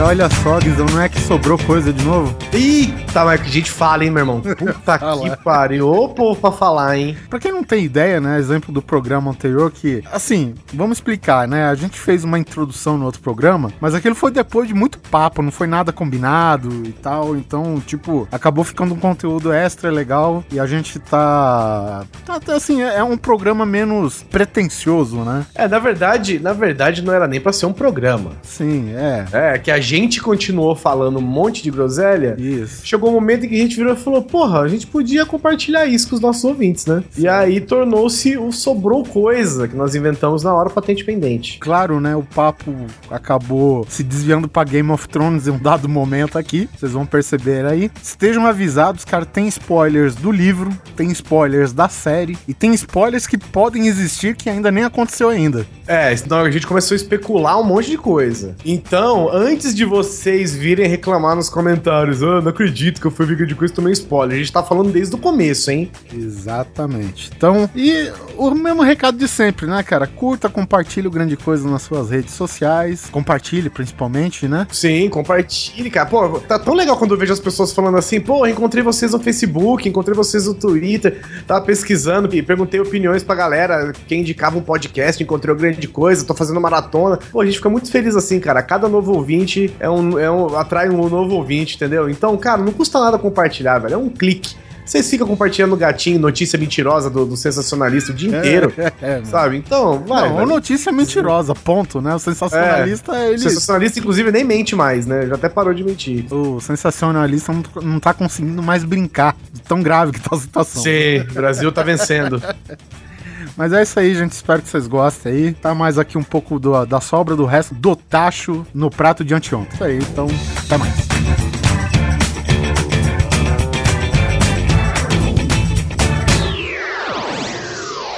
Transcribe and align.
E 0.00 0.02
olha 0.02 0.30
só, 0.30 0.58
Guizão, 0.58 0.86
não 0.86 1.02
é 1.02 1.10
que 1.10 1.20
sobrou 1.20 1.58
coisa 1.58 1.92
de 1.92 2.02
novo? 2.02 2.34
Eita, 2.54 3.22
mas 3.22 3.38
que 3.42 3.48
a 3.48 3.50
gente 3.50 3.70
fala, 3.70 4.02
hein, 4.02 4.10
meu 4.10 4.22
irmão? 4.22 4.40
Puta 4.56 4.98
que 4.98 5.44
pariu. 5.44 5.92
Ô, 5.92 6.08
povo 6.08 6.40
pra 6.40 6.50
falar, 6.50 6.96
hein? 6.96 7.18
Pra 7.28 7.38
quem 7.38 7.52
não 7.52 7.62
tem 7.62 7.84
ideia, 7.84 8.18
né, 8.18 8.38
exemplo 8.38 8.72
do 8.72 8.80
programa 8.80 9.30
anterior 9.30 9.70
que, 9.70 10.02
assim, 10.10 10.54
vamos 10.72 10.96
explicar, 10.96 11.46
né? 11.46 11.66
A 11.66 11.74
gente 11.74 12.00
fez 12.00 12.24
uma 12.24 12.38
introdução 12.38 12.96
no 12.96 13.04
outro 13.04 13.20
programa, 13.20 13.70
mas 13.78 13.94
aquilo 13.94 14.14
foi 14.14 14.30
depois 14.30 14.66
de 14.66 14.72
muito 14.72 14.98
papo, 14.98 15.42
não 15.42 15.50
foi 15.50 15.66
nada 15.66 15.92
combinado 15.92 16.70
e 16.86 16.92
tal, 16.92 17.36
então, 17.36 17.78
tipo, 17.86 18.26
acabou 18.32 18.64
ficando 18.64 18.94
um 18.94 18.98
conteúdo 18.98 19.52
extra 19.52 19.90
legal 19.90 20.42
e 20.50 20.58
a 20.58 20.64
gente 20.64 20.98
tá, 20.98 22.06
tá 22.24 22.54
assim, 22.54 22.80
é, 22.82 22.96
é 22.96 23.04
um 23.04 23.18
programa 23.18 23.66
menos 23.66 24.22
pretencioso, 24.22 25.18
né? 25.18 25.44
É, 25.54 25.68
na 25.68 25.78
verdade, 25.78 26.38
na 26.38 26.54
verdade 26.54 27.02
não 27.02 27.12
era 27.12 27.28
nem 27.28 27.38
pra 27.38 27.52
ser 27.52 27.66
um 27.66 27.72
programa. 27.74 28.30
Sim, 28.42 28.94
é. 28.94 29.26
É, 29.30 29.58
que 29.58 29.70
a 29.70 29.89
gente 29.90 30.22
continuou 30.22 30.76
falando 30.76 31.18
um 31.18 31.22
monte 31.22 31.62
de 31.62 31.70
groselha. 31.70 32.36
Isso. 32.38 32.86
Chegou 32.86 33.10
um 33.10 33.14
momento 33.14 33.44
em 33.44 33.48
que 33.48 33.56
a 33.56 33.58
gente 33.58 33.76
virou 33.76 33.94
e 33.94 33.96
falou: 33.96 34.22
porra, 34.22 34.60
a 34.60 34.68
gente 34.68 34.86
podia 34.86 35.26
compartilhar 35.26 35.86
isso 35.86 36.08
com 36.08 36.14
os 36.14 36.20
nossos 36.20 36.44
ouvintes, 36.44 36.86
né? 36.86 37.02
E 37.18 37.26
aí 37.26 37.60
tornou-se 37.60 38.36
o 38.36 38.52
sobrou 38.52 39.04
coisa 39.04 39.66
que 39.66 39.74
nós 39.74 39.94
inventamos 39.96 40.44
na 40.44 40.54
hora 40.54 40.70
patente 40.70 41.04
pendente. 41.04 41.58
Claro, 41.58 42.00
né? 42.00 42.14
O 42.14 42.22
papo 42.22 42.72
acabou 43.10 43.84
se 43.88 44.04
desviando 44.04 44.48
pra 44.48 44.62
Game 44.62 44.90
of 44.92 45.08
Thrones 45.08 45.48
em 45.48 45.50
um 45.50 45.58
dado 45.58 45.88
momento 45.88 46.38
aqui. 46.38 46.68
Vocês 46.76 46.92
vão 46.92 47.04
perceber 47.04 47.66
aí. 47.66 47.90
Estejam 48.00 48.46
avisados, 48.46 49.04
cara, 49.04 49.26
tem 49.26 49.48
spoilers 49.48 50.14
do 50.14 50.30
livro, 50.30 50.70
tem 50.94 51.10
spoilers 51.10 51.72
da 51.72 51.88
série 51.88 52.38
e 52.46 52.54
tem 52.54 52.72
spoilers 52.74 53.26
que 53.26 53.36
podem 53.36 53.88
existir 53.88 54.36
que 54.36 54.48
ainda 54.48 54.70
nem 54.70 54.84
aconteceu 54.84 55.28
ainda. 55.28 55.66
É, 55.90 56.12
então 56.12 56.38
a 56.38 56.50
gente 56.52 56.68
começou 56.68 56.94
a 56.94 56.96
especular 56.96 57.58
um 57.58 57.64
monte 57.64 57.90
de 57.90 57.98
coisa. 57.98 58.54
Então, 58.64 59.28
antes 59.32 59.74
de 59.74 59.84
vocês 59.84 60.54
virem 60.54 60.86
reclamar 60.86 61.34
nos 61.34 61.48
comentários, 61.48 62.22
ah, 62.22 62.40
não 62.40 62.50
acredito 62.50 63.00
que 63.00 63.08
eu 63.08 63.10
fui 63.10 63.26
vídeo 63.26 63.44
de 63.44 63.56
coisa 63.56 63.72
e 63.72 63.76
tomei 63.76 63.92
spoiler. 63.92 64.36
A 64.36 64.38
gente 64.38 64.52
tá 64.52 64.62
falando 64.62 64.92
desde 64.92 65.16
o 65.16 65.18
começo, 65.18 65.68
hein? 65.68 65.90
Exatamente. 66.14 67.32
Então, 67.36 67.68
e 67.74 68.08
o 68.36 68.52
mesmo 68.52 68.82
recado 68.82 69.18
de 69.18 69.26
sempre, 69.26 69.66
né, 69.66 69.82
cara? 69.82 70.06
Curta, 70.06 70.48
compartilhe 70.48 71.08
o 71.08 71.10
Grande 71.10 71.36
Coisa 71.36 71.68
nas 71.68 71.82
suas 71.82 72.10
redes 72.10 72.34
sociais. 72.34 73.08
Compartilhe, 73.10 73.68
principalmente, 73.68 74.46
né? 74.46 74.68
Sim, 74.70 75.08
compartilhe, 75.08 75.90
cara. 75.90 76.08
Pô, 76.08 76.38
tá 76.38 76.56
tão 76.56 76.74
legal 76.74 76.96
quando 76.96 77.14
eu 77.14 77.18
vejo 77.18 77.32
as 77.32 77.40
pessoas 77.40 77.72
falando 77.72 77.98
assim, 77.98 78.20
pô, 78.20 78.46
encontrei 78.46 78.84
vocês 78.84 79.10
no 79.10 79.18
Facebook, 79.18 79.88
encontrei 79.88 80.14
vocês 80.14 80.46
no 80.46 80.54
Twitter, 80.54 81.20
tava 81.48 81.62
pesquisando 81.62 82.32
e 82.32 82.40
perguntei 82.42 82.78
opiniões 82.78 83.24
pra 83.24 83.34
galera, 83.34 83.92
quem 84.06 84.20
indicava 84.20 84.56
um 84.56 84.62
podcast, 84.62 85.20
encontrei 85.20 85.52
o 85.52 85.58
Grande 85.58 85.79
Coisa, 85.88 86.24
tô 86.24 86.34
fazendo 86.34 86.60
maratona. 86.60 87.18
Pô, 87.30 87.40
a 87.40 87.46
gente 87.46 87.56
fica 87.56 87.68
muito 87.68 87.90
feliz 87.90 88.16
assim, 88.16 88.40
cara. 88.40 88.62
Cada 88.62 88.88
novo 88.88 89.12
ouvinte 89.12 89.74
é 89.78 89.88
um, 89.88 90.18
é 90.18 90.30
um 90.30 90.56
atrai 90.56 90.88
um 90.88 91.08
novo 91.08 91.34
ouvinte, 91.34 91.76
entendeu? 91.76 92.08
Então, 92.08 92.36
cara, 92.36 92.62
não 92.62 92.72
custa 92.72 93.00
nada 93.00 93.18
compartilhar, 93.18 93.78
velho. 93.78 93.94
É 93.94 93.98
um 93.98 94.08
clique. 94.08 94.54
Vocês 94.90 95.08
ficam 95.08 95.24
compartilhando 95.24 95.76
gatinho, 95.76 96.18
notícia 96.18 96.58
mentirosa 96.58 97.08
do, 97.08 97.24
do 97.24 97.36
sensacionalista 97.36 98.10
o 98.10 98.14
dia 98.14 98.36
inteiro, 98.36 98.72
é, 99.00 99.22
sabe? 99.24 99.56
Então, 99.56 100.00
vai. 100.00 100.28
não, 100.28 100.38
velho. 100.38 100.48
notícia 100.48 100.90
mentirosa, 100.90 101.54
ponto, 101.54 102.00
né? 102.00 102.12
O 102.12 102.18
sensacionalista, 102.18 103.12
O 103.12 103.16
ele. 103.16 103.38
sensacionalista, 103.38 104.00
inclusive, 104.00 104.32
nem 104.32 104.42
mente 104.42 104.74
mais, 104.74 105.06
né? 105.06 105.28
Já 105.28 105.36
até 105.36 105.48
parou 105.48 105.72
de 105.72 105.84
mentir. 105.84 106.26
O 106.32 106.60
sensacionalista 106.60 107.52
não, 107.52 107.62
não 107.82 108.00
tá 108.00 108.12
conseguindo 108.12 108.60
mais 108.64 108.82
brincar 108.82 109.36
de 109.52 109.60
tão 109.60 109.80
grave 109.80 110.10
que 110.10 110.20
tá 110.20 110.34
a 110.34 110.38
situação. 110.40 110.82
Sim, 110.82 111.20
o 111.20 111.34
Brasil 111.34 111.70
tá 111.70 111.84
vencendo. 111.84 112.42
Mas 113.56 113.72
é 113.72 113.82
isso 113.82 113.98
aí, 113.98 114.14
gente. 114.14 114.32
Espero 114.32 114.62
que 114.62 114.68
vocês 114.68 114.86
gostem 114.86 115.32
aí. 115.32 115.52
Tá 115.54 115.74
mais 115.74 115.98
aqui 115.98 116.16
um 116.16 116.22
pouco 116.22 116.58
do- 116.58 116.84
da 116.86 117.00
sobra 117.00 117.36
do 117.36 117.44
resto 117.44 117.74
do 117.74 117.94
tacho 117.94 118.66
no 118.74 118.90
prato 118.90 119.24
de 119.24 119.34
anteontem. 119.34 119.74
Isso 119.74 119.84
aí, 119.84 119.98
então, 119.98 120.26
até 120.64 120.76
mais. 120.78 120.94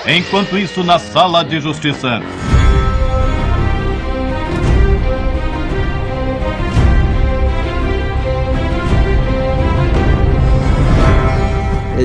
Enquanto 0.07 0.59
isso, 0.59 0.83
na 0.83 0.99
sala 0.99 1.45
de 1.45 1.61
justiça. 1.61 2.21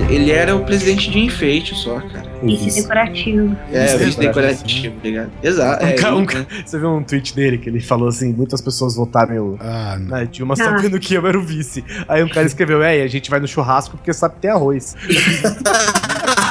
Ele 0.10 0.32
era 0.32 0.56
o 0.56 0.64
presidente 0.64 1.10
de 1.10 1.20
enfeite 1.20 1.74
só, 1.76 2.00
cara. 2.00 2.27
Vice 2.44 2.82
decorativo. 2.82 3.58
É, 3.72 3.98
vice 3.98 4.20
decorativo, 4.20 4.96
ligado? 5.04 5.32
Exato. 5.42 5.84
Um 5.84 5.88
é, 5.88 5.94
ca- 5.94 6.16
um 6.16 6.26
ca- 6.26 6.46
você 6.66 6.78
viu 6.80 6.90
um 6.96 7.04
tweet 7.04 7.36
dele 7.36 7.58
que 7.58 7.70
ele 7.70 7.80
falou 7.80 8.08
assim: 8.08 8.32
muitas 8.34 8.62
pessoas 8.62 8.96
votaram 8.96 9.34
eu. 9.34 9.58
Ah, 9.60 9.98
não. 10.00 10.08
Na 10.10 10.24
Dilma 10.24 10.54
Ah. 10.54 10.58
sabendo 10.58 11.00
que 11.00 11.14
eu 11.16 11.26
era 11.26 11.38
o 11.38 11.42
vice. 11.42 11.84
Aí 12.08 12.24
um 12.24 12.30
cara 12.30 12.46
escreveu: 12.46 12.82
É, 12.84 13.02
a 13.02 13.08
gente 13.08 13.30
vai 13.30 13.40
no 13.40 13.48
churrasco 13.48 13.98
porque 13.98 14.14
sabe 14.14 14.36
que 14.36 14.42
tem 14.42 14.52
arroz. 14.52 14.96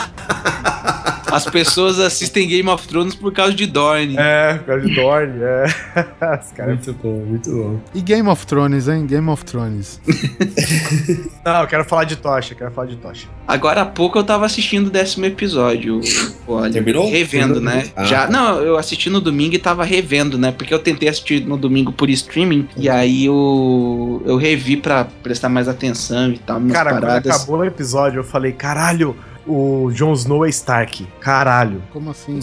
As 1.36 1.44
pessoas 1.47 1.98
assistem 1.98 2.48
Game 2.48 2.69
of 2.69 2.86
Thrones 2.88 3.14
por 3.14 3.32
causa 3.32 3.54
de 3.54 3.66
Dorne. 3.66 4.16
É, 4.19 4.54
por 4.54 4.64
causa 4.66 4.86
de 4.86 4.94
Dorne, 4.94 5.42
é. 5.42 5.64
Os 6.42 6.52
caras. 6.52 6.74
Muito 6.74 6.92
bom, 6.94 7.24
muito 7.26 7.50
bom. 7.50 7.80
E 7.94 8.00
Game 8.00 8.28
of 8.28 8.47
Thrones, 8.47 8.88
hein? 8.88 9.06
Game 9.06 9.28
of 9.28 9.44
Thrones. 9.44 10.00
Não, 11.44 11.60
eu 11.62 11.66
quero 11.66 11.84
falar 11.84 12.04
de 12.04 12.16
tocha, 12.16 12.52
eu 12.54 12.58
quero 12.58 12.70
falar 12.70 12.86
de 12.88 12.96
tocha. 12.96 13.26
Agora 13.46 13.82
há 13.82 13.86
pouco 13.86 14.19
eu 14.19 14.25
tava 14.25 14.46
assistindo 14.46 14.88
o 14.88 14.91
décimo 14.91 15.26
episódio. 15.26 16.00
Olha, 16.48 16.72
Terminou? 16.72 17.08
revendo, 17.10 17.54
Terminou? 17.54 17.75
né? 17.76 17.91
Ah. 17.94 18.04
Já, 18.04 18.28
não, 18.28 18.60
eu 18.60 18.76
assisti 18.76 19.08
no 19.10 19.20
domingo 19.20 19.54
e 19.54 19.58
tava 19.58 19.84
revendo, 19.84 20.36
né? 20.38 20.52
Porque 20.52 20.72
eu 20.72 20.78
tentei 20.78 21.08
assistir 21.08 21.44
no 21.46 21.56
domingo 21.56 21.92
por 21.92 22.08
streaming 22.10 22.69
e 22.76 22.88
aí 22.88 23.26
eu, 23.26 24.22
eu 24.26 24.36
revi 24.36 24.76
pra 24.76 25.06
prestar 25.22 25.48
mais 25.48 25.69
atenção 25.69 26.30
e 26.32 26.38
tal, 26.38 26.60
Cara, 26.72 26.91
quando 26.91 27.00
paradas. 27.02 27.36
acabou 27.36 27.58
o 27.58 27.64
episódio, 27.64 28.19
eu 28.20 28.25
falei: 28.25 28.52
Caralho, 28.52 29.16
o 29.46 29.90
Jon 29.92 30.12
Snow 30.12 30.44
é 30.44 30.48
Stark. 30.48 31.06
Caralho. 31.20 31.82
Como 31.92 32.10
assim? 32.10 32.40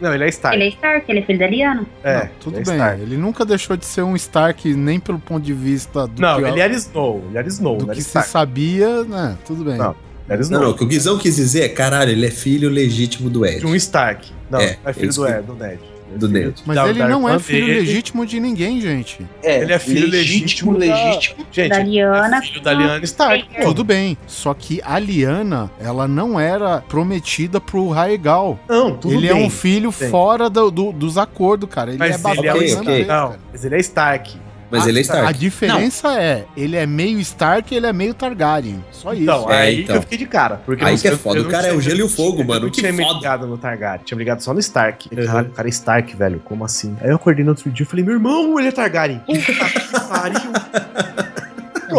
Não, 0.00 0.14
ele 0.14 0.24
é 0.24 0.28
Stark. 0.28 0.56
Ele 0.56 0.64
é 0.64 0.68
Stark, 0.68 1.10
ele 1.10 1.18
é 1.20 1.22
filho 1.22 1.38
da 1.38 1.46
Liana. 1.46 1.86
É, 2.02 2.20
Não, 2.20 2.28
tudo 2.40 2.56
ele 2.56 2.62
é 2.62 2.64
bem. 2.64 2.74
Stark. 2.76 3.02
Ele 3.02 3.16
nunca 3.16 3.44
deixou 3.44 3.76
de 3.76 3.84
ser 3.84 4.02
um 4.02 4.16
Stark, 4.16 4.74
nem 4.74 4.98
pelo 4.98 5.18
ponto 5.18 5.42
de 5.44 5.52
vista 5.52 6.06
do 6.06 6.20
Não, 6.20 6.36
que, 6.38 6.44
ele 6.48 6.60
era 6.60 6.72
Snow. 6.74 7.24
Ele 7.28 7.38
era 7.38 7.48
Snow, 7.48 7.76
do 7.78 7.86
que 7.88 7.94
se 7.96 8.08
Stark. 8.08 8.28
sabia, 8.28 9.04
né? 9.04 9.36
Tudo 9.46 9.64
bem. 9.64 9.76
Não. 9.76 9.94
Era 10.28 10.40
Snow. 10.42 10.58
Não, 10.60 10.66
não, 10.68 10.74
o 10.74 10.76
que 10.78 10.84
o 10.84 10.86
Guizão 10.86 11.18
quis 11.18 11.36
dizer 11.36 11.62
é, 11.62 11.68
caralho, 11.68 12.10
ele 12.10 12.26
é 12.26 12.30
filho 12.30 12.68
legítimo 12.68 13.30
do 13.30 13.46
Ed. 13.46 13.60
De 13.60 13.66
um 13.66 13.74
Stark. 13.76 14.32
Não, 14.50 14.60
É, 14.60 14.76
é, 14.84 14.92
filho 14.92 15.12
do, 15.12 15.26
Ed, 15.28 15.42
do 15.42 15.54
Ned. 15.54 15.78
Do 16.14 16.28
Ned. 16.28 16.62
Mas 16.64 16.76
da- 16.76 16.88
ele 16.88 17.04
não 17.04 17.28
é 17.28 17.38
filho 17.38 17.66
legítimo 17.66 18.24
de 18.24 18.38
ninguém, 18.40 18.80
gente. 18.80 19.26
É, 19.42 19.60
Ele 19.62 19.72
é 19.72 19.78
filho 19.78 20.08
legítimo, 20.08 20.72
da- 20.72 20.78
legítimo. 20.78 21.44
Gente, 21.50 21.68
Da 21.70 21.78
Lyanna. 21.80 22.36
é 22.38 22.42
filho 22.42 22.60
da 22.62 22.72
Lyanna 22.72 23.04
Stark. 23.04 23.46
Tudo 23.62 23.84
bem. 23.84 24.16
Só 24.26 24.54
que 24.54 24.80
a 24.84 24.98
Liana, 24.98 25.70
ela 25.80 26.06
não 26.08 26.38
era 26.38 26.80
prometida 26.80 27.60
pro 27.60 27.88
Raegal. 27.88 28.58
Não, 28.68 28.96
tudo 28.96 29.14
ele 29.14 29.28
bem. 29.28 29.30
é 29.30 29.34
um 29.46 29.50
filho 29.50 29.92
bem. 29.98 30.10
fora 30.10 30.48
do- 30.48 30.70
do- 30.70 30.92
dos 30.92 31.18
acordos, 31.18 31.68
cara. 31.68 31.90
Ele 31.90 31.98
Mas 31.98 32.24
é 32.24 32.30
ele 32.30 32.46
é 32.46 32.52
o 32.52 32.56
Ok, 32.56 32.60
mesmo, 32.66 32.80
ok. 32.82 32.92
né, 32.92 32.98
Não, 33.00 33.28
cara? 33.28 33.40
mas 33.52 33.64
ele 33.64 33.74
é 33.74 33.78
Stark. 33.80 34.36
Mas 34.70 34.84
Ah, 34.84 34.88
ele 34.88 34.98
é 34.98 35.00
A 35.00 35.02
Stark. 35.02 35.38
diferença 35.38 36.20
é, 36.20 36.44
ele 36.56 36.76
é 36.76 36.86
meio 36.86 37.18
Stark 37.20 37.72
e 37.72 37.76
ele 37.76 37.86
é 37.86 37.92
meio 37.92 38.12
Targaryen. 38.14 38.84
Só 38.90 39.12
isso. 39.12 39.22
Então, 39.22 39.50
É, 39.50 39.60
aí 39.62 39.82
então. 39.82 39.94
que 39.94 39.98
eu 39.98 40.02
fiquei 40.02 40.18
de 40.18 40.26
cara. 40.26 40.56
Porque 40.64 40.82
Aí 40.84 40.90
eu 40.90 40.94
não- 40.96 41.00
que 41.02 41.08
é 41.08 41.12
eu- 41.12 41.18
foda, 41.18 41.38
eu 41.38 41.40
o 41.42 41.44
não 41.44 41.50
cara 41.50 41.64
é 41.66 41.70
tinha- 41.70 41.78
o 41.78 41.80
gelo 41.82 41.98
e 42.00 42.02
o 42.02 42.08
fogo, 42.08 42.40
eu 42.42 42.46
mano, 42.46 42.60
não 42.62 42.70
que 42.70 42.80
tinha 42.80 42.92
me 42.92 43.02
foda. 43.04 43.14
ligado 43.18 43.46
no 43.46 43.56
Targaryen, 43.58 44.00
tinha 44.04 44.16
me 44.16 44.24
ligado 44.24 44.40
só 44.40 44.52
no 44.52 44.60
Stark. 44.60 45.08
Uhum. 45.16 45.24
Caralho, 45.26 45.48
o 45.48 45.52
cara 45.52 45.68
é 45.68 45.70
Stark, 45.70 46.16
velho, 46.16 46.40
como 46.44 46.64
assim? 46.64 46.96
Aí 47.00 47.10
eu 47.10 47.16
acordei 47.16 47.44
no 47.44 47.50
outro 47.52 47.70
dia 47.70 47.84
e 47.84 47.86
falei, 47.88 48.04
meu 48.04 48.14
irmão, 48.14 48.58
ele 48.58 48.68
é 48.68 48.72
Targaryen. 48.72 49.18
Puta 49.20 49.40
que 49.40 49.52
pariu. 50.08 51.25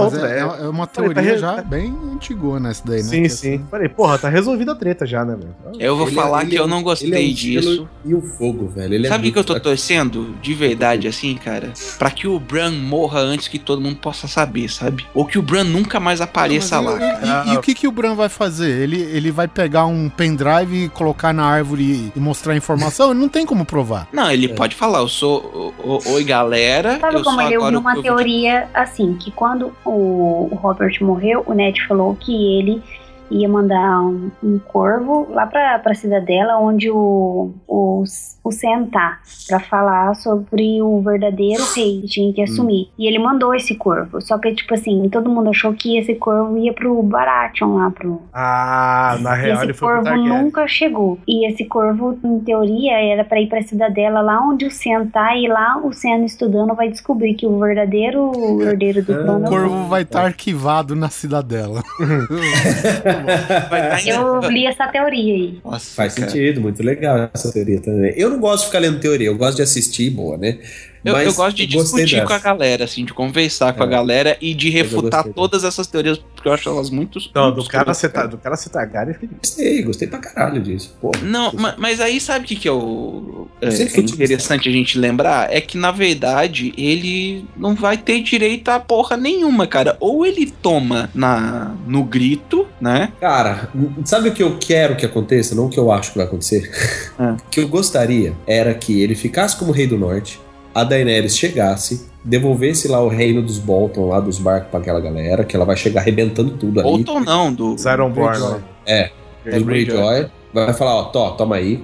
É, 0.05 0.09
Pronto, 0.09 0.25
é, 0.25 0.37
é. 0.37 0.39
é 0.39 0.43
uma 0.69 0.87
Falei, 0.87 1.13
tá 1.13 1.21
teoria 1.21 1.21
re- 1.33 1.37
já 1.37 1.61
bem 1.61 1.97
antigona 2.13 2.69
essa 2.69 2.83
daí, 2.85 2.97
né? 3.03 3.03
Sim, 3.09 3.23
Que 3.23 3.29
sim. 3.29 3.53
assim- 3.55 3.65
Falei, 3.69 3.89
porra, 3.89 4.17
tá 4.17 4.29
resolvida 4.29 4.71
a 4.71 4.75
treta 4.75 5.05
já, 5.05 5.23
né, 5.25 5.35
meu? 5.37 5.73
Eu 5.79 5.95
vou 5.97 6.07
Ele 6.07 6.15
falar 6.15 6.39
é- 6.39 6.41
ele 6.43 6.51
que 6.51 6.57
é 6.57 6.59
eu 6.59 6.67
não 6.67 6.77
ele 6.77 6.83
gostei 6.83 7.29
é 7.29 7.33
disso. 7.33 7.87
E 8.05 8.13
o 8.13 8.21
fogo, 8.21 8.67
velho. 8.67 8.93
Ele 8.93 9.07
é 9.07 9.09
Sabe 9.09 9.29
o 9.29 9.33
que 9.33 9.39
eu 9.39 9.43
tô 9.43 9.59
torcendo 9.59 10.35
de 10.41 10.53
verdade, 10.53 11.07
assim, 11.07 11.35
cara? 11.35 11.71
Pra 11.99 12.09
que 12.11 12.27
o 12.27 12.39
Bran 12.39 12.71
morra 12.71 13.19
antes 13.19 13.47
que 13.47 13.59
todo 13.59 13.81
mundo 13.81 13.97
possa 13.97 14.27
saber, 14.27 14.69
sabe? 14.69 15.05
Ou 15.13 15.25
que 15.25 15.37
o 15.37 15.41
Bran 15.41 15.63
nunca 15.63 15.99
mais 15.99 16.21
apareça 16.21 16.79
lá. 16.79 16.95
e- 16.95 16.99
cara. 16.99 17.43
E, 17.47 17.53
e 17.53 17.57
o 17.57 17.61
que, 17.61 17.73
que 17.73 17.87
o 17.87 17.91
Bran 17.91 18.15
vai 18.15 18.29
fazer? 18.29 18.69
Ele, 18.81 19.01
ele 19.01 19.31
vai 19.31 19.47
pegar 19.47 19.85
um 19.85 20.09
pendrive 20.09 20.85
e 20.85 20.89
colocar 20.89 21.33
na 21.33 21.45
árvore 21.45 22.11
e 22.15 22.19
mostrar 22.19 22.53
a 22.53 22.55
informação? 22.57 23.11
Ele 23.11 23.19
não 23.19 23.29
tem 23.29 23.45
como 23.45 23.65
provar. 23.65 24.07
Não, 24.11 24.31
ele 24.31 24.47
pode 24.49 24.75
falar, 24.75 24.99
eu 24.99 25.07
sou. 25.07 25.73
o- 25.83 25.93
o- 25.95 26.13
Oi, 26.13 26.23
galera. 26.23 26.99
Sabe 26.99 27.15
eu 27.17 27.23
como 27.23 27.37
sou 27.39 27.45
ele 27.47 27.55
agora 27.55 27.75
ouviu 27.75 27.79
o 27.79 27.81
uma 27.81 27.95
eu- 27.95 28.01
teoria 28.03 28.67
assim, 28.73 29.13
que 29.15 29.31
quando 29.31 29.71
o, 29.87 30.55
Robert 30.55 30.97
morreu, 31.01 31.43
o 31.45 31.53
Ned 31.53 31.85
falou 31.87 32.15
que 32.15 32.59
ele 32.59 32.81
ia 33.29 33.47
mandar 33.47 34.01
um, 34.01 34.31
um 34.43 34.59
corvo 34.59 35.27
lá 35.29 35.45
pra, 35.45 35.79
pra 35.79 35.93
cidadela 35.93 36.57
onde 36.57 36.89
o, 36.89 37.51
o, 37.67 38.03
o 38.43 38.51
Sam 38.51 38.85
tá, 38.91 39.19
pra 39.47 39.59
falar 39.59 40.15
sobre 40.15 40.81
o 40.81 41.01
verdadeiro 41.01 41.63
rei 41.75 42.01
que 42.01 42.07
tinha 42.07 42.33
que 42.33 42.41
assumir. 42.41 42.89
E 42.97 43.07
ele 43.07 43.19
mandou 43.19 43.53
esse 43.53 43.75
corvo. 43.75 44.21
Só 44.21 44.37
que, 44.37 44.53
tipo 44.53 44.73
assim, 44.73 45.07
todo 45.09 45.29
mundo 45.29 45.49
achou 45.49 45.73
que 45.73 45.97
esse 45.97 46.15
corvo 46.15 46.57
ia 46.57 46.73
pro 46.73 47.01
Baratheon 47.03 47.75
lá, 47.75 47.91
pro. 47.91 48.21
Ah, 48.33 49.17
na 49.21 49.37
E 49.37 49.41
real 49.41 49.63
ele 49.63 49.71
esse 49.71 49.79
foi 49.79 49.93
pro 49.93 50.03
corvo 50.03 50.17
nunca 50.23 50.67
chegou. 50.67 51.19
E 51.27 51.47
esse 51.47 51.65
corvo, 51.65 52.17
em 52.23 52.39
teoria, 52.39 52.93
era 52.99 53.23
pra 53.23 53.39
ir 53.39 53.47
pra 53.47 53.61
cidadela 53.61 54.21
lá 54.21 54.41
onde 54.41 54.65
o 54.65 54.71
Sam 54.71 55.07
tá, 55.07 55.35
e 55.35 55.47
lá 55.47 55.77
o 55.83 55.93
Sam 55.93 56.25
estudando 56.25 56.73
vai 56.75 56.89
descobrir 56.89 57.33
que 57.33 57.45
o 57.45 57.59
verdadeiro 57.59 58.31
herdeiro 58.61 59.01
do 59.01 59.13
trono 59.13 59.43
O 59.43 59.45
é 59.45 59.49
corvo 59.49 59.87
vai 59.87 60.01
estar 60.03 60.25
arquivado 60.25 60.95
na 60.95 61.09
cidadela. 61.09 61.83
Eu 64.05 64.39
li 64.49 64.65
essa 64.65 64.87
teoria 64.87 65.33
aí. 65.33 65.59
Nossa, 65.63 65.95
Faz 65.95 66.15
cara. 66.15 66.29
sentido, 66.29 66.61
muito 66.61 66.81
legal 66.83 67.29
essa 67.33 67.51
teoria 67.51 67.81
também. 67.81 68.13
Eu 68.15 68.29
não 68.29 68.39
gosto 68.39 68.61
de 68.63 68.65
ficar 68.67 68.79
lendo 68.79 68.99
teoria, 68.99 69.27
eu 69.27 69.37
gosto 69.37 69.57
de 69.57 69.61
assistir, 69.63 70.09
boa, 70.09 70.37
né? 70.37 70.57
Eu, 71.05 71.13
Mas 71.13 71.27
eu 71.27 71.33
gosto 71.33 71.55
de 71.57 71.65
discutir 71.65 72.23
com 72.25 72.33
a 72.33 72.39
galera, 72.39 72.83
assim, 72.83 73.05
de 73.05 73.13
conversar 73.13 73.73
com 73.73 73.83
a 73.83 73.85
É. 73.85 73.89
galera 73.89 74.37
e 74.41 74.53
de 74.53 74.67
eu 74.67 74.73
refutar 74.73 75.23
todas 75.23 75.63
essas 75.63 75.87
teorias, 75.87 76.17
porque 76.35 76.47
eu 76.49 76.53
acho 76.53 76.67
elas 76.67 76.89
muito. 76.89 77.19
Não, 77.33 77.45
muito 77.45 77.63
do 77.63 77.67
cara, 77.69 77.91
escrotas, 77.91 77.97
ser, 77.97 78.09
tá- 78.09 78.25
do 78.25 78.37
cara 78.37 78.57
Targaryen, 78.57 79.13
filho. 79.13 79.31
Gostei, 79.41 79.81
gostei 79.83 80.07
pra 80.07 80.19
caralho 80.19 80.61
disso. 80.61 80.95
Pô, 80.99 81.11
Não, 81.21 81.51
ma- 81.53 81.75
mas 81.77 81.99
aí 82.01 82.19
sabe 82.19 82.45
o 82.45 82.47
que, 82.47 82.55
que 82.55 82.67
é 82.67 82.71
o. 82.71 83.47
É, 83.61 83.69
Você 83.71 83.83
é 83.83 83.89
foi 83.89 84.03
interessante 84.03 84.67
a 84.67 84.71
gente 84.71 84.97
lembrar? 84.97 85.51
É 85.53 85.61
que 85.61 85.77
na 85.77 85.91
verdade 85.91 86.73
ele 86.77 87.45
não 87.55 87.73
vai 87.75 87.97
ter 87.97 88.21
direito 88.21 88.69
a 88.69 88.79
porra 88.79 89.15
nenhuma, 89.17 89.65
cara. 89.67 89.95
Ou 89.99 90.25
ele 90.25 90.51
toma 90.51 91.09
na, 91.13 91.75
no 91.87 92.03
grito, 92.03 92.67
né? 92.81 93.11
Cara, 93.19 93.69
sabe 94.05 94.29
o 94.29 94.33
que 94.33 94.43
eu 94.43 94.57
quero 94.59 94.95
que 94.95 95.05
aconteça? 95.05 95.55
Não 95.55 95.65
o 95.67 95.69
que 95.69 95.79
eu 95.79 95.91
acho 95.91 96.11
que 96.11 96.17
vai 96.17 96.27
acontecer. 96.27 96.69
Ah. 97.17 97.35
O 97.47 97.49
que 97.49 97.59
eu 97.61 97.67
gostaria 97.67 98.33
era 98.45 98.73
que 98.73 99.01
ele 99.01 99.15
ficasse 99.15 99.55
como 99.57 99.71
rei 99.71 99.87
do 99.87 99.97
norte, 99.97 100.39
a 100.77 100.83
Daenerys 100.83 101.35
chegasse, 101.35 102.07
devolvesse 102.23 102.87
lá 102.87 103.01
o 103.01 103.07
reino 103.07 103.41
dos 103.41 103.57
Bolton, 103.57 104.09
lá 104.09 104.19
dos 104.19 104.37
barcos 104.37 104.69
pra 104.69 104.79
aquela 104.79 104.99
galera, 105.01 105.43
que 105.43 105.55
ela 105.55 105.65
vai 105.65 105.75
chegar 105.75 106.01
arrebentando 106.01 106.51
tudo 106.51 106.79
ali. 106.79 107.03
Ou 107.07 107.19
não, 107.19 107.51
do. 107.51 107.73
Os 107.73 107.83
Ironborn, 107.85 108.39
né? 108.39 108.63
É, 108.85 109.11
É, 109.43 109.57
do 109.57 109.65
Greyjoy. 109.65 110.27
Vai 110.53 110.73
falar, 110.73 110.93
ó, 110.97 111.03
tó, 111.05 111.31
toma 111.31 111.55
aí. 111.55 111.83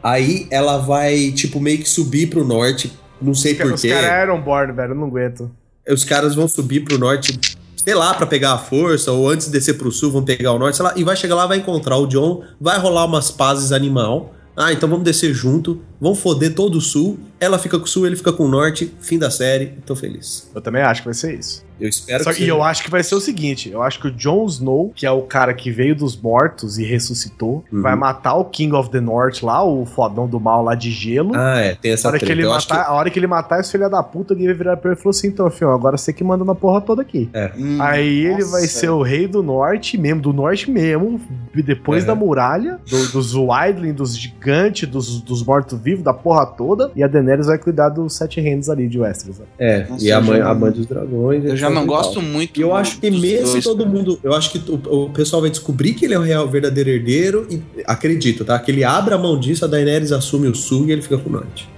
Aí 0.00 0.46
ela 0.52 0.78
vai, 0.78 1.32
tipo, 1.32 1.58
meio 1.58 1.78
que 1.78 1.88
subir 1.88 2.28
pro 2.28 2.44
norte, 2.44 2.92
não 3.20 3.34
sei 3.34 3.54
Os 3.54 3.58
porquê. 3.58 3.88
caras 3.88 4.04
é 4.10 4.22
Ironborn, 4.22 4.72
velho, 4.72 4.92
eu 4.92 4.94
não 4.94 5.08
aguento. 5.08 5.50
Os 5.88 6.04
caras 6.04 6.36
vão 6.36 6.46
subir 6.46 6.84
pro 6.84 6.98
norte, 6.98 7.36
sei 7.74 7.94
lá, 7.94 8.14
pra 8.14 8.24
pegar 8.24 8.52
a 8.52 8.58
força, 8.58 9.10
ou 9.10 9.28
antes 9.28 9.46
de 9.46 9.52
descer 9.52 9.74
pro 9.76 9.90
sul, 9.90 10.12
vão 10.12 10.22
pegar 10.22 10.52
o 10.52 10.58
norte, 10.60 10.76
sei 10.76 10.84
lá, 10.84 10.92
e 10.94 11.02
vai 11.02 11.16
chegar 11.16 11.34
lá, 11.34 11.44
vai 11.44 11.58
encontrar 11.58 11.96
o 11.96 12.06
John, 12.06 12.44
vai 12.60 12.78
rolar 12.78 13.04
umas 13.04 13.32
pazes 13.32 13.72
animal. 13.72 14.32
Ah, 14.56 14.72
então 14.72 14.88
vamos 14.88 15.04
descer 15.04 15.34
junto, 15.34 15.82
vão 16.00 16.14
foder 16.14 16.54
todo 16.54 16.76
o 16.76 16.80
sul, 16.80 17.18
ela 17.40 17.58
fica 17.58 17.78
com 17.78 17.84
o 17.84 17.88
sul, 17.88 18.06
ele 18.06 18.16
fica 18.16 18.32
com 18.32 18.44
o 18.44 18.48
norte, 18.48 18.92
fim 19.00 19.18
da 19.18 19.30
série, 19.30 19.74
tô 19.84 19.94
feliz. 19.94 20.50
Eu 20.54 20.60
também 20.60 20.82
acho 20.82 21.02
que 21.02 21.06
vai 21.06 21.14
ser 21.14 21.38
isso. 21.38 21.64
Eu 21.78 21.90
espero 21.90 22.24
Só- 22.24 22.30
que 22.30 22.36
e 22.36 22.40
seja. 22.40 22.52
eu 22.52 22.62
acho 22.62 22.82
que 22.82 22.90
vai 22.90 23.02
ser 23.02 23.14
o 23.14 23.20
seguinte: 23.20 23.68
eu 23.68 23.82
acho 23.82 24.00
que 24.00 24.06
o 24.08 24.10
Jon 24.10 24.46
Snow, 24.46 24.92
que 24.96 25.04
é 25.04 25.10
o 25.10 25.20
cara 25.20 25.52
que 25.52 25.70
veio 25.70 25.94
dos 25.94 26.16
mortos 26.16 26.78
e 26.78 26.84
ressuscitou, 26.84 27.62
Uhum. 27.70 27.82
vai 27.82 27.94
matar 27.94 28.34
o 28.36 28.46
King 28.46 28.74
of 28.74 28.88
the 28.88 28.98
North 29.00 29.42
lá, 29.42 29.62
o 29.62 29.84
fodão 29.84 30.26
do 30.26 30.40
mal 30.40 30.64
lá 30.64 30.74
de 30.74 30.90
gelo. 30.90 31.32
Ah, 31.34 31.58
é, 31.60 31.74
tem 31.74 31.90
a, 31.90 31.94
essa 31.94 32.08
hora 32.08 32.18
que 32.18 32.24
ele 32.32 32.46
matar, 32.46 32.86
a 32.86 32.92
hora 32.94 33.10
que 33.10 33.18
ele 33.18 33.26
matar 33.26 33.60
esse 33.60 33.70
filho 33.72 33.90
da 33.90 34.02
puta, 34.02 34.32
alguém 34.32 34.46
vai 34.46 34.54
virar 34.56 34.76
pra 34.78 34.90
ele 34.92 34.98
e 34.98 35.02
falou 35.02 35.10
assim: 35.10 35.28
então, 35.28 35.50
filho, 35.50 35.70
agora 35.70 35.98
você 35.98 36.14
que 36.14 36.24
manda 36.24 36.46
na 36.46 36.54
porra 36.54 36.80
toda 36.80 37.02
aqui. 37.02 37.28
Hum, 37.58 37.76
Aí 37.82 38.24
ele 38.24 38.36
nossa. 38.38 38.50
vai 38.52 38.62
ser 38.66 38.88
o 38.88 39.02
rei 39.02 39.28
do 39.28 39.42
norte 39.42 39.98
mesmo, 39.98 40.22
do 40.22 40.32
norte 40.32 40.70
mesmo, 40.70 41.20
e 41.54 41.62
depois 41.62 42.04
É. 42.04 42.06
da 42.06 42.14
muralha, 42.14 42.80
do- 42.88 43.08
dos 43.12 43.34
Wildling, 43.34 43.92
dos 43.92 44.16
gigantes, 44.16 44.88
dos, 44.88 45.20
dos 45.20 45.42
mortos-vivos, 45.86 46.04
da 46.04 46.12
porra 46.12 46.46
toda, 46.46 46.90
e 46.96 47.02
a 47.02 47.06
Daenerys 47.06 47.46
vai 47.46 47.58
cuidar 47.58 47.88
dos 47.90 48.14
sete 48.14 48.40
reinos 48.40 48.68
ali 48.68 48.88
de 48.88 48.98
Westeros. 48.98 49.38
né? 49.38 49.44
É, 49.58 49.86
Nossa, 49.88 50.04
e 50.04 50.10
a 50.12 50.20
mãe, 50.20 50.38
já 50.38 50.50
a 50.50 50.54
mãe 50.54 50.72
dos 50.72 50.86
dragões. 50.86 51.44
Eu 51.44 51.56
já 51.56 51.68
não 51.70 51.86
tal. 51.86 51.96
gosto 51.96 52.20
muito. 52.20 52.58
E 52.58 52.62
eu 52.62 52.74
acho 52.74 52.98
que 52.98 53.10
mesmo 53.10 53.46
dois, 53.52 53.64
todo 53.64 53.84
cara. 53.84 53.90
mundo. 53.96 54.18
Eu 54.22 54.34
acho 54.34 54.50
que 54.50 54.70
o, 54.70 55.04
o 55.04 55.10
pessoal 55.10 55.40
vai 55.40 55.50
descobrir 55.50 55.94
que 55.94 56.04
ele 56.04 56.14
é 56.14 56.18
o 56.18 56.22
real 56.22 56.48
verdadeiro 56.48 56.90
herdeiro 56.90 57.46
e 57.50 57.62
acredito, 57.86 58.44
tá? 58.44 58.58
Que 58.58 58.70
ele 58.70 58.84
abre 58.84 59.14
a 59.14 59.18
mão 59.18 59.38
disso, 59.38 59.64
a 59.64 59.68
Daenerys 59.68 60.12
assume 60.12 60.48
o 60.48 60.54
sul 60.54 60.86
e 60.86 60.92
ele 60.92 61.02
fica 61.02 61.16
com 61.18 61.28
o 61.28 61.32
norte. 61.32 61.68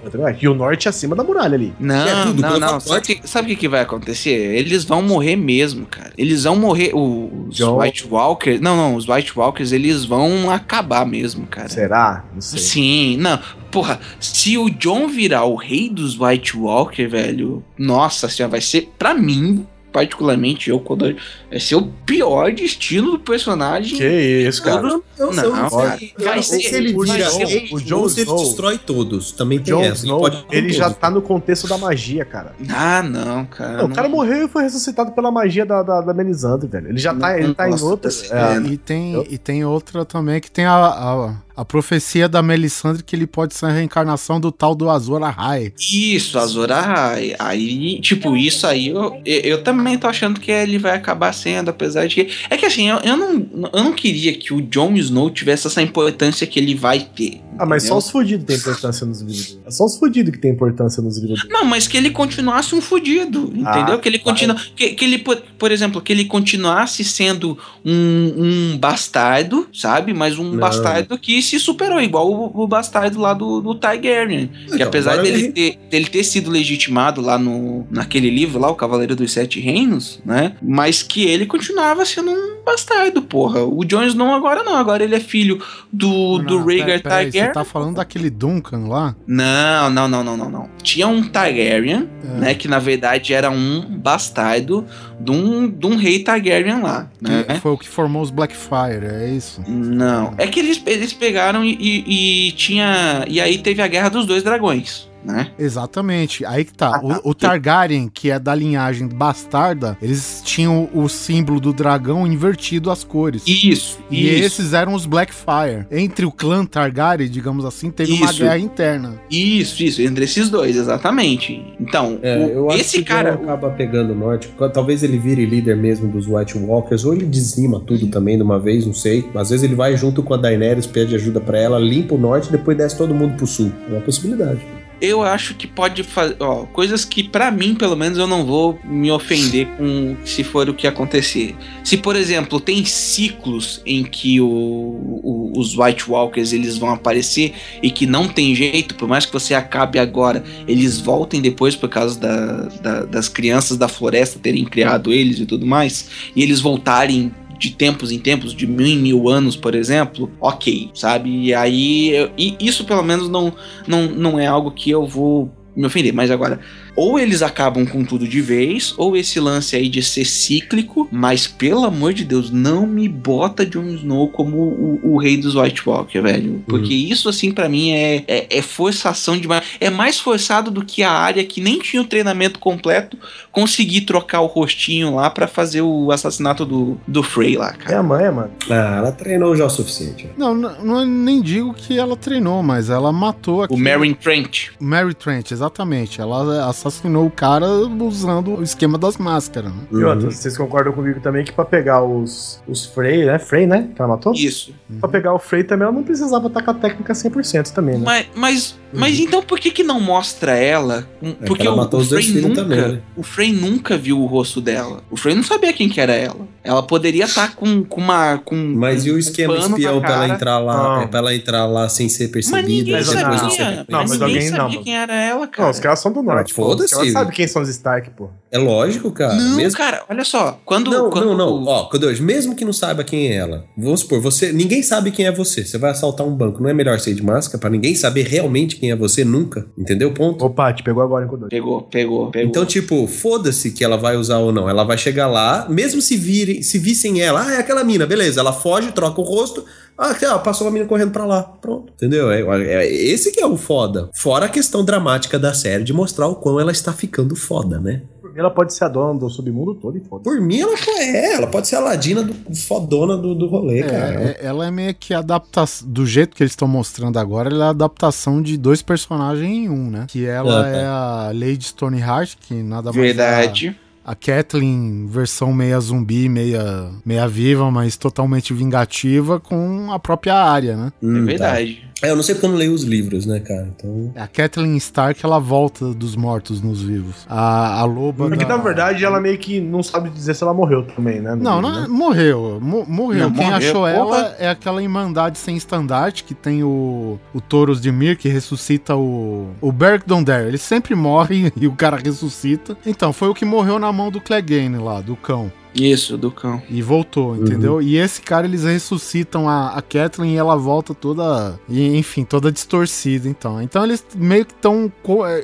E 0.40 0.49
o 0.49 0.54
norte 0.54 0.88
é 0.88 0.90
acima 0.90 1.14
da 1.14 1.22
muralha 1.22 1.54
ali. 1.54 1.72
Não, 1.78 1.94
É 2.08 2.22
tudo, 2.25 2.40
não, 2.40 2.58
não. 2.58 2.69
falo 2.69 2.81
Sabe 2.81 2.99
o 2.99 3.02
que, 3.02 3.28
sabe 3.28 3.46
o 3.46 3.50
que 3.50 3.56
que 3.56 3.69
vai 3.69 3.81
acontecer? 3.82 4.31
Eles 4.31 4.84
vão 4.84 5.02
morrer 5.02 5.37
mesmo, 5.37 5.84
cara. 5.84 6.12
Eles 6.16 6.44
vão 6.44 6.56
morrer. 6.56 6.93
Os 6.94 7.54
John- 7.54 7.78
White 7.78 8.06
Walkers. 8.11 8.61
Não, 8.61 8.75
não. 8.76 8.94
Os 8.96 9.06
White 9.06 9.38
Walkers, 9.38 9.70
eles 9.72 10.04
vão 10.06 10.50
acabar 10.50 11.04
mesmo, 11.04 11.46
cara. 11.46 11.69
Será? 11.69 12.25
Não 12.34 12.40
sei. 12.40 12.58
Sim, 12.58 13.16
não. 13.19 13.38
Porra, 13.70 13.98
se 14.21 14.56
o 14.59 14.69
John 14.71 15.09
virar 15.09 15.45
o 15.45 15.55
rei 15.56 15.89
dos 15.89 16.19
White 16.19 16.56
Walker, 16.56 17.06
velho, 17.06 17.62
nossa 17.79 18.29
senhora, 18.29 18.53
vai 18.53 18.61
ser, 18.61 18.93
pra 18.99 19.15
mim, 19.15 19.67
particularmente, 19.91 20.69
eu, 20.71 20.79
quando. 20.79 21.17
Vai 21.50 21.59
ser 21.59 21.75
o 21.77 21.83
pior 22.05 22.53
destino 22.53 23.12
do 23.12 23.19
personagem. 23.19 23.97
Que 23.99 24.06
isso, 24.47 24.62
cara. 24.62 24.83
Não, 24.83 25.03
eu 25.19 25.33
não 25.33 25.71
cara. 25.71 25.99
Vai 26.19 26.43
ser- 26.43 26.61
se 26.61 26.75
ele 26.75 26.95
o 26.95 27.03
vira 27.05 27.27
o 27.73 27.81
Jon 27.81 28.05
ele 28.05 28.21
Snow- 28.23 28.37
destrói 28.45 28.79
todos. 28.79 29.33
Também 29.33 29.59
tem 29.59 29.75
Jon 29.75 29.83
essa. 29.83 30.05
Snow, 30.05 30.21
pode 30.21 30.43
com 30.43 30.55
ele 30.55 30.71
já 30.73 30.91
tá 30.91 31.11
no 31.11 31.23
contexto 31.23 31.67
da 31.67 31.79
magia, 31.79 32.25
cara. 32.25 32.55
Ah, 32.69 33.03
não, 33.03 33.47
cara. 33.47 33.79
Não, 33.79 33.87
o 33.87 33.89
cara 33.95 34.09
morreu 34.11 34.45
e 34.45 34.49
foi 34.49 34.62
ressuscitado 34.65 35.12
pela 35.12 35.31
magia 35.31 35.65
da, 35.65 35.83
da, 35.83 36.00
da 36.03 36.12
Melisandre, 36.15 36.69
velho. 36.69 36.89
Ele 36.91 36.99
já 36.99 37.15
tá, 37.15 37.39
ele 37.41 37.55
tá 37.55 37.67
em 37.67 37.71
Nossa, 37.73 37.85
outra. 37.87 38.11
dessa 38.11 38.35
é. 38.35 38.59
E 38.71 38.77
tem, 38.77 39.15
Eu- 39.15 39.27
e 39.29 39.39
tem 39.39 39.65
outra 39.65 40.05
também 40.05 40.39
que 40.41 40.50
tem 40.50 40.67
a, 40.67 40.75
a, 40.77 41.35
a 41.58 41.64
profecia 41.64 42.28
da 42.28 42.40
Melisandre 42.40 43.02
que 43.02 43.16
ele 43.16 43.26
pode 43.26 43.52
ser 43.52 43.66
a 43.66 43.70
reencarnação 43.70 44.38
do 44.38 44.52
tal 44.52 44.76
do 44.76 44.88
Azor 44.88 45.20
Ahai. 45.25 45.72
Isso, 45.76 46.38
Azor 46.38 46.70
Ahai. 46.70 47.34
Aí, 47.37 48.00
tipo, 48.00 48.37
isso 48.37 48.64
aí 48.64 48.87
eu, 48.87 49.20
eu, 49.25 49.60
também 49.64 49.99
tô 49.99 50.06
achando 50.06 50.38
que 50.38 50.52
ele 50.52 50.78
vai 50.78 50.94
acabar 50.94 51.32
sendo, 51.32 51.70
apesar 51.70 52.06
de 52.06 52.14
que. 52.14 52.28
É 52.49 52.56
que 52.56 52.64
assim, 52.64 52.88
eu, 52.88 52.99
eu, 52.99 53.16
não, 53.16 53.70
eu 53.72 53.82
não 53.82 53.93
queria 53.93 54.32
que 54.34 54.55
o 54.55 54.62
Jon 54.62 54.94
Snow 54.94 55.31
tivesse 55.31 55.66
essa 55.66 55.82
importância 55.82 56.46
que 56.46 56.60
ele 56.60 56.76
vai 56.76 57.00
ter. 57.00 57.40
Ah, 57.58 57.66
mas 57.66 57.82
só 57.82 57.87
entendeu? 57.87 57.99
os 57.99 58.11
fudidos 58.11 58.46
têm 58.46 58.56
importância 58.56 59.04
nos 59.04 59.20
livros. 59.20 59.58
É 59.66 59.70
só 59.72 59.84
os 59.84 59.96
fudidos 59.96 60.32
que 60.32 60.38
tem 60.38 60.52
importância 60.52 61.02
nos 61.02 61.19
livros. 61.19 61.44
Não, 61.50 61.64
mas 61.64 61.88
que 61.88 61.96
ele 61.96 62.11
continuasse 62.11 62.72
um 62.72 62.81
fudido, 62.81 63.52
entendeu? 63.52 63.94
Ah, 63.94 63.99
que 63.99 64.08
ele 64.08 64.20
continua, 64.20 64.56
que, 64.76 64.90
que 64.90 65.04
ele, 65.04 65.19
por, 65.19 65.37
por 65.58 65.72
exemplo, 65.72 66.00
que 66.00 66.12
ele 66.12 66.25
continuasse 66.25 67.02
sendo 67.02 67.58
um, 67.84 68.72
um 68.72 68.78
bastardo, 68.78 69.69
sabe? 69.72 70.14
Mas 70.14 70.38
um 70.38 70.52
Não. 70.52 70.58
bastardo 70.58 71.19
que 71.19 71.37
se 71.49 71.59
superou, 71.61 72.00
igual 72.00 72.31
o, 72.31 72.62
o 72.62 72.67
bastardo 72.67 73.21
lá 73.21 73.33
do, 73.35 73.61
do 73.61 73.75
Targaryen. 73.75 74.49
que 74.67 74.75
Então, 74.75 74.87
apesar 74.89 75.12
agora 75.12 75.25
dele 75.25 75.45
ele- 75.45 75.53
ter, 75.53 75.79
dele 75.91 76.06
ter 76.06 76.25
sido 76.25 76.50
legitimado 76.50 77.21
lá 77.21 77.39
no, 77.39 77.87
naquele 77.91 78.31
livro 78.31 78.59
lá, 78.61 78.71
o 78.71 78.75
Cavaleiro 78.75 79.17
dos 79.17 79.33
Sete 79.33 79.61
Reinos, 79.61 80.21
né? 80.25 80.53
Mas 80.62 81.03
que 81.03 81.25
ele 81.25 81.47
continuava 81.47 82.05
sendo 82.05 82.31
um 82.31 82.57
bastardo, 82.69 83.23
porra. 83.23 83.65
O 83.65 83.85
Jon 83.85 84.04
Snow 84.04 84.35
agora 84.35 84.62
não, 84.62 84.76
agora 84.76 85.02
ele 85.02 85.14
é 85.14 85.21
filho 85.21 85.62
do, 85.92 86.38
do 86.38 86.59
Não, 86.59 86.66
Rhaegar 86.66 86.87
pera 86.87 87.16
aí, 87.16 87.25
Targaryen. 87.25 87.47
Você 87.47 87.52
tá 87.52 87.64
falando 87.64 87.97
daquele 87.97 88.28
Duncan 88.31 88.87
lá? 88.88 89.14
Não, 89.26 89.90
não, 89.90 90.07
não, 90.09 90.23
não, 90.25 90.37
não, 90.37 90.50
não. 90.50 90.69
Tinha 90.83 91.07
um 91.09 91.23
Targaryen, 91.23 92.09
É. 92.23 92.38
né? 92.40 92.54
Que 92.54 92.69
na 92.69 92.78
verdade 92.78 93.33
era 93.33 93.50
um 93.50 93.81
bastardo 93.99 94.85
de 95.21 95.31
um, 95.31 95.69
de 95.69 95.87
um 95.87 95.97
rei 95.97 96.21
Targaryen 96.21 96.81
lá, 96.83 97.11
né? 97.21 97.45
Foi 97.61 97.73
o 97.73 97.78
que 97.78 97.88
formou 97.88 98.23
os 98.23 98.31
Blackfire, 98.31 99.07
é 99.11 99.31
isso? 99.31 99.62
Não. 99.66 100.35
É 100.38 100.47
que 100.47 100.61
eles, 100.61 100.81
eles 100.87 101.12
pegaram 101.12 101.64
e, 101.64 101.76
e, 101.81 102.49
e 102.49 102.52
tinha. 102.52 103.25
E 103.28 103.40
aí 103.40 103.59
teve 103.59 103.81
a 103.83 103.87
guerra 103.88 104.09
dos 104.11 104.26
dois 104.26 104.42
dragões, 104.42 105.08
né? 105.25 105.50
Exatamente. 105.58 106.44
Aí 106.44 106.64
que 106.64 106.72
tá. 106.72 106.88
Ah, 106.96 106.98
tá. 107.00 107.20
O, 107.25 107.30
o 107.30 107.34
Targaryen, 107.34 108.08
que 108.12 108.30
é 108.30 108.38
da 108.38 108.54
linhagem 108.54 109.06
bastarda, 109.08 109.96
eles 110.00 110.42
tinham 110.44 110.88
o 110.94 111.08
símbolo 111.08 111.60
do 111.60 111.72
dragão 111.72 112.26
invertido 112.26 112.90
as 112.90 113.04
cores. 113.04 113.42
Isso. 113.46 113.98
E 114.10 114.28
isso, 114.28 114.44
esses 114.60 114.72
eram 114.72 114.94
os 114.94 115.06
Blackfire. 115.06 115.87
Entre 115.90 116.25
o 116.25 116.32
clã 116.32 116.64
Targaryen, 116.64 117.28
digamos 117.28 117.64
assim, 117.64 117.90
teve 117.90 118.12
uma 118.12 118.30
Isso. 118.30 118.38
guerra 118.42 118.58
interna. 118.58 119.20
Isso, 119.30 119.82
isso. 119.82 120.02
Entre 120.02 120.25
esses 120.25 120.48
dois, 120.50 120.76
exatamente. 120.76 121.75
Então, 121.80 122.18
É, 122.22 122.37
o- 122.38 122.48
eu 122.48 122.70
acho 122.70 122.80
esse 122.80 122.96
que 122.98 123.02
o 123.02 123.04
cara. 123.06 123.34
Acaba 123.34 123.70
pegando 123.70 124.12
o 124.12 124.16
norte. 124.16 124.48
Talvez 124.72 125.02
ele 125.02 125.18
vire 125.18 125.44
líder 125.46 125.76
mesmo 125.76 126.08
dos 126.10 126.26
White 126.26 126.56
Walkers, 126.58 127.04
ou 127.04 127.14
ele 127.14 127.26
dizima 127.26 127.80
tudo 127.80 128.06
também 128.08 128.37
de 128.37 128.42
uma 128.42 128.58
vez, 128.58 128.87
não 128.87 128.94
sei. 128.94 129.28
Às 129.34 129.50
vezes 129.50 129.64
ele 129.64 129.75
vai 129.75 129.96
junto 129.96 130.22
com 130.22 130.34
a 130.34 130.37
Daenerys, 130.37 130.87
pede 130.87 131.14
ajuda 131.14 131.40
pra 131.40 131.58
ela, 131.58 131.78
limpa 131.78 132.14
o 132.14 132.18
norte 132.18 132.48
e 132.48 132.52
depois 132.52 132.76
desce 132.76 132.96
todo 132.96 133.14
mundo 133.14 133.37
pro 133.37 133.46
sul. 133.46 133.72
É 133.88 133.92
uma 133.92 134.00
possibilidade. 134.00 134.60
Eu 135.00 135.23
acho 135.23 135.55
que 135.55 135.67
pode 135.67 136.02
fazer, 136.02 136.37
coisas 136.73 137.05
que 137.05 137.23
pra 137.23 137.50
mim, 137.50 137.75
pelo 137.75 137.97
menos, 137.97 138.19
eu 138.19 138.26
não 138.26 138.45
vou 138.45 138.78
me 138.85 139.11
ofender 139.11 139.67
com 139.76 140.17
se 140.25 140.43
for 140.43 140.69
o 140.69 140.75
que 140.75 140.87
acontecer. 140.87 141.55
Se, 141.85 141.97
por 141.97 142.17
exemplo, 142.17 142.59
tem 142.61 142.85
ciclos 142.85 143.81
em 143.87 144.02
que 144.05 144.40
o, 144.40 144.47
o- 144.47 145.52
os 145.57 145.76
White 145.76 146.11
Walkers 146.11 146.52
eles 146.52 146.76
vão 146.78 146.90
aparecer 146.90 147.55
e 147.83 147.90
que 147.90 148.07
não 148.07 148.28
tem 148.28 148.55
jeito, 148.55 148.95
por 148.95 149.09
mais 149.09 149.25
que 149.25 149.33
você 149.33 149.55
acabe 149.55 149.99
agora, 149.99 150.43
eles 150.67 151.00
voltem 151.00 151.40
depois 151.40 151.75
por 151.76 151.88
causa 151.88 152.19
da- 152.19 152.69
da- 152.83 153.05
das 153.05 153.28
crianças 153.28 153.76
da 153.76 153.88
floresta 153.88 154.38
terem 154.38 154.64
criado 154.64 155.12
eles 155.12 155.38
e 155.38 155.47
tudo 155.47 155.67
mais, 155.67 156.09
e 156.35 156.43
eles 156.43 156.61
voltarem 156.61 157.33
de 157.59 157.71
tempos 157.71 158.12
em 158.12 158.19
tempos, 158.19 158.55
de 158.55 158.67
mil 158.67 158.87
em 158.87 158.97
mil 158.99 159.29
anos, 159.29 159.57
por 159.57 159.75
exemplo, 159.75 160.31
ok, 160.41 160.91
sabe? 160.95 161.29
E 161.47 161.55
aí, 161.55 162.11
eu- 162.11 162.31
e 162.38 162.57
isso 162.61 162.85
pelo 162.85 163.03
menos 163.03 163.29
não, 163.29 163.53
não, 163.87 164.07
não 164.07 164.38
é 164.38 164.47
algo 164.47 164.71
que 164.71 164.91
eu 164.91 165.07
vou 165.07 165.50
me 165.75 165.87
ofender. 165.87 166.12
Mas 166.12 166.31
agora, 166.31 166.61
ou 167.00 167.17
eles 167.19 167.43
acabam 167.43 167.87
com 167.87 168.05
tudo 168.05 168.26
de 168.26 168.40
vez, 168.40 168.93
ou 168.97 169.17
esse 169.17 169.38
lance 169.38 169.76
aí 169.76 169.88
de 169.88 170.02
ser 170.02 170.25
cíclico, 170.25 171.09
mas 171.12 171.47
pelo 171.47 171.85
amor 171.85 172.12
de 172.12 172.25
Deus, 172.25 172.50
não 172.50 172.87
me 172.88 173.09
bota 173.09 173.64
Jon 173.64 173.85
Snow 173.95 174.28
como 174.28 174.57
o, 174.59 175.00
o 175.14 175.19
rei 175.19 175.37
dos 175.37 175.55
White 175.55 175.88
Walker, 175.88 176.21
velho. 176.21 176.62
Porque 176.67 176.93
isso, 176.93 177.28
assim, 177.28 177.52
pra 177.52 177.69
mim 177.69 177.93
é, 177.93 178.25
é, 178.26 178.47
é 178.59 178.62
forçação 178.62 179.38
demais. 179.38 179.62
É 179.81 179.88
mais 179.90 180.19
forçado 180.19 180.71
do 180.73 180.85
que 180.85 181.02
a 181.05 181.12
área 181.12 181.45
que 181.45 181.61
nem 181.61 181.78
tinha 181.78 182.02
o 182.02 182.07
treinamento 182.07 182.59
completo 182.59 183.17
conseguir 183.52 184.00
trocar 184.00 184.40
o 184.40 184.47
rostinho 184.47 185.14
lá 185.14 185.31
pra 185.31 185.47
fazer 185.47 185.83
o 185.83 186.11
assassinato 186.11 186.64
do, 186.64 186.99
do 187.07 187.23
Frey 187.23 187.57
lá, 187.57 187.71
É 187.71 187.73
cara. 187.85 187.99
a 188.00 188.02
manha, 188.02 188.33
mano. 188.33 188.50
Ah, 188.69 188.97
ela 188.99 189.12
treinou 189.12 189.55
já 189.57 189.64
o 189.67 189.71
suficiente. 189.71 190.28
Não, 190.37 190.52
não, 190.55 190.85
não- 190.85 191.05
nem 191.07 191.40
digo 191.40 191.73
que 191.75 191.97
ela 191.97 192.17
treinou, 192.17 192.61
mas 192.62 192.90
ela 192.90 193.12
matou 193.12 193.62
aqui. 193.62 193.73
O 193.75 193.76
Meryn 193.76 194.14
Trent. 194.14 194.71
Mary 194.81 195.14
Trent, 195.14 195.52
exatamente. 195.52 196.21
Ela 196.21 196.69
assassinou 196.69 196.88
o 197.25 197.30
cara 197.30 197.66
usando 197.66 198.57
o 198.59 198.62
esquema 198.62 198.99
das 198.99 199.16
máscaras, 199.16 199.73
né? 199.73 199.83
E 199.92 200.04
outra, 200.04 200.30
vocês 200.30 200.57
concordam 200.57 200.92
comigo 200.92 201.21
também 201.21 201.45
que 201.45 201.52
pra 201.52 201.64
pegar 201.64 202.02
os, 202.02 202.62
os 202.66 202.87
Frey, 202.87 203.25
né? 203.25 203.38
Frey, 203.38 203.66
né? 203.66 203.88
Que 203.95 204.00
ela 204.00 204.11
matou? 204.11 204.33
Isso. 204.33 204.75
Pra 205.00 205.09
pegar 205.09 205.35
o 205.35 205.38
Frey 205.38 205.64
também 205.64 205.85
ela 205.85 205.92
não 205.92 206.02
precisava 206.02 206.47
estar 206.47 206.62
com 206.62 206.71
a 206.71 206.75
técnica 206.75 207.12
100% 207.12 207.73
também, 207.73 207.99
né? 207.99 208.04
Mas, 208.04 208.26
mas, 208.35 208.78
mas 208.92 209.21
então 209.21 209.42
por 209.42 209.59
que 209.59 209.71
que 209.71 209.83
não 209.83 210.00
mostra 210.00 210.57
ela? 210.57 211.09
É 211.23 211.33
Porque 211.47 211.62
que 211.62 211.66
ela 211.66 211.76
o, 211.76 211.78
matou 211.78 212.00
o 212.00 212.04
Frey 212.04 212.40
nunca, 212.40 212.62
também, 212.62 212.78
né? 212.78 213.00
o 213.16 213.23
Frey 213.23 213.52
nunca 213.52 213.97
viu 213.97 214.21
o 214.21 214.26
rosto 214.26 214.61
dela. 214.61 215.02
O 215.11 215.16
Frey 215.16 215.35
não 215.35 215.42
sabia 215.42 215.73
quem 215.73 215.88
que 215.88 216.00
era 216.00 216.12
ela. 216.12 216.47
Ela 216.68 216.82
poderia 216.82 217.25
estar 217.25 217.56
com, 217.56 217.82
com 217.82 217.98
uma 217.98 218.37
com 218.44 218.54
Mas 218.54 219.06
e 219.06 219.10
o 219.10 219.18
esquema 219.18 219.56
espião 219.56 220.02
pra 220.02 220.12
ela 220.16 220.28
entrar 220.28 220.58
lá? 220.58 220.76
Não. 220.76 221.02
é 221.02 221.06
pra 221.06 221.20
ela 221.20 221.34
entrar 221.34 221.64
lá 221.64 221.88
sem 221.88 222.10
ser 222.10 222.28
percebida? 222.28 222.68
ninguém 222.68 222.92
Mas 222.92 223.08
depois 223.08 223.25
não 223.25 223.42
não 223.42 223.50
ser 223.50 223.56
sabia. 223.56 223.87
Não, 223.88 223.98
mas 224.00 224.10
mas 224.10 224.20
ninguém 224.20 224.34
alguém 224.37 224.50
não, 224.50 224.56
sabia 224.58 224.72
mano. 224.75 224.84
quem 224.84 224.96
era 224.98 225.14
ela, 225.14 225.46
cara. 225.46 225.62
Não, 225.62 225.70
os 225.70 225.80
caras 225.80 225.98
são 226.00 226.12
do 226.12 226.22
norte. 226.22 226.52
foda-se. 226.52 226.94
Ela 226.94 227.10
sabe 227.10 227.32
quem 227.32 227.46
são 227.48 227.62
os 227.62 227.70
Stark, 227.70 228.10
pô. 228.10 228.28
É 228.50 228.58
lógico, 228.58 229.10
cara. 229.10 229.34
Não, 229.34 229.56
mesmo... 229.56 229.78
cara, 229.78 230.04
olha 230.08 230.25
só. 230.25 230.60
Quando, 230.64 230.90
Não, 230.90 231.10
quando 231.10 231.26
não, 231.26 231.37
não. 231.37 231.64
Ó, 231.64 231.84
Codões, 231.84 232.18
mesmo 232.20 232.54
que 232.54 232.64
não 232.64 232.72
saiba 232.72 233.04
quem 233.04 233.28
é 233.28 233.37
ela, 233.37 233.64
vamos 233.76 234.00
supor, 234.00 234.20
você. 234.20 234.52
Ninguém 234.52 234.82
sabe 234.82 235.10
quem 235.10 235.26
é 235.26 235.32
você. 235.32 235.64
Você 235.64 235.78
vai 235.78 235.90
assaltar 235.90 236.26
um 236.26 236.34
banco. 236.34 236.62
Não 236.62 236.68
é 236.68 236.75
melhor 236.75 236.98
ser 236.98 237.14
de 237.14 237.22
máscara 237.22 237.58
pra 237.58 237.70
ninguém 237.70 237.94
saber 237.94 238.26
realmente 238.26 238.76
quem 238.76 238.90
é 238.90 238.96
você 238.96 239.25
nunca? 239.25 239.66
Entendeu? 239.76 240.12
Ponto. 240.12 240.44
Opa, 240.44 240.72
te 240.72 240.82
pegou 240.82 241.02
agora 241.02 241.25
em 241.25 241.28
Kodoi. 241.28 241.48
Pegou, 241.48 241.82
pegou, 241.82 242.30
pegou. 242.30 242.48
Então, 242.48 242.64
tipo, 242.64 243.06
foda-se 243.06 243.70
que 243.70 243.84
ela 243.84 243.96
vai 243.96 244.16
usar 244.16 244.38
ou 244.38 244.52
não. 244.52 244.68
Ela 244.68 244.84
vai 244.84 244.98
chegar 244.98 245.26
lá, 245.26 245.66
mesmo 245.68 246.00
se 246.00 246.16
virem, 246.16 246.58
se 246.62 246.79
vissem 246.79 247.21
ela, 247.21 247.45
ah, 247.47 247.55
é 247.55 247.59
aquela 247.59 247.85
mina, 247.85 248.07
beleza. 248.07 248.41
Ela 248.41 248.53
foge, 248.53 248.93
troca 248.93 249.21
o 249.21 249.25
rosto. 249.25 249.65
Ah, 249.97 250.15
passou 250.38 250.69
a 250.69 250.71
mina 250.71 250.85
correndo 250.87 251.11
pra 251.11 251.25
lá. 251.25 251.43
Pronto. 251.43 251.93
Entendeu? 251.95 252.31
É, 252.31 252.41
é- 252.62 252.87
esse 252.95 253.33
que 253.33 253.41
é 253.41 253.47
o 253.47 253.57
foda. 253.57 254.09
Fora 254.15 254.47
a 254.47 254.49
questão 254.49 254.85
dramática 254.85 255.38
da 255.41 255.53
série 255.53 255.83
de 255.83 255.93
mostrar 255.93 256.29
o 256.29 256.37
quão 256.37 256.61
ela 256.61 256.71
está 256.71 256.93
ficando 256.93 257.35
foda, 257.35 257.81
né? 257.81 258.03
Por 258.21 258.33
mim, 258.33 258.38
ela 258.38 258.50
pode 258.50 258.73
ser 258.75 258.85
a 258.85 258.88
dona 258.88 259.19
do 259.19 259.29
submundo 259.29 259.75
todo 259.75 259.99
e 259.99 260.00
foda. 260.00 260.23
Por 260.23 260.41
mim, 260.41 260.61
ela 260.61 260.77
é, 261.00 261.35
ela 261.35 261.49
pode 261.49 261.67
ser 261.67 261.75
a 261.75 261.81
ladina 261.81 262.23
do 262.23 262.33
fodona 262.55 263.17
do, 263.17 263.35
do 263.35 263.49
rolê, 263.49 263.83
cara. 263.83 264.21
É, 264.23 264.25
é- 264.29 264.47
ela 264.47 264.69
é 264.69 264.71
meio 264.71 264.95
que 264.95 265.12
adaptação. 265.12 265.88
Do 265.88 266.07
jeito 266.07 266.37
que 266.37 266.45
eles 266.45 266.53
estão 266.53 266.69
mostrando 266.69 267.19
agora, 267.19 267.50
ela 267.50 267.65
é 267.65 267.67
a 267.67 267.71
adaptação 267.71 268.41
de 268.41 268.57
dois 268.57 268.81
personagens 268.83 269.50
em 269.50 269.69
um, 269.69 269.91
né? 269.91 270.05
Que 270.07 270.25
ela 270.27 270.61
Ah, 270.61 270.62
tá. 270.62 270.69
é 270.71 270.87
a 270.87 271.31
Lady 271.35 271.65
Stoneheart, 271.65 272.37
que 272.41 272.55
nada 272.62 272.93
mais 272.93 272.97
Verdade. 273.05 273.67
é 273.67 273.71
a, 273.71 273.88
a 274.09 274.15
Kathleen, 274.15 275.07
versão 275.07 275.53
meia 275.53 275.79
zumbi, 275.81 276.29
meia, 276.31 276.91
meia 277.05 277.29
viva, 277.29 277.71
mas 277.71 277.97
totalmente 277.97 278.55
vingativa, 278.55 279.38
com 279.38 279.93
a 279.93 279.99
própria 279.99 280.35
área, 280.35 280.77
né? 280.77 280.93
É 281.03 281.07
Hum, 281.07 281.21
tá. 281.21 281.25
verdade. 281.27 281.88
É, 282.02 282.11
eu 282.11 282.17
não 282.17 282.23
sei 282.23 282.35
porque 282.35 282.47
eu 282.47 282.50
não 282.50 282.59
leio 282.59 282.73
os 282.73 282.85
livros, 282.85 283.26
né, 283.26 283.40
cara? 283.40 283.69
Então. 283.76 284.12
A 284.17 284.26
Kathleen 284.28 284.76
Stark, 284.76 285.21
ela 285.25 285.38
volta 285.40 285.93
dos 285.93 286.14
mortos 286.14 286.61
nos 286.62 286.81
vivos. 286.83 287.26
A, 287.28 287.81
a 287.81 287.85
loba. 287.85 288.28
Porque 288.28 288.45
da- 288.45 288.57
na 288.57 288.62
verdade 288.62 289.05
ela 289.05 289.21
meio 289.21 289.37
que 289.38 289.61
não 289.61 289.83
sabe 289.83 290.09
dizer 290.11 290.35
se 290.35 290.43
ela 290.45 290.55
morreu 290.55 290.85
também, 290.85 291.21
né? 291.21 291.35
Não, 291.35 291.57
livro, 291.57 291.61
não, 291.73 291.81
né? 291.83 291.88
morreu. 291.88 292.59
mo- 292.61 292.87
morreu. 292.87 293.25
Não, 293.28 293.33
Quem 293.33 293.45
morreu, 293.50 293.57
achou 293.57 293.73
porra. 293.83 293.90
ela 294.19 294.37
é 294.38 294.49
aquela 294.49 294.83
Irmandade 294.83 295.38
sem 295.38 295.57
estandarte 295.57 296.23
que 296.25 296.35
tem 296.35 296.62
o, 296.62 297.19
o 297.35 297.40
Taurus 297.40 297.81
de 297.81 297.90
Mir 297.90 298.17
que 298.17 298.28
ressuscita 298.28 298.95
o, 298.95 299.49
o 299.61 299.73
Beric 299.73 300.07
Dondarrion. 300.07 300.49
Ele 300.49 300.59
sempre 300.59 300.95
morre 300.97 301.52
e 301.57 301.67
o 301.67 301.73
cara 301.73 301.97
ressuscita. 301.97 302.76
Então, 302.87 303.12
foi 303.12 303.28
o 303.28 303.35
que 303.35 303.45
morreu 303.45 303.78
na 303.78 303.93
mão 303.93 304.11
do 304.11 304.21
Clegane 304.21 304.78
lá, 304.78 305.00
do 305.00 305.17
cão. 305.17 305.50
Isso, 305.78 306.16
do 306.18 306.30
cão. 306.30 306.62
E 306.68 306.82
voltou, 306.82 307.37
entendeu? 307.37 307.80
E 307.80 307.97
esse 307.97 308.20
cara, 308.20 308.47
eles 308.47 308.64
ressuscitam 308.64 309.49
a, 309.49 309.70
a 309.70 309.82
Kathleen 309.82 310.35
e 310.35 310.37
ela 310.37 310.56
volta 310.56 310.94
toda, 310.94 311.58
e, 311.68 311.97
enfim, 311.97 312.25
toda 312.25 312.50
distorcida, 312.50 313.28
então. 313.28 313.62
Então 313.62 313.85
eles 313.85 314.04
meio 314.16 314.44
que 314.44 314.52
estão... 314.52 314.92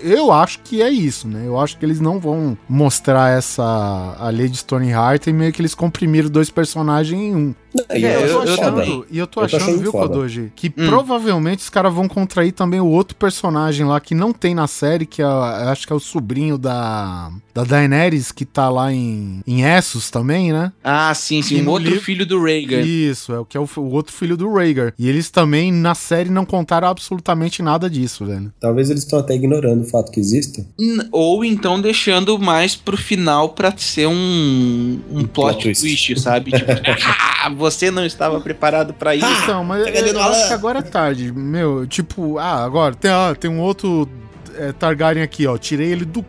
Eu 0.02 0.32
acho 0.32 0.60
que 0.60 0.82
é 0.82 0.90
isso, 0.90 1.28
né? 1.28 1.46
Eu 1.46 1.58
acho 1.58 1.78
que 1.78 1.84
eles 1.84 2.00
não 2.00 2.18
vão 2.18 2.56
mostrar 2.68 3.30
essa... 3.36 4.16
A 4.18 4.30
Lady 4.30 4.56
Stoneheart 4.56 5.26
e 5.26 5.32
meio 5.32 5.52
que 5.52 5.60
eles 5.60 5.74
comprimiram 5.74 6.28
dois 6.28 6.50
personagens 6.50 7.20
em 7.20 7.34
um. 7.34 7.54
E 7.94 8.04
É, 8.04 8.16
eu, 8.16 8.20
tô 8.20 8.26
eu- 8.26 8.44
eu 8.46 8.54
achando, 8.54 9.06
e 9.10 9.18
eu 9.18 9.26
tô 9.26 9.40
Eu 9.42 9.48
tô 9.48 9.56
achando, 9.56 9.62
achando 9.62 9.78
viu, 9.80 9.90
foda. 9.92 10.08
Kodoji, 10.08 10.52
que 10.54 10.68
Hum. 10.68 10.86
provavelmente 10.86 11.58
os 11.60 11.68
caras 11.70 11.92
vão 11.92 12.06
contrair 12.06 12.52
também 12.52 12.80
o 12.80 12.86
outro 12.86 13.16
personagem 13.16 13.84
lá 13.86 14.00
que 14.00 14.14
não 14.14 14.32
tem 14.32 14.54
na 14.54 14.66
série, 14.66 15.06
que 15.06 15.20
é, 15.20 15.24
eu 15.24 15.30
acho 15.68 15.86
que 15.86 15.92
é 15.92 15.96
o 15.96 16.00
sobrinho 16.00 16.56
da, 16.56 17.30
da 17.52 17.64
Daenerys, 17.64 18.30
que 18.30 18.44
tá 18.44 18.68
lá 18.68 18.92
em, 18.92 19.40
em 19.46 19.62
Essos 19.64 20.10
também, 20.10 20.52
né? 20.52 20.72
Ah, 20.84 21.12
sim, 21.14 21.42
sim. 21.42 21.62
Um 21.62 21.68
outro 21.70 21.88
livro- 21.88 22.04
filho 22.04 22.24
do 22.26 22.42
Rhaegar. 22.42 22.86
Isso, 22.86 23.32
é 23.32 23.38
o 23.40 23.44
que 23.44 23.56
é 23.56 23.60
o, 23.60 23.68
o 23.76 23.90
outro 23.92 24.12
filho 24.12 24.36
do 24.36 24.52
Rhaegar. 24.52 24.92
E 24.98 25.08
eles 25.08 25.28
também, 25.30 25.72
na 25.72 25.94
série, 25.94 26.30
não 26.30 26.44
contaram 26.44 26.86
absolutamente 26.88 27.62
nada 27.62 27.90
disso, 27.90 28.24
velho. 28.24 28.52
Talvez 28.60 28.88
eles 28.90 29.02
estão 29.02 29.18
até 29.18 29.34
ignorando 29.34 29.82
o 29.82 29.84
fato 29.86 30.12
que 30.12 30.20
exista. 30.20 30.64
Ou 31.10 31.44
então 31.44 31.80
deixando 31.80 32.38
mais 32.38 32.76
pro 32.76 32.96
final 32.96 33.48
pra 33.50 33.76
ser 33.76 34.06
um, 34.06 34.98
um 35.10 35.24
plot, 35.24 35.54
plot 35.54 35.62
twist. 35.62 35.80
twist. 35.80 36.20
sabe? 36.20 36.52
Tipo, 36.52 36.70
ah, 37.44 37.48
você 37.70 37.90
não 37.90 38.04
estava 38.04 38.40
preparado 38.40 38.92
pra 38.94 39.14
isso. 39.14 39.26
Então, 39.42 39.64
mas 39.64 39.86
eu, 39.86 39.92
dedo 39.92 40.08
eu 40.18 40.22
acho 40.22 40.48
que 40.48 40.52
agora 40.54 40.78
é 40.78 40.82
tarde. 40.82 41.32
Meu, 41.32 41.86
tipo, 41.86 42.38
ah, 42.38 42.64
agora 42.64 42.94
tem, 42.94 43.10
ah, 43.10 43.34
tem 43.38 43.50
um 43.50 43.60
outro 43.60 44.08
é, 44.56 44.72
Targaryen 44.72 45.22
aqui, 45.22 45.46
ó. 45.46 45.56
Tirei 45.58 45.90
ele 45.90 46.04
do. 46.04 46.24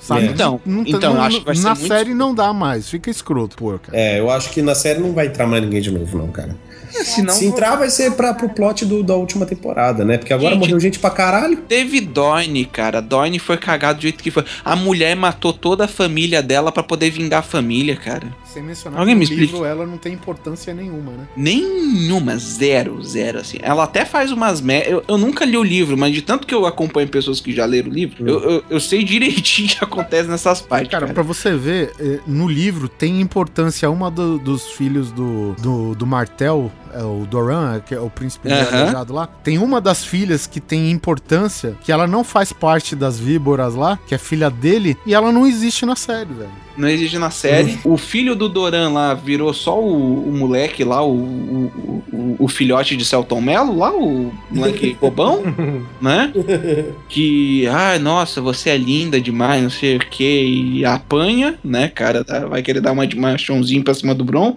Sabe? 0.00 0.22
É. 0.22 0.30
Então, 0.30 0.60
Não 0.64 0.84
tá- 0.84 0.90
então 0.90 1.14
não- 1.14 1.22
acho 1.22 1.40
que 1.40 1.44
vai 1.46 1.56
ser 1.56 1.62
Na 1.64 1.74
muito 1.74 1.88
série 1.88 2.14
não 2.14 2.34
dá 2.34 2.52
mais. 2.52 2.88
Fica 2.88 3.10
escroto, 3.10 3.56
pô, 3.56 3.78
cara. 3.78 3.98
É, 3.98 4.20
eu 4.20 4.30
acho 4.30 4.50
que 4.50 4.62
na 4.62 4.74
série 4.74 5.00
não 5.00 5.12
vai 5.12 5.26
entrar 5.26 5.46
mais 5.46 5.62
ninguém 5.62 5.80
de 5.80 5.90
novo, 5.90 6.16
não, 6.16 6.28
cara. 6.28 6.54
Senão, 6.90 7.34
Se 7.34 7.44
entrar, 7.44 7.76
vai 7.76 7.90
ser 7.90 8.12
pra, 8.12 8.32
pro 8.32 8.48
plot 8.48 8.86
do- 8.86 9.02
da 9.02 9.14
última 9.14 9.44
temporada, 9.44 10.04
né? 10.06 10.16
Porque 10.16 10.32
agora 10.32 10.54
Gente, 10.54 10.60
morreu 10.60 10.80
gente 10.80 10.98
pra 10.98 11.10
caralho. 11.10 11.58
Teve 11.68 12.00
Dorne, 12.00 12.64
cara. 12.64 13.02
Dorne 13.02 13.38
foi 13.38 13.58
cagado 13.58 13.98
do 13.98 14.02
jeito 14.02 14.22
que 14.22 14.30
foi. 14.30 14.42
A 14.64 14.74
mulher 14.74 15.14
matou 15.14 15.52
toda 15.52 15.84
a 15.84 15.88
família 15.88 16.42
dela 16.42 16.72
pra 16.72 16.82
poder 16.82 17.10
vingar 17.10 17.40
a 17.40 17.42
família, 17.42 17.94
cara. 17.94 18.26
Sem 18.52 18.62
mencionar 18.62 18.98
Alguém 19.00 19.14
que 19.14 19.18
me 19.20 19.24
no 19.26 19.30
explique. 19.32 19.52
livro 19.52 19.66
ela 19.66 19.84
não 19.86 19.98
tem 19.98 20.12
importância 20.14 20.72
nenhuma, 20.72 21.12
né? 21.12 21.28
Nenhuma, 21.36 22.36
zero, 22.38 23.02
zero, 23.02 23.38
assim. 23.40 23.58
Ela 23.60 23.84
até 23.84 24.04
faz 24.04 24.32
umas 24.32 24.60
me... 24.60 24.82
eu, 24.86 25.02
eu 25.06 25.18
nunca 25.18 25.44
li 25.44 25.56
o 25.56 25.62
livro, 25.62 25.96
mas 25.98 26.14
de 26.14 26.22
tanto 26.22 26.46
que 26.46 26.54
eu 26.54 26.64
acompanho 26.66 27.08
pessoas 27.08 27.40
que 27.40 27.52
já 27.52 27.64
leram 27.66 27.90
o 27.90 27.92
livro, 27.92 28.26
eu, 28.28 28.40
eu, 28.50 28.64
eu 28.70 28.80
sei 28.80 29.04
direitinho 29.04 29.68
o 29.68 29.70
que 29.78 29.84
acontece 29.84 30.28
nessas 30.28 30.60
partes, 30.62 30.90
Cara, 30.90 31.02
cara. 31.06 31.14
pra 31.14 31.22
você 31.22 31.54
ver, 31.54 31.92
eh, 32.00 32.20
no 32.26 32.48
livro 32.48 32.88
tem 32.88 33.20
importância 33.20 33.90
uma 33.90 34.10
do- 34.10 34.38
dos 34.38 34.72
filhos 34.72 35.10
do, 35.12 35.52
do, 35.60 35.94
do 35.94 36.06
Martel, 36.06 36.72
é 36.94 37.02
o 37.02 37.26
Doran, 37.28 37.80
que 37.80 37.94
é 37.94 38.00
o 38.00 38.10
príncipe 38.10 38.50
aleijado 38.50 39.12
lá. 39.12 39.26
Tem 39.26 39.58
uma 39.58 39.80
das 39.80 40.04
filhas 40.04 40.46
que 40.46 40.60
tem 40.60 40.90
importância, 40.90 41.76
que 41.82 41.90
ela 41.92 42.06
não 42.06 42.22
faz 42.24 42.52
parte 42.52 42.94
das 42.96 43.18
víboras 43.18 43.74
lá, 43.74 43.98
que 44.06 44.14
é 44.14 44.18
filha 44.18 44.50
dele, 44.50 44.96
e 45.06 45.14
ela 45.14 45.30
não 45.32 45.46
existe 45.46 45.84
na 45.86 45.96
série, 45.96 46.32
velho. 46.32 46.50
Não 46.76 46.88
existe 46.88 47.18
na 47.18 47.28
série. 47.30 47.76
O 47.84 47.96
filho 47.96 48.36
do 48.36 48.48
Doran 48.48 48.90
lá 48.90 49.12
virou 49.12 49.52
só 49.52 49.80
o, 49.80 50.28
o 50.28 50.32
moleque 50.32 50.84
lá, 50.84 51.04
o, 51.04 51.10
o, 51.12 52.02
o, 52.12 52.36
o 52.38 52.48
filhote 52.48 52.96
de 52.96 53.04
Celton 53.04 53.40
Mello 53.40 53.76
lá, 53.76 53.90
o 53.92 54.32
moleque 54.50 54.96
bobão, 55.00 55.42
né? 56.00 56.32
Que, 57.08 57.66
ai, 57.66 57.98
nossa, 57.98 58.40
você 58.40 58.70
é 58.70 58.76
linda 58.76 59.20
demais, 59.20 59.62
não 59.62 59.70
sei 59.70 59.96
o 59.96 60.00
que, 60.00 60.44
e 60.78 60.84
apanha, 60.84 61.58
né, 61.64 61.88
cara? 61.88 62.22
tá- 62.24 62.46
Vai 62.46 62.62
querer 62.62 62.80
dar 62.80 62.92
uma 62.92 63.06
de 63.06 63.16
machãozinho 63.18 63.82
pra 63.82 63.94
cima 63.94 64.14
do 64.14 64.24
Bron. 64.24 64.56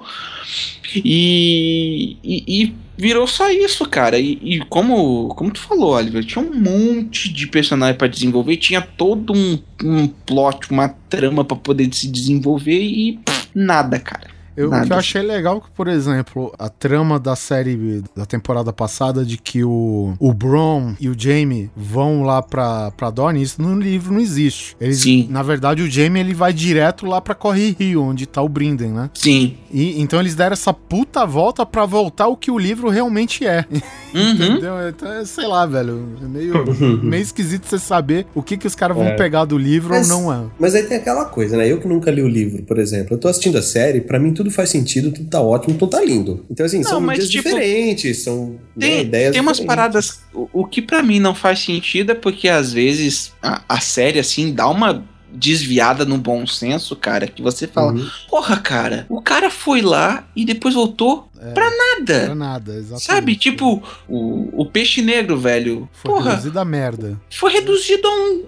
E, 0.96 2.18
e, 2.24 2.64
e 2.64 2.76
virou 2.98 3.26
só 3.26 3.50
isso, 3.50 3.88
cara. 3.88 4.20
E, 4.20 4.40
e 4.42 4.60
como, 4.66 5.30
como 5.30 5.52
tu 5.52 5.60
falou, 5.60 5.94
Oliver, 5.94 6.24
tinha 6.24 6.44
um 6.44 6.54
monte 6.54 7.32
de 7.32 7.48
personagem 7.48 7.98
pra 7.98 8.08
desenvolver, 8.08 8.58
tinha 8.58 8.82
todo 8.82 9.34
um, 9.34 9.60
um 9.84 10.08
plot, 10.08 10.70
uma 10.72 10.90
trama 11.10 11.44
pra 11.44 11.58
poder 11.58 11.92
se 11.94 12.08
desenvolver 12.08 12.82
e 12.82 13.18
pff, 13.18 13.50
nada, 13.56 14.00
cara. 14.00 14.41
Eu, 14.56 14.70
o 14.72 14.82
que 14.86 14.92
eu 14.92 14.98
achei 14.98 15.22
legal 15.22 15.62
que, 15.62 15.70
por 15.72 15.88
exemplo, 15.88 16.54
a 16.60 16.68
trama 16.70 17.20
da 17.20 17.36
série 17.36 18.04
da 18.16 18.26
temporada 18.26 18.74
passada 18.74 19.24
de 19.24 19.38
que 19.38 19.64
o, 19.64 20.14
o 20.20 20.34
Bron 20.34 20.94
e 21.00 21.08
o 21.10 21.16
Jamie 21.18 21.70
vão 21.76 22.24
lá 22.24 22.42
pra, 22.42 22.92
pra 22.92 23.10
Dorne, 23.10 23.42
isso 23.42 23.62
no 23.62 23.80
livro 23.80 24.14
não 24.14 24.20
existe. 24.20 24.76
Eles, 24.80 25.00
Sim. 25.02 25.28
Na 25.30 25.42
verdade, 25.44 25.82
o 25.82 25.90
Jamie 25.90 26.20
ele 26.22 26.34
vai 26.34 26.52
direto 26.54 27.06
lá 27.06 27.22
pra 27.22 27.34
Corre 27.34 27.76
Rio, 27.80 28.04
onde 28.04 28.26
tá 28.26 28.42
o 28.42 28.50
Brinden, 28.50 28.92
né? 28.92 29.10
Sim. 29.14 29.56
E, 29.72 30.02
então 30.02 30.20
eles 30.20 30.36
deram 30.36 30.54
essa 30.54 30.74
puta 30.74 31.26
volta 31.26 31.66
pra 31.66 31.86
voltar 31.86 32.28
o 32.28 32.36
que 32.36 32.52
o 32.52 32.58
livro 32.58 32.90
realmente 32.90 33.46
é. 33.46 33.66
Uhum. 34.14 34.32
Entendeu? 34.34 34.90
Então, 34.90 35.10
é, 35.10 35.24
sei 35.24 35.48
lá, 35.48 35.66
velho. 35.66 36.06
É 36.22 36.28
meio, 36.28 36.54
meio 37.02 37.22
esquisito 37.24 37.66
você 37.66 37.80
saber 37.80 38.28
o 38.36 38.44
que, 38.44 38.58
que 38.58 38.68
os 38.68 38.76
caras 38.76 38.98
vão 38.98 39.06
É. 39.08 39.16
pegar 39.16 39.46
do 39.46 39.58
livro 39.58 39.92
Mas- 39.92 40.12
ou 40.12 40.22
não 40.24 40.34
é. 40.34 40.48
Mas 40.60 40.76
aí 40.76 40.84
tem 40.84 40.98
aquela 40.98 41.24
coisa, 41.24 41.56
né? 41.56 41.72
Eu 41.72 41.80
que 41.80 41.88
nunca 41.88 42.12
li 42.12 42.22
o 42.22 42.28
livro, 42.28 42.62
por 42.64 42.78
exemplo, 42.78 43.14
eu 43.14 43.18
tô 43.18 43.30
assistindo 43.30 43.58
a 43.58 43.62
série, 43.62 44.02
pra 44.02 44.20
mim 44.20 44.34
tudo 44.34 44.41
faz 44.50 44.70
sentido, 44.70 45.12
tudo 45.12 45.30
tá 45.30 45.42
ótimo, 45.42 45.78
tudo 45.78 45.90
tá 45.90 46.02
lindo. 46.04 46.46
Então, 46.50 46.66
assim, 46.66 46.78
Não, 46.80 46.90
são 46.90 47.02
mas, 47.02 47.30
tipo, 47.30 47.44
diferentes, 47.44 48.24
são 48.24 48.60
né, 48.76 48.88
Tem, 48.88 49.02
ideias 49.02 49.34
tem 49.34 49.42
umas 49.42 49.58
diferentes. 49.58 49.76
paradas. 49.76 50.20
O, 50.34 50.50
o 50.54 50.66
que 50.66 50.82
pra 50.82 51.04
mim 51.04 51.20
não 51.20 51.36
faz 51.36 51.60
sentido 51.60 52.14
é 52.14 52.16
porque 52.16 52.48
às 52.48 52.72
vezes 52.74 53.34
a, 53.44 53.62
a 53.68 53.80
série, 53.80 54.18
assim, 54.20 54.54
dá 54.54 54.68
uma 54.68 55.06
desviada 55.34 56.06
no 56.06 56.18
bom 56.18 56.46
senso, 56.46 56.96
cara, 56.96 57.28
que 57.28 57.42
você 57.42 57.68
fala, 57.68 57.94
Uhum. 57.94 58.08
porra, 58.30 58.58
cara, 58.58 59.06
o 59.10 59.22
cara 59.22 59.50
foi 59.50 59.82
lá 59.82 60.28
e 60.36 60.44
depois 60.46 60.74
voltou 60.76 61.30
É, 61.40 61.52
pra 61.52 61.70
pra 61.70 61.72
nada. 62.00 62.36
nada, 62.36 62.72
exatamente. 62.76 63.04
Sabe? 63.04 63.36
Tipo, 63.36 63.82
o, 64.08 64.62
o 64.62 64.66
peixe 64.66 65.02
negro, 65.02 65.38
velho. 65.38 65.90
Foi 65.94 66.12
porra, 66.12 66.32
reduzido 66.32 66.60
a 66.60 66.66
merda. 66.66 67.20
foi 67.30 67.52
reduzido 67.52 68.08
a 68.08 68.12
um, 68.12 68.44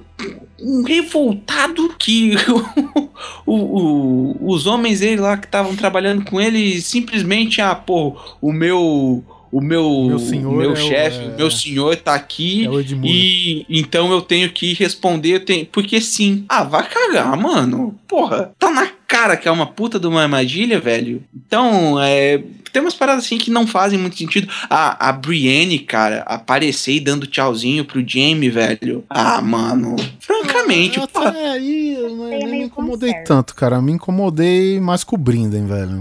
um 0.59 0.83
revoltado 0.83 1.93
que 1.97 2.35
o- 3.45 3.53
o- 3.53 4.51
os 4.53 4.65
homens 4.67 4.99
dele 4.99 5.21
lá 5.21 5.37
que 5.37 5.45
estavam 5.45 5.75
trabalhando 5.75 6.23
com 6.25 6.39
ele 6.39 6.81
simplesmente, 6.81 7.61
ah, 7.61 7.75
pô, 7.75 8.15
o 8.41 8.51
meu. 8.51 9.23
O 9.53 9.62
meu, 9.62 10.05
Meu 10.07 10.17
senhor 10.17 10.51
o 10.55 10.60
é 10.62 10.63
meu 10.63 10.72
o- 10.72 10.75
chefe, 10.75 11.19
é- 11.25 11.36
meu 11.38 11.51
senhor 11.51 11.95
tá 11.95 12.15
aqui 12.15 12.65
É 12.65 12.69
e 13.07 13.65
então 13.69 14.12
eu 14.12 14.19
tenho 14.19 14.50
que 14.51 14.74
responder, 14.74 15.36
eu 15.36 15.45
tenho- 15.45 15.67
porque 15.67 16.01
sim. 16.01 16.43
Ah, 16.50 16.63
vai 16.63 16.89
cagar, 16.89 17.38
mano. 17.38 17.93
Porra, 18.07 18.51
tá 18.57 18.72
na 18.72 18.88
cara 19.24 19.38
que 19.38 19.48
é 19.48 19.51
uma 19.51 19.65
puta 19.65 20.00
de 20.00 20.06
uma 20.08 20.22
armadilha, 20.24 20.80
velho. 20.80 21.24
Então, 21.34 21.98
é, 22.01 22.44
tem 22.74 22.82
umas 22.82 22.94
paradas 22.94 23.24
assim 23.25 23.38
que 23.38 23.50
não 23.50 23.65
fazem 23.65 23.98
muito 23.98 24.18
sentido. 24.18 24.48
A, 24.70 25.10
a 25.10 25.12
Brienne, 25.13 25.80
cara, 25.80 26.24
aparecer 26.27 26.94
e 26.96 27.00
dando 27.00 27.25
tchauzinho 27.25 27.86
pro 27.86 28.03
Jamie, 28.06 28.50
velho. 28.50 29.03
Ah, 29.10 29.42
mano. 29.42 29.96
Francamente, 30.20 31.00
Eu 31.00 31.08
porra. 31.08 31.30
até 31.30 31.50
aí 31.51 31.94
eu 31.94 32.10
não, 32.10 32.27
nem 32.27 32.48
me 32.48 32.63
incomodei 32.63 33.13
tanto, 33.24 33.56
cara. 33.56 33.82
Me 33.82 33.94
incomodei 33.94 34.80
mais 34.82 35.03
com 35.03 35.15
o 35.15 35.20
Brinden, 35.20 35.65
velho. 35.65 35.92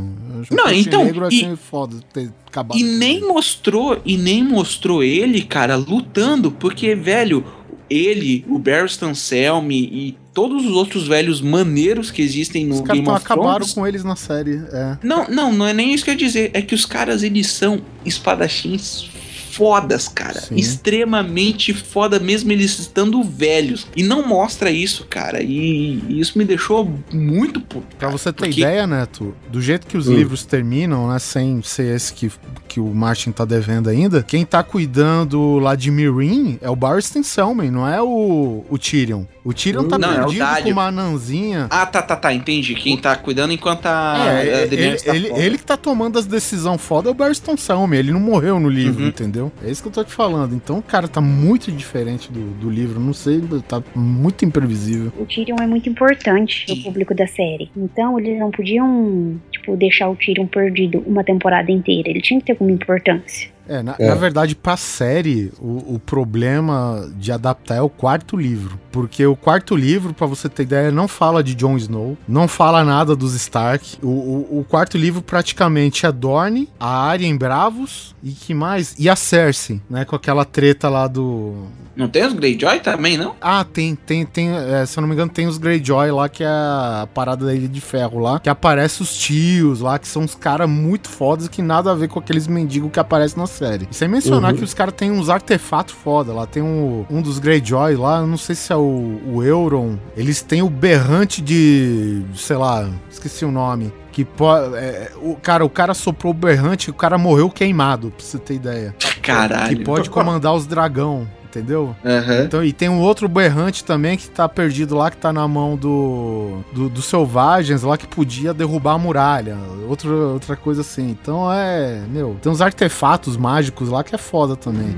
Eu 0.50 0.56
Não, 0.56 0.72
então, 0.72 1.04
Negro 1.04 1.26
eu 1.26 1.30
e- 1.30 1.36
achei 1.44 1.56
foda 1.56 1.96
ter 2.12 2.30
acabado. 2.48 2.76
E 2.78 2.82
nem 2.82 3.18
ele. 3.18 3.26
mostrou, 3.26 4.00
e 4.04 4.16
nem 4.16 4.42
mostrou 4.42 5.04
ele, 5.04 5.42
cara, 5.42 5.76
lutando, 5.76 6.50
porque, 6.50 6.94
velho, 6.96 7.44
ele, 7.88 8.44
o 8.48 8.58
Barristan 8.58 9.14
Selmy 9.14 9.78
e 9.80 10.21
todos 10.32 10.64
os 10.64 10.72
outros 10.72 11.06
velhos 11.06 11.40
maneiros 11.40 12.10
que 12.10 12.22
existem 12.22 12.66
no 12.66 12.76
Os 12.76 12.80
Game 12.80 13.06
of 13.08 13.16
acabaram 13.16 13.52
Thrones. 13.60 13.74
com 13.74 13.86
eles 13.86 14.04
na 14.04 14.16
série. 14.16 14.62
É. 14.72 14.98
Não, 15.02 15.28
não, 15.28 15.52
não 15.52 15.66
é 15.66 15.72
nem 15.72 15.92
isso 15.92 16.04
que 16.04 16.10
eu 16.10 16.14
ia 16.14 16.18
dizer. 16.18 16.50
É 16.54 16.62
que 16.62 16.74
os 16.74 16.86
caras, 16.86 17.22
eles 17.22 17.48
são 17.48 17.82
espadachins 18.04 19.11
fodas, 19.52 20.08
cara. 20.08 20.40
Sim. 20.40 20.56
Extremamente 20.56 21.74
foda, 21.74 22.18
mesmo 22.18 22.52
eles 22.52 22.78
estando 22.78 23.22
velhos. 23.22 23.86
E 23.96 24.02
não 24.02 24.26
mostra 24.26 24.70
isso, 24.70 25.06
cara. 25.08 25.42
E, 25.42 26.02
e 26.08 26.20
isso 26.20 26.38
me 26.38 26.44
deixou 26.44 26.90
muito 27.12 27.60
puto. 27.60 27.96
Pra 27.98 28.08
você 28.08 28.32
ter 28.32 28.46
porque- 28.46 28.60
ideia, 28.60 28.86
Neto, 28.86 29.34
do 29.50 29.60
jeito 29.60 29.86
que 29.86 29.96
os 29.96 30.06
Hum. 30.08 30.14
livros 30.14 30.44
terminam, 30.44 31.08
né, 31.08 31.18
sem 31.18 31.60
ser 31.62 31.94
esse 31.96 32.12
que, 32.12 32.30
que 32.68 32.78
o 32.80 32.86
Martin 32.94 33.32
tá 33.32 33.44
devendo 33.44 33.88
ainda, 33.88 34.22
quem 34.22 34.44
tá 34.44 34.62
cuidando 34.62 35.58
lá 35.58 35.74
de 35.74 35.90
Mirin 35.90 36.58
é 36.60 36.68
o 36.70 36.76
Barristan 36.76 37.22
Selmy, 37.22 37.70
não 37.70 37.86
é 37.88 38.00
o, 38.00 38.64
o 38.68 38.78
Tyrion. 38.78 39.24
O 39.44 39.52
Tyrion 39.52 39.88
tá 39.88 39.98
Não, 39.98 40.12
é 40.12 40.16
perdido 40.18 40.38
Dário. 40.38 40.64
com 40.66 40.70
uma 40.70 40.86
anãzinha. 40.86 41.66
Ah, 41.68 41.84
tá, 41.84 42.00
tá, 42.00 42.14
tá, 42.14 42.32
entendi. 42.32 42.74
Quem 42.76 42.96
tá 42.96 43.16
cuidando 43.16 43.52
enquanto 43.52 43.86
a, 43.86 44.14
É, 44.18 44.30
a 44.54 44.62
ele, 44.62 44.96
tá 44.98 45.16
ele, 45.16 45.28
ele 45.34 45.58
que 45.58 45.64
tá 45.64 45.76
tomando 45.76 46.16
as 46.18 46.26
decisões 46.26 46.80
foda 46.80 47.08
é 47.08 47.10
o 47.10 47.14
Barristan 47.14 47.56
Selmy, 47.56 47.96
ele 47.96 48.12
não 48.12 48.20
morreu 48.20 48.60
no 48.60 48.68
livro, 48.68 49.02
Uhum. 49.02 49.08
entendeu? 49.08 49.41
É 49.64 49.70
isso 49.70 49.82
que 49.82 49.88
eu 49.88 49.92
tô 49.92 50.04
te 50.04 50.12
falando. 50.12 50.54
Então, 50.54 50.82
cara, 50.82 51.08
tá 51.08 51.20
muito 51.20 51.72
diferente 51.72 52.30
do, 52.30 52.40
do 52.54 52.70
livro, 52.70 53.00
não 53.00 53.12
sei, 53.12 53.40
tá 53.66 53.82
muito 53.94 54.44
imprevisível. 54.44 55.12
O 55.18 55.24
Tyrion 55.24 55.56
é 55.60 55.66
muito 55.66 55.88
importante 55.88 56.66
pro 56.66 56.84
público 56.84 57.14
da 57.14 57.26
série. 57.26 57.70
Então 57.76 58.18
eles 58.18 58.38
não 58.38 58.50
podiam, 58.50 59.40
tipo, 59.50 59.76
deixar 59.76 60.08
o 60.08 60.16
Tyrion 60.16 60.46
perdido 60.46 61.02
uma 61.06 61.24
temporada 61.24 61.70
inteira. 61.70 62.10
Ele 62.10 62.20
tinha 62.20 62.40
que 62.40 62.46
ter 62.46 62.52
alguma 62.52 62.72
importância. 62.72 63.51
É, 63.68 63.82
na, 63.82 63.94
É. 63.98 64.08
na 64.08 64.14
verdade, 64.14 64.54
pra 64.54 64.76
série, 64.76 65.52
o, 65.60 65.94
o 65.94 65.98
problema 65.98 67.08
de 67.16 67.30
adaptar 67.32 67.76
é 67.76 67.80
o 67.82 67.88
quarto 67.88 68.36
livro. 68.36 68.78
Porque 68.90 69.24
o 69.26 69.36
quarto 69.36 69.74
livro, 69.74 70.12
pra 70.12 70.26
você 70.26 70.48
ter 70.48 70.64
ideia, 70.64 70.90
não 70.90 71.08
fala 71.08 71.42
de 71.42 71.54
Jon 71.54 71.76
Snow, 71.76 72.16
não 72.28 72.46
fala 72.46 72.84
nada 72.84 73.16
dos 73.16 73.34
Stark. 73.34 73.96
O, 74.02 74.08
o, 74.08 74.60
o 74.60 74.64
quarto 74.68 74.98
livro 74.98 75.22
praticamente 75.22 76.04
é 76.04 76.12
Dorne, 76.12 76.68
a 76.78 77.06
Arya 77.06 77.26
em 77.26 77.36
Bravos 77.36 78.14
e 78.22 78.32
que 78.32 78.52
mais? 78.52 78.94
E 78.98 79.08
a 79.08 79.16
Cersei, 79.16 79.80
né? 79.88 80.04
Com 80.04 80.16
aquela 80.16 80.44
treta 80.44 80.88
lá 80.88 81.06
do. 81.06 81.64
Não 81.94 82.08
tem 82.08 82.24
os 82.24 82.32
Greyjoy 82.32 82.80
também, 82.80 83.18
não? 83.18 83.34
Ah, 83.40 83.64
tem, 83.64 83.94
tem, 83.94 84.24
tem. 84.24 84.48
é, 84.50 84.84
se 84.86 84.98
eu 84.98 85.02
não 85.02 85.08
me 85.08 85.14
engano, 85.14 85.30
tem 85.30 85.46
os 85.46 85.58
Greyjoy 85.58 86.10
lá, 86.10 86.26
que 86.28 86.42
é 86.42 86.46
a 86.46 87.06
parada 87.12 87.44
da 87.44 87.54
Ilha 87.54 87.68
de 87.68 87.80
Ferro 87.82 88.18
lá. 88.18 88.40
Que 88.40 88.48
aparece 88.48 89.02
os 89.02 89.14
tios 89.14 89.80
lá, 89.80 89.98
que 89.98 90.08
são 90.08 90.22
uns 90.22 90.34
caras 90.34 90.68
muito 90.68 91.08
fodas 91.08 91.48
que 91.48 91.60
nada 91.60 91.90
a 91.90 91.94
ver 91.94 92.08
com 92.08 92.18
aqueles 92.18 92.46
mendigos 92.46 92.90
que 92.90 92.98
aparecem 92.98 93.38
na 93.38 93.46
série. 93.52 93.86
E 93.90 93.94
sem 93.94 94.08
mencionar 94.08 94.52
Uhum. 94.52 94.58
que 94.58 94.64
os 94.64 94.74
caras 94.74 94.94
têm 94.96 95.10
uns 95.10 95.28
artefatos 95.28 95.94
foda 95.94 96.32
lá. 96.32 96.46
Tem 96.46 96.62
um, 96.62 97.04
um 97.10 97.22
dos 97.22 97.38
Greyjoy 97.38 97.94
lá, 97.96 98.24
não 98.26 98.36
sei 98.36 98.54
se 98.54 98.72
é 98.72 98.76
o, 98.76 99.20
o 99.26 99.42
Euron. 99.44 99.96
Eles 100.16 100.42
têm 100.42 100.62
o 100.62 100.70
berrante 100.70 101.40
de. 101.40 102.22
sei 102.34 102.56
lá, 102.56 102.88
esqueci 103.10 103.44
o 103.44 103.50
nome. 103.52 103.92
Que 104.10 104.24
pode. 104.24 104.74
o, 105.22 105.36
cara, 105.36 105.64
o 105.64 105.70
cara 105.70 105.94
soprou 105.94 106.32
o 106.32 106.34
berrante 106.34 106.88
e 106.88 106.90
o 106.90 106.94
cara 106.94 107.16
morreu 107.16 107.48
queimado, 107.48 108.10
pra 108.10 108.24
você 108.24 108.38
ter 108.38 108.54
ideia. 108.54 108.94
Caralho. 109.22 109.76
Que 109.76 109.84
pode 109.84 110.10
comandar 110.10 110.52
os 110.54 110.66
dragão, 110.66 111.26
entendeu? 111.52 111.94
Aham. 112.04 112.44
Então, 112.44 112.64
e 112.64 112.72
tem 112.72 112.88
um 112.88 113.00
outro 113.00 113.28
berrante 113.28 113.84
também 113.84 114.16
que 114.16 114.28
tá 114.30 114.48
perdido 114.48 114.96
lá, 114.96 115.10
que 115.10 115.16
tá 115.18 115.32
na 115.32 115.46
mão 115.46 115.76
do, 115.76 116.60
do 116.72 116.88
dos 116.88 117.04
selvagens 117.04 117.82
lá, 117.82 117.98
que 117.98 118.06
podia 118.06 118.54
derrubar 118.54 118.94
a 118.94 118.98
muralha. 118.98 119.58
Outra, 119.88 120.10
outra 120.10 120.56
coisa 120.56 120.80
assim. 120.80 121.10
Então 121.10 121.52
é. 121.52 122.00
Meu, 122.08 122.36
tem 122.40 122.50
uns 122.50 122.60
artefatos 122.60 123.36
mágicos 123.36 123.88
lá 123.88 124.02
que 124.02 124.14
é 124.14 124.18
foda 124.18 124.56
também. 124.56 124.96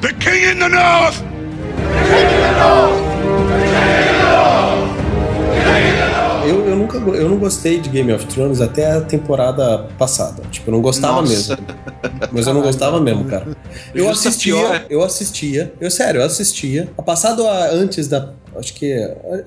The 0.00 0.12
king 0.14 0.52
in 0.52 0.58
the 0.58 0.68
north! 0.68 1.22
Eu, 2.12 4.10
eu 4.10 4.15
nunca 6.86 6.98
eu 7.16 7.28
não 7.28 7.36
gostei 7.36 7.80
de 7.80 7.88
Game 7.88 8.12
of 8.12 8.24
Thrones 8.26 8.60
até 8.60 8.92
a 8.92 9.00
temporada 9.00 9.86
passada. 9.98 10.42
Tipo, 10.50 10.70
eu 10.70 10.72
não 10.72 10.80
gostava 10.80 11.20
Nossa. 11.20 11.32
mesmo. 11.32 11.56
Mas 12.32 12.46
eu 12.46 12.54
não 12.54 12.62
gostava 12.62 13.00
mesmo, 13.00 13.24
cara. 13.24 13.46
Eu 13.94 14.08
assistia, 14.08 14.86
eu 14.88 15.02
assistia. 15.02 15.72
Eu, 15.80 15.90
sério, 15.90 16.20
eu 16.20 16.24
assistia. 16.26 16.88
Passado 17.04 17.46
a- 17.46 17.68
antes 17.70 18.08
da. 18.08 18.32
Acho 18.58 18.74
que. 18.74 18.92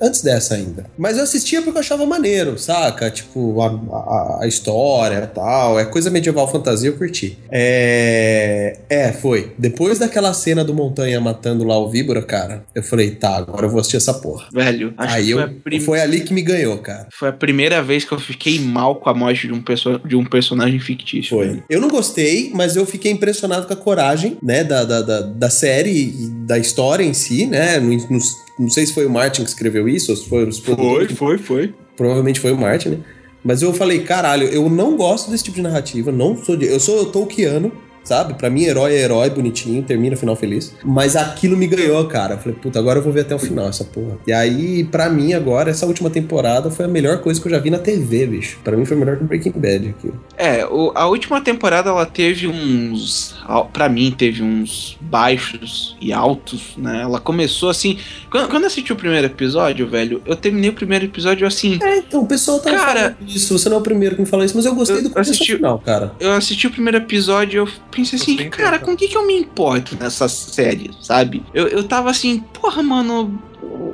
Antes 0.02 0.22
dessa 0.22 0.56
ainda. 0.56 0.86
Mas 0.98 1.18
eu 1.18 1.24
assistia 1.24 1.62
porque 1.62 1.78
eu 1.78 1.82
achava 1.82 2.06
maneiro, 2.06 2.58
saca? 2.58 3.10
Tipo, 3.10 3.62
a, 3.62 3.68
a, 3.68 4.40
a 4.44 4.48
história 4.48 5.24
e 5.24 5.28
tal. 5.36 5.80
É 5.80 5.86
coisa 5.86 6.10
medieval 6.10 6.48
fantasia, 6.52 6.90
eu 6.90 6.98
curti. 6.98 7.38
É. 7.52 8.78
É, 8.90 9.12
foi. 9.12 9.54
Depois 9.58 10.00
daquela 10.00 10.34
cena 10.34 10.64
do 10.64 10.74
Montanha 10.74 11.20
matando 11.20 11.64
lá 11.64 11.78
o 11.78 11.90
Víbora, 11.90 12.22
cara, 12.22 12.64
eu 12.74 12.84
falei, 12.84 13.12
tá, 13.12 13.38
agora 13.38 13.66
eu 13.66 13.70
vou 13.70 13.80
assistir 13.80 13.98
essa 13.98 14.14
porra. 14.14 14.48
Velho, 14.54 14.94
acho 14.98 15.16
Aí 15.16 15.26
que 15.28 15.34
foi, 15.34 15.44
eu, 15.44 15.50
prim- 15.64 15.80
foi 15.80 16.02
ali 16.02 16.22
que 16.22 16.34
me 16.34 16.42
ganhou, 16.42 16.78
cara. 16.80 17.08
foi 17.12 17.30
a 17.30 17.34
primeira 17.34 17.82
vez 17.82 18.04
que 18.06 18.12
eu 18.12 18.20
fiquei 18.20 18.60
mal 18.60 18.96
com 18.96 19.10
a 19.10 19.14
morte 19.14 19.48
de 19.48 19.54
um, 19.54 19.62
perso- 19.62 20.00
de 20.06 20.16
um 20.16 20.26
personagem 20.26 20.80
fictício. 20.80 21.38
Foi. 21.38 21.48
velho. 21.48 21.64
Eu 21.70 21.82
não 21.82 21.90
gostei, 21.90 22.52
mas 22.54 22.76
eu 22.76 22.86
fiquei 22.86 23.12
impressionado 23.12 23.68
com 23.68 23.74
a 23.74 23.78
coragem, 23.78 24.38
né, 24.42 24.64
da, 24.64 24.84
da, 24.84 25.02
da, 25.02 25.22
da 25.22 25.50
série 25.50 25.92
e 25.92 26.28
da 26.48 26.58
história 26.58 27.04
em 27.04 27.14
si, 27.14 27.46
né? 27.46 27.80
Não, 27.80 27.90
não, 28.10 28.20
não 28.60 28.70
sei 28.70 28.86
se 28.86 28.94
foi 28.94 29.06
o 29.06 29.10
Martin 29.10 29.44
que 29.44 29.50
escreveu 29.50 29.88
isso, 29.88 30.12
ou 30.12 30.18
se 30.18 30.28
foi 30.28 30.44
os 30.44 30.60
produtores. 30.60 31.18
foi, 31.18 31.38
foi. 31.38 31.74
Provavelmente 31.96 32.40
foi 32.42 32.52
o 32.52 32.58
Martin, 32.58 32.90
né? 32.90 32.98
Mas 33.44 33.62
eu 33.62 33.74
falei, 33.74 34.04
caralho, 34.04 34.48
eu 34.48 34.70
não 34.70 34.98
gosto 34.98 35.32
desse 35.32 35.46
tipo 35.46 35.56
de 35.56 35.62
narrativa, 35.62 36.12
não 36.12 36.36
sou 36.36 36.58
de, 36.58 36.66
eu 36.66 36.80
sou 36.80 37.06
Tolkiano, 37.06 37.72
sabe? 38.04 38.34
Pra 38.34 38.50
mim, 38.50 38.64
herói 38.64 38.94
é 38.94 39.02
herói, 39.02 39.30
bonitinho, 39.30 39.82
termina 39.84 40.16
final 40.16 40.36
feliz. 40.36 40.74
Mas 40.84 41.16
aquilo 41.16 41.56
me 41.58 41.68
ganhou, 41.68 42.04
cara. 42.06 42.36
Eu 42.36 42.38
falei, 42.40 42.58
puta, 42.62 42.80
agora 42.80 43.00
eu 43.00 43.04
vou 43.04 43.12
ver 43.14 43.22
até 43.22 43.36
o 43.36 43.40
final 43.40 43.68
essa 43.68 43.84
porra. 43.84 44.18
E 44.28 44.34
aí, 44.34 44.84
pra 44.86 45.10
mim, 45.10 45.34
agora, 45.34 45.70
essa 45.70 45.86
última 45.86 46.10
temporada 46.10 46.70
foi 46.72 46.86
a 46.86 46.88
melhor 46.88 47.20
coisa 47.20 47.40
que 47.42 47.48
eu 47.48 47.52
já 47.52 47.60
vi 47.60 47.70
na 47.70 47.78
TV, 47.80 48.26
bicho. 48.26 48.60
Pra 48.64 48.76
mim 48.76 48.86
foi 48.86 48.98
melhor 48.98 49.18
que 49.18 49.24
Breaking 49.24 49.52
Bad 49.56 49.90
aquilo. 49.98 50.20
É, 50.38 50.66
o- 50.66 50.92
a 50.96 51.08
última 51.08 51.42
temporada 51.42 51.90
ela 51.90 52.06
teve 52.06 52.48
uns. 52.48 53.36
Pra 53.74 53.90
mim, 53.90 54.14
teve 54.16 54.42
uns 54.44 54.98
baixos 55.02 55.96
e 56.00 56.14
altos, 56.14 56.76
né? 56.78 57.02
Ela 57.02 57.20
começou 57.20 57.70
assim. 57.70 57.98
Quando, 58.32 58.48
quando 58.50 58.64
eu 58.64 58.68
assisti 58.68 58.94
o 58.94 58.96
primeiro 58.96 59.28
episódio, 59.28 59.88
velho, 59.88 60.22
eu 60.26 60.36
terminei 60.36 60.70
o 60.70 60.74
primeiro 60.74 61.06
episódio 61.06 61.46
assim. 61.48 61.80
É, 61.82 61.98
então, 61.98 62.22
o 62.22 62.28
pessoal 62.28 62.60
tá 62.60 62.72
Cara- 62.72 63.00
falando 63.16 63.16
isso. 63.28 63.58
Você 63.58 63.70
não 63.70 63.78
é 63.78 63.80
o 63.80 63.84
primeiro 63.84 64.16
que 64.16 64.22
me 64.22 64.28
fala 64.28 64.46
isso, 64.46 64.56
mas 64.56 64.66
eu 64.66 64.76
gostei 64.76 64.98
Eu 64.98 65.04
do 65.04 65.10
começo 65.10 65.32
assisti- 65.32 65.56
final, 65.56 65.80
cara. 65.80 66.14
Eu 66.20 66.32
assisti 66.34 66.68
o 66.68 66.72
primeiro 66.72 66.98
episódio 66.98 67.58
e 67.58 67.60
eu 67.60 67.68
pensei 67.90 68.20
assim, 68.20 68.36
Gostei 68.36 68.50
cara, 68.50 68.80
com 68.80 68.94
o 68.94 68.98
que, 68.98 69.08
que 69.08 69.18
eu 69.18 69.26
me 69.26 69.34
importo 69.38 69.96
nessa 70.00 70.28
série, 70.28 70.92
sabe? 71.02 71.44
Eu, 71.54 71.68
eu 71.68 71.84
tava 71.84 72.10
assim, 72.10 72.40
porra, 72.40 72.82
mano. 72.84 73.42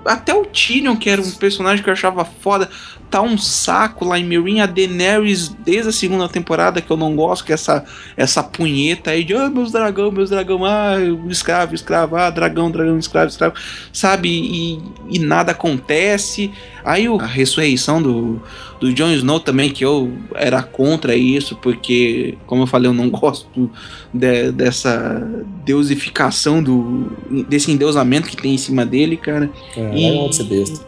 Até 0.05 0.33
o 0.33 0.45
Tyrion, 0.45 0.95
que 0.95 1.09
era 1.09 1.21
um 1.21 1.31
personagem 1.31 1.83
que 1.83 1.89
eu 1.89 1.93
achava 1.93 2.23
foda, 2.23 2.69
tá 3.09 3.21
um 3.21 3.37
saco 3.37 4.03
lá 4.05 4.19
em 4.19 4.25
Meereen. 4.25 4.61
A 4.61 4.65
Daenerys, 4.65 5.49
desde 5.63 5.89
a 5.89 5.91
segunda 5.91 6.27
temporada, 6.27 6.81
que 6.81 6.91
eu 6.91 6.97
não 6.97 7.15
gosto, 7.15 7.45
que 7.45 7.51
é 7.51 7.55
essa, 7.55 7.83
essa 8.17 8.43
punheta 8.43 9.11
aí 9.11 9.23
de, 9.23 9.33
ah, 9.33 9.49
meus 9.49 9.71
dragão, 9.71 10.11
meus 10.11 10.29
dragão, 10.29 10.65
ah, 10.65 10.95
escravo, 11.29 11.73
escravo, 11.75 12.15
ah, 12.17 12.29
dragão, 12.29 12.69
dragão, 12.69 12.97
escravo, 12.99 13.27
escravo, 13.29 13.55
sabe? 13.93 14.29
E, 14.29 14.79
e 15.09 15.19
nada 15.19 15.51
acontece. 15.53 16.51
Aí 16.83 17.07
a 17.07 17.25
ressurreição 17.25 18.01
do, 18.01 18.41
do 18.79 18.93
Jon 18.93 19.11
Snow 19.11 19.39
também, 19.39 19.69
que 19.71 19.83
eu 19.83 20.11
era 20.35 20.61
contra 20.61 21.15
isso, 21.15 21.55
porque, 21.55 22.37
como 22.45 22.63
eu 22.63 22.67
falei, 22.67 22.89
eu 22.89 22.93
não 22.93 23.09
gosto 23.11 23.71
de- 24.13 24.51
dessa 24.51 25.25
deusificação 25.65 26.61
do. 26.61 27.11
desse 27.47 27.71
endeusamento 27.71 28.27
que 28.29 28.37
tem 28.37 28.53
em 28.53 28.57
cima 28.57 28.85
dele, 28.85 29.17
cara. 29.17 29.49
É, 29.75 29.97
E- 30.27 30.33
ser 30.33 30.43
besta. 30.43 30.85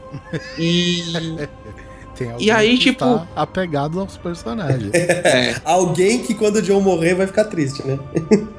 E. 0.59 1.03
Tem 2.17 2.31
E 2.39 2.49
aí, 2.49 2.77
que 2.77 2.85
tipo- 2.85 2.99
tá 3.05 3.27
apegado 3.35 3.99
aos 3.99 4.17
personagens. 4.17 4.91
é, 4.93 5.55
Alguém 5.63 6.19
que 6.19 6.33
quando 6.33 6.57
o 6.57 6.61
John 6.61 6.81
morrer 6.81 7.13
vai 7.13 7.27
ficar 7.27 7.43
triste, 7.45 7.85
né? 7.85 7.99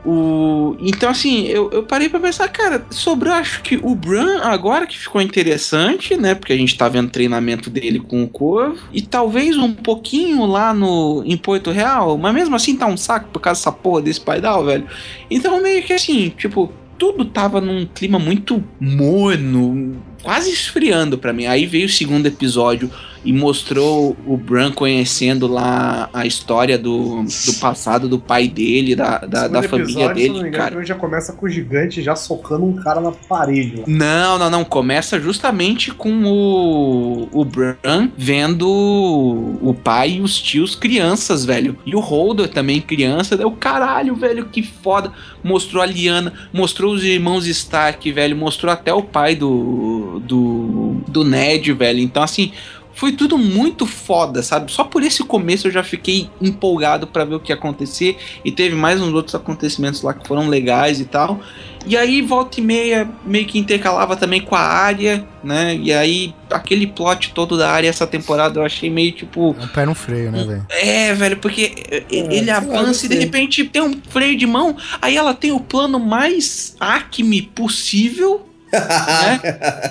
o, 0.04 0.76
então, 0.80 1.10
assim, 1.10 1.46
eu, 1.46 1.70
eu 1.70 1.82
parei 1.82 2.08
pra 2.08 2.20
pensar, 2.20 2.48
cara, 2.48 2.84
sobrou 2.90 3.32
acho 3.34 3.62
que 3.62 3.76
o 3.82 3.94
Bran 3.94 4.40
agora 4.42 4.86
que 4.86 4.98
ficou 4.98 5.20
interessante, 5.20 6.16
né? 6.16 6.34
Porque 6.34 6.52
a 6.52 6.56
gente 6.56 6.76
tá 6.76 6.88
vendo 6.88 7.08
o 7.08 7.10
treinamento 7.10 7.68
dele 7.68 7.98
com 7.98 8.22
o 8.22 8.28
Corvo. 8.28 8.78
E 8.92 9.02
talvez 9.02 9.56
um 9.56 9.72
pouquinho 9.74 10.46
lá 10.46 10.72
no 10.72 11.22
em 11.24 11.36
Porto 11.36 11.70
Real, 11.70 12.16
mas 12.16 12.34
mesmo 12.34 12.54
assim 12.54 12.76
tá 12.76 12.86
um 12.86 12.96
saco 12.96 13.28
por 13.32 13.40
causa 13.40 13.60
dessa 13.60 13.72
porra 13.72 14.02
desse 14.02 14.20
paidal, 14.20 14.64
velho. 14.64 14.86
Então, 15.30 15.60
meio 15.62 15.82
que 15.82 15.92
assim, 15.92 16.28
tipo, 16.30 16.72
tudo 16.96 17.24
tava 17.24 17.60
num 17.60 17.86
clima 17.86 18.18
muito 18.18 18.62
morno, 18.80 19.96
quase 20.22 20.50
esfriando 20.50 21.18
pra 21.18 21.32
mim. 21.32 21.46
Aí 21.46 21.66
veio 21.66 21.86
o 21.86 21.90
segundo 21.90 22.26
episódio 22.26 22.90
e 23.24 23.32
mostrou 23.32 24.16
o 24.26 24.36
Bran 24.36 24.70
conhecendo 24.72 25.46
lá 25.46 26.08
a 26.12 26.24
história 26.24 26.78
do, 26.78 27.24
do 27.24 27.52
passado 27.60 28.08
do 28.08 28.18
pai 28.18 28.48
dele, 28.48 28.94
da, 28.94 29.18
da, 29.18 29.48
da 29.48 29.62
família 29.62 29.84
episódio, 29.84 29.92
se 29.92 30.00
eu 30.00 30.08
não 30.08 30.14
dele, 30.14 30.32
me 30.32 30.38
engano, 30.48 30.70
cara. 30.70 30.84
já 30.84 30.94
começa 30.94 31.32
com 31.32 31.46
o 31.46 31.48
gigante 31.48 32.02
já 32.02 32.14
socando 32.14 32.64
um 32.64 32.74
cara 32.76 33.00
na 33.00 33.12
parede 33.12 33.78
lá. 33.78 33.84
Não, 33.86 34.38
não, 34.38 34.50
não. 34.50 34.64
Começa 34.64 35.18
justamente 35.20 35.90
com 35.90 36.24
o, 36.24 37.28
o 37.32 37.44
Bran 37.44 37.76
vendo 38.16 38.68
o 38.68 39.74
pai 39.74 40.12
e 40.12 40.20
os 40.20 40.40
tios 40.40 40.74
crianças, 40.74 41.44
velho. 41.44 41.76
E 41.84 41.94
o 41.94 42.00
Holder 42.00 42.48
também 42.48 42.80
criança. 42.80 43.36
Daí 43.36 43.46
o 43.46 43.52
caralho, 43.52 44.14
velho, 44.14 44.46
que 44.46 44.62
foda. 44.62 45.12
Mostrou 45.42 45.82
a 45.82 45.86
Liana, 45.86 46.32
mostrou 46.52 46.94
os 46.94 47.04
irmãos 47.04 47.46
Stark, 47.46 48.10
velho. 48.12 48.36
Mostrou 48.36 48.72
até 48.72 48.92
o 48.92 49.02
pai 49.02 49.34
do, 49.34 50.07
do, 50.20 50.96
do 51.06 51.24
Ned, 51.24 51.72
velho. 51.72 52.00
Então, 52.00 52.22
assim, 52.22 52.52
foi 52.98 53.12
tudo 53.12 53.38
muito 53.38 53.86
foda, 53.86 54.42
sabe? 54.42 54.72
Só 54.72 54.82
por 54.82 55.04
esse 55.04 55.22
começo 55.22 55.68
eu 55.68 55.70
já 55.70 55.84
fiquei 55.84 56.28
empolgado 56.42 57.06
pra 57.06 57.24
ver 57.24 57.36
o 57.36 57.40
que 57.40 57.52
ia 57.52 57.54
acontecer. 57.54 58.16
E 58.44 58.50
teve 58.50 58.74
mais 58.74 59.00
uns 59.00 59.14
outros 59.14 59.36
acontecimentos 59.36 60.02
lá 60.02 60.12
que 60.12 60.26
foram 60.26 60.48
legais 60.48 61.00
e 61.00 61.04
tal. 61.04 61.40
E 61.86 61.96
aí, 61.96 62.20
volta 62.20 62.58
e 62.58 62.62
meia, 62.62 63.08
meio 63.24 63.46
que 63.46 63.56
intercalava 63.56 64.16
também 64.16 64.40
com 64.40 64.56
a 64.56 64.60
área, 64.60 65.24
né? 65.44 65.78
E 65.80 65.92
aí, 65.92 66.34
aquele 66.50 66.88
plot 66.88 67.32
todo 67.32 67.56
da 67.56 67.70
área 67.70 67.88
essa 67.88 68.04
temporada 68.04 68.58
eu 68.58 68.64
achei 68.64 68.90
meio 68.90 69.12
tipo. 69.12 69.54
É 69.60 69.64
um 69.64 69.68
pé 69.68 69.86
no 69.86 69.94
freio, 69.94 70.32
né, 70.32 70.42
velho? 70.42 70.66
É, 70.68 71.14
velho, 71.14 71.36
porque 71.36 71.72
eh, 71.88 72.02
ele 72.10 72.50
avança 72.50 73.06
e 73.06 73.08
de 73.08 73.14
gostei. 73.14 73.18
repente 73.20 73.64
tem 73.64 73.80
um 73.80 73.94
freio 74.10 74.36
de 74.36 74.46
mão, 74.46 74.76
aí 75.00 75.16
ela 75.16 75.34
tem 75.34 75.52
o 75.52 75.60
plano 75.60 76.00
mais 76.00 76.74
acme 76.80 77.42
possível. 77.42 78.47
Né? 78.72 79.38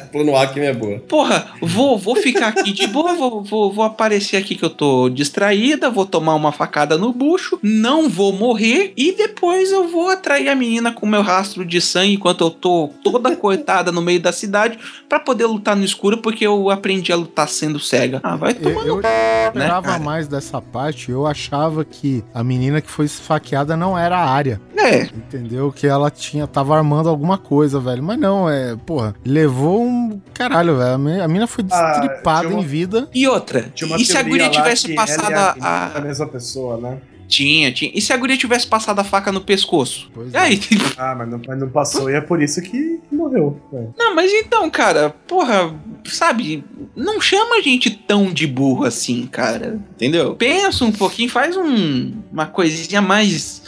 Plano 0.11 0.35
Acme 0.35 0.65
é 0.65 0.73
boa. 0.73 0.99
Porra, 0.99 1.47
vou, 1.61 1.97
vou 1.97 2.15
ficar 2.15 2.47
aqui 2.49 2.71
de 2.71 2.87
boa, 2.87 3.13
vou, 3.15 3.43
vou, 3.43 3.71
vou 3.71 3.83
aparecer 3.85 4.37
aqui 4.37 4.55
que 4.55 4.63
eu 4.63 4.69
tô 4.69 5.09
distraída, 5.09 5.89
vou 5.89 6.05
tomar 6.05 6.35
uma 6.35 6.51
facada 6.51 6.97
no 6.97 7.11
bucho, 7.11 7.59
não 7.61 8.09
vou 8.09 8.33
morrer 8.33 8.93
e 8.95 9.11
depois 9.13 9.71
eu 9.71 9.87
vou 9.87 10.09
atrair 10.09 10.49
a 10.49 10.55
menina 10.55 10.91
com 10.91 11.05
meu 11.05 11.21
rastro 11.21 11.65
de 11.65 11.79
sangue 11.81 12.13
enquanto 12.13 12.43
eu 12.43 12.49
tô 12.51 12.89
toda 13.03 13.35
cortada 13.35 13.91
no 13.91 14.01
meio 14.01 14.19
da 14.19 14.31
cidade 14.31 14.77
pra 15.07 15.19
poder 15.19 15.45
lutar 15.45 15.75
no 15.75 15.83
escuro 15.83 16.17
porque 16.19 16.45
eu 16.45 16.69
aprendi 16.69 17.11
a 17.11 17.15
lutar 17.15 17.47
sendo 17.47 17.79
cega. 17.79 18.19
Ah, 18.23 18.35
vai 18.35 18.51
Eu, 18.51 18.55
tomar 18.61 18.81
no 18.83 18.87
eu 18.87 18.99
esperava 18.99 19.87
cara? 19.87 19.99
mais 19.99 20.27
dessa 20.27 20.61
parte. 20.61 21.11
Eu 21.11 21.25
achava 21.25 21.83
que 21.85 22.23
a 22.33 22.43
menina 22.43 22.81
que 22.81 22.89
foi 22.89 23.05
esfaqueada 23.05 23.75
não 23.77 23.97
era 23.97 24.17
a 24.17 24.29
área. 24.29 24.59
É, 24.75 25.03
Entendeu? 25.03 25.71
Que 25.71 25.87
ela 25.87 26.09
tinha, 26.09 26.47
tava 26.47 26.75
armando 26.77 27.09
alguma 27.09 27.37
coisa, 27.37 27.79
velho. 27.79 28.01
Mas 28.03 28.17
não, 28.19 28.49
é, 28.49 28.66
porra, 28.75 29.15
levou 29.25 29.84
um. 29.86 30.19
Caralho, 30.34 30.77
velho. 30.77 30.93
A 30.93 30.97
mi- 30.97 31.19
A 31.21 31.27
mina 31.27 31.47
foi 31.47 31.63
Ah, 31.71 31.91
destripada 31.99 32.41
tinha 32.47 32.53
uma- 32.56 32.63
em 32.63 32.65
vida. 32.65 33.10
e 33.13 33.27
outra, 33.27 33.71
e 33.99 34.06
se 34.06 34.17
a 34.17 34.23
guria 34.23 34.49
tivesse 34.49 34.93
passado 34.93 35.34
a, 35.34 35.56
a... 35.62 35.97
a 35.97 36.01
mesma 36.01 36.27
pessoa, 36.27 36.77
né? 36.77 36.97
Tinha, 37.27 37.73
tinha. 37.73 37.91
E 37.93 37.99
se 37.99 38.13
a 38.13 38.17
guria 38.17 38.38
tivesse 38.38 38.65
passado 38.65 38.99
a 38.99 39.03
faca 39.03 39.34
no 39.34 39.41
pescoço? 39.41 40.10
Pois 40.13 40.34
E 40.34 40.38
é. 40.38 40.39
aí? 40.39 40.60
Ah, 40.97 41.13
mas 41.13 41.30
não, 41.30 41.41
mas 41.45 41.60
não 41.60 41.69
passou 41.69 42.10
e 42.10 42.13
é 42.15 42.21
por 42.21 42.41
isso 42.41 42.62
que 42.62 42.99
morreu. 43.12 43.60
É. 43.73 43.84
Não, 43.97 44.15
mas 44.15 44.32
então, 44.32 44.69
cara, 44.69 45.13
porra, 45.27 45.75
sabe, 46.06 46.63
não 46.95 47.19
chama 47.19 47.58
a 47.58 47.62
gente 47.62 47.89
tão 47.89 48.32
de 48.32 48.47
burro 48.47 48.86
assim, 48.86 49.27
cara. 49.27 49.77
Entendeu? 49.91 50.36
Pensa 50.36 50.86
um 50.86 50.91
pouquinho, 50.91 51.30
faz 51.30 51.58
um, 51.58 52.13
uma 52.32 52.45
coisinha 52.45 53.01
mais, 53.01 53.62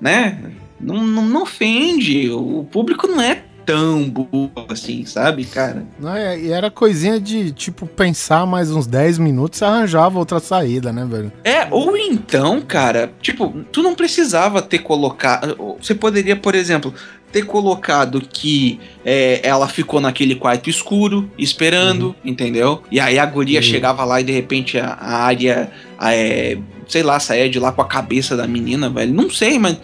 né? 0.00 0.50
Não, 0.80 0.96
não, 1.06 1.22
não 1.24 1.42
ofende. 1.42 2.28
O 2.30 2.66
público 2.70 3.06
não 3.06 3.20
é 3.20 3.44
tão 3.64 4.08
burro 4.08 4.50
assim, 4.68 5.04
sabe, 5.04 5.44
cara? 5.44 5.84
Não, 5.98 6.14
é- 6.14 6.38
e 6.38 6.50
era 6.52 6.70
coisinha 6.70 7.18
de, 7.20 7.50
tipo, 7.52 7.86
pensar 7.86 8.46
mais 8.46 8.70
uns 8.70 8.86
10 8.86 9.18
minutos 9.18 9.60
e 9.60 9.64
arranjava 9.64 10.18
outra 10.18 10.40
saída, 10.40 10.92
né, 10.92 11.04
velho? 11.08 11.32
É, 11.44 11.66
ou 11.70 11.96
então, 11.96 12.60
cara, 12.60 13.12
tipo, 13.20 13.48
tu 13.72 13.82
não 13.82 13.94
precisava 13.94 14.60
ter 14.62 14.78
colocado. 14.78 15.56
Você 15.80 15.94
poderia, 15.94 16.36
por 16.36 16.54
exemplo, 16.54 16.92
ter 17.32 17.42
colocado 17.46 18.20
que 18.20 18.78
é, 19.04 19.40
ela 19.42 19.66
ficou 19.66 20.00
naquele 20.00 20.36
quarto 20.36 20.70
escuro, 20.70 21.28
esperando, 21.36 22.14
entendeu? 22.24 22.82
E 22.90 23.00
aí 23.00 23.18
a 23.18 23.26
guria 23.26 23.58
Uhum. 23.58 23.62
chegava 23.64 24.04
lá 24.04 24.20
e 24.20 24.24
de 24.24 24.32
repente 24.32 24.78
a, 24.78 24.86
a 24.92 25.16
área, 25.24 25.70
a, 25.98 26.14
é, 26.14 26.56
sei 26.86 27.02
lá, 27.02 27.18
saía 27.18 27.50
de 27.50 27.58
lá 27.58 27.72
com 27.72 27.82
a 27.82 27.86
cabeça 27.86 28.36
da 28.36 28.46
menina, 28.46 28.88
velho. 28.88 29.12
Não 29.12 29.28
sei, 29.30 29.58
mas, 29.58 29.76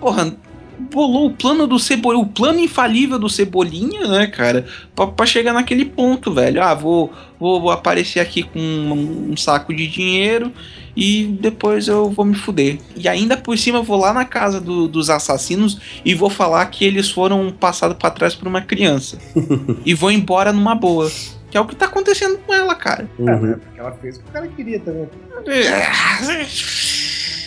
porra. 0.00 0.34
Bolou 0.78 1.26
o 1.26 1.32
plano 1.32 1.66
do 1.66 1.78
Cebolinha, 1.78 2.22
o 2.24 2.28
plano 2.28 2.58
infalível 2.60 3.18
do 3.18 3.28
Cebolinha, 3.28 4.06
né, 4.08 4.26
cara? 4.26 4.66
Pra, 4.94 5.06
pra 5.06 5.26
chegar 5.26 5.52
naquele 5.52 5.84
ponto, 5.84 6.32
velho. 6.32 6.62
Ah, 6.62 6.74
vou, 6.74 7.12
vou, 7.38 7.60
vou 7.60 7.70
aparecer 7.70 8.20
aqui 8.20 8.42
com 8.42 8.58
um, 8.58 9.32
um 9.32 9.36
saco 9.36 9.74
de 9.74 9.86
dinheiro 9.86 10.52
e 10.96 11.24
depois 11.40 11.88
eu 11.88 12.08
vou 12.10 12.24
me 12.24 12.34
fuder. 12.34 12.78
E 12.96 13.08
ainda 13.08 13.36
por 13.36 13.56
cima 13.58 13.78
eu 13.78 13.82
vou 13.82 13.98
lá 13.98 14.12
na 14.12 14.24
casa 14.24 14.60
do- 14.60 14.86
dos 14.88 15.10
assassinos 15.10 15.80
e 16.04 16.14
vou 16.14 16.30
falar 16.30 16.64
que 16.66 16.84
eles 16.84 17.10
foram 17.10 17.50
passados 17.50 17.96
pra 17.96 18.10
trás 18.10 18.34
por 18.34 18.46
uma 18.48 18.60
criança. 18.60 19.18
e 19.84 19.94
vou 19.94 20.10
embora 20.10 20.52
numa 20.52 20.74
boa. 20.74 21.10
Que 21.50 21.56
é 21.56 21.60
o 21.60 21.66
que 21.66 21.76
tá 21.76 21.86
acontecendo 21.86 22.36
com 22.38 22.52
ela, 22.52 22.74
cara. 22.74 23.08
É, 23.18 23.22
Uhum. 23.22 23.40
né? 23.42 23.56
Porque 23.64 23.78
ela 23.80 23.92
fez 23.92 24.16
o 24.16 24.22
que 24.22 24.28
o 24.28 24.32
cara 24.32 24.48
queria 24.48 24.80
também. 24.80 25.08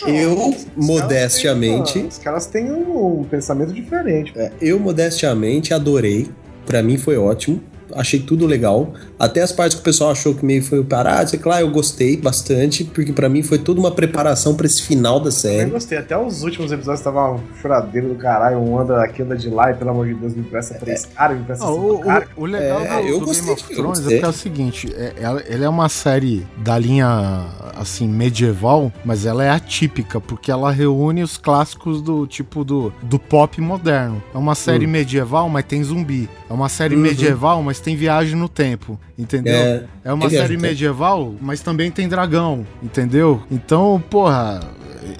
Eu, 0.06 0.54
modestamente, 0.76 1.98
Os 2.00 2.18
caras 2.18 2.46
têm 2.46 2.70
um, 2.70 3.20
um 3.20 3.24
pensamento 3.24 3.72
diferente. 3.72 4.32
É, 4.36 4.52
eu 4.60 4.78
modestamente 4.78 5.72
adorei. 5.74 6.28
Pra 6.66 6.82
mim 6.82 6.98
foi 6.98 7.16
ótimo. 7.16 7.60
Achei 7.94 8.20
tudo 8.20 8.46
legal. 8.46 8.92
Até 9.18 9.42
as 9.42 9.52
partes 9.52 9.74
que 9.76 9.80
o 9.80 9.84
pessoal 9.84 10.10
achou 10.10 10.34
que 10.34 10.44
meio 10.44 10.62
foi 10.62 10.82
parado, 10.84 11.30
sei 11.30 11.40
lá, 11.44 11.60
eu 11.60 11.70
gostei 11.70 12.16
bastante, 12.16 12.84
porque 12.84 13.12
pra 13.12 13.28
mim 13.28 13.42
foi 13.42 13.58
toda 13.58 13.80
uma 13.80 13.90
preparação 13.90 14.54
pra 14.54 14.66
esse 14.66 14.82
final 14.82 15.18
da 15.20 15.28
Eu 15.28 15.32
série. 15.32 15.70
gostei. 15.70 15.98
Até 15.98 16.16
os 16.16 16.42
últimos 16.42 16.70
episódios 16.72 17.02
tava 17.02 17.32
um 17.34 17.40
choradeiro 17.60 18.08
do 18.08 18.14
caralho. 18.14 18.58
Um 18.58 18.78
anda 18.78 19.02
aqui, 19.02 19.22
anda 19.22 19.36
de 19.36 19.48
lá 19.48 19.70
e 19.70 19.74
pelo 19.74 19.90
amor 19.90 20.06
de 20.06 20.14
Deus, 20.14 20.34
me 20.34 20.40
empresta 20.40 20.74
três 20.74 21.06
caras, 21.06 21.36
me 21.36 21.42
empresta 21.42 21.64
Ah, 21.64 21.68
cinco 21.68 21.92
o, 21.94 21.98
caras. 22.00 22.28
o- 22.36 22.42
o 22.42 22.46
legal 22.46 22.80
É, 22.80 23.02
do, 23.02 23.08
eu 23.08 23.20
do 23.20 23.26
gostei, 23.26 23.42
Game 23.46 23.52
of 23.60 23.72
eu 23.72 23.76
Thrones 23.76 24.06
é 24.08 24.18
é 24.18 24.28
o 24.28 24.32
seguinte, 24.32 24.92
é, 24.96 25.12
ela- 25.20 25.42
ele 25.46 25.64
é 25.64 25.68
uma 25.68 25.88
série 25.88 26.46
da 26.58 26.78
linha 26.78 27.46
assim, 27.76 28.06
medieval, 28.08 28.92
mas 29.04 29.24
ela 29.26 29.44
é 29.44 29.50
atípica, 29.50 30.20
porque 30.20 30.50
ela 30.50 30.70
reúne 30.70 31.22
os 31.22 31.36
clássicos 31.36 32.00
do 32.02 32.26
tipo 32.26 32.64
do, 32.64 32.92
do 33.02 33.18
pop 33.18 33.60
moderno. 33.60 34.22
É 34.34 34.38
uma 34.38 34.54
série 34.54 34.86
Hum. 34.86 34.90
medieval, 34.90 35.48
mas 35.48 35.64
tem 35.64 35.82
zumbi. 35.82 36.28
É 36.48 36.52
uma 36.52 36.68
série 36.68 36.94
Uhum. 36.94 37.02
medieval, 37.02 37.62
mas 37.62 37.77
tem 37.80 37.96
viagem 37.96 38.34
no 38.34 38.48
tempo. 38.48 38.98
Entendeu? 39.18 39.54
É, 39.54 39.84
É 40.04 40.12
uma 40.12 40.28
viagem 40.28 40.46
série 40.48 40.56
medieval, 40.60 41.34
mas 41.40 41.60
também 41.60 41.90
tem 41.90 42.08
dragão, 42.08 42.66
entendeu? 42.82 43.42
Então, 43.50 44.02
porra, 44.08 44.60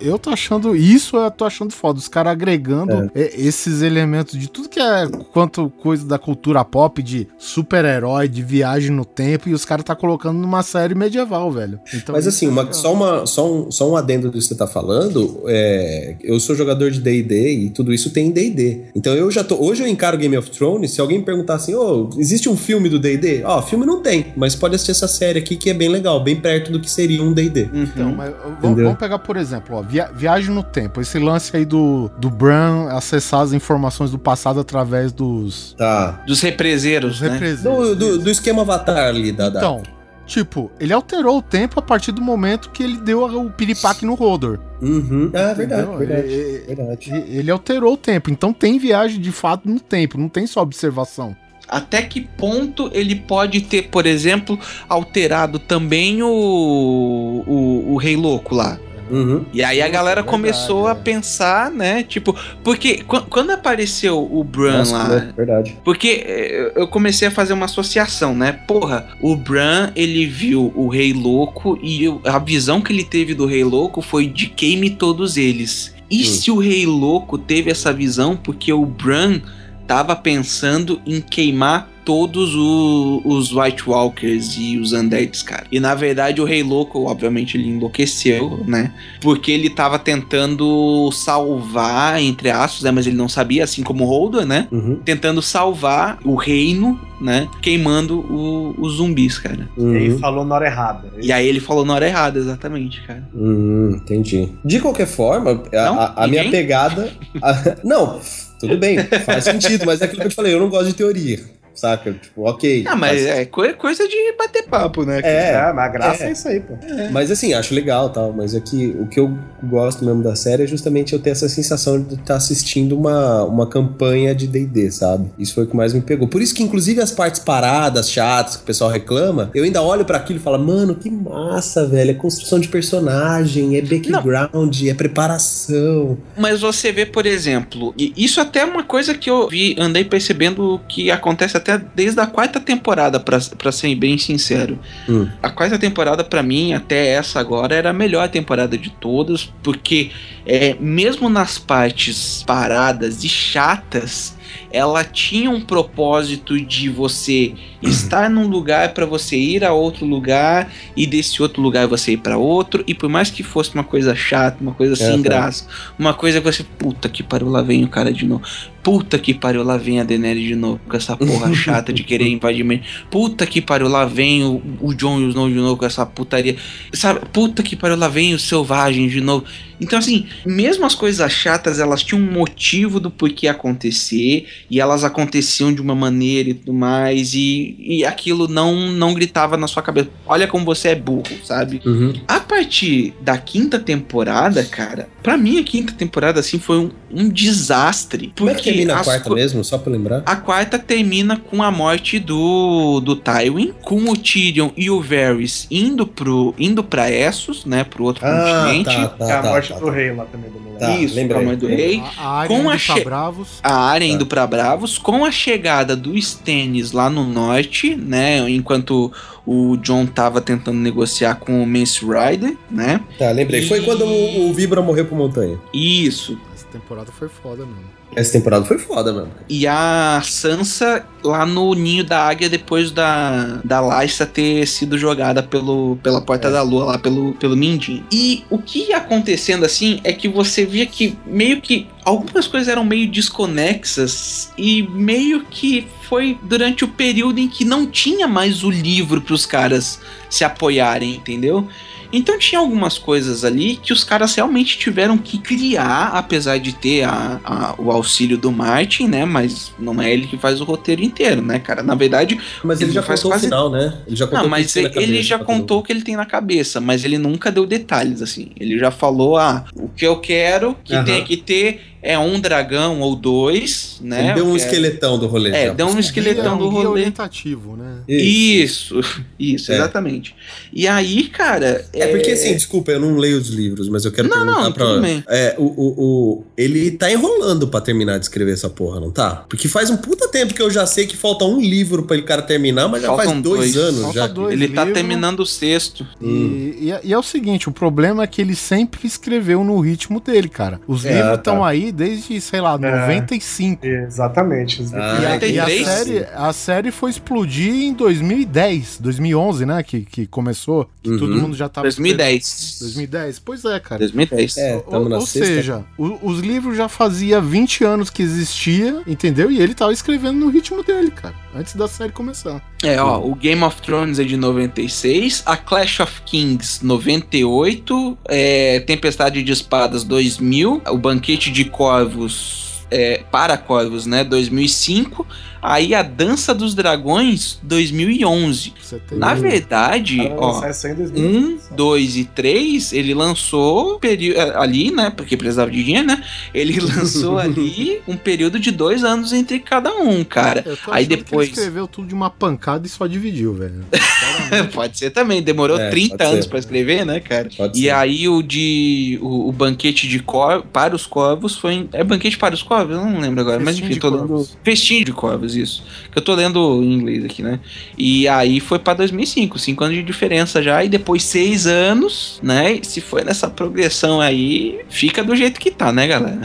eu 0.01 0.19
tô 0.19 0.31
achando 0.31 0.75
isso, 0.77 1.17
eu 1.17 1.31
tô 1.31 1.45
achando 1.45 1.73
foda. 1.73 1.99
Os 1.99 2.09
caras 2.09 2.33
agregando 2.33 3.11
É. 3.15 3.31
esses 3.37 3.83
elementos 3.83 4.39
de 4.39 4.49
tudo 4.49 4.69
que 4.69 4.81
é 4.81 5.09
quanto 5.33 5.71
coisa 5.83 6.07
da 6.07 6.19
cultura 6.19 6.65
pop, 6.65 7.03
de 7.03 7.27
super-herói, 7.39 8.29
de 8.29 8.43
viagem 8.43 8.91
no 8.91 9.05
tempo, 9.05 9.49
e 9.49 9.53
os 9.55 9.65
caras 9.65 9.85
tá 9.85 9.95
colocando 9.97 10.39
numa 10.39 10.63
série 10.63 10.95
medieval, 10.95 11.51
velho. 11.51 11.81
Então, 11.95 12.15
Mas 12.15 12.27
assim, 12.27 12.47
é 12.47 12.51
uma- 12.51 12.73
só, 12.73 12.93
uma, 12.93 13.27
só, 13.27 13.51
um, 13.51 13.71
só 13.71 13.91
um 13.91 13.97
adendo 13.97 14.31
do 14.31 14.39
que 14.39 14.41
você 14.45 14.55
tá 14.55 14.67
falando, 14.67 15.43
é, 15.47 16.17
eu 16.23 16.39
sou 16.41 16.55
jogador 16.55 16.91
de 16.91 17.01
D&D 17.01 17.53
e 17.65 17.71
tudo 17.71 17.93
isso 17.93 18.11
tem 18.11 18.27
em 18.29 18.31
D&D. 18.31 18.85
Então 18.95 19.15
eu 19.15 19.31
já 19.31 19.43
tô, 19.43 19.57
hoje 19.57 19.83
eu 19.83 19.89
encaro 19.89 20.17
Game 20.17 20.37
of 20.37 20.51
Thrones, 20.51 20.91
se 20.93 21.01
alguém 21.01 21.19
me 21.19 21.25
perguntar 21.25 21.55
assim, 21.55 21.75
ô, 21.75 22.09
existe 22.19 22.49
um 22.49 22.57
filme 22.57 22.89
do 22.89 22.99
D&D? 22.99 23.43
Ó, 23.45 23.63
filme 23.63 23.85
não 23.87 24.01
tem, 24.03 24.27
mas 24.37 24.55
pode 24.55 24.75
assistir 24.75 24.93
essa 24.93 25.09
série 25.09 25.39
aqui 25.39 25.57
que 25.57 25.71
é 25.71 25.75
bem 25.75 25.89
legal, 25.89 26.23
bem 26.23 26.37
perto 26.37 26.71
do 26.73 26.81
que 26.81 26.91
seria 26.91 27.23
um 27.23 27.33
D&D. 27.33 27.69
Então, 27.73 28.09
Uhum. 28.11 28.15
mas, 28.17 28.35
vamos 28.61 28.99
pegar, 28.99 29.19
por 29.19 29.37
exemplo, 29.37 29.78
ó, 29.79 29.83
via- 29.83 30.11
viagem 30.15 30.55
no 30.55 30.63
tempo. 30.63 31.01
Esse 31.01 31.19
lance 31.19 31.57
aí 31.57 31.65
do, 31.65 32.11
do 32.19 32.29
Bran 32.31 32.89
acessar 32.91 33.41
as 33.41 33.53
informações 33.53 34.11
do 34.11 34.19
passado 34.19 34.61
através 34.61 35.13
dos, 35.13 35.75
Tá. 35.79 36.23
Dos 36.27 36.41
represeiros, 36.41 37.21
dos 37.21 37.31
né? 37.31 37.55
Do, 37.63 37.95
do, 37.97 38.19
do 38.19 38.31
esquema 38.31 38.63
Avatar 38.63 39.09
ali, 39.09 39.33
da... 39.33 39.49
da- 39.49 39.59
Então, 39.59 39.83
tipo, 40.27 40.71
ele 40.79 40.93
alterou 40.93 41.39
o 41.39 41.43
tempo 41.43 41.79
a 41.79 41.83
partir 41.83 42.13
do 42.13 42.21
momento 42.21 42.71
que 42.71 42.83
ele 42.83 42.97
deu 42.99 43.25
o 43.25 43.51
piripaque 43.51 44.05
no 44.05 44.15
Rodor. 44.15 44.59
Uhum. 44.81 45.31
Ah, 45.35 45.53
verdade, 45.55 45.87
verdade. 45.97 46.33
É- 46.35 46.65
é- 46.71 46.75
verdade. 46.75 47.11
Ele 47.29 47.51
alterou 47.51 47.95
o 47.95 47.97
tempo, 47.97 48.31
então 48.31 48.53
tem 48.53 48.79
viagem 48.79 49.21
de 49.21 49.33
fato 49.33 49.69
no 49.69 49.81
tempo, 49.81 50.19
não 50.19 50.29
tem 50.29 50.47
só 50.47 50.61
observação. 50.63 51.35
Até 51.71 52.01
que 52.01 52.23
ponto 52.23 52.89
ele 52.95 53.15
pode 53.15 53.61
ter, 53.61 53.89
por 53.91 54.07
exemplo, 54.07 54.59
alterado 54.89 55.59
também 55.59 56.23
o, 56.23 57.45
o, 57.47 57.93
o 57.93 57.97
Rei 57.99 58.17
Louco 58.17 58.55
lá? 58.55 58.79
Uhum. 59.11 59.45
E 59.53 59.63
aí 59.63 59.81
a 59.81 59.85
Nossa, 59.85 59.93
galera 59.93 60.21
é 60.21 60.23
verdade, 60.23 60.31
começou 60.37 60.87
a 60.87 60.95
pensar, 60.95 61.71
né? 61.71 62.03
Tipo, 62.03 62.35
porque 62.63 62.99
qu- 63.05 63.23
quando 63.29 63.51
apareceu 63.51 64.19
o 64.31 64.43
Bran 64.45 64.79
Nossa, 64.79 64.93
lá, 64.97 65.15
é 65.17 65.33
verdade. 65.37 65.77
Porque 65.85 66.25
eh, 66.27 66.73
eu 66.77 66.87
comecei 66.89 67.29
a 67.29 67.31
fazer 67.31 67.53
uma 67.53 67.67
associação, 67.67 68.35
né? 68.35 68.53
Porra, 68.53 69.07
o 69.21 69.35
Bran, 69.37 69.91
ele 69.97 70.27
viu 70.27 70.73
o 70.75 70.89
Rei 70.89 71.13
Louco 71.13 71.79
e 71.83 72.07
a 72.25 72.39
visão 72.39 72.81
que 72.81 72.93
ele 72.93 73.05
teve 73.05 73.35
do 73.35 73.47
Rei 73.47 73.65
Louco 73.65 74.01
foi 74.03 74.27
de 74.27 74.47
queime 74.49 74.91
todos 74.91 75.37
eles. 75.37 75.95
E 76.11 76.23
Hum. 76.23 76.25
se 76.25 76.51
o 76.51 76.59
Rei 76.59 76.87
Louco 76.87 77.37
teve 77.37 77.71
essa 77.71 77.93
visão 77.93 78.35
porque 78.37 78.73
o 78.73 78.85
Bran 78.87 79.41
tava 79.87 80.15
pensando 80.17 81.01
em 81.07 81.21
queimar 81.21 81.89
todos 82.09 82.55
o- 82.55 83.21
os 83.23 83.53
White 83.55 83.87
Walkers 83.87 84.57
e 84.57 84.79
os 84.79 84.95
Undeads, 84.95 85.43
cara. 85.43 85.67
E 85.71 85.79
na 85.79 85.95
verdade 85.95 86.41
o 86.41 86.45
Rei 86.47 86.63
Louco, 86.63 87.05
obviamente, 87.05 87.55
ele 87.59 87.69
enlouqueceu, 87.69 88.65
né? 88.67 88.95
Porque 89.21 89.53
ele 89.53 89.69
tava 89.69 89.99
tentando 89.99 91.11
salvar, 91.13 92.19
entre 92.23 92.49
aspas, 92.49 92.83
né? 92.83 92.91
Mas 92.91 93.07
ele 93.07 93.15
não 93.17 93.29
sabia, 93.29 93.63
assim 93.63 93.83
como 93.83 94.05
o 94.05 94.07
Holder, 94.07 94.47
né? 94.47 94.67
Uhum. 94.73 94.97
tentando 95.05 95.43
salvar 95.43 96.19
o 96.25 96.35
reino, 96.35 96.99
né? 97.21 97.47
Queimando 97.61 98.21
o- 98.21 98.75
os 98.79 98.95
zumbis, 98.95 99.37
cara. 99.39 99.69
E 99.77 99.85
aí 99.97 100.11
Uhum. 100.11 100.19
falou 100.19 100.47
na 100.47 100.55
hora 100.55 100.67
errada. 100.67 101.13
E 101.21 101.31
aí 101.31 101.47
ele 101.47 101.61
falou 101.61 101.85
na 101.85 101.93
hora 101.93 102.07
errada, 102.09 102.39
exatamente, 102.39 103.03
cara. 103.03 103.29
Hum, 103.35 103.97
entendi. 103.97 104.49
De 104.65 104.81
qualquer 104.81 105.07
forma, 105.07 105.63
a, 105.75 105.85
Não? 105.85 106.01
a- 106.01 106.15
a 106.25 106.27
minha 106.27 106.51
pegada. 106.51 107.13
a- 107.43 107.77
não, 107.85 108.19
tudo 108.59 108.79
bem, 108.79 108.97
faz 109.27 109.45
sentido, 109.45 109.85
mas 109.85 110.01
é 110.01 110.07
aquilo 110.07 110.21
que 110.23 110.27
eu 110.29 110.31
te 110.31 110.35
falei, 110.37 110.55
eu 110.55 110.61
não 110.61 110.71
gosto 110.71 110.87
de 110.87 110.95
teoria. 110.95 111.58
Saca? 111.79 112.13
Tipo, 112.13 112.49
ok. 112.49 112.85
Ah, 112.89 112.97
mas 112.97 113.23
faz- 113.23 113.39
é 113.39 113.45
coi- 113.45 113.73
coisa 113.75 114.07
de 114.09 114.17
bater 114.37 114.65
papo, 114.65 115.05
né? 115.05 115.21
É, 115.23 115.53
É, 115.53 115.73
mas 115.73 115.85
a 115.85 115.89
graça 115.89 116.25
é, 116.25 116.29
é. 116.29 116.33
isso 116.33 116.49
aí, 116.49 116.61
pô. 116.61 116.75
Mas 117.13 117.31
assim, 117.31 117.55
acho 117.55 117.75
legal 117.75 118.11
tal. 118.11 118.33
Mas 118.33 118.55
é 118.55 118.61
que 118.61 118.89
o 118.99 119.07
que 119.07 119.21
eu 119.21 119.37
gosto 119.63 120.05
mesmo 120.05 120.23
da 120.23 120.35
série 120.35 120.65
é 120.65 120.67
justamente 120.67 121.13
eu 121.13 121.19
ter 121.19 121.31
essa 121.31 121.49
sensação 121.49 122.01
de 122.03 122.15
estar 122.15 122.35
assistindo 122.37 122.97
uma, 122.99 123.45
uma 123.45 123.67
campanha 123.69 124.35
de 124.35 124.47
DD, 124.47 124.91
sabe? 124.91 125.31
Isso 125.39 125.55
foi 125.55 125.65
o 125.65 125.67
que 125.67 125.77
mais 125.77 125.93
me 125.93 126.01
pegou. 126.01 126.27
Por 126.29 126.43
isso 126.43 126.55
que, 126.55 126.63
inclusive, 126.63 127.01
as 127.01 127.13
partes 127.13 127.41
paradas, 127.41 128.11
chatas, 128.11 128.57
que 128.57 128.63
o 128.63 128.67
pessoal 128.67 128.91
reclama, 128.91 129.51
eu 129.55 129.65
ainda 129.65 129.81
olho 129.83 130.05
pra 130.05 130.17
aquilo 130.19 130.39
e 130.39 130.43
falo, 130.43 130.59
mano, 130.59 130.95
que 130.95 131.11
massa, 131.11 131.87
velho. 131.87 132.11
É 132.11 132.15
construção 132.15 132.59
de 132.59 132.69
personagem, 132.69 133.77
é 133.77 133.81
background, 133.83 134.83
é 134.87 134.95
preparação. 134.95 136.19
Mas 136.37 136.61
você 136.61 136.93
vê, 136.93 137.07
por 137.07 137.27
exemplo, 137.27 137.95
e 137.97 138.13
isso 138.17 138.41
até 138.41 138.61
é 138.61 138.65
uma 138.65 138.83
coisa 138.83 139.15
que 139.15 139.29
eu 139.31 139.49
vi, 139.49 139.77
andei 139.79 140.05
percebendo 140.05 140.81
que 140.89 141.11
acontece 141.11 141.57
até 141.57 141.68
desde 141.77 142.21
a 142.21 142.27
quarta 142.27 142.61
temporada, 142.61 143.21
pra 143.21 143.73
ser 143.73 143.95
bem 143.95 144.17
sincero. 144.17 144.79
Hum. 145.09 145.29
A 145.43 145.51
quarta 145.51 145.79
temporada, 145.79 146.25
pra 146.25 146.43
mim, 146.43 146.73
até 146.73 147.09
essa 147.09 147.41
agora, 147.41 147.75
era 147.75 147.91
a 147.91 147.93
melhor 147.93 148.29
temporada 148.29 148.79
de 148.79 148.91
todas, 148.91 149.53
porque 149.63 150.11
é, 150.47 150.77
mesmo 150.81 151.29
nas 151.29 151.59
partes 151.59 152.45
paradas 152.47 153.25
e 153.25 153.29
chatas, 153.29 154.38
ela 154.73 155.05
tinha 155.05 155.51
um 155.51 155.61
propósito 155.61 156.61
de 156.61 156.89
você 156.89 157.53
estar 157.83 158.29
num 158.29 158.47
lugar 158.47 158.93
pra 158.95 159.07
você 159.07 159.37
ir 159.37 159.65
a 159.65 159.73
outro 159.73 160.05
lugar 160.05 160.73
e 160.97 161.07
desse 161.07 161.41
outro 161.43 161.63
lugar 161.63 161.87
você 161.87 162.13
ir 162.13 162.17
pra 162.19 162.37
outro 162.37 162.83
e 162.87 162.95
por 162.95 163.09
mais 163.09 163.31
que 163.31 163.43
fosse 163.43 163.75
uma 163.75 163.85
coisa 163.85 164.15
chata, 164.15 164.59
uma 164.61 164.73
coisa 164.75 164.97
sem 164.97 165.07
É, 165.07 165.17
tá. 165.17 165.23
graça, 165.23 165.67
uma 165.99 166.13
coisa 166.15 166.41
que 166.41 166.53
você 166.53 166.65
puta 166.79 167.09
que 167.09 167.23
pariu 167.23 167.49
lá 167.49 167.63
vem 167.63 167.85
o 167.85 167.89
cara 167.89 168.13
de 168.13 168.27
novo. 168.27 168.43
Puta 168.83 169.19
que 169.19 169.35
pariu 169.35 169.63
lá 169.63 169.77
vem 169.77 170.01
a 170.01 170.05
Daenerys 170.05 170.47
de 170.47 170.55
novo 170.55 170.81
com 170.89 170.97
essa 170.97 171.17
porra 171.17 171.53
chata 171.55 171.93
de 171.93 172.03
querer 172.03 172.29
invadir 172.29 172.65
mesmo. 172.65 172.85
Puta 173.11 173.47
que 173.47 173.61
pariu 173.61 173.89
lá 173.89 174.05
vem 174.07 174.45
o, 174.45 174.63
o 174.81 174.95
Jon 174.95 175.21
e 175.21 175.25
o 175.25 175.29
Snow 175.29 175.49
de 175.49 175.57
novo 175.57 175.77
com 175.77 175.85
essa 175.85 176.07
putaria. 176.07 176.57
Sabe? 176.93 177.21
Puta 177.33 177.63
que 177.63 177.77
pariu 177.77 177.97
lá 177.97 178.09
vem 178.09 178.35
os 178.35 178.43
selvagens 178.49 179.13
de 179.13 179.21
novo. 179.21 179.45
Então, 179.81 179.99
assim, 179.99 180.27
mesmo 180.45 180.85
as 180.85 180.95
coisas 180.95 181.31
chatas, 181.33 181.79
elas 181.79 182.03
tinham 182.03 182.21
um 182.23 182.31
motivo 182.33 182.99
do 183.01 183.11
porquê 183.11 183.49
acontecer, 183.49 184.47
e 184.71 184.81
elas 184.81 185.05
aconteciam 185.05 185.73
de 185.73 185.81
uma 185.81 185.95
maneira 185.95 186.51
e 186.51 186.55
tudo 186.55 186.73
mais, 186.73 187.35
e, 187.35 187.77
e 187.79 188.05
aquilo 188.05 188.49
não, 188.49 188.91
não 188.93 189.15
gritava 189.15 189.57
na 189.57 189.67
sua 189.67 189.83
cabeça. 189.83 190.09
Olha 190.27 190.47
como 190.47 190.65
você 190.65 190.89
é 190.89 190.95
burro, 190.95 191.25
sabe? 191.45 191.81
Uhum. 191.85 192.13
A 192.27 192.41
partir 192.41 193.15
da 193.21 193.37
quinta 193.39 193.79
temporada, 193.79 194.65
cara, 194.65 195.09
pra 195.23 195.37
mim 195.37 195.59
a 195.59 195.65
quinta 195.65 195.93
temporada, 195.93 196.41
assim, 196.41 196.59
foi 196.59 196.79
um, 196.79 196.91
um 197.11 197.29
desastre. 197.29 198.33
Como 198.37 198.51
é 198.51 198.55
que 198.55 198.63
termina 198.65 198.97
a 198.99 199.05
quarta 199.05 199.31
mesmo? 199.35 199.65
Só 199.65 199.79
pra 199.79 199.93
lembrar? 199.93 200.23
a 200.27 200.37
quarta 200.37 200.79
termina 200.79 201.37
com 201.37 201.63
a 201.63 201.71
morte 201.71 202.19
do, 202.19 203.01
do 203.01 203.17
Tywin, 203.17 203.73
com 203.83 203.97
o 204.11 204.17
Tyrion 204.17 204.71
e 204.77 204.91
o 204.91 205.01
Varys 205.01 205.67
indo 205.71 206.07
pro 206.07 206.55
indo 206.59 206.83
pra 206.83 207.11
Essos, 207.11 207.65
né, 207.65 207.85
pro 207.85 208.05
outro 208.05 208.25
Ah, 208.27 208.65
continente. 208.67 208.85
tá, 208.97 209.09
tá, 209.09 209.25
é 209.29 209.33
a 209.33 209.43
tá, 209.43 209.49
morte 209.51 209.68
tá, 209.75 209.79
do 209.79 209.87
tá. 209.87 209.93
rei 209.93 210.13
lá 210.13 210.25
também 210.27 210.51
do 210.51 210.59
moleque. 210.61 210.81
Tá, 210.81 210.97
Isso, 210.97 211.15
lembrei. 211.17 211.41
a 211.43 211.45
mãe 211.45 211.57
do 211.57 211.67
rei. 211.67 212.01
A, 212.19 212.23
a 212.23 212.31
área 212.39 212.49
Com 212.49 212.61
indo 212.63 212.69
a 212.71 212.77
pra 212.77 212.95
che- 212.95 213.05
Bravos. 213.05 213.49
A 213.63 213.75
área 213.75 214.07
Tá. 214.09 214.13
indo 214.15 214.27
pra 214.27 214.47
Bravos, 214.47 214.99
com 214.99 215.25
a 215.25 215.31
chegada 215.31 215.95
do 215.97 216.17
Stannis 216.17 216.93
lá 216.93 217.09
no 217.11 217.25
norte, 217.25 217.95
né, 217.97 218.49
enquanto 218.51 219.13
o 219.47 219.77
John 219.79 220.05
tava 220.07 220.41
tentando 220.41 220.79
negociar 220.79 221.37
com 221.37 221.63
o 221.63 221.67
Mance 221.67 222.01
Rider, 222.05 222.57
né? 222.71 223.01
Tá, 223.19 223.31
lembrei. 223.31 223.67
Foi 223.67 223.81
E- 223.81 223.85
quando 223.85 224.05
o, 224.05 224.51
o 224.51 224.53
Vibra 224.55 224.83
morreu 224.83 225.05
pro 225.07 225.17
Montanha. 225.17 225.59
Isso. 225.73 226.39
Essa 226.55 226.67
temporada 226.67 227.11
foi 227.13 227.29
foda 227.29 227.65
mesmo. 227.65 227.98
Essa 228.17 228.33
temporada 228.33 228.65
foi 228.65 228.79
foda, 228.79 229.13
mano. 229.13 229.31
E 229.49 229.67
a 229.67 230.21
Sansa 230.25 231.05
lá 231.23 231.45
no 231.45 231.75
ninho 231.75 232.03
da 232.05 232.27
águia 232.27 232.49
depois 232.49 232.91
da, 232.91 233.61
da 233.65 233.81
Lysa 234.03 234.25
ter 234.25 234.67
sido 234.67 234.97
jogada 234.97 235.43
pelo, 235.43 235.97
pela 236.03 236.21
Porta 236.21 236.49
É. 236.49 236.51
da 236.51 236.63
Lua, 236.63 236.85
lá 236.85 236.99
pelo, 236.99 237.35
pelo 237.35 237.57
Mindinho. 237.57 238.05
E 238.11 238.45
o 238.51 238.59
que 238.59 238.89
ia 238.89 238.97
acontecendo 238.97 239.65
assim 239.65 240.01
é 240.05 240.13
que 240.13 240.29
você 240.29 240.65
via 240.65 240.87
que 240.87 241.17
meio 241.27 241.61
que 241.61 241.87
algumas 242.05 242.47
coisas 242.47 242.69
eram 242.69 242.85
meio 242.85 243.11
desconexas 243.11 244.51
e 244.57 244.83
meio 244.83 245.45
que 245.51 245.87
foi 246.09 246.39
durante 246.43 246.85
o 246.85 246.89
período 246.89 247.39
em 247.39 247.49
que 247.49 247.65
não 247.65 247.87
tinha 247.87 248.27
mais 248.27 248.65
o 248.65 248.71
livro 248.71 249.21
para 249.21 249.35
os 249.35 249.45
caras 249.45 250.01
se 250.31 250.43
apoiarem, 250.45 251.15
entendeu? 251.17 251.69
Então 252.13 252.39
tinha 252.39 252.59
algumas 252.61 252.97
coisas 252.99 253.45
ali 253.45 253.77
que 253.77 253.93
os 253.93 254.03
caras 254.05 254.35
realmente 254.35 254.79
tiveram 254.79 255.19
que 255.19 255.39
criar, 255.39 256.09
apesar 256.15 256.59
de 256.59 256.73
ter 256.73 257.05
a- 257.05 257.41
a- 257.45 257.75
o 257.79 257.91
auxílio 257.91 258.39
do 258.39 258.51
Martin, 258.51 259.09
né? 259.09 259.25
Mas 259.25 259.73
não 259.79 260.01
é 260.01 260.13
ele 260.13 260.27
que 260.27 260.37
faz 260.39 260.61
o 260.61 260.65
roteiro 260.65 261.03
inteiro, 261.03 261.43
né, 261.43 261.59
cara? 261.59 261.83
Na 261.83 261.95
verdade, 261.95 262.39
Mas 262.65 262.81
ele, 262.81 262.89
Ele 262.91 262.95
já 262.95 263.03
faz 263.03 263.21
contou 263.21 263.33
quase- 263.33 263.47
o 263.47 263.49
final, 263.49 263.71
né? 263.71 263.99
Ele 264.07 264.17
já 264.17 264.27
contou 264.27 264.43
não, 264.43 264.49
mas 264.51 264.75
ele 264.77 264.91
cabeça 264.91 265.23
já 265.23 265.39
todo 265.39 265.47
contou 265.47 265.79
o 265.79 265.83
que 265.83 265.93
ele 265.93 266.03
tem 266.03 266.17
na 266.17 266.27
cabeça, 266.27 266.81
mas 266.81 267.05
ele 267.05 267.19
nunca 267.19 267.51
deu 267.53 267.67
detalhes, 267.67 268.23
assim. 268.23 268.51
Ele 268.59 268.79
já 268.79 268.91
falou, 268.91 269.37
ah, 269.37 269.65
o 269.75 269.89
que 269.89 270.07
eu 270.07 270.17
quero 270.21 270.77
que 270.85 270.95
Aham. 270.95 271.05
tenha 271.05 271.25
que 271.25 271.37
ter 271.37 271.81
é 272.03 272.19
um 272.19 272.39
dragão 272.41 273.01
ou 273.01 273.15
dois, 273.17 273.99
né? 274.01 274.27
Ele 274.27 274.35
deu 274.35 274.47
um 274.47 274.55
É- 274.55 274.57
esqueletão 274.57 275.19
do 275.19 275.27
rolê. 275.27 275.51
É, 275.51 275.67
já. 275.67 275.73
deu 275.75 275.87
um 275.89 275.99
esqueletão 275.99 276.57
Guia- 276.57 276.67
do 276.67 276.71
rolê. 276.71 276.87
orientativo, 276.89 277.77
né? 277.77 277.99
Isso, 278.09 279.01
isso, 279.39 279.73
É. 279.73 279.77
exatamente. 279.77 280.35
E 280.73 280.87
aí, 280.87 281.25
cara. 281.29 281.85
É 281.93 282.07
porque 282.09 282.31
assim, 282.31 282.55
desculpa, 282.55 282.93
eu 282.93 283.01
não 283.01 283.17
leio 283.17 283.39
os 283.39 283.49
livros, 283.49 283.89
mas 283.89 284.05
eu 284.05 284.13
quero 284.13 284.29
Não, 284.29 284.37
perguntar 284.39 284.63
não, 284.63 284.73
pra. 284.73 284.85
tudo 284.87 285.01
bem. 285.03 285.25
É, 285.29 285.55
o, 285.59 285.65
o, 285.65 285.95
o- 286.39 286.45
Ele 286.57 286.91
tá 286.93 287.11
enrolando 287.11 287.69
pra 287.69 287.81
terminar 287.81 288.19
de 288.19 288.25
escrever 288.25 288.53
essa 288.53 288.69
porra, 288.69 289.01
não 289.01 289.11
tá? 289.11 289.45
Porque 289.49 289.69
faz 289.69 289.91
um 289.91 289.97
puta 289.97 290.29
tempo 290.29 290.55
que 290.55 290.63
eu 290.63 290.71
já 290.71 290.87
sei 290.87 291.07
que 291.07 291.17
falta 291.17 291.45
um 291.45 291.61
livro 291.61 292.03
pra 292.05 292.17
ele 292.17 292.25
cara 292.27 292.43
terminar, 292.43 292.89
mas 292.89 293.03
já 293.03 293.09
Faltam 293.09 293.27
faz 293.31 293.43
dois, 293.43 293.73
dois. 293.75 293.77
anos 293.77 294.01
Falta 294.03 294.15
já. 294.19 294.27
dois. 294.27 294.53
Ele 294.53 294.69
tá 294.69 294.83
livro. 294.85 294.95
terminando 294.95 295.41
o 295.41 295.47
sexto. 295.47 296.07
Hum. 296.21 296.73
E, 296.79 296.85
e 296.87 296.93
é- 296.93 297.01
e 297.05 297.13
é 297.13 297.19
o 297.19 297.23
seguinte, 297.23 297.69
o 297.69 297.73
problema 297.73 298.23
é 298.23 298.27
que 298.27 298.41
ele 298.41 298.55
sempre 298.55 299.07
escreveu 299.07 299.65
no 299.65 299.79
ritmo 299.81 300.21
dele, 300.21 300.49
cara. 300.49 300.81
Os 300.87 301.05
É, 301.05 301.11
livros 301.15 301.29
tá. 301.31 301.35
estão 301.37 301.65
aí 301.89 301.93
desde, 301.93 302.41
sei 302.41 302.61
lá, 302.61 302.77
95. 302.79 303.85
Exatamente. 303.87 304.83
E, 304.83 304.95
Ah, 304.95 305.13
a, 305.13 305.47
e 305.47 305.59
a 305.59 305.65
93? 305.65 305.87
série, 305.87 306.27
a 306.35 306.53
série 306.53 306.91
foi 306.91 307.11
explodir 307.11 307.73
em 307.75 307.93
2010, 307.93 308.99
2011, 309.01 309.67
né? 309.67 309.83
Que, 309.83 310.03
que 310.03 310.27
começou, 310.27 310.89
que 311.03 311.11
Uhum. 311.11 311.19
todo 311.19 311.37
mundo 311.41 311.57
já 311.57 311.69
tava... 311.69 311.85
2010. 311.85 312.79
2010? 312.81 313.39
Pois 313.39 313.65
é, 313.65 313.81
cara. 313.81 313.99
2010. 314.01 314.57
É, 314.57 314.75
Ou, 314.77 314.81
tamo 314.83 315.09
na 315.09 315.17
ou 315.19 315.27
sexta. 315.27 315.47
seja, 315.55 315.85
o- 315.97 316.19
os 316.23 316.41
livros 316.41 316.77
já 316.77 316.89
fazia 316.89 317.41
20 317.41 317.85
anos 317.85 318.11
que 318.11 318.23
existia, 318.23 319.03
entendeu? 319.07 319.51
E 319.51 319.61
ele 319.61 319.75
tava 319.75 319.93
escrevendo 319.93 320.39
no 320.39 320.49
ritmo 320.51 320.83
dele, 320.83 321.11
cara, 321.11 321.35
antes 321.55 321.75
da 321.75 321.89
série 321.89 322.13
começar. 322.13 322.63
É, 322.83 323.01
ó, 323.03 323.19
o 323.21 323.35
Game 323.35 323.63
of 323.65 323.81
Thrones 323.83 324.19
é 324.21 324.25
de 324.25 324.37
96, 324.37 325.43
a 325.47 325.57
Clash 325.57 326.01
of 326.01 326.23
Kings 326.23 326.85
98, 326.85 328.17
é, 328.29 328.81
Tempestade 328.81 329.43
de 329.43 329.53
Espadas 329.53 330.05
2000, 330.05 330.83
o 330.89 330.97
Banquete 330.99 331.51
de 331.51 331.65
Corvos 331.79 332.83
é, 332.91 333.23
para 333.31 333.57
Corvos, 333.57 334.05
né, 334.05 334.25
2005, 334.25 335.25
aí 335.63 335.95
a 335.95 336.03
Dança 336.03 336.55
dos 336.55 336.75
Dragões 336.75 337.59
2011. 337.63 338.71
Pra 338.71 338.83
você 338.83 338.99
ter 338.99 339.15
Na 339.17 339.35
verdade, 339.35 340.19
ó, 340.37 340.53
lançar 340.53 340.71
isso 340.71 340.87
aí 340.87 340.93
em 340.93 340.97
1, 340.97 340.99
2000. 341.01 341.59
2 341.77 342.17
e 342.17 342.25
3, 342.25 342.93
ele 342.93 343.15
lançou 343.15 344.01
eh, 344.03 344.53
ali, 344.57 344.91
né? 344.91 345.11
Porque 345.11 345.37
precisava 345.37 345.71
de 345.71 345.83
dinheiro, 345.85 346.07
né? 346.07 346.23
Ele 346.55 346.79
lançou 346.81 347.39
ali 347.39 348.01
um 348.07 348.17
período 348.17 348.59
de 348.59 348.71
dois 348.71 349.05
anos 349.05 349.33
entre 349.33 349.59
cada 349.59 349.95
um, 349.95 350.23
cara. 350.25 350.63
Eu 350.67 350.77
tô 350.77 350.91
aí 350.93 351.05
achando 351.05 351.09
que 351.09 351.25
depois- 351.25 351.49
ele 351.49 351.57
escreveu 351.57 351.87
tudo 351.87 352.09
de 352.09 352.15
uma 352.15 352.31
pancada 352.31 352.87
e 352.87 352.91
só 352.91 353.07
dividiu, 353.07 353.55
velho. 353.55 353.85
Pode 354.73 354.99
ser 354.99 355.11
também, 355.11 355.43
demorou 355.43 355.79
É, 355.79 355.91
30 355.91 356.17
pode 356.17 356.31
anos 356.33 356.47
pra 356.47 356.59
escrever, 356.59 357.05
né, 357.05 357.21
cara? 357.21 357.49
Pode 357.57 357.79
E 357.79 357.83
ser. 357.85 357.91
aí 357.91 358.29
o 358.29 358.43
de. 358.43 359.19
O, 359.21 359.49
o 359.49 359.53
banquete 359.53 360.09
de 360.09 360.19
cor, 360.21 360.63
para 360.73 360.95
os 360.95 361.07
corvos 361.07 361.57
foi. 361.57 361.75
em- 361.75 361.89
É 361.93 362.03
banquete 362.03 362.37
para 362.39 362.55
os 362.55 362.63
corvos? 362.63 362.97
Eu 362.97 363.05
não 363.05 363.21
lembro 363.21 363.41
agora, 363.41 363.59
mas 363.59 363.77
Festim 363.79 363.85
enfim, 363.85 363.95
de 363.95 364.01
tô 364.01 364.11
corvos. 364.11 364.49
lendo. 364.49 364.59
Festim 364.65 365.05
de 365.05 365.13
corvos, 365.13 365.48
isso. 365.55 365.85
Que 366.11 366.19
eu 366.19 366.23
tô 366.23 366.35
lendo 366.35 366.83
em 366.83 366.93
inglês 366.93 367.25
aqui, 367.25 367.43
né? 367.43 367.61
E 367.97 368.29
aí 368.29 368.61
foi 368.61 368.79
pra 368.79 368.95
2005, 368.95 369.59
5 369.59 369.85
anos 369.85 369.97
de 369.97 370.03
diferença 370.03 370.63
já, 370.63 370.83
e 370.85 370.89
depois 370.89 371.23
6 371.25 371.67
anos, 371.67 372.41
né? 372.43 372.73
E 372.73 372.85
se 372.85 373.01
foi 373.01 373.25
nessa 373.25 373.49
progressão 373.49 374.21
aí, 374.21 374.81
fica 374.89 375.23
do 375.23 375.37
jeito 375.37 375.61
que 375.61 375.71
tá, 375.71 375.93
né, 375.93 376.07
galera? 376.07 376.41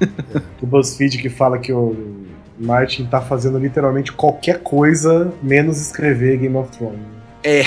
O 0.62 0.66
BuzzFeed 0.66 1.18
que 1.18 1.28
fala 1.28 1.58
que 1.58 1.72
o 1.72 1.96
Martin 2.58 3.04
tá 3.06 3.20
fazendo 3.20 3.58
literalmente 3.58 4.12
qualquer 4.12 4.60
coisa 4.60 5.32
menos 5.42 5.80
escrever 5.80 6.38
Game 6.38 6.56
of 6.56 6.70
Thrones. 6.76 7.17
É. 7.42 7.64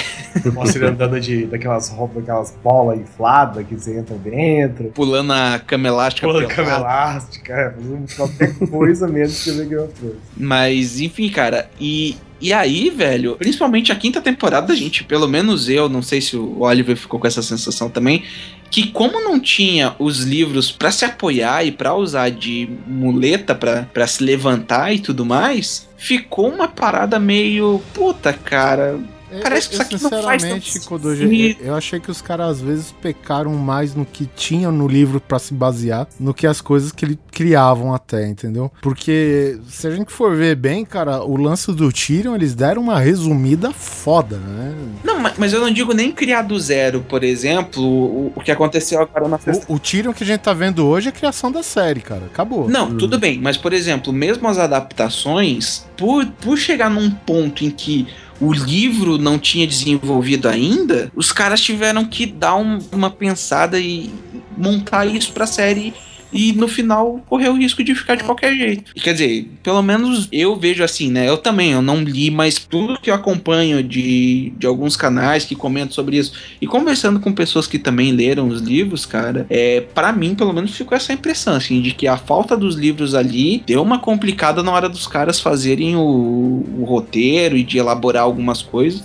Mostra 0.52 0.80
ele 0.80 0.92
andando 0.92 1.20
de, 1.20 1.46
daquelas 1.46 1.90
roupas, 1.90 2.18
daquelas 2.18 2.58
bolas 2.64 3.00
infladas 3.00 3.66
que 3.66 3.76
você 3.76 3.98
entra 3.98 4.16
dentro. 4.18 4.86
Pulando 4.94 5.32
a 5.32 5.60
cama 5.60 5.88
elástica. 5.88 6.28
Pula 6.28 6.40
pelada. 6.40 6.56
cama 6.56 6.78
elástica, 6.78 7.54
é, 7.54 7.72
fazendo 7.72 8.16
qualquer 8.16 8.70
coisa 8.70 9.08
menos 9.08 9.32
escrever 9.32 9.68
Game 9.68 9.84
of 9.84 9.94
Thrones. 9.94 10.18
Mas, 10.36 11.00
enfim, 11.00 11.30
cara, 11.30 11.70
e, 11.80 12.18
e 12.40 12.52
aí, 12.52 12.90
velho, 12.90 13.36
principalmente 13.38 13.92
a 13.92 13.96
quinta 13.96 14.20
temporada, 14.20 14.76
gente, 14.76 15.04
pelo 15.04 15.28
menos 15.28 15.70
eu, 15.70 15.88
não 15.88 16.02
sei 16.02 16.22
se 16.22 16.36
o 16.36 16.62
Oliver 16.62 16.98
ficou 16.98 17.20
com 17.20 17.28
essa 17.28 17.42
sensação 17.42 17.90
também, 17.90 18.24
que 18.70 18.88
como 18.88 19.20
não 19.22 19.40
tinha 19.40 19.96
os 20.00 20.20
livros 20.22 20.72
pra 20.72 20.92
se 20.92 21.04
apoiar 21.04 21.66
e 21.66 21.72
pra 21.72 21.94
usar 21.94 22.30
de 22.30 22.70
muleta 22.88 23.54
pra 23.54 24.08
se 24.08 24.24
levantar 24.24 24.94
e 24.94 25.00
tudo 25.00 25.26
mais, 25.26 25.88
ficou 25.98 26.50
uma 26.50 26.68
parada 26.68 27.20
meio, 27.20 27.82
puta, 27.94 28.32
cara, 28.32 28.98
Parece 29.42 29.70
que 29.70 29.74
isso 29.76 29.82
aqui 29.84 29.94
não 30.02 30.10
faz 30.10 30.42
Sinceramente, 30.42 30.74
tanto 30.74 30.86
Kodoji, 30.88 31.58
eu 31.62 31.76
achei 31.76 32.00
que 32.00 32.12
os 32.12 32.22
caras 32.22 32.48
às 32.58 32.62
vezes 32.62 32.92
pecaram 33.02 33.54
mais 33.54 33.96
no 33.96 34.06
que 34.06 34.26
tinham 34.36 34.72
no 34.72 34.88
livro 34.88 35.20
pra 35.22 35.40
se 35.40 35.54
basear, 35.54 36.08
no 36.20 36.34
que 36.34 36.46
as 36.48 36.60
coisas 36.62 36.92
que 36.92 37.06
eles 37.06 37.18
criavam 37.32 37.94
até, 37.94 38.28
entendeu? 38.28 38.72
Porque 38.82 39.58
se 39.68 39.88
a 39.88 39.92
gente 39.92 40.12
for 40.12 40.36
ver 40.36 40.56
bem, 40.56 40.84
cara, 40.84 41.24
o 41.24 41.38
lance 41.38 41.72
do 41.72 41.92
Tyrion, 41.92 42.36
eles 42.36 42.54
deram 42.54 42.82
uma 42.82 43.00
resumida 43.00 43.72
foda, 43.72 44.38
né? 44.38 44.76
Não, 45.04 45.20
ma- 45.20 45.34
mas 45.38 45.54
eu 45.54 45.62
não 45.62 45.72
digo 45.72 45.94
nem 45.94 46.12
criar 46.12 46.42
do 46.42 46.60
zero, 46.60 47.06
por 47.08 47.24
exemplo, 47.24 47.84
o, 47.84 48.34
o 48.36 48.42
que 48.42 48.52
aconteceu 48.52 49.02
agora 49.02 49.28
na 49.28 49.38
sexta. 49.40 49.66
O, 49.70 49.76
o 49.76 49.80
Tyrion 49.80 50.14
que 50.14 50.24
a 50.24 50.28
gente 50.28 50.42
tá 50.42 50.54
vendo 50.54 50.86
hoje 50.86 51.08
é 51.08 51.10
a 51.10 51.14
criação 51.14 51.52
da 51.52 51.64
série, 51.64 52.02
cara. 52.02 52.26
Acabou. 52.26 52.70
Não, 52.70 52.98
tudo 52.98 53.18
bem, 53.18 53.40
mas 53.40 53.56
por 53.58 53.72
exemplo, 53.74 54.12
mesmo 54.12 54.48
as 54.48 54.58
adaptações, 54.58 55.86
por, 55.98 56.26
por 56.42 56.58
chegar 56.58 56.90
num 56.90 57.10
ponto 57.12 57.64
em 57.64 57.70
que 57.70 58.08
o 58.42 58.52
livro 58.52 59.18
não 59.18 59.38
tinha 59.38 59.68
desenvolvido 59.68 60.50
ainda, 60.50 61.12
os 61.16 61.32
caras 61.32 61.62
tiveram 61.62 62.04
que 62.06 62.26
dar 62.26 62.56
um- 62.56 62.80
uma 62.92 63.10
pensada 63.10 63.80
e 63.80 64.10
montar 64.58 65.06
isso 65.06 65.32
pra 65.32 65.46
série. 65.46 65.94
E 66.32 66.54
no 66.54 66.68
final 66.68 67.22
correu 67.28 67.54
o 67.54 67.58
risco 67.58 67.84
de 67.84 67.94
ficar 67.94 68.16
de 68.16 68.24
qualquer 68.24 68.56
jeito. 68.56 68.94
Quer 68.96 69.14
dizer, 69.14 69.50
pelo 69.62 69.82
menos 69.82 70.28
eu 70.32 70.56
vejo 70.56 70.84
assim, 70.84 71.12
né? 71.12 71.28
Eu 71.28 71.38
também, 71.38 71.72
eu 71.72 71.82
não 71.82 72.04
li, 72.04 72.32
mas 72.32 72.58
tudo 72.58 73.00
que 73.00 73.10
eu 73.10 73.16
acompanho 73.16 73.84
de, 73.84 74.54
de 74.58 74.66
alguns 74.66 74.96
canais 74.96 75.46
que 75.46 75.56
comentam 75.56 75.94
sobre 75.94 76.18
isso 76.18 76.34
e 76.62 76.68
conversando 76.68 77.20
com 77.20 77.34
pessoas 77.34 77.68
que 77.68 77.78
também 77.78 78.12
leram 78.12 78.48
os 78.48 78.62
livros, 78.62 79.06
cara, 79.06 79.46
é 79.50 79.82
para 79.82 80.12
mim 80.12 80.36
pelo 80.36 80.54
menos 80.54 80.76
ficou 80.76 80.96
essa 80.96 81.14
impressão 81.14 81.56
assim 81.56 81.82
de 81.82 81.92
que 81.92 82.08
a 82.08 82.18
falta 82.18 82.56
dos 82.56 82.76
livros 82.76 83.14
ali 83.16 83.64
deu 83.66 83.82
uma 83.82 84.00
complicada 84.00 84.64
na 84.64 84.72
hora 84.72 84.90
dos 84.90 85.08
caras 85.08 85.40
fazerem 85.40 85.96
o, 85.96 86.66
o 86.80 86.86
roteiro 86.86 87.58
e 87.58 87.64
de 87.64 87.78
elaborar 87.78 88.24
algumas 88.24 88.62
coisas. 88.62 89.04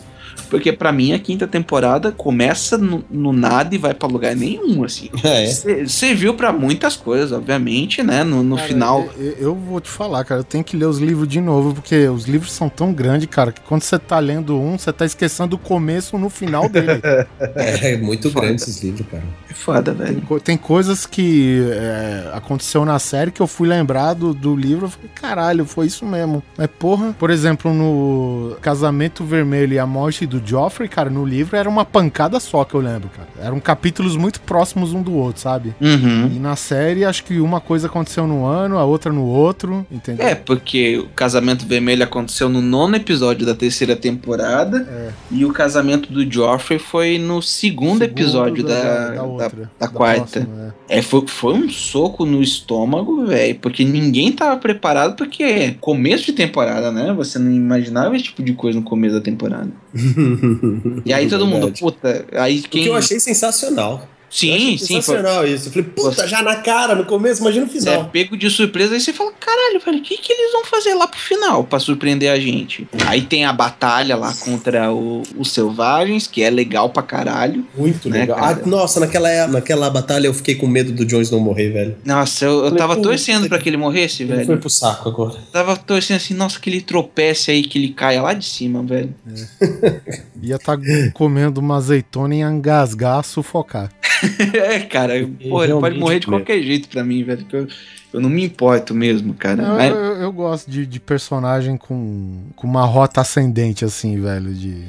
Porque 0.49 0.73
pra 0.73 0.93
mim 0.93 1.13
a 1.13 1.19
quinta 1.19 1.47
temporada 1.47 2.13
começa 2.13 2.79
no, 2.79 3.05
no 3.11 3.33
nada 3.33 3.75
e 3.75 3.79
vai 3.79 3.93
pra 3.95 4.09
lugar 4.09 4.35
nenhum, 4.37 4.85
assim. 4.85 5.11
É. 5.25 5.47
Serviu 5.87 6.35
pra 6.35 6.53
muitas 6.53 6.97
coisas, 6.97 7.33
obviamente, 7.33 8.03
né? 8.03 8.23
No, 8.25 8.43
no 8.43 8.57
Cara, 8.57 8.69
final. 8.69 9.09
Eu, 9.19 9.33
eu 9.39 9.55
vou 9.55 9.81
te 9.81 9.89
falar, 9.91 10.25
cara, 10.25 10.41
eu 10.41 10.45
tenho 10.45 10.63
que 10.65 10.77
ler 10.77 10.87
os 10.87 10.99
livros 10.99 11.29
de 11.29 11.41
novo, 11.41 11.75
porque 11.75 12.07
os 12.09 12.25
livros 12.27 12.53
são 12.53 12.69
tão 12.69 12.93
grandes, 12.93 13.29
cara, 13.29 13.53
que 13.53 13.61
quando 13.63 13.83
você 13.83 13.99
tá 13.99 14.19
lendo 14.19 14.59
um, 14.59 14.79
você 14.79 14.93
tá 14.93 15.05
esquecendo 15.05 15.57
o 15.57 15.59
começo 15.59 16.17
no 16.19 16.29
final 16.31 16.69
dele. 16.69 16.87
É 17.57 17.97
muito 17.97 18.31
Foda. 18.31 18.47
grande 18.47 18.63
esses 18.63 18.83
livros, 18.83 19.07
cara. 19.11 19.23
É 19.51 19.55
foda, 19.55 19.95
Tem, 19.95 20.07
velho. 20.07 20.23
co- 20.23 20.41
tem 20.41 20.57
coisas 20.57 21.07
que 21.07 21.63
é, 21.73 22.31
aconteceu 22.35 22.85
na 22.85 22.99
série 22.99 23.31
que 23.31 23.41
eu 23.41 23.47
fui 23.47 23.69
lembrar 23.69 24.15
do, 24.15 24.33
do 24.35 24.55
livro. 24.55 24.87
Eu 24.87 24.91
falei, 24.91 25.11
caralho, 25.15 25.65
foi 25.65 25.87
isso 25.87 26.05
mesmo. 26.05 26.43
Mas, 26.57 26.69
porra, 26.79 27.15
por 27.19 27.31
exemplo, 27.31 27.73
no 27.73 28.57
Casamento 28.61 29.25
Vermelho 29.25 29.75
e 29.75 29.79
a 29.79 29.87
Morte 29.87 30.27
do 30.27 30.36
Joffrey, 30.45 30.89
cara, 30.89 31.11
no 31.11 31.25
livro 31.25 31.57
era 31.57 31.69
uma 31.69 31.85
pancada 31.85 32.41
só 32.41 32.65
que 32.65 32.75
eu 32.75 32.81
lembro, 32.81 33.09
cara. 33.09 33.29
Eram 33.41 33.61
capítulos 33.61 34.17
muito 34.17 34.41
próximos 34.41 34.93
um 34.93 35.03
do 35.03 35.15
outro, 35.15 35.41
sabe? 35.43 35.75
Uhum. 35.81 36.31
E 36.35 36.39
na 36.39 36.57
série, 36.57 37.05
acho 37.05 37.25
que 37.25 37.41
uma 37.41 37.61
coisa 37.61 37.87
aconteceu 37.87 38.27
no 38.27 38.45
ano, 38.47 38.79
a 38.79 38.85
outra 38.85 39.13
no 39.13 39.25
outro, 39.25 39.87
entendeu? 39.91 40.27
É, 40.27 40.35
porque 40.35 40.99
o 40.99 41.09
casamento 41.09 41.67
vermelho 41.67 42.05
aconteceu 42.05 42.49
no 42.49 42.61
nono 42.61 42.97
episódio 42.97 43.47
da 43.47 43.55
terceira 43.55 43.97
temporada. 43.97 44.87
É. 44.91 45.11
E 45.31 45.45
o 45.45 45.53
casamento 45.53 46.13
do 46.13 46.31
Joffrey 46.31 46.79
foi 46.79 47.19
no 47.19 47.43
segundo, 47.43 48.03
episódio 48.03 48.65
da, 48.65 49.11
da, 49.11 49.23
outra, 49.23 49.71
da 49.79 49.89
quarta. 49.89 50.41
próxima, 50.41 50.75
é. 50.89 50.99
É, 50.99 51.03
foi, 51.03 51.27
foi 51.27 51.55
um 51.55 51.69
soco 51.69 52.25
no 52.25 52.43
estômago, 52.43 53.27
velho. 53.27 53.59
Porque 53.61 53.85
ninguém 53.85 54.33
tava 54.33 54.57
preparado, 54.57 55.17
porque 55.17 55.43
é 55.43 55.71
começo 55.81 56.27
de 56.27 56.33
temporada, 56.33 56.93
né? 56.93 57.13
Você 57.13 57.39
não 57.39 57.51
imaginava 57.51 58.15
esse 58.15 58.25
tipo 58.25 58.43
de 58.43 58.53
coisa 58.53 58.79
no 58.79 58.85
começo 58.85 59.15
da 59.15 59.21
temporada. 59.21 59.71
E 61.05 61.13
aí 61.13 61.29
todo 61.29 61.47
mundo, 61.47 61.73
puta, 61.79 62.27
aí 62.33 62.61
O 62.61 62.63
que 62.63 62.69
quem. 62.69 62.87
eu 62.87 62.95
achei 62.95 63.19
sensacional. 63.21 64.09
Eu 64.29 64.39
Sim, 64.39 64.55
achei 64.55 64.79
sim, 64.79 64.79
foi, 64.79 64.87
sensacional 64.97 65.47
isso. 65.47 65.69
Eu 65.69 65.73
falei, 65.73 65.89
puta, 65.89 66.11
Você- 66.11 66.27
já 66.29 66.43
na 66.43 66.57
cara, 66.57 66.95
no 66.97 67.05
começo, 67.05 67.41
imagina 67.41 67.65
o 67.65 67.69
é 67.69 67.73
final. 67.73 68.05
pego 68.07 68.37
de 68.37 68.51
surpresa, 68.51 68.93
aí 68.95 69.01
você 69.01 69.13
fala, 69.13 69.33
caralho, 69.39 69.81
velho, 69.81 69.99
o 69.99 70.03
que, 70.03 70.19
que 70.19 70.33
eles 70.33 70.53
vão 70.53 70.65
fazer 70.65 70.95
lá 70.95 71.07
pro 71.07 71.19
final 71.19 71.63
pra 71.65 71.79
surpreender 71.79 72.31
a 72.31 72.39
gente? 72.39 72.87
Aí 73.07 73.23
tem 73.23 73.45
a 73.45 73.53
batalha 73.53 74.17
lá 74.17 74.35
contra 74.35 74.93
o- 74.93 75.23
os 75.39 75.53
selvagens, 75.53 76.27
que 76.27 76.43
é 76.43 76.51
legal 76.51 76.91
pra 76.91 77.03
caralho. 77.03 77.65
Muito 77.77 78.11
né, 78.11 78.21
legal. 78.21 78.37
cara? 78.39 78.61
Ah, 78.63 78.67
nossa, 78.69 78.99
naquela, 79.01 79.31
é- 79.31 79.47
naquela 79.47 79.89
batalha 79.89 80.27
eu 80.27 80.35
fiquei 80.35 80.57
com 80.57 80.67
medo 80.67 80.93
do 80.93 81.05
Jones 81.07 81.31
não 81.31 81.39
morrer, 81.41 81.71
velho. 81.71 81.97
Nossa, 82.05 82.45
eu, 82.45 82.53
eu 82.59 82.63
Falei, 82.65 82.79
tava 82.79 82.97
torcendo 83.01 83.49
pra 83.49 83.59
que- 83.59 83.69
ele 83.69 83.77
morresse, 83.77 84.25
Ele 84.25 84.35
foi 84.35 84.45
velho. 84.45 84.59
pro 84.59 84.69
saco 84.69 85.09
agora. 85.09 85.37
Tava 85.53 85.77
torcendo 85.77 86.17
assim, 86.17 86.35
nossa, 86.35 86.59
que 86.61 86.69
ele 86.69 86.81
tropece 86.81 87.51
aí, 87.53 87.63
que 87.63 87.79
ele 87.79 87.89
caia 87.91 88.21
lá 88.21 88.35
de 88.35 88.45
cima, 88.45 88.83
velho. 88.83 89.15
Ia 90.43 90.59
tá 90.59 90.77
comendo 91.15 91.61
uma 91.61 91.77
azeitona 91.77 92.35
e 92.35 92.41
engasgar, 92.41 93.25
sufocar. 93.25 93.91
é, 94.55 94.81
cara, 94.81 95.15
pô, 95.49 95.63
ele 95.65 95.73
pode 95.75 95.99
morrer 95.99 96.21
de 96.21 96.27
qualquer 96.27 96.63
jeito 96.63 96.89
pra 96.89 97.05
mim, 97.05 97.23
velho. 97.25 97.45
que 97.45 97.57
Eu, 97.57 97.69
eu 98.13 98.21
não 98.21 98.29
me 98.31 98.45
importo 98.45 98.95
mesmo, 98.95 99.35
cara. 99.35 99.63
Eu, 99.63 99.75
Mas- 99.75 99.91
eu, 99.91 99.97
eu 100.23 100.33
gosto 100.33 100.71
de, 100.71 100.87
de 100.87 100.99
personagem 101.01 101.77
com, 101.77 102.45
com 102.55 102.67
uma 102.67 102.85
rota 102.85 103.21
ascendente, 103.21 103.85
assim, 103.85 104.21
velho. 104.21 104.53
De. 104.55 104.85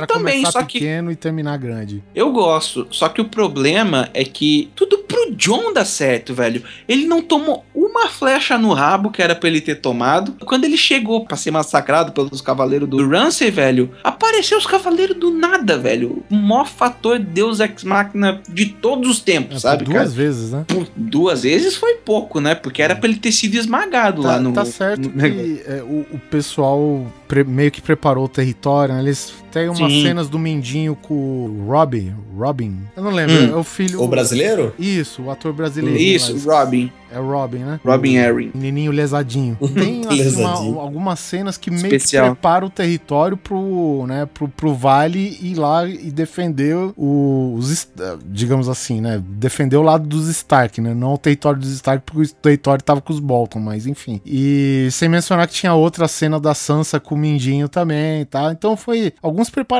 Eu 0.00 0.06
também, 0.06 0.44
só 0.46 0.62
que- 0.62 0.78
pequeno 0.78 1.10
e 1.10 1.16
terminar 1.16 1.56
grande. 1.58 2.02
Eu 2.14 2.32
gosto, 2.32 2.86
só 2.90 3.08
que 3.08 3.20
o 3.20 3.24
problema 3.24 4.08
é 4.14 4.24
que 4.24 4.70
tudo 4.74 4.98
pro 4.98 5.34
John 5.36 5.72
dá 5.72 5.84
certo, 5.84 6.34
velho. 6.34 6.62
Ele 6.88 7.06
não 7.06 7.20
tomou 7.22 7.64
uma 7.74 8.08
flecha 8.08 8.56
no 8.58 8.72
rabo 8.72 9.10
que 9.10 9.22
era 9.22 9.34
pra 9.34 9.48
ele 9.48 9.60
ter 9.60 9.76
tomado. 9.76 10.32
Quando 10.44 10.64
ele 10.64 10.76
chegou 10.76 11.24
pra 11.24 11.36
ser 11.36 11.50
massacrado 11.50 12.12
pelos 12.12 12.40
cavaleiros 12.40 12.88
do 12.88 13.06
Ramsey, 13.08 13.50
velho, 13.50 13.90
apareceu 14.02 14.58
os 14.58 14.66
cavaleiros 14.66 15.16
do 15.16 15.30
nada, 15.30 15.78
velho. 15.78 16.22
O 16.30 16.34
maior 16.34 16.66
fator 16.66 17.18
Deus 17.18 17.60
Ex 17.60 17.84
Machina 17.84 18.40
de 18.48 18.66
todos 18.66 19.10
os 19.10 19.20
tempos, 19.20 19.56
É, 19.56 19.60
sabe, 19.60 19.84
duas 19.84 19.96
cara? 19.96 20.08
vezes, 20.08 20.52
né? 20.52 20.64
Por 20.66 20.86
duas 20.96 21.42
vezes 21.42 21.76
foi 21.76 21.94
pouco, 21.96 22.40
né? 22.40 22.54
Porque 22.54 22.80
era 22.82 22.96
pra 22.96 23.08
ele 23.08 23.18
ter 23.18 23.32
sido 23.32 23.54
esmagado 23.54 24.22
lá 24.22 24.34
Tá, 24.34 24.40
no. 24.40 24.52
tá 24.52 24.64
certo 24.64 25.10
no 25.14 25.22
que 25.22 25.62
é, 25.66 25.82
o, 25.82 26.06
o 26.14 26.18
pessoal 26.30 27.06
pre- 27.28 27.44
meio 27.44 27.70
que 27.70 27.80
preparou 27.80 28.24
o 28.24 28.28
território, 28.28 28.94
né? 28.94 29.00
Eles 29.00 29.32
têm 29.50 29.68
umas 29.82 29.92
Sim. 29.92 30.02
cenas 30.02 30.28
do 30.28 30.38
Mindinho 30.38 30.94
com 30.96 31.14
o 31.14 31.66
Robin. 31.68 32.14
Robin? 32.36 32.78
Eu 32.96 33.02
não 33.02 33.10
lembro. 33.10 33.34
Hum. 33.34 33.50
É 33.52 33.56
o 33.56 33.64
filho. 33.64 34.02
O 34.02 34.08
brasileiro? 34.08 34.74
Isso, 34.78 35.22
o 35.22 35.30
ator 35.30 35.52
brasileiro. 35.52 35.98
Isso, 35.98 36.32
mas- 36.32 36.44
Robin. 36.44 36.90
É 37.14 37.20
o 37.20 37.30
Robin, 37.30 37.58
né? 37.58 37.78
Robin 37.84 38.14
Erin. 38.14 38.50
Menininho 38.54 38.90
lesadinho. 38.90 39.54
Tem 39.74 40.00
assim, 40.06 40.16
Lesadinho. 40.16 40.72
uma- 40.72 40.80
algumas 40.82 41.20
cenas 41.20 41.58
que 41.58 41.70
meio 41.70 41.84
Especial. 41.84 42.24
que 42.24 42.30
preparam 42.32 42.68
o 42.68 42.70
território 42.70 43.36
pro, 43.36 44.06
né, 44.06 44.26
pro, 44.32 44.48
pro 44.48 44.72
Vale 44.74 45.36
ir 45.42 45.54
lá 45.56 45.86
e 45.86 46.10
defender 46.10 46.74
o- 46.96 47.54
os, 47.54 47.86
digamos 48.24 48.66
assim, 48.66 49.02
né, 49.02 49.22
defender 49.26 49.76
o 49.76 49.82
lado 49.82 50.06
dos 50.06 50.26
Stark, 50.28 50.80
né, 50.80 50.94
não 50.94 51.12
o 51.12 51.18
território 51.18 51.60
dos 51.60 51.70
Stark, 51.72 52.02
porque 52.06 52.22
o 52.30 52.34
território 52.34 52.82
tava 52.82 53.02
com 53.02 53.12
os 53.12 53.20
Bolton, 53.20 53.60
mas 53.60 53.86
enfim. 53.86 54.18
E 54.24 54.88
sem 54.90 55.06
mencionar 55.06 55.46
que 55.46 55.52
tinha 55.52 55.74
outra 55.74 56.08
cena 56.08 56.40
da 56.40 56.54
Sansa 56.54 56.98
com 56.98 57.14
o 57.14 57.18
Mindinho 57.18 57.68
também, 57.68 58.24
tá? 58.24 58.50
Então 58.52 58.74
foi 58.74 59.12
alguns 59.22 59.50
preparativos, 59.50 59.71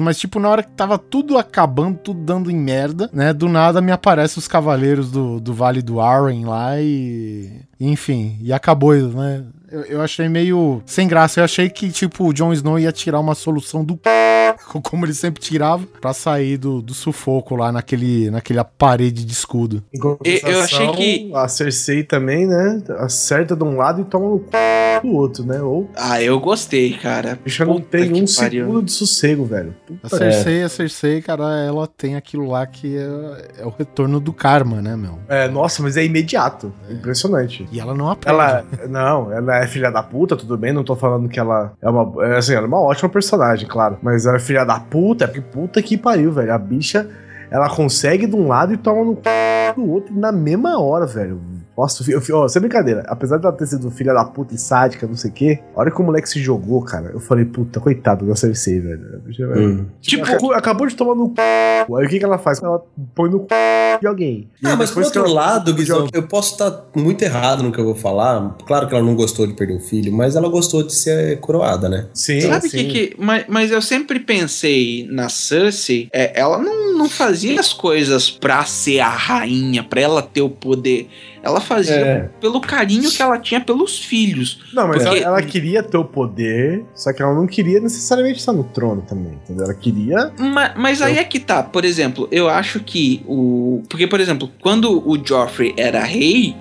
mas 0.00 0.18
tipo, 0.18 0.38
na 0.40 0.48
hora 0.48 0.62
que 0.62 0.70
tava 0.72 0.98
tudo 0.98 1.36
acabando, 1.38 1.98
tudo 1.98 2.20
dando 2.20 2.50
em 2.50 2.56
merda, 2.56 3.08
né, 3.12 3.32
do 3.32 3.48
nada 3.48 3.80
me 3.80 3.92
aparecem 3.92 4.38
os 4.38 4.48
cavaleiros 4.48 5.10
do, 5.10 5.40
do 5.40 5.52
Vale 5.54 5.82
do 5.82 6.00
Arryn 6.00 6.44
lá 6.44 6.80
e... 6.80 7.60
Enfim, 7.78 8.38
e 8.40 8.52
acabou, 8.52 8.94
né? 8.94 9.44
Eu, 9.70 9.82
eu 9.82 10.00
achei 10.00 10.28
meio 10.28 10.82
sem 10.86 11.06
graça. 11.06 11.40
Eu 11.40 11.44
achei 11.44 11.68
que, 11.68 11.90
tipo, 11.90 12.24
o 12.24 12.32
Jon 12.32 12.52
Snow 12.52 12.78
ia 12.78 12.90
tirar 12.92 13.20
uma 13.20 13.34
solução 13.34 13.84
do 13.84 13.98
como 14.82 15.04
ele 15.04 15.12
sempre 15.12 15.42
tirava, 15.42 15.84
pra 16.00 16.12
sair 16.14 16.56
do, 16.56 16.80
do 16.80 16.94
sufoco 16.94 17.54
lá 17.56 17.70
naquele, 17.70 18.30
naquela 18.30 18.64
parede 18.64 19.24
de 19.24 19.32
escudo. 19.32 19.82
Em 19.92 19.98
Eu- 19.98 20.62
achei 20.62 20.90
que- 20.92 21.30
A 21.34 21.48
Cersei 21.48 22.02
também, 22.02 22.46
né? 22.46 22.82
Acerta 22.98 23.54
de 23.54 23.64
um 23.64 23.76
lado 23.76 24.00
e 24.00 24.04
toma 24.04 24.26
no 24.26 24.38
c... 24.38 24.75
do 25.00 25.08
outro, 25.12 25.44
né? 25.44 25.60
Ou 25.60 25.90
Ah, 25.96 26.22
eu 26.22 26.38
gostei, 26.40 26.92
cara. 26.94 27.32
a 27.32 27.34
bicha 27.36 27.64
não 27.64 27.80
tem 27.80 28.12
que 28.12 28.22
um 28.22 28.24
pariu. 28.26 28.64
segundo 28.66 28.82
de 28.84 28.92
sossego, 28.92 29.44
velho. 29.44 29.74
A 29.88 30.08
Puta 30.08 30.16
Cersei, 30.16 30.62
a 30.62 30.68
Cersei, 30.68 31.22
cara, 31.22 31.44
ela 31.64 31.86
tem 31.86 32.16
aquilo 32.16 32.48
lá 32.48 32.66
que 32.66 32.96
é, 32.96 33.62
é 33.62 33.66
o 33.66 33.72
retorno 33.76 34.18
do 34.20 34.32
karma, 34.32 34.80
né, 34.82 34.96
meu? 34.96 35.18
É, 35.28 35.48
nossa, 35.48 35.82
mas 35.82 35.96
é 35.96 36.04
imediato. 36.04 36.72
Impressionante. 36.90 37.68
E 37.72 37.80
ela 37.80 37.94
não 37.94 38.10
aprende. 38.10 38.26
Ela, 38.38 38.64
não, 38.88 39.32
ela 39.32 39.58
é 39.58 39.66
filha 39.66 39.90
da 39.90 40.02
puta, 40.02 40.36
tudo 40.36 40.56
bem, 40.56 40.72
não 40.72 40.84
tô 40.84 40.96
falando 40.96 41.28
que 41.28 41.38
ela 41.38 41.72
é 41.80 41.88
uma, 41.88 42.24
é, 42.24 42.36
assim, 42.38 42.54
ela 42.54 42.64
é 42.64 42.68
uma 42.68 42.80
ótima 42.80 43.08
personagem, 43.08 43.68
claro, 43.68 43.98
mas 44.02 44.26
ela 44.26 44.36
é 44.36 44.40
filha 44.40 44.64
da 44.64 44.78
puta, 44.80 45.24
é 45.24 45.26
porque 45.26 45.40
puta 45.40 45.82
que 45.82 45.96
pariu, 45.96 46.32
velho, 46.32 46.52
a 46.52 46.58
bicha, 46.58 47.08
ela 47.50 47.68
consegue 47.68 48.26
de 48.26 48.34
um 48.36 48.48
lado 48.48 48.72
e 48.72 48.76
toma 48.76 49.04
no 49.04 49.14
c... 49.14 49.74
do 49.74 49.90
outro 49.90 50.14
na 50.18 50.32
mesma 50.32 50.78
hora, 50.80 51.06
velho. 51.06 51.40
Nossa, 51.76 52.02
eu, 52.10 52.22
eu, 52.26 52.36
ó, 52.38 52.48
sem 52.48 52.60
brincadeira, 52.62 53.04
apesar 53.06 53.36
de 53.36 53.44
ela 53.46 53.54
ter 53.54 53.66
sido 53.66 53.90
filha 53.90 54.14
da 54.14 54.24
puta 54.24 54.54
e 54.54 54.58
sádica, 54.58 55.06
não 55.06 55.14
sei 55.14 55.30
o 55.30 55.34
quê, 55.34 55.60
a 55.76 55.80
hora 55.80 55.90
que 55.90 56.00
o 56.00 56.04
moleque 56.04 56.26
se 56.26 56.40
jogou, 56.40 56.80
cara, 56.82 57.10
eu 57.12 57.20
falei, 57.20 57.44
puta, 57.44 57.78
coitado 57.80 58.24
da 58.26 58.34
Cersei, 58.34 58.80
velho. 58.80 59.20
Hum. 59.54 59.84
Tipo, 60.00 60.22
Tipo- 60.22 60.24
acabou, 60.24 60.52
acabou 60.54 60.86
de 60.86 60.96
tomar 60.96 61.14
no 61.14 61.26
c... 61.28 61.34
Aí 61.38 62.06
o 62.06 62.08
que, 62.08 62.18
que 62.18 62.24
ela 62.24 62.38
faz? 62.38 62.62
Ela 62.62 62.80
põe 63.14 63.28
no 63.30 63.40
c... 63.40 63.98
de 64.00 64.06
alguém. 64.06 64.48
Ah, 64.64 64.74
mas 64.74 64.90
por 64.90 65.02
outro 65.02 65.22
ela- 65.26 65.34
lado, 65.34 65.74
Guizão, 65.74 66.08
eu 66.14 66.22
posso 66.26 66.52
estar 66.52 66.86
muito 66.96 67.20
errado 67.22 67.62
no 67.62 67.70
que 67.70 67.78
eu 67.78 67.84
vou 67.84 67.94
falar. 67.94 68.56
Claro 68.66 68.88
que 68.88 68.94
ela 68.94 69.04
não 69.04 69.14
gostou 69.14 69.46
de 69.46 69.52
perder 69.52 69.76
o 69.76 69.80
filho, 69.80 70.10
mas 70.14 70.34
ela 70.34 70.48
gostou 70.48 70.82
de 70.82 70.94
ser 70.94 71.38
coroada, 71.40 71.90
né? 71.90 72.06
Sim, 72.14 72.40
Sabe 72.40 72.68
o 72.68 72.70
sim. 72.70 72.76
que 72.78 72.84
que. 73.10 73.16
Mas, 73.22 73.44
mas 73.48 73.70
eu 73.70 73.82
sempre 73.82 74.18
pensei 74.18 75.06
na 75.10 75.28
Cersei, 75.28 76.08
é, 76.10 76.40
ela 76.40 76.56
não, 76.58 76.96
não 76.96 77.08
fazia 77.08 77.35
as 77.58 77.72
coisas 77.72 78.30
pra 78.30 78.64
ser 78.64 79.00
a 79.00 79.08
rainha, 79.08 79.82
pra 79.82 80.00
ela 80.00 80.22
ter 80.22 80.42
o 80.42 80.48
poder. 80.50 81.08
Ela 81.42 81.60
fazia 81.60 81.94
É. 81.94 82.30
pelo 82.40 82.60
carinho 82.60 83.08
que 83.10 83.22
ela 83.22 83.38
tinha 83.38 83.60
pelos 83.60 83.98
filhos. 84.00 84.58
Não, 84.72 84.88
mas 84.88 85.02
Porque- 85.04 85.18
ela, 85.22 85.38
ela 85.38 85.42
queria 85.42 85.80
ter 85.82 85.96
o 85.96 86.04
poder, 86.04 86.84
só 86.94 87.12
que 87.12 87.22
ela 87.22 87.32
não 87.34 87.46
queria 87.46 87.78
necessariamente 87.80 88.40
estar 88.40 88.52
no 88.52 88.64
trono 88.64 89.02
também, 89.02 89.34
entendeu? 89.44 89.64
Ela 89.64 89.74
queria. 89.74 90.32
Ma- 90.38 90.74
Mas, 90.76 91.00
aí 91.00 91.18
é 91.18 91.24
que 91.24 91.38
tá, 91.38 91.62
por 91.62 91.84
exemplo, 91.84 92.26
eu 92.32 92.48
acho 92.48 92.80
que 92.80 93.22
o. 93.26 93.82
Porque, 93.88 94.06
por 94.08 94.18
exemplo, 94.20 94.50
quando 94.60 95.06
o 95.08 95.16
Joffrey 95.24 95.72
era 95.76 96.02
rei, 96.02 96.56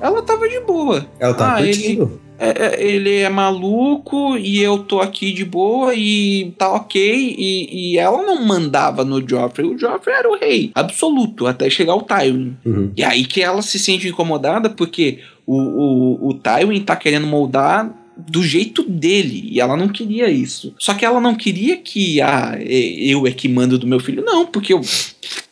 ela 0.00 0.22
tava 0.22 0.48
de 0.48 0.60
boa. 0.60 1.06
Ela 1.18 1.34
tava 1.34 1.56
Ah, 1.56 1.62
ele- 1.62 1.74
curtindo. 1.74 2.20
É, 2.26 2.29
é, 2.40 2.82
ele 2.82 3.16
é 3.16 3.28
maluco 3.28 4.36
e 4.36 4.62
eu 4.62 4.78
tô 4.78 5.00
aqui 5.00 5.32
de 5.32 5.44
boa 5.44 5.94
e 5.94 6.52
tá 6.56 6.72
ok. 6.72 7.36
E, 7.38 7.92
e 7.92 7.98
ela 7.98 8.22
não 8.22 8.44
mandava 8.44 9.04
no 9.04 9.26
Joffrey. 9.26 9.68
O 9.68 9.78
Joffrey 9.78 10.16
era 10.16 10.28
o 10.28 10.38
rei 10.38 10.70
absoluto 10.74 11.46
até 11.46 11.68
chegar 11.68 11.94
o 11.94 12.02
Tywin. 12.02 12.56
Uhum. 12.64 12.92
E 12.96 13.04
aí 13.04 13.24
que 13.24 13.42
ela 13.42 13.60
se 13.60 13.78
sente 13.78 14.08
incomodada 14.08 14.70
porque 14.70 15.18
o, 15.46 15.56
o, 15.56 16.28
o 16.30 16.34
Tywin 16.34 16.80
tá 16.80 16.96
querendo 16.96 17.26
moldar 17.26 17.94
do 18.28 18.42
jeito 18.42 18.82
dele 18.82 19.48
e 19.50 19.60
ela 19.60 19.76
não 19.76 19.88
queria 19.88 20.30
isso. 20.30 20.74
Só 20.78 20.94
que 20.94 21.04
ela 21.04 21.20
não 21.20 21.34
queria 21.34 21.76
que 21.76 22.20
ah, 22.20 22.56
é- 22.58 23.10
eu 23.10 23.26
é 23.26 23.30
que 23.30 23.48
mando 23.48 23.78
do 23.78 23.86
meu 23.86 24.00
filho. 24.00 24.24
Não, 24.24 24.46
porque 24.46 24.72
eu, 24.72 24.80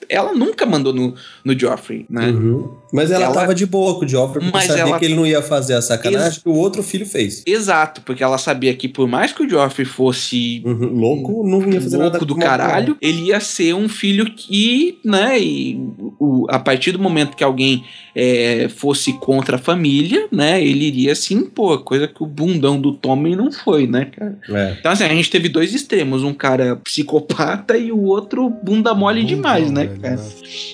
ela 0.09 0.33
nunca 0.33 0.67
mandou 0.67 0.93
no, 0.93 1.15
no 1.45 1.59
Joffrey, 1.59 2.07
né? 2.09 2.29
Uhum. 2.29 2.71
Mas 2.93 3.11
ela, 3.11 3.25
Ela- 3.27 3.35
tava 3.35 3.55
de 3.55 3.67
boa 3.67 3.99
com 3.99 4.05
o 4.05 4.09
Joffrey, 4.09 4.41
porque 4.45 4.51
Mas 4.57 4.67
sabia 4.67 4.83
ela- 4.83 4.99
que 4.99 5.05
ele 5.05 5.15
não 5.15 5.27
ia 5.27 5.43
fazer 5.43 5.75
a 5.75 5.83
sacanagem 5.83 6.29
Ex- 6.29 6.39
que 6.39 6.49
o 6.49 6.55
outro 6.55 6.83
filho 6.83 7.05
fez. 7.05 7.43
Exato, 7.47 8.01
porque 8.03 8.23
ela 8.23 8.39
sabia 8.39 8.73
que 8.75 8.89
por 8.89 9.07
mais 9.07 9.31
que 9.33 9.43
o 9.43 9.49
Joffrey 9.49 9.85
fosse 9.87 10.63
Uhum. 10.65 10.87
Louco, 10.99 11.47
não 11.47 11.61
ia 11.71 11.81
fazer 11.81 11.97
nada 11.99 12.11
louco 12.13 12.25
do 12.25 12.35
com 12.35 12.41
uma- 12.41 12.47
caralho, 12.47 12.97
ele 13.01 13.25
ia 13.27 13.41
ser 13.41 13.75
um 13.75 13.89
filho 13.89 14.33
que, 14.35 14.99
né, 15.05 15.39
e 15.41 15.79
o, 16.19 16.47
a 16.49 16.59
partir 16.59 16.93
do 16.93 16.99
momento 16.99 17.37
que 17.37 17.45
alguém 17.45 17.85
é, 18.21 18.69
fosse 18.69 19.13
contra 19.13 19.57
a 19.57 19.59
família, 19.61 20.27
né, 20.33 20.61
ele 20.65 20.87
iria 20.87 21.15
se 21.15 21.35
impor, 21.35 21.85
coisa 21.85 22.09
que 22.09 22.21
o 22.21 22.27
bundão 22.27 22.81
do 22.81 22.93
Tommy 22.93 23.37
não 23.37 23.53
foi, 23.53 23.87
né, 23.87 24.07
cara? 24.07 24.37
É. 24.51 24.77
Então, 24.81 24.91
assim, 24.91 25.05
a 25.05 25.09
gente 25.09 25.31
teve 25.31 25.49
dois 25.49 25.73
extremos, 25.73 26.25
um 26.25 26.35
cara 26.35 26.75
psicopata 26.77 27.77
e 27.77 27.93
o 27.93 28.03
outro 28.03 28.51
bunda 28.51 28.93
mole 28.93 29.23
demais, 29.25 29.71
né, 29.71 29.87
velho, 29.87 30.01
cara? 30.01 30.17
né? 30.17 30.23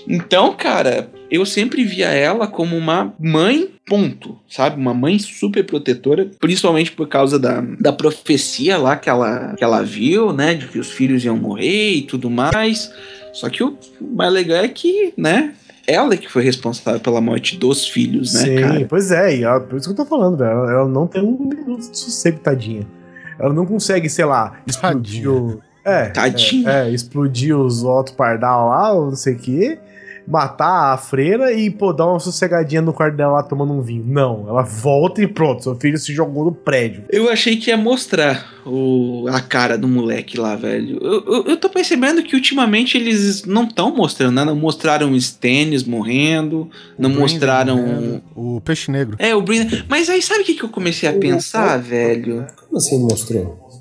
Então, 0.09 0.55
cara, 0.55 1.11
eu 1.31 1.45
sempre 1.45 1.85
via 1.85 2.03
ela 2.12 2.46
como 2.46 2.76
uma 2.76 3.14
mãe, 3.18 3.68
ponto, 3.86 4.38
sabe? 4.48 4.80
Uma 4.80 4.94
mãe 4.94 5.18
super 5.18 5.64
protetora, 5.64 6.28
principalmente 6.40 6.92
por 6.92 7.09
causa 7.09 7.38
da, 7.38 7.61
da 7.78 7.92
profecia 7.92 8.76
lá 8.76 8.96
que 8.96 9.09
ela, 9.09 9.55
que 9.57 9.64
ela 9.64 9.82
viu, 9.82 10.32
né? 10.32 10.55
De 10.55 10.66
que 10.66 10.78
os 10.78 10.90
filhos 10.90 11.24
iam 11.24 11.36
morrer 11.36 11.92
e 11.94 12.02
tudo 12.02 12.28
mais. 12.30 12.90
Só 13.32 13.48
que 13.48 13.62
o 13.62 13.76
mais 14.00 14.32
legal 14.32 14.59
é 14.59 14.68
que, 14.68 15.12
né? 15.16 15.55
Ela 15.86 16.16
que 16.16 16.30
foi 16.30 16.42
responsável 16.42 16.98
pela 16.98 17.20
morte 17.20 17.59
dos 17.59 17.86
filhos, 17.86 18.32
né, 18.32 18.40
Sim, 18.40 18.57
cara? 18.57 18.86
pois 18.88 19.11
é, 19.11 19.36
e 19.36 19.42
ela, 19.42 19.61
por 19.61 19.76
isso 19.76 19.86
que 19.86 19.92
eu 19.92 20.05
tô 20.05 20.09
falando, 20.09 20.38
velho. 20.38 20.50
Ela, 20.50 20.72
ela 20.72 20.88
não 20.88 21.07
tem 21.07 21.22
um 21.22 21.38
minuto 21.38 21.90
de 21.90 21.98
sossego, 21.98 22.38
tadinha. 22.38 22.86
Ela 23.38 23.52
não 23.52 23.66
consegue, 23.66 24.09
sei 24.09 24.24
lá, 24.24 24.57
explodir 24.66 25.24
Tadinha. 25.24 25.30
o. 25.30 25.61
É, 25.84 26.07
Tadinha. 26.07 26.70
É, 26.70 26.88
é, 26.88 26.90
explodir 26.90 27.55
os 27.59 27.84
Otto 27.84 28.14
Pardal 28.14 28.68
lá, 28.68 28.92
ou 28.92 29.07
não 29.07 29.16
sei 29.16 29.34
o 29.34 29.38
quê. 29.38 29.78
Matar 30.27 30.95
a 30.95 30.97
freira 30.97 31.53
e, 31.53 31.70
pô, 31.70 31.93
dar 31.93 32.07
uma 32.07 32.18
sossegadinha 32.20 32.81
no 32.81 32.93
quarto 32.93 33.16
dela 33.16 33.35
lá 33.35 33.43
tomando 33.43 33.72
um 33.72 33.83
vinho. 33.83 34.05
Não, 34.07 34.47
ela 34.49 34.62
volta 34.62 35.22
e 35.22 35.27
pronto, 35.27 35.62
seu 35.62 35.75
filho 35.77 35.99
se 35.99 36.12
jogou 36.14 36.45
no 36.47 36.53
prédio. 36.53 37.05
Eu 37.11 37.29
achei 37.31 37.57
que 37.57 37.70
ia 37.70 37.77
mostrar 37.77 38.47
o, 38.64 39.27
a 39.29 39.41
cara 39.41 39.77
do 39.77 39.87
moleque 39.87 40.39
lá, 40.39 40.57
velho. 40.57 40.99
Eu, 41.03 41.25
eu, 41.27 41.45
eu 41.49 41.57
tô 41.57 41.68
percebendo 41.68 42.22
que 42.22 42.35
ultimamente 42.35 42.97
eles 42.97 43.45
não 43.45 43.64
estão 43.64 43.95
mostrando, 43.95 44.35
né? 44.35 44.45
Não 44.45 44.57
mostraram 44.57 45.12
o 45.12 45.16
Stannis 45.16 45.85
morrendo, 45.85 46.68
não 46.99 47.11
O 47.11 47.14
mostraram. 47.14 47.77
morrendo, 47.77 48.22
O 48.35 48.61
peixe 48.61 48.91
negro. 48.91 49.16
É, 49.18 49.35
o 49.35 49.43
Brandon. 49.43 49.77
Mas 49.89 50.09
aí 50.09 50.22
sabe 50.22 50.41
o 50.41 50.45
que, 50.45 50.55
que 50.55 50.64
eu 50.64 50.68
comecei 50.70 51.09
a 51.09 51.12
pensar, 51.12 51.77
velho? 51.79 52.47
Como 52.57 52.77
assim 52.79 53.01
não 53.01 53.14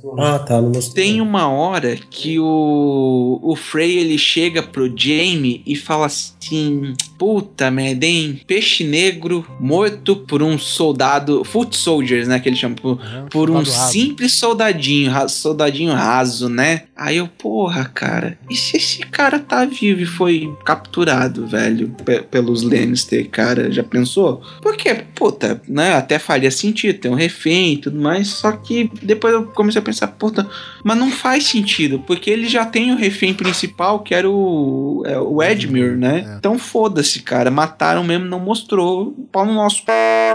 mostrou? 0.04 0.20
Ah, 0.20 0.40
tá, 0.40 0.62
não 0.62 0.70
mostrou. 0.70 0.96
Tem 0.96 1.22
uma 1.22 1.48
hora 1.48 1.96
que 2.10 2.40
o, 2.40 3.40
o 3.42 3.56
Frey 3.56 3.98
ele 3.98 4.18
chega 4.18 4.62
pro 4.62 4.92
Jaime 4.96 5.62
e 5.66 5.76
fala 5.76 6.08
assim: 6.08 6.94
Puta 7.18 7.72
merda, 7.72 8.06
hein? 8.06 8.42
Peixe 8.46 8.84
negro 8.84 9.46
morto 9.60 10.16
por 10.16 10.44
um 10.44 10.58
soldado. 10.58 11.44
Foot 11.44 11.76
soldiers, 11.76 12.28
né? 12.28 12.40
Que 12.40 12.50
ele 12.50 12.56
chama. 12.56 12.76
Por, 12.76 13.00
por 13.30 13.50
um 13.50 13.64
simples 13.64 14.34
soldadinho, 14.34 15.12
soldadinho 15.30 15.94
raso, 15.94 16.50
né? 16.50 16.84
Aí 16.96 17.18
eu, 17.18 17.28
porra, 17.28 17.86
cara, 17.86 18.38
e 18.50 18.56
se 18.58 18.78
esse 18.78 19.00
cara 19.00 19.40
tá 19.40 19.66
vivo 19.66 20.02
e 20.02 20.06
foi 20.06 20.54
capturado, 20.64 21.48
velho, 21.48 21.90
pe- 22.06 22.22
pelos 22.22 22.62
Lannister, 22.64 23.28
cara? 23.30 23.72
Já 23.72 23.84
pensou? 23.84 24.42
Porque, 24.62 24.94
puta, 25.16 25.60
né? 25.68 25.96
Até 25.96 26.20
faria 26.20 26.52
sentido, 26.52 27.00
tem 27.00 27.12
um 27.12 27.16
refém 27.16 27.74
e 27.74 27.78
tudo 27.78 28.00
mais. 28.00 28.28
Só 28.28 28.52
que 28.52 28.92
depois 29.02 29.34
eu 29.34 29.46
comecei 29.48 29.80
a 29.80 29.84
pensar, 29.84 30.08
puta, 30.08 30.48
mas 30.84 30.98
não 30.98 31.10
faz 31.12 31.46
sentido, 31.48 32.00
porque 32.06 32.30
ele 32.30 32.48
já 32.48 32.66
tem 32.66 32.92
o 32.92 32.98
refém 32.98 33.34
principal, 33.34 34.00
que 34.02 34.14
era 34.14 34.30
o, 34.30 35.04
é, 35.06 35.18
o 35.20 35.42
Edmure, 35.42 35.96
né? 35.96 36.26
É. 36.28 36.36
Então 36.38 36.60
foda-se, 36.60 37.22
cara. 37.22 37.50
Mataram 37.50 38.04
mesmo, 38.04 38.26
não 38.26 38.40
mostrou. 38.40 39.14
Pau 39.32 39.46
no 39.46 39.54
nosso 39.54 39.78
c... 39.78 39.86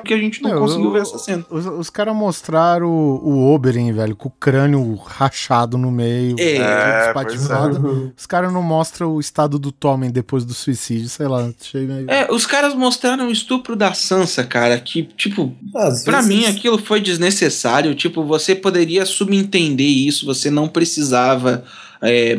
que 0.05 0.13
a 0.15 0.19
gente 0.19 0.43
não 0.43 0.51
Meu, 0.51 0.59
conseguiu 0.61 0.87
eu- 0.87 0.93
ver 0.93 1.03
essa 1.03 1.19
cena. 1.19 1.45
Os, 1.51 1.67
os 1.67 1.91
caras 1.91 2.15
mostraram 2.17 2.89
o, 2.89 3.29
o 3.29 3.55
Oberyn, 3.55 3.93
velho, 3.93 4.17
com 4.17 4.29
o 4.29 4.33
crânio 4.41 4.95
rachado 4.95 5.79
no 5.79 5.91
meio. 5.91 6.35
É, 6.39 6.48
É, 6.57 7.09
espatifado. 7.09 8.13
Os 8.17 8.27
caras 8.27 8.53
não 8.53 8.63
mostram 8.63 9.15
o 9.15 9.21
estado 9.21 9.59
do 9.59 9.71
Tommen 9.71 10.11
depois 10.11 10.45
do 10.45 10.55
suicídio, 10.55 11.09
sei 11.09 11.27
lá. 11.29 11.51
Achei 11.61 11.87
meio... 11.87 12.11
É, 12.11 12.27
os 12.33 12.47
caras 12.47 12.75
mostraram 12.75 13.29
o 13.29 13.31
estupro 13.31 13.77
da 13.77 13.93
Sansa, 13.93 14.45
cara, 14.45 14.79
que, 14.81 15.03
tipo, 15.03 15.55
Às 15.75 16.05
pra 16.05 16.21
vezes- 16.21 16.29
mim 16.29 16.47
aquilo 16.47 16.79
foi 16.79 17.01
desnecessário. 17.01 17.95
Tipo, 17.95 18.25
você 18.25 18.55
poderia 18.55 19.05
subentender 19.05 19.87
isso, 19.87 20.25
você 20.27 20.51
não 20.51 20.69
precisava 20.69 21.65
é, 22.03 22.39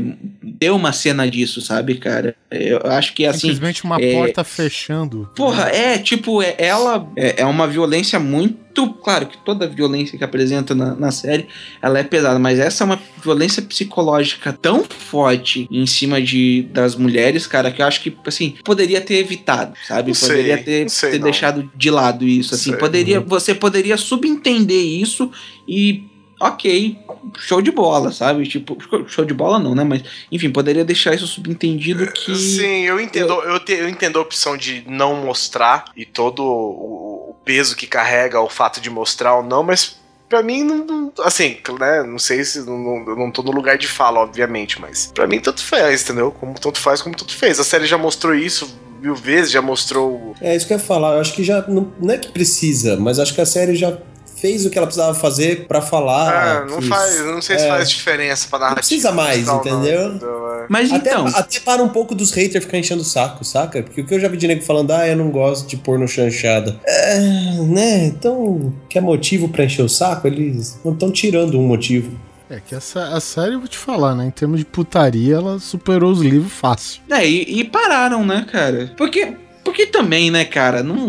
ter 0.60 0.72
uma 0.72 0.92
cena 0.92 1.30
disso, 1.30 1.62
sabe, 1.62 1.96
cara? 1.96 2.36
Eu 2.50 2.80
acho 2.86 3.14
que 3.14 3.26
assim. 3.26 3.40
Simplesmente 3.40 3.84
uma 3.84 3.98
é- 4.00 4.14
porta 4.14 4.44
fechando. 4.44 5.30
Porra, 5.36 5.70
é, 5.70 5.98
tipo, 5.98 6.42
é, 6.42 6.56
ela 6.58 7.08
é, 7.16 7.42
é 7.42 7.46
uma 7.46 7.68
violência 7.68 8.20
muito. 8.20 8.60
Claro 9.04 9.26
que 9.26 9.38
toda 9.40 9.68
violência 9.68 10.18
que 10.18 10.24
apresenta 10.24 10.74
na, 10.74 10.96
na 10.96 11.12
série 11.12 11.48
ela 11.82 12.00
é 12.00 12.04
pesada, 12.04 12.40
mas 12.40 12.60
essa 12.60 12.84
é 12.84 12.86
uma 12.86 13.00
violência 13.22 13.62
psicológica 13.62 14.54
tão 14.54 14.86
forte 14.86 15.68
em 15.70 15.86
cima 15.86 16.22
de, 16.22 16.66
das 16.72 16.96
mulheres, 16.96 17.46
cara, 17.46 17.72
que 17.72 17.82
eu 17.82 17.86
acho 17.86 18.02
que, 18.02 18.16
assim, 18.26 18.56
poderia 18.64 19.02
ter 19.02 19.16
evitado, 19.16 19.74
sabe? 19.86 20.10
Não 20.10 20.16
sei, 20.16 20.30
poderia 20.30 20.58
ter, 20.64 20.82
não 20.84 20.90
sei 20.90 21.12
ter 21.12 21.18
não. 21.18 21.24
deixado 21.26 21.72
de 21.76 21.92
lado 21.92 22.26
isso, 22.26 22.56
assim. 22.56 22.70
Sei. 22.70 22.80
Poderia, 22.80 23.20
Você 23.20 23.54
poderia 23.54 23.98
subentender 23.98 24.82
isso 24.82 25.30
e. 25.68 26.04
Ok, 26.40 26.98
show 27.38 27.62
de 27.62 27.70
bola, 27.72 28.12
sabe? 28.12 28.48
Tipo, 28.48 28.78
show 29.08 29.26
de 29.26 29.34
bola 29.34 29.60
não, 29.60 29.76
né? 29.76 29.84
Mas, 29.84 30.04
enfim, 30.32 30.50
poderia 30.50 30.86
deixar 30.86 31.14
isso 31.14 31.28
subentendido 31.28 32.10
que. 32.12 32.34
Sim, 32.36 32.86
eu 32.86 33.00
entendo, 33.00 33.34
eu, 33.44 33.60
te- 33.60 33.74
eu 33.74 33.90
entendo 33.90 34.18
a 34.20 34.22
opção 34.22 34.56
de 34.56 34.84
não 34.88 35.16
mostrar 35.18 35.86
e 35.98 36.06
todo 36.06 36.42
o, 36.44 37.32
o 37.32 37.36
peso 37.44 37.76
que 37.76 37.86
carrega 37.88 38.40
o 38.40 38.50
fato 38.50 38.80
de 38.80 38.90
mostrar 38.90 39.36
ou 39.36 39.44
não, 39.44 39.64
mas 39.64 39.98
pra 40.30 40.42
mim 40.42 40.64
não, 40.64 40.86
não- 40.86 41.14
assim, 41.24 41.58
né, 41.80 42.04
não 42.04 42.20
sei 42.20 42.44
se 42.46 42.60
não, 42.66 42.78
não, 42.78 43.10
eu 43.10 43.16
não 43.18 43.32
tô 43.32 43.42
no 43.44 43.52
lugar 43.52 43.78
de 43.78 43.88
fala, 43.88 44.20
obviamente, 44.22 44.80
mas 44.80 45.12
pra 45.14 45.28
mim 45.28 45.40
tanto 45.42 45.62
faz, 45.64 46.04
entendeu? 46.04 46.32
Como 46.32 46.54
tanto 46.60 46.80
faz, 46.80 47.02
como 47.02 47.16
tanto 47.18 47.36
fez. 47.36 47.60
A 47.60 47.64
série 47.66 47.86
já 47.86 47.98
mostrou 47.98 48.34
isso 48.34 48.80
mil 49.02 49.16
vezes, 49.16 49.52
já 49.52 49.62
mostrou 49.62 50.36
É 50.42 50.56
isso 50.56 50.68
que 50.68 50.74
eu 50.74 50.78
ia 50.78 50.84
falar. 50.84 51.16
Eu 51.16 51.22
acho 51.22 51.34
que 51.34 51.44
já. 51.44 51.66
Não, 51.68 51.92
não 52.00 52.14
é 52.14 52.18
que 52.18 52.30
precisa, 52.32 52.98
mas 52.98 53.18
acho 53.18 53.34
que 53.34 53.42
a 53.42 53.46
série 53.46 53.74
já 53.76 53.98
fez 54.40 54.66
o 54.66 54.70
que 54.70 54.78
ela 54.78 54.88
precisava 54.88 55.14
fazer 55.14 55.66
pra 55.68 55.82
falar. 55.82 56.62
Ah, 56.62 56.66
não 56.66 56.80
que- 56.80 56.88
faz, 56.88 57.20
não 57.26 57.42
sei 57.42 57.58
se 57.60 57.66
é. 57.66 57.68
faz 57.70 57.90
diferença 57.90 58.48
pra 58.50 58.60
narrativa. 58.60 58.80
precisa 58.82 59.12
mais, 59.12 59.46
tal, 59.46 59.64
não, 59.66 59.78
entendeu? 59.80 60.20
é. 60.36 60.66
Mas 60.70 60.92
Até, 60.92 61.12
então. 61.12 61.28
até 61.28 61.60
para 61.60 61.82
um 61.82 61.90
pouco 61.90 62.14
dos 62.14 62.32
haters 62.32 62.64
ficar 62.64 62.78
enchendo 62.78 63.02
o 63.02 63.06
saco, 63.06 63.44
saca? 63.44 63.82
Porque 63.82 64.02
o 64.02 64.06
que 64.06 64.14
eu 64.14 64.20
já 64.20 64.28
vi 64.28 64.38
de 64.38 64.48
nego 64.48 64.62
falando, 64.62 64.92
ah, 64.92 65.08
eu 65.08 65.16
não 65.18 65.32
gosto 65.32 65.68
de 65.68 65.78
pôr 65.78 65.98
no 65.98 66.08
chanchada. 66.08 66.80
É, 66.86 67.20
né? 67.68 68.06
Então, 68.06 68.72
quer 68.88 69.02
motivo 69.02 69.50
pra 69.50 69.64
encher 69.66 69.82
o 69.84 69.90
saco? 69.90 70.28
Eles 70.28 70.80
não 70.86 70.94
estão 70.94 71.12
tirando 71.12 71.58
um 71.60 71.64
motivo. 71.68 72.12
É 72.52 72.60
que 72.60 72.74
essa, 72.76 73.10
a 73.16 73.20
série, 73.20 73.54
eu 73.54 73.60
vou 73.60 73.68
te 73.68 73.78
falar, 73.78 74.16
né? 74.16 74.26
Em 74.26 74.32
termos 74.32 74.60
de 74.60 74.66
putaria, 74.66 75.36
ela 75.36 75.60
superou 75.60 76.12
os 76.12 76.20
livros 76.22 76.52
fácil. 76.52 77.02
É, 77.10 77.28
e, 77.28 77.60
e 77.60 77.64
pararam, 77.64 78.26
né, 78.26 78.46
cara? 78.52 78.92
Porque, 78.98 79.34
porque 79.70 79.86
também, 79.86 80.32
né, 80.32 80.46
cara, 80.46 80.82
não, 80.82 81.06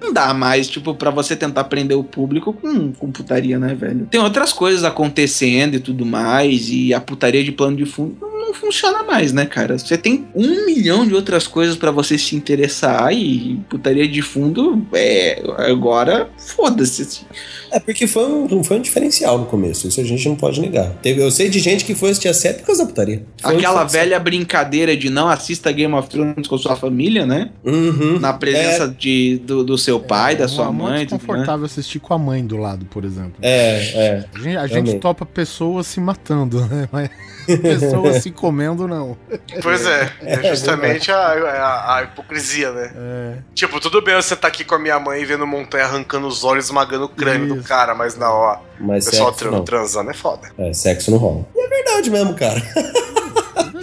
não 0.00 0.12
dá 0.12 0.32
mais, 0.32 0.68
tipo, 0.68 0.94
pra 0.94 1.10
você 1.10 1.34
tentar 1.34 1.64
prender 1.64 1.98
o 1.98 2.04
público 2.04 2.52
com, 2.52 2.92
com 2.92 3.10
putaria, 3.10 3.58
né, 3.58 3.74
velho? 3.74 4.06
Tem 4.06 4.20
outras 4.20 4.52
coisas 4.52 4.84
acontecendo 4.84 5.74
e 5.74 5.80
tudo 5.80 6.06
mais, 6.06 6.68
e 6.70 6.94
a 6.94 7.00
putaria 7.00 7.42
de 7.42 7.50
plano 7.50 7.76
de 7.76 7.84
fundo 7.84 8.16
não 8.20 8.33
funciona 8.56 9.02
mais, 9.02 9.32
né, 9.32 9.46
cara? 9.46 9.78
Você 9.78 9.96
tem 9.96 10.26
um 10.34 10.66
milhão 10.66 11.06
de 11.06 11.14
outras 11.14 11.46
coisas 11.46 11.76
pra 11.76 11.90
você 11.90 12.16
se 12.18 12.34
interessar 12.36 13.12
e 13.12 13.60
putaria 13.68 14.06
de 14.06 14.22
fundo, 14.22 14.86
é, 14.92 15.42
agora, 15.68 16.28
foda-se. 16.36 17.02
assim. 17.02 17.24
É 17.70 17.80
porque 17.80 18.06
foi 18.06 18.24
um, 18.24 18.62
foi 18.62 18.78
um 18.78 18.80
diferencial 18.80 19.36
no 19.36 19.46
começo, 19.46 19.88
isso 19.88 20.00
a 20.00 20.04
gente 20.04 20.28
não 20.28 20.36
pode 20.36 20.60
negar. 20.60 20.90
Teve, 21.02 21.20
eu 21.20 21.30
sei 21.30 21.48
de 21.48 21.58
gente 21.58 21.84
que 21.84 21.94
foi 21.94 22.10
assistir 22.10 22.28
a 22.28 22.34
série 22.34 22.58
por 22.58 22.66
causa 22.66 22.82
da 22.82 22.88
putaria. 22.88 23.24
Foi 23.40 23.56
Aquela 23.56 23.84
velha 23.84 24.18
brincadeira 24.20 24.96
de 24.96 25.10
não 25.10 25.28
assista 25.28 25.72
Game 25.72 25.92
of 25.94 26.08
Thrones 26.08 26.46
com 26.46 26.56
sua 26.56 26.76
família, 26.76 27.26
né? 27.26 27.50
Uhum. 27.64 28.20
Na 28.20 28.32
presença 28.32 28.88
de, 28.88 29.40
do, 29.44 29.64
do 29.64 29.76
seu 29.76 29.98
pai, 29.98 30.36
da 30.36 30.46
sua 30.46 30.66
É 30.66 30.70
mãe, 30.70 30.96
muito 30.98 31.08
tudo, 31.10 31.20
né? 31.20 31.26
confortável 31.26 31.66
assistir 31.66 31.98
com 31.98 32.14
a 32.14 32.18
mãe 32.18 32.46
do 32.46 32.56
lado, 32.56 32.86
por 32.86 33.04
exemplo. 33.04 33.34
É, 33.42 33.76
é. 33.94 34.24
A 34.32 34.38
gente, 34.38 34.56
a 34.56 34.66
gente 34.66 34.94
topa 35.00 35.26
pessoas 35.26 35.86
se 35.88 36.00
matando, 36.00 36.60
né? 36.66 36.88
Mas 36.92 37.10
pessoas 37.60 38.22
se 38.22 38.30
comendo, 38.44 38.86
não. 38.86 39.16
Pois 39.62 39.84
é, 39.88 40.12
é 40.22 40.42
justamente 40.50 41.10
a, 41.10 41.16
a- 41.16 41.96
a 41.96 42.02
hipocrisia, 42.02 42.70
né? 42.72 42.92
É, 42.94 43.38
Tipo, 43.54 43.80
tudo 43.80 44.02
bem 44.02 44.14
você 44.16 44.36
tá 44.36 44.48
aqui 44.48 44.64
com 44.64 44.74
a 44.74 44.78
minha 44.78 45.00
mãe 45.00 45.24
vendo 45.24 45.46
montanha 45.46 45.84
arrancando 45.86 46.26
os 46.26 46.44
olhos, 46.44 46.66
esmagando 46.66 47.06
o 47.06 47.08
crânio 47.08 47.48
do 47.54 47.56
Isso. 47.60 47.68
cara, 47.68 47.94
mas 47.94 48.16
na 48.16 48.30
hora, 48.30 48.60
o 48.78 48.84
Mas 48.84 49.06
pessoal 49.06 49.28
sexo 49.30 49.44
tran- 49.44 49.50
não. 49.56 49.64
transando 49.64 50.10
é 50.10 50.14
foda. 50.14 50.48
É, 50.58 50.72
sexo 50.74 51.10
não 51.10 51.16
rola. 51.18 51.46
E 51.54 51.58
é 51.60 51.68
verdade 51.68 52.10
mesmo, 52.10 52.34
cara. 52.34 52.60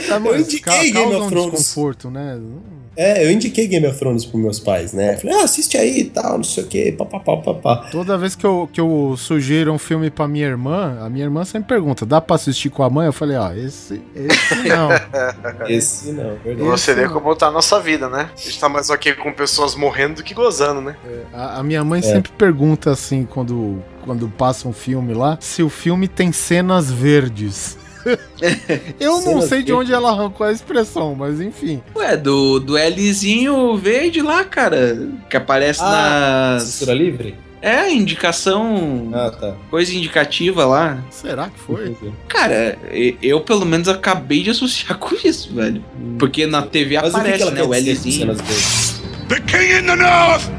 Tá, 0.07 0.19
mas 0.19 0.41
indiquei 0.41 0.59
ca- 0.61 0.77
Game 0.79 0.91
causa 0.93 1.17
of 1.17 1.25
um 1.25 1.29
Thrones. 1.29 1.51
desconforto, 1.59 2.11
né? 2.11 2.39
É, 2.95 3.25
eu 3.25 3.31
indiquei 3.31 3.67
Game 3.67 3.87
of 3.87 3.97
Thrones 3.97 4.25
pros 4.25 4.41
meus 4.41 4.59
pais, 4.59 4.91
né? 4.91 5.15
Falei, 5.15 5.37
ah, 5.37 5.43
assiste 5.43 5.77
aí 5.77 6.01
e 6.01 6.05
tal, 6.05 6.37
não 6.37 6.43
sei 6.43 6.63
o 6.63 6.67
que, 6.67 6.91
papapá, 6.91 7.37
papá. 7.37 7.89
Toda 7.89 8.17
vez 8.17 8.35
que 8.35 8.45
eu, 8.45 8.69
que 8.71 8.81
eu 8.81 9.15
sugiro 9.17 9.71
um 9.71 9.77
filme 9.77 10.09
pra 10.09 10.27
minha 10.27 10.45
irmã, 10.45 10.97
a 11.01 11.09
minha 11.09 11.23
irmã 11.23 11.45
sempre 11.45 11.69
pergunta: 11.69 12.05
dá 12.05 12.19
pra 12.19 12.35
assistir 12.35 12.69
com 12.69 12.83
a 12.83 12.89
mãe? 12.89 13.05
Eu 13.05 13.13
falei: 13.13 13.37
ó, 13.37 13.53
esse, 13.53 14.01
esse 14.13 14.55
não. 14.67 14.89
Esse 15.67 16.11
não, 16.11 16.35
verdade. 16.43 16.69
Você 16.69 16.93
vê 16.93 17.05
não. 17.05 17.13
como 17.13 17.35
tá 17.35 17.47
a 17.47 17.51
nossa 17.51 17.79
vida, 17.79 18.09
né? 18.09 18.29
A 18.33 18.37
gente 18.37 18.59
tá 18.59 18.67
mais 18.67 18.89
aqui 18.89 19.13
com 19.13 19.31
pessoas 19.31 19.75
morrendo 19.75 20.15
do 20.15 20.23
que 20.23 20.33
gozando, 20.33 20.81
né? 20.81 20.95
A, 21.33 21.59
a 21.59 21.63
minha 21.63 21.83
mãe 21.83 22.01
sempre 22.01 22.31
pergunta 22.31 22.91
assim, 22.91 23.25
quando, 23.25 23.81
quando 24.03 24.27
passa 24.29 24.67
um 24.67 24.73
filme 24.73 25.13
lá, 25.13 25.37
se 25.39 25.63
o 25.63 25.69
filme 25.69 26.07
tem 26.07 26.31
cenas 26.31 26.91
verdes. 26.91 27.77
Eu 28.99 29.21
não 29.21 29.41
sei 29.41 29.63
de 29.63 29.73
onde 29.73 29.93
ela 29.93 30.11
arrancou 30.11 30.45
a 30.45 30.51
expressão, 30.51 31.15
mas 31.15 31.39
enfim. 31.41 31.81
Ué, 31.95 32.17
do, 32.17 32.59
do 32.59 32.75
Lzinho 32.77 33.75
verde 33.77 34.21
lá, 34.21 34.43
cara. 34.43 35.09
Que 35.29 35.37
aparece 35.37 35.81
Ah, 35.83 36.53
nas. 36.55 36.63
Censura 36.63 36.93
livre? 36.93 37.35
É, 37.61 37.91
indicação. 37.93 39.11
Ah, 39.13 39.29
tá. 39.29 39.53
Coisa 39.69 39.93
indicativa 39.95 40.65
lá. 40.65 40.97
Será 41.11 41.47
que 41.49 41.59
foi? 41.59 41.95
Cara, 42.27 42.77
eu 43.21 43.39
pelo 43.41 43.65
menos 43.65 43.87
acabei 43.87 44.41
de 44.41 44.49
associar 44.49 44.97
com 44.99 45.15
isso, 45.23 45.53
velho. 45.53 45.83
Porque 46.17 46.47
na 46.47 46.63
TV 46.63 46.95
Mas 46.99 47.13
o 47.13 47.17
que 47.17 47.23
que 47.23 47.27
aparece, 47.29 47.43
ela 47.43 47.51
né? 47.51 47.61
O 47.63 47.67
dizer 47.73 47.95
com 47.95 48.01
Lzinho. 48.07 48.19
cenas 48.19 48.41
verdes? 48.41 49.01
The 49.29 49.39
king 49.41 49.73
in 49.79 49.85
the 49.85 49.95
north! 49.95 50.49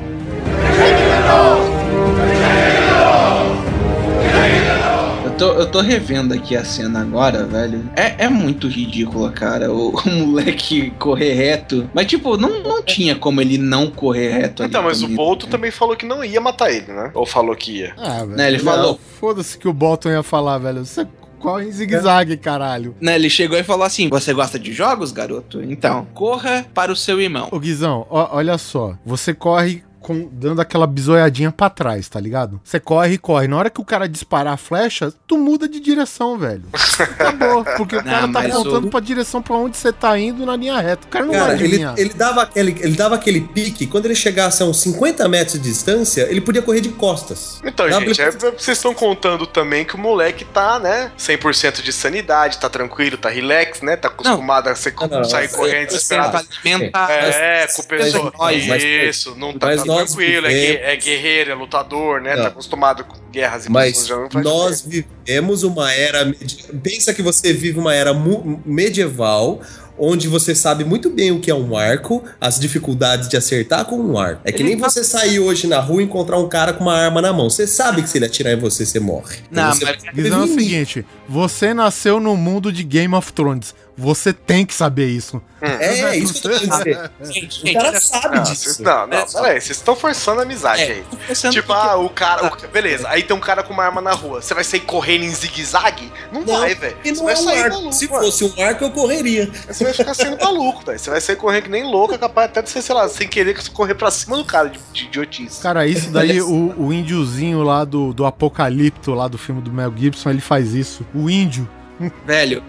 Tô, 5.43 5.53
eu 5.55 5.67
tô 5.67 5.81
revendo 5.81 6.33
aqui 6.33 6.57
a 6.57 6.65
cena 6.65 7.01
agora, 7.01 7.45
velho. 7.45 7.91
É, 7.97 8.27
é 8.27 8.29
muito 8.29 8.69
ridícula, 8.69 9.33
cara. 9.33 9.73
O, 9.73 9.91
o 9.99 10.09
moleque 10.09 10.93
correr 10.99 11.33
reto. 11.33 11.91
Mas, 11.93 12.07
tipo, 12.07 12.37
não, 12.37 12.63
não 12.63 12.83
tinha 12.83 13.17
como 13.17 13.41
ele 13.41 13.59
não 13.59 13.91
correr 13.91 14.31
reto 14.31 14.63
ali. 14.63 14.71
Então, 14.71 14.85
mas 14.85 15.03
o 15.03 15.09
Bolton 15.09 15.47
né? 15.47 15.51
também 15.51 15.71
falou 15.73 15.97
que 15.97 16.07
não 16.07 16.25
ia 16.25 16.41
matar 16.41 16.71
ele, 16.71 16.93
né? 16.93 17.11
Ou 17.13 17.27
falou 17.27 17.57
que 17.57 17.79
ia. 17.79 17.95
Ah, 17.99 18.19
velho. 18.19 18.37
Né, 18.37 18.49
ele 18.49 18.59
não, 18.59 18.65
falou. 18.65 19.01
Foda-se 19.19 19.59
que 19.59 19.67
o 19.67 19.73
Bolton 19.73 20.11
ia 20.11 20.23
falar, 20.23 20.59
velho. 20.59 20.85
Você 20.85 21.07
corre 21.41 21.67
em 21.67 21.73
zigue-zague, 21.73 22.37
caralho. 22.37 22.95
Né, 23.01 23.17
ele 23.17 23.29
chegou 23.29 23.59
e 23.59 23.65
falou 23.65 23.85
assim: 23.85 24.09
Você 24.11 24.33
gosta 24.33 24.61
de 24.61 24.73
jogos, 24.73 25.11
garoto? 25.11 25.61
Então, 25.61 26.07
corra 26.15 26.65
para 26.73 26.93
o 26.93 26.97
seu 26.97 27.21
irmão. 27.21 27.49
Ô 27.51 27.59
Guizão, 27.59 28.07
ó- 28.09 28.29
olha 28.33 28.57
só. 28.59 28.95
Você 29.05 29.35
corre 29.35 29.83
com- 30.03 30.29
dando 30.33 30.61
aquela 30.61 30.87
bisoiadinha 30.87 31.51
pra 31.53 31.71
trás, 31.71 32.09
tá 32.09 32.21
ligado? 32.21 32.61
Você 32.65 32.79
corre 32.81 33.15
e 33.15 33.19
corre. 33.19 33.49
Na 33.49 33.57
hora 33.57 33.71
que 33.71 33.81
o 33.81 33.85
cara 33.85 34.09
disparar 34.09 34.55
a 34.55 34.57
flecha, 34.57 35.13
tu 35.27 35.39
muda 35.39 35.69
de 35.69 35.81
direção, 35.81 36.37
velho. 36.39 36.65
Acabou. 36.99 37.65
Porque 37.77 37.97
o 37.97 37.99
Não, 38.03 38.05
cara 38.05 38.21
tá 38.23 38.27
mas 38.29 38.53
apontando 38.53 38.87
o- 38.87 38.91
pra 38.91 39.01
direção 39.01 39.41
pra 39.43 39.55
onde 39.57 39.77
você 39.77 39.93
tá 39.93 40.19
indo 40.19 40.45
na 40.45 40.57
linha 40.57 40.79
reta. 40.81 41.07
O 41.07 41.11
cara 41.11 41.25
não 41.25 41.33
Cara, 41.33 41.45
vai 41.47 41.55
ele, 41.55 41.65
adivinhar. 41.67 41.95
ele, 41.97 42.11
dava 42.15 42.43
aquele, 42.43 42.77
ele 42.81 42.97
dava 42.97 43.15
aquele 43.15 43.41
pique, 43.41 43.87
quando 43.87 44.07
ele 44.07 44.15
chegasse 44.15 44.63
a 44.63 44.67
uns 44.67 44.81
50 44.81 45.29
metros 45.29 45.55
de 45.61 45.69
distância, 45.71 46.23
ele 46.31 46.41
podia 46.41 46.63
correr 46.63 46.81
de 46.81 46.91
costas. 46.91 47.61
Então, 47.65 47.89
Dava 47.89 48.05
gente, 48.05 48.21
ele- 48.21 48.29
é- 48.29 48.33
vocês 48.33 48.77
estão 48.79 48.95
contando 48.95 49.47
também 49.47 49.85
que 49.85 49.95
o 49.95 49.99
moleque 49.99 50.45
tá, 50.45 50.79
né? 50.79 51.13
100% 51.17 51.83
de 51.83 51.93
sanidade, 51.93 52.59
tá 52.59 52.69
tranquilo, 52.69 53.17
tá 53.17 53.29
relax, 53.29 53.81
né? 53.83 53.97
Tá 53.97 54.09
acostumado 54.09 54.69
a 54.69 54.75
ser, 54.75 54.95
Não, 55.01 55.09
não, 55.09 55.25
sair 55.25 55.49
você- 55.49 55.57
correndo 55.57 55.91
Você 55.91 55.95
desesperado. 55.97 56.47
alimentar. 56.65 57.11
É, 57.11 57.67
com 57.67 57.83
o 57.83 57.87
pessoal. 57.87 58.33
nós, 58.39 58.67
mas- 58.67 58.83
Isso, 58.83 59.35
não 59.37 59.53
tá 59.53 59.67
mas 59.67 59.85
nós 59.93 60.11
tranquilo, 60.15 60.47
é, 60.47 60.51
vivemos- 60.51 60.83
é 60.83 60.97
guerreiro, 60.97 61.51
é 61.51 61.55
lutador, 61.55 62.21
né? 62.21 62.35
Não. 62.37 62.43
Tá 62.43 62.49
acostumado 62.49 63.05
com 63.05 63.17
guerras 63.31 63.67
e 63.67 63.71
Mas 63.71 63.93
pessoas 63.99 64.09
já 64.09 64.17
não 64.17 64.31
faz 64.31 64.45
nós 64.45 64.81
vivemos 64.83 65.63
uma 65.63 65.93
era. 65.93 66.25
medi- 66.25 66.65
Pensa 66.83 67.13
que 67.15 67.23
você 67.23 67.53
vive 67.53 67.79
uma 67.79 67.95
era 67.95 68.13
mu- 68.13 68.61
medieval. 68.65 69.61
Onde 69.99 70.27
você 70.27 70.55
sabe 70.55 70.85
muito 70.85 71.11
bem 71.11 71.31
o 71.33 71.39
que 71.39 71.51
é 71.51 71.55
um 71.55 71.77
arco, 71.77 72.25
as 72.41 72.59
dificuldades 72.59 73.29
de 73.29 73.37
acertar 73.37 73.85
com 73.85 73.97
um 74.01 74.19
arco. 74.19 74.41
É 74.43 74.51
que 74.51 74.63
Ele 74.63 74.71
nem 74.71 74.79
tá- 74.79 74.89
você 74.89 75.05
sair 75.05 75.39
hoje 75.39 75.67
na 75.67 75.79
rua 75.81 76.01
e 76.01 76.05
encontrar 76.07 76.39
um 76.39 76.49
cara 76.49 76.73
com 76.73 76.83
uma 76.83 76.95
arma 76.97 77.21
na 77.21 77.31
mão. 77.33 77.49
Você 77.51 77.67
sabe 77.67 78.03
que 78.03 78.09
se 78.09 78.17
ele 78.17 78.25
atirar 78.25 78.55
em 78.55 78.57
você, 78.59 78.87
você 78.87 78.99
morre. 78.99 79.37
Então 79.51 79.65
Não, 79.67 79.73
você 79.75 79.85
mas- 79.85 79.97
Guizão 80.15 80.41
é 80.41 80.45
o 80.45 80.49
seguinte: 80.49 81.05
você 81.29 81.75
nasceu 81.75 82.19
no 82.19 82.35
mundo 82.37 82.73
de 82.73 82.83
Game 82.83 83.15
of 83.15 83.33
Thrones. 83.35 83.75
Você 83.97 84.33
tem 84.33 84.65
que 84.65 84.75
saber 84.75 85.07
isso. 85.09 85.41
É, 85.61 86.17
isso 86.17 86.33
que 86.41 86.49
eu 86.49 86.53
tô 86.53 86.59
querendo 86.59 86.79
dizer. 86.79 87.11
Gente, 87.33 87.71
O 87.71 87.73
cara 87.81 88.01
sabe 88.01 88.37
Não, 88.37 88.43
disso. 88.43 88.83
não, 88.83 89.07
não, 89.07 89.19
É 89.19 89.25
peraí, 89.27 89.61
vocês 89.61 89.77
estão 89.77 89.95
forçando 89.95 90.41
a 90.41 90.43
amizade 90.45 90.83
É, 90.83 90.87
aí. 90.93 91.05
Tipo, 91.51 91.69
que- 91.69 91.73
ah, 91.73 91.97
o 91.97 92.09
cara. 92.09 92.47
o- 92.53 92.69
beleza, 92.69 93.07
aí 93.09 93.23
tem 93.23 93.37
um 93.37 93.41
cara 93.41 93.63
com 93.63 93.73
uma 93.73 93.85
arma 93.85 94.01
na 94.01 94.13
rua. 94.13 94.41
Você 94.43 94.55
vai 94.55 94.65
sair 94.65 94.81
correndo 94.81 95.25
em 95.25 95.31
zigue-zague? 95.35 96.11
Não, 96.33 96.41
Não, 96.41 96.61
vai, 96.61 96.75
velho. 96.75 96.97
E 97.05 97.11
Você 97.11 97.15
não 97.21 97.25
vai 97.27 97.35
é 97.35 97.39
um 97.39 97.43
sair 97.45 97.63
arco. 97.63 97.77
maluco. 97.77 97.93
Se 97.93 98.09
mano. 98.09 98.25
fosse 98.25 98.45
um 98.45 98.63
arco, 98.63 98.85
eu 98.85 98.91
correria. 98.91 99.51
Você 99.69 99.85
vai 99.85 99.93
ficar 99.93 100.15
sendo 100.15 100.37
maluco, 100.43 100.85
velho. 100.85 100.99
Você 100.99 101.11
vai 101.11 101.21
sair 101.21 101.37
correndo 101.37 101.63
que 101.65 101.71
nem 101.71 101.85
louco, 101.85 102.15
é 102.15 102.19
capaz 102.19 102.49
até 102.51 102.63
de 102.63 102.71
você, 102.71 102.83
sei 102.83 102.95
lá, 102.95 103.09
sem 103.09 103.29
querer 103.29 103.57
correr 103.73 103.95
pra 103.95 104.11
cima 104.11 104.37
do 104.39 104.45
cara 104.45 104.69
de, 104.71 104.81
de 104.93 105.05
idiotice. 105.05 105.61
Cara, 105.63 105.87
isso 105.87 106.09
daí, 106.11 106.41
o, 106.41 106.75
o 106.77 106.93
índiozinho 106.93 107.63
lá 107.63 107.85
do, 107.85 108.13
do 108.13 108.25
Apocalipto, 108.25 109.13
lá 109.15 109.29
do 109.29 109.39
filme 109.39 109.61
do 109.61 109.71
Mel 109.71 109.93
Gibson, 109.97 110.31
ele 110.31 110.41
faz 110.41 110.73
isso. 110.75 111.07
O 111.15 111.31
índio. 111.31 111.69
Velho, 112.27 112.63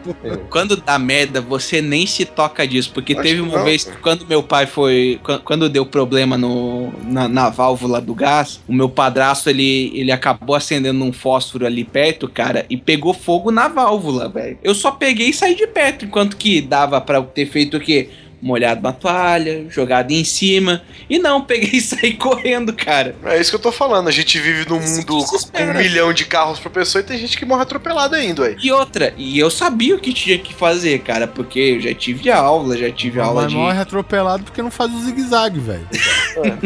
quando 0.49 0.75
dá 0.77 0.97
merda, 0.99 1.41
você 1.41 1.81
nem 1.81 2.05
se 2.05 2.25
toca 2.25 2.67
disso. 2.67 2.91
Porque 2.93 3.13
Acho 3.13 3.21
teve 3.23 3.41
uma 3.41 3.57
não, 3.57 3.63
vez 3.65 3.83
cara. 3.83 3.95
que 3.95 4.01
quando 4.01 4.27
meu 4.27 4.43
pai 4.43 4.65
foi. 4.65 5.19
quan- 5.23 5.39
Quando 5.39 5.69
deu 5.69 5.85
problema 5.85 6.37
no, 6.37 6.91
na, 7.03 7.27
na 7.27 7.49
válvula 7.49 7.99
do 8.01 8.13
gás, 8.13 8.59
o 8.67 8.73
meu 8.73 8.89
padrasto 8.89 9.49
ele, 9.49 9.91
ele 9.95 10.11
acabou 10.11 10.55
acendendo 10.55 11.03
um 11.03 11.11
fósforo 11.13 11.65
ali 11.65 11.83
perto, 11.83 12.27
cara, 12.27 12.65
e 12.69 12.77
pegou 12.77 13.13
fogo 13.13 13.51
na 13.51 13.67
válvula, 13.67 14.27
velho. 14.29 14.57
Eu 14.63 14.75
só 14.75 14.91
peguei 14.91 15.29
e 15.29 15.33
saí 15.33 15.55
de 15.55 15.67
perto, 15.67 16.05
enquanto 16.05 16.37
que 16.37 16.61
dava 16.61 16.99
pra 17.01 17.17
eu 17.17 17.23
ter 17.23 17.45
feito 17.45 17.77
o 17.77 17.79
quê? 17.79 18.09
Molhado 18.43 18.81
na 18.81 18.91
toalha, 18.91 19.65
jogado 19.69 20.11
em 20.11 20.23
cima. 20.23 20.81
E 21.09 21.17
não, 21.17 21.41
peguei 21.41 21.79
e 21.79 21.81
saí 21.81 22.13
correndo, 22.17 22.73
cara. 22.73 23.15
É 23.23 23.39
isso 23.39 23.49
que 23.49 23.55
eu 23.55 23.61
tô 23.61 23.71
falando. 23.71 24.07
A 24.07 24.11
gente 24.11 24.37
vive 24.39 24.69
num 24.69 24.79
Isso 24.79 24.95
mundo 24.95 25.25
com 25.51 25.63
um 25.63 25.73
milhão 25.73 26.11
de 26.13 26.25
carros 26.25 26.59
por 26.59 26.71
pessoa 26.71 27.01
e 27.01 27.05
tem 27.05 27.17
gente 27.17 27.37
que 27.37 27.45
morre 27.45 27.61
atropelado 27.63 28.15
ainda, 28.15 28.45
aí. 28.45 28.57
E 28.61 28.71
outra, 28.71 29.13
e 29.17 29.39
eu 29.39 29.49
sabia 29.49 29.95
o 29.95 29.99
que 29.99 30.13
tinha 30.13 30.37
que 30.37 30.53
fazer, 30.53 30.99
cara, 30.99 31.25
porque 31.25 31.59
eu 31.59 31.79
já 31.79 31.93
tive 31.93 32.29
aula, 32.29 32.77
já 32.77 32.91
tive 32.91 33.19
aula 33.19 33.43
Mas 33.43 33.51
de. 33.51 33.57
morre 33.57 33.79
atropelado 33.79 34.43
porque 34.43 34.61
não 34.61 34.71
faz 34.71 34.91
o 34.93 34.99
zigue-zague, 35.01 35.59
velho. 35.59 35.87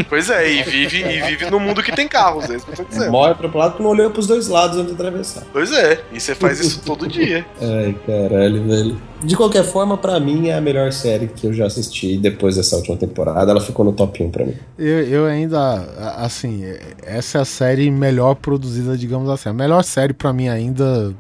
Pois 0.09 0.29
é, 0.29 0.51
e 0.51 0.63
vive, 0.63 0.97
e 1.03 1.21
vive 1.21 1.49
num 1.49 1.59
mundo 1.59 1.81
que 1.83 1.91
tem 1.91 2.07
carros, 2.07 2.49
é 2.49 2.55
isso 2.55 2.65
que 2.65 2.71
eu 2.73 2.75
tô 2.77 2.83
dizendo. 2.83 3.11
Morre 3.11 3.31
atropelado 3.31 3.71
porque 3.71 3.83
não 3.83 3.91
olhou 3.91 4.09
pros 4.11 4.27
dois 4.27 4.47
lados 4.47 4.77
antes 4.77 4.87
de 4.89 4.93
atravessar. 5.01 5.43
Pois 5.51 5.71
é, 5.71 6.01
e 6.13 6.19
você 6.19 6.33
faz 6.35 6.59
isso 6.59 6.81
todo 6.85 7.05
dia. 7.09 7.45
Ai, 7.61 7.95
caralho, 8.05 8.63
velho. 8.67 9.01
De 9.23 9.35
qualquer 9.35 9.63
forma, 9.63 9.97
pra 9.97 10.19
mim 10.19 10.49
é 10.49 10.53
a 10.55 10.61
melhor 10.61 10.91
série 10.91 11.27
que 11.27 11.47
eu 11.47 11.51
já 11.53 11.65
assisti 11.65 12.17
depois 12.17 12.55
dessa 12.55 12.75
última 12.75 12.95
temporada. 12.97 13.49
Ela 13.49 13.59
ficou 13.61 13.83
no 13.83 13.91
top 13.91 14.21
1 14.23 14.29
pra 14.29 14.45
mim. 14.45 14.53
Eu, 14.77 15.03
eu 15.07 15.25
ainda, 15.25 15.59
assim, 16.17 16.63
essa 17.03 17.39
é 17.39 17.41
a 17.41 17.45
série 17.45 17.89
melhor 17.89 18.35
produzida, 18.35 18.95
digamos 18.95 19.27
assim. 19.29 19.49
A 19.49 19.53
melhor 19.53 19.83
série 19.83 20.13
pra 20.13 20.31
mim 20.31 20.47
ainda, 20.49 21.15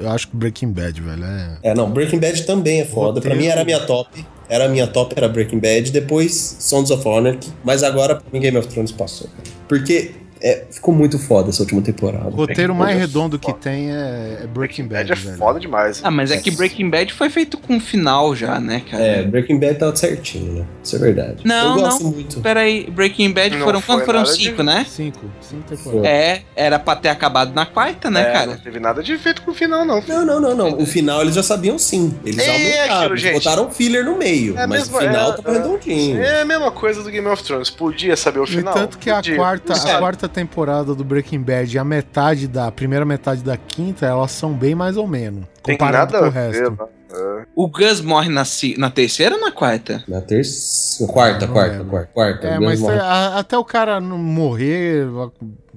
eu 0.00 0.10
acho 0.10 0.26
que 0.26 0.36
Breaking 0.36 0.72
Bad, 0.72 1.00
velho. 1.00 1.24
É, 1.24 1.58
É, 1.70 1.74
não, 1.74 1.88
Breaking 1.88 2.18
Bad 2.18 2.42
também 2.44 2.80
é 2.80 2.84
foda. 2.84 3.20
Pra 3.20 3.30
Roteiro. 3.30 3.36
mim 3.40 3.46
era 3.46 3.60
a 3.60 3.64
minha 3.64 3.78
top. 3.80 4.26
Era 4.48 4.66
a 4.66 4.68
minha 4.68 4.86
top, 4.86 5.14
era 5.16 5.28
Breaking 5.28 5.58
Bad. 5.58 5.90
Depois 5.90 6.56
Sons 6.60 6.90
of 6.90 7.06
Anarchy. 7.08 7.52
Mas 7.64 7.82
agora, 7.82 8.22
Game 8.32 8.56
of 8.56 8.68
Thrones 8.68 8.92
passou. 8.92 9.28
Porque 9.68 10.12
é, 10.40 10.64
ficou 10.70 10.94
muito 10.94 11.18
foda 11.18 11.50
essa 11.50 11.62
última 11.62 11.80
temporada. 11.82 12.26
o 12.28 12.30
roteiro 12.30 12.74
mais 12.74 12.90
Bad 12.94 12.98
é 13.02 13.06
redondo 13.06 13.38
que 13.38 13.52
tem 13.54 13.90
é, 13.90 14.40
é 14.42 14.46
Breaking 14.46 14.86
Bad, 14.86 15.10
é 15.12 15.14
velho. 15.14 15.36
foda 15.36 15.58
demais. 15.60 16.00
Ah, 16.04 16.10
mas 16.10 16.30
é 16.30 16.36
que 16.38 16.50
Breaking 16.50 16.90
Bad 16.90 17.12
foi 17.12 17.30
feito 17.30 17.56
com 17.58 17.74
um 17.74 17.80
final 17.80 18.34
já, 18.34 18.60
né, 18.60 18.82
cara? 18.90 19.02
É, 19.02 19.22
Breaking 19.22 19.58
Bad 19.58 19.78
tava 19.78 19.96
certinho, 19.96 20.52
né? 20.60 20.64
Isso 20.82 20.96
é 20.96 20.98
verdade. 20.98 21.42
Não, 21.44 21.76
eu 21.76 21.82
gosto 21.82 22.04
não. 22.04 22.10
muito. 22.12 22.40
Peraí, 22.40 22.88
Breaking 22.90 23.32
Bad 23.32 23.56
Não 23.56 23.64
foram 23.64 23.80
foi 23.80 23.96
quando 23.96 24.04
foram 24.06 24.20
nada 24.20 24.32
de- 24.36 24.44
cinco, 24.44 24.62
né? 24.62 24.86
Cinco, 24.88 25.20
cinco 25.40 25.62
temporadas. 25.64 26.04
É, 26.06 26.42
era 26.54 26.78
pra 26.78 26.96
ter 26.96 27.08
acabado 27.08 27.54
na 27.54 27.66
quarta, 27.66 28.10
né, 28.10 28.20
É, 28.22 28.32
cara? 28.32 28.46
Não 28.52 28.58
teve 28.58 28.78
nada 28.78 29.02
de 29.02 29.16
feito 29.18 29.42
com 29.42 29.50
o 29.50 29.54
final, 29.54 29.84
não. 29.84 30.02
Não, 30.06 30.24
não, 30.24 30.40
não, 30.40 30.54
não. 30.54 30.78
O 30.78 30.86
final 30.86 31.22
eles 31.22 31.34
já 31.34 31.42
sabiam 31.42 31.78
sim. 31.78 32.14
Eles 32.24 32.38
É 32.46 32.50
aumentaram. 32.50 33.00
aquilo, 33.00 33.16
gente. 33.16 33.34
botaram 33.34 33.70
filler 33.70 34.04
no 34.04 34.16
meio. 34.16 34.52
É 34.58 34.66
mas 34.66 34.80
mesmo, 34.80 34.96
o 34.96 35.00
final 35.00 35.32
é, 35.32 35.36
tava 35.36 35.50
é. 35.50 35.52
redondinho. 35.58 36.20
É 36.22 36.40
a 36.42 36.44
mesma 36.44 36.70
coisa 36.70 37.02
do 37.02 37.10
Game 37.10 37.26
of 37.26 37.42
Thrones. 37.42 37.70
Podia 37.70 38.16
saber 38.16 38.40
o 38.40 38.46
final. 38.46 38.72
entanto 38.76 38.98
que 38.98 39.10
a 39.10 39.16
Podia. 39.16 39.36
quarta, 39.36 39.72
a 39.72 39.76
sabe. 39.76 39.98
Quarta 40.26 40.28
temporada 40.28 40.94
do 40.94 41.04
Breaking 41.04 41.40
Bad 41.40 41.74
e 41.74 41.78
a 41.78 41.84
metade 41.84 42.46
da 42.48 42.66
a 42.66 42.72
primeira 42.72 43.04
metade 43.04 43.42
da 43.42 43.56
quinta, 43.56 44.06
elas 44.06 44.32
são 44.32 44.52
bem 44.52 44.74
mais 44.74 44.96
ou 44.96 45.06
menos. 45.06 45.44
Tem 45.62 45.76
Comparado 45.76 46.12
nada 46.12 46.24
com 46.24 46.28
o 46.28 46.32
ver, 46.32 46.52
resto. 46.52 46.88
É. 47.16 47.46
O 47.54 47.68
Gus 47.68 48.00
morre 48.00 48.28
na, 48.28 48.42
na 48.78 48.90
terceira 48.90 49.34
ou 49.34 49.40
na 49.40 49.50
quarta? 49.50 50.04
Na 50.06 50.20
terça. 50.20 51.06
Quarta, 51.06 51.46
quarta, 51.48 51.84
quarta, 51.84 52.10
quarta. 52.12 52.46
É, 52.46 52.58
mas 52.58 52.80
morre. 52.80 52.98
a- 52.98 53.38
até 53.38 53.56
o 53.56 53.64
cara 53.64 54.00
não 54.00 54.18
morrer, 54.18 55.06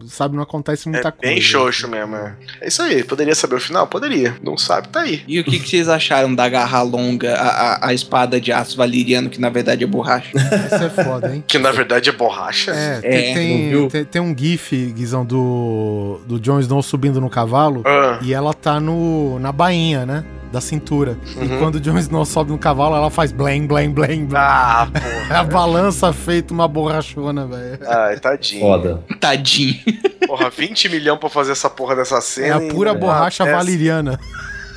sabe, 0.07 0.35
não 0.35 0.43
acontece 0.43 0.89
muita 0.89 1.07
É 1.09 1.11
coisa. 1.11 1.33
bem 1.33 1.41
xoxo 1.41 1.87
mesmo, 1.87 2.15
é. 2.15 2.35
É 2.61 2.67
isso 2.67 2.81
aí. 2.81 3.03
Poderia 3.03 3.35
saber 3.35 3.55
o 3.55 3.59
final? 3.59 3.87
Poderia. 3.87 4.35
Não 4.43 4.57
sabe, 4.57 4.87
tá 4.89 5.01
aí. 5.01 5.23
E 5.27 5.39
o 5.39 5.43
que, 5.43 5.59
que 5.59 5.67
vocês 5.69 5.87
acharam 5.89 6.33
da 6.33 6.47
garra 6.49 6.81
longa, 6.81 7.35
a, 7.35 7.47
a, 7.49 7.87
a 7.89 7.93
espada 7.93 8.39
de 8.39 8.51
aço 8.51 8.75
valeriano, 8.77 9.29
que 9.29 9.39
na 9.39 9.49
verdade 9.49 9.83
é 9.83 9.87
borracha? 9.87 10.31
Isso 10.35 10.83
é 10.83 10.89
foda, 10.89 11.33
hein? 11.35 11.43
Que 11.47 11.57
na 11.59 11.71
verdade 11.71 12.09
é 12.09 12.13
borracha. 12.13 12.71
É, 12.71 12.99
É, 13.03 13.33
tem, 13.33 13.87
tem, 13.89 14.05
tem 14.05 14.21
um 14.21 14.35
gif, 14.37 14.75
Guizão, 14.93 15.25
do, 15.25 16.19
do 16.25 16.39
Jon 16.39 16.59
Snow 16.59 16.81
subindo 16.81 17.19
no 17.21 17.29
cavalo 17.29 17.81
Ah, 17.85 18.19
e 18.21 18.33
ela 18.33 18.53
tá 18.53 18.79
no, 18.79 19.39
na 19.39 19.51
bainha, 19.51 20.05
né? 20.05 20.23
Da 20.51 20.59
cintura. 20.59 21.15
E 21.37 21.39
Uhum. 21.45 21.59
quando 21.59 21.75
o 21.75 21.79
Jon 21.79 21.97
Snow 21.99 22.25
sobe 22.25 22.51
no 22.51 22.57
cavalo, 22.57 22.95
ela 22.95 23.11
faz 23.11 23.31
blém, 23.31 23.67
blém, 23.67 23.91
blém, 23.91 24.25
blém. 24.25 24.41
ah 24.41 24.87
porra. 24.91 25.39
A 25.39 25.43
balança 25.43 26.11
feita 26.11 26.51
uma 26.53 26.67
borrachona, 26.67 27.45
velho. 27.45 27.79
Ai, 27.87 28.19
tadinho. 28.19 28.61
Foda. 28.61 29.03
Tadinho. 29.19 29.75
Porra, 30.25 30.49
20 30.49 30.89
milhões 30.89 31.19
pra 31.19 31.29
fazer 31.29 31.51
essa 31.51 31.69
porra 31.69 31.95
dessa 31.95 32.17
É 32.17 32.21
cena. 32.21 32.55
a 32.55 32.61
pura 32.73 32.91
e- 32.91 32.97
borracha 32.97 33.43
Ah, 33.43 33.47
essa- 33.47 33.57
valeriana. 33.57 34.19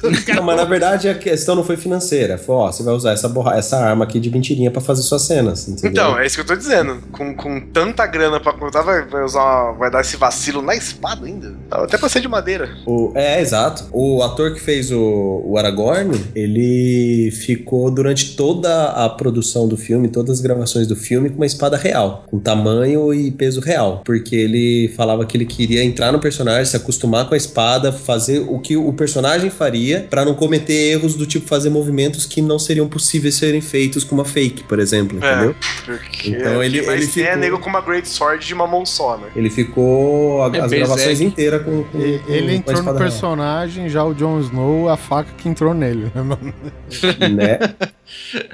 Não, 0.35 0.43
mas 0.43 0.57
na 0.57 0.65
verdade 0.65 1.09
a 1.09 1.15
questão 1.15 1.55
não 1.55 1.65
foi 1.65 1.77
financeira. 1.77 2.37
Foi, 2.39 2.55
ó, 2.55 2.71
você 2.73 2.83
vai 2.83 2.95
usar 2.95 3.13
essa, 3.13 3.29
borra... 3.29 3.57
essa 3.57 3.77
arma 3.79 4.05
aqui 4.05 4.19
de 4.19 4.31
mentirinha 4.31 4.71
pra 4.71 4.81
fazer 4.81 5.03
suas 5.03 5.23
cenas, 5.23 5.69
entendeu? 5.69 5.91
Então, 5.91 6.19
é 6.19 6.27
isso 6.27 6.37
que 6.37 6.41
eu 6.43 6.47
tô 6.47 6.57
dizendo. 6.57 6.99
Com, 7.13 7.35
com 7.35 7.61
tanta 7.73 8.07
grana 8.07 8.41
pra 8.41 8.53
contar, 8.53 8.83
vai, 8.83 9.03
vai 9.07 9.25
usar 9.25 9.41
uma- 9.43 9.73
vai 9.73 9.91
dar 9.91 10.01
esse 10.01 10.17
vacilo 10.17 10.63
na 10.63 10.75
espada 10.75 11.27
ainda. 11.27 11.55
Tava 11.71 11.85
Até 11.85 11.97
pra 11.99 12.09
ser 12.09 12.21
de 12.21 12.29
madeira. 12.29 12.69
O- 12.87 13.13
é, 13.15 13.41
exato. 13.41 13.85
O 13.93 14.23
ator 14.23 14.55
que 14.55 14.61
fez 14.61 14.91
o, 14.91 15.43
o 15.45 15.57
Aragorn, 15.59 16.13
ele 16.35 17.31
ficou 17.33 17.91
durante 17.91 18.37
toda 18.37 18.91
a 18.91 19.09
produção 19.09 19.69
do 19.69 19.77
filme, 19.77 20.09
todas 20.09 20.39
as 20.39 20.41
gravações 20.41 20.87
do 20.87 20.97
filme, 20.97 21.31
com 21.31 21.37
uma 21.37 21.47
espada 21.47 21.77
real, 21.77 22.25
com 22.31 22.39
tamanho 22.39 23.13
e 23.15 23.31
peso 23.31 23.61
real. 23.61 24.03
Porque 24.05 24.35
ele 24.35 24.93
falava 24.97 25.25
que 25.25 25.37
ele 25.37 25.47
queria 25.47 25.83
entrar 25.85 26.13
no 26.13 26.19
personagem, 26.19 26.65
se 26.65 26.77
acostumar 26.77 27.29
com 27.29 27.35
a 27.35 27.37
espada, 27.37 27.93
fazer 27.93 28.41
o 28.49 28.59
que 28.59 28.77
o 28.77 28.93
personagem 28.93 29.51
faria, 29.51 29.92
pra 30.01 30.25
não 30.25 30.35
cometer 30.35 30.73
erros 30.93 31.15
do 31.15 31.27
tipo 31.27 31.47
fazer 31.47 31.71
movimentos 31.71 32.27
que 32.27 32.41
não 32.43 32.59
seriam 32.59 32.89
possíveis 32.89 33.35
serem 33.37 33.61
feitos 33.61 34.05
com 34.05 34.15
uma 34.15 34.25
fake, 34.25 34.65
por 34.65 34.79
exemplo, 34.79 35.19
É. 35.23 35.33
entendeu? 35.33 35.57
Porque 35.85 36.31
Então 36.31 36.63
ele- 36.63 36.83
mas 36.83 36.95
ele 37.17 37.27
é 37.27 37.31
ficou- 37.31 37.37
nego 37.39 37.59
com 37.59 37.69
uma 37.71 37.81
Great 37.81 38.09
Sword 38.09 38.47
de 38.47 38.55
uma 38.55 38.67
mão 38.67 38.85
só, 38.87 39.17
né? 39.17 39.29
Ele 39.35 39.51
ficou 39.51 40.43
a- 40.43 40.47
É 40.47 40.49
as 40.49 40.53
Berserk. 40.71 40.77
gravações 40.79 41.21
inteiras 41.21 41.63
com, 41.63 41.83
com- 41.85 41.91
com- 41.91 41.99
Ele 41.99 42.23
com 42.25 42.49
a 42.49 42.53
entrou 42.75 42.83
no 42.83 42.95
personagem, 42.99 43.89
já 43.89 44.05
o 44.05 44.15
Jon 44.15 44.41
Snow, 44.41 44.89
a 44.89 44.97
faca 44.97 45.31
que 45.37 45.49
entrou 45.49 45.73
nele. 45.75 46.11
né, 46.15 46.23
mano? 46.23 46.55
né? 47.37 47.59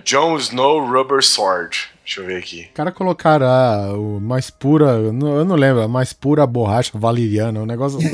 Jon 0.05 0.37
Snow 0.39 0.85
Rubber 0.87 1.23
Sword. 1.23 1.89
Deixa 2.05 2.21
eu 2.23 2.27
ver 2.27 2.37
aqui. 2.39 2.67
O 2.71 2.75
cara 2.75 2.91
colocaram 2.91 3.47
a 3.47 3.93
o 3.95 4.19
mais 4.19 4.49
pura, 4.49 4.87
eu 4.93 5.13
não, 5.13 5.37
eu 5.39 5.45
não 5.45 5.57
lembro, 5.57 5.83
a 5.83 5.89
mais 5.89 6.13
pura 6.15 6.47
borracha 6.47 6.93
valeriana, 6.95 7.61
um 7.61 7.67
negócio. 7.67 7.99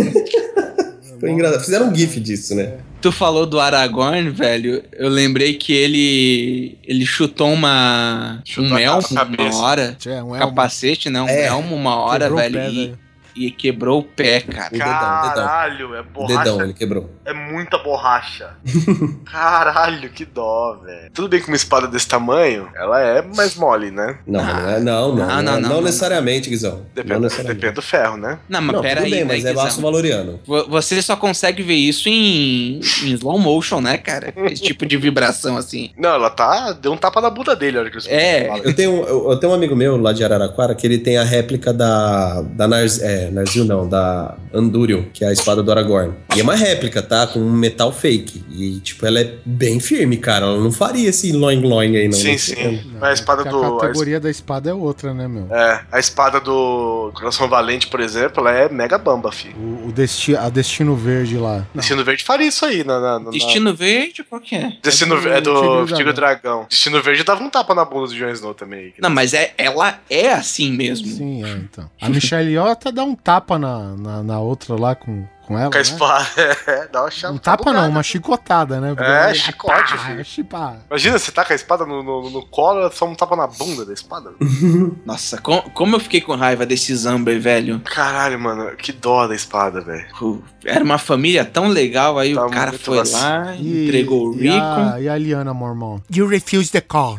Foi 1.21 1.31
engraçado. 1.31 1.65
Fizeram 1.65 1.89
um 1.91 1.95
gif 1.95 2.21
disso, 2.21 2.55
né? 2.55 2.75
Tu 3.01 3.13
falou 3.13 3.45
do 3.45 3.61
Aragorn, 3.61 4.31
velho. 4.31 4.83
Eu 4.93 5.09
lembrei 5.11 5.55
que 5.55 5.73
ele. 5.73 6.79
Ele 6.85 7.05
chutou 7.05 7.53
uma. 7.53 8.41
Chutou 8.45 8.73
um 8.73 8.79
elmo 8.79 9.03
uma 9.11 9.57
hora. 9.57 9.97
É, 10.07 10.11
um 10.23 10.35
elmo. 10.35 10.39
Capacete, 10.39 11.11
né? 11.11 11.21
Um 11.21 11.29
É. 11.29 11.47
elmo 11.47 11.75
uma 11.77 11.97
hora, 11.97 12.31
velho. 12.31 12.55
pé, 12.55 12.69
e, 12.71 12.75
velho. 12.87 12.99
E 13.37 13.51
quebrou 13.51 14.01
o 14.01 14.05
pé, 14.05 14.41
cara. 14.41 14.69
O 14.69 14.73
dedão, 14.73 14.89
dedão. 14.89 15.47
Caralho, 15.47 15.95
é 15.95 16.01
O 16.01 16.05
borracha. 16.05 16.39
dedão, 16.39 16.63
ele 16.63 16.73
quebrou. 16.75 17.11
É 17.25 17.33
muita 17.33 17.79
borracha. 17.79 18.51
Caralho, 19.31 20.09
que 20.11 20.25
dó, 20.25 20.79
velho. 20.85 21.11
Tudo 21.13 21.29
bem 21.29 21.41
que 21.41 21.49
uma 21.49 21.57
espada 21.57 21.87
desse 21.89 22.07
tamanho, 22.07 22.69
ela 22.77 23.01
é 23.01 23.23
mais 23.23 23.55
mole, 23.57 23.91
né? 23.91 24.19
Não, 24.27 24.43
mas 24.43 24.55
não, 24.55 24.69
é, 24.71 24.81
não, 24.81 25.09
não, 25.09 25.17
Não, 25.17 25.27
não, 25.27 25.27
não, 25.27 25.43
não, 25.43 25.61
não, 25.61 25.69
não. 25.77 25.81
necessariamente, 25.83 26.49
Guizão. 26.49 26.77
não 26.77 26.87
Depende, 26.95 27.21
necessariamente. 27.21 27.57
depende 27.61 27.75
do 27.75 27.83
ferro, 27.83 28.17
né? 28.17 28.39
Não, 28.49 28.61
mas 28.61 28.75
Não, 28.77 28.83
pera 28.83 28.97
tudo 29.03 29.05
aí, 29.07 29.11
bem, 29.11 29.21
né, 29.25 29.35
mas 29.35 29.45
é 29.45 29.53
baço 29.53 29.81
valoriano. 29.81 30.41
Vo- 30.47 30.69
Você 30.69 31.01
só 31.03 31.17
consegue 31.17 31.63
ver 31.63 31.75
isso 31.75 32.09
em, 32.09 32.79
em 33.03 33.13
slow 33.15 33.39
motion, 33.39 33.81
né, 33.81 33.97
cara? 33.99 34.33
Esse 34.51 34.63
tipo 34.63 34.87
de 34.87 34.97
vibração 34.97 35.57
assim. 35.57 35.91
Não, 35.99 36.11
ela 36.15 36.31
tá. 36.31 36.73
Deu 36.73 36.93
um 36.93 36.97
tapa 36.97 37.21
na 37.21 37.31
bunda 37.31 37.57
dele, 37.57 37.79
a 37.79 37.81
hora 37.81 37.91
que 37.91 37.97
ele 37.99 38.09
É. 38.09 38.61
Eu 38.65 38.75
tenho, 38.75 39.03
eu, 39.05 39.31
eu 39.31 39.37
tenho 39.39 39.53
um 39.53 39.55
amigo 39.57 39.75
meu 39.75 39.97
lá 39.97 40.13
de 40.13 40.23
Araraquara 40.25 40.75
que 40.75 40.87
ele 40.87 40.99
tem 40.99 41.17
a 41.19 41.25
réplica 41.25 41.73
da. 41.73 42.43
da 42.43 42.69
Nars, 42.69 43.01
é, 43.01 43.24
Narzil 43.31 43.65
não, 43.65 43.89
da 43.89 44.37
Andúrio, 44.53 45.09
que 45.13 45.25
é 45.25 45.29
a 45.29 45.33
espada 45.33 45.63
do 45.63 45.71
Aragorn. 45.71 46.13
E 46.37 46.41
é 46.41 46.43
uma 46.43 46.55
réplica, 46.55 47.03
tá? 47.03 47.27
Com 47.27 47.39
um 47.41 47.53
metal 47.53 47.93
fake. 47.93 48.45
E, 48.51 48.81
tipo, 48.81 49.05
ela 49.07 49.21
é 49.21 49.35
bem 49.45 49.81
firme, 49.81 50.17
cara. 50.17 50.47
Ela 50.47 50.59
não 50.59 50.73
faria 50.73 51.09
esse 51.09 51.33
loin-loin 51.33 51.97
aí, 51.97 52.07
não. 52.07 52.13
Sim, 52.13 52.33
Não 52.33 52.39
sim. 52.39 52.55
sei. 52.55 52.85
Mas 53.01 53.11
a 53.11 53.13
espada 53.13 53.45
do. 53.45 53.63
A 53.63 53.67
a 53.67 53.75
es- 53.75 53.81
categoria 53.81 54.21
da 54.21 54.31
espada 54.31 54.71
é 54.71 54.75
outra, 54.75 55.13
né, 55.15 55.27
meu? 55.29 55.47
É, 55.55 55.83
a 55.91 55.99
espada 55.99 56.41
do 56.41 57.11
Coração 57.15 57.49
Valente, 57.49 57.87
por 57.89 58.01
exemplo, 58.01 58.41
ela 58.47 58.53
é 58.57 58.69
mega 58.69 58.99
bamba, 58.99 59.31
fi. 59.33 59.49
O, 59.59 59.89
o 59.89 59.93
desti 59.93 60.37
a 60.37 60.49
Destino 60.49 60.95
Verde 60.97 61.37
lá. 61.37 61.67
Destino 61.75 62.05
Verde 62.05 62.25
faria 62.25 62.47
isso 62.49 62.65
aí 62.65 62.85
na. 62.85 63.01
na, 63.01 63.19
na 63.19 63.31
Destino 63.31 63.75
Verde, 63.75 64.23
qual 64.25 64.41
que 64.41 64.55
é? 64.55 64.73
Destino 64.83 65.17
É 65.29 65.41
do 65.41 65.83
é 65.83 65.87
do 65.87 65.87
Tigre 65.95 66.13
Dragão. 66.13 66.67
Destino 66.69 67.03
Verde 67.03 67.25
dava 67.25 67.43
um 67.43 67.51
tapa 67.51 67.75
na 67.75 67.85
bunda 67.85 68.09
do 68.09 68.15
Jon 68.15 68.31
Snow 68.31 68.55
também. 68.55 68.93
Não, 69.01 69.11
mas 69.11 69.35
é, 69.35 69.53
ela 69.59 69.99
é 70.09 70.33
assim 70.33 70.73
mesmo. 70.73 71.07
Sim, 71.09 71.45
é, 71.45 71.51
então. 71.51 71.91
A 72.01 72.09
Michelle 72.09 72.51
Yeoh 72.51 72.69
até 72.69 72.91
dá 72.93 73.05
um 73.05 73.14
tapa 73.15 73.59
na, 73.59 73.97
na, 73.97 74.23
na 74.23 74.39
outra 74.41 74.75
lá 74.79 74.95
com, 74.95 75.25
com 75.47 75.59
ela, 75.59 75.71
Com 75.71 75.77
a 75.77 75.79
né? 75.79 75.83
espada. 75.83 76.27
É, 76.67 76.89
dá 76.89 77.03
uma 77.03 77.11
chave. 77.11 77.35
Um 77.35 77.39
tapa 77.39 77.73
não, 77.73 77.89
uma 77.91 78.03
chicotada, 78.03 78.81
né? 78.81 78.95
Porque 78.95 79.11
É, 79.11 79.35
chicote, 79.35 79.93
pá, 79.93 79.99
filho. 79.99 80.25
chipá. 80.25 80.77
Imagina, 80.89 81.19
você 81.19 81.31
tá 81.31 81.45
com 81.45 81.53
a 81.53 81.57
espada 81.57 81.85
no, 81.85 82.03
no, 82.03 82.31
no 82.31 82.47
colo, 82.47 82.91
só 82.93 83.07
um 83.07 83.15
tapa 83.15 83.37
na 83.37 83.47
bunda 83.47 83.85
da 83.85 83.93
espada. 83.93 84.33
Nossa, 85.05 85.39
com- 85.41 85.63
como 85.75 85.97
eu 85.97 86.01
fiquei 86.01 86.21
com 86.21 86.35
raiva 86.35 86.65
desse 86.65 86.95
Zamber, 86.97 87.41
velho. 87.41 87.81
Caralho, 87.81 88.39
mano, 88.41 88.75
que 88.77 88.93
dó 88.93 89.27
da 89.27 89.35
espada, 89.35 89.81
velho. 89.81 90.43
Era 90.65 90.83
uma 90.85 90.99
família 90.99 91.45
tão 91.45 91.69
legal, 91.69 92.19
aí 92.19 92.35
Tá 92.35 92.47
o 92.47 92.51
cara 92.51 92.73
foi 92.73 92.97
lá, 93.13 93.55
E- 93.57 93.85
entregou 93.87 94.31
o 94.31 94.35
e 94.35 94.49
Rico. 94.49 94.57
a, 94.57 95.01
e 95.01 95.09
a 95.09 95.17
Liana 95.19 95.53
Mormon. 95.53 96.01
You 96.11 96.27
refuse 96.27 96.71
the 96.71 96.81
call. 96.81 97.19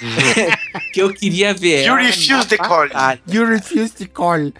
Que 0.92 1.00
eu 1.00 1.12
queria 1.12 1.54
ver 1.54 1.84
You 1.86 1.94
refuse 1.96 2.32
na 2.32 2.44
the 2.44 2.56
call. 2.58 2.88
batalha. 2.88 3.20
You 3.28 3.44
refuse 3.46 3.92
the 3.94 4.06
call. 4.06 4.52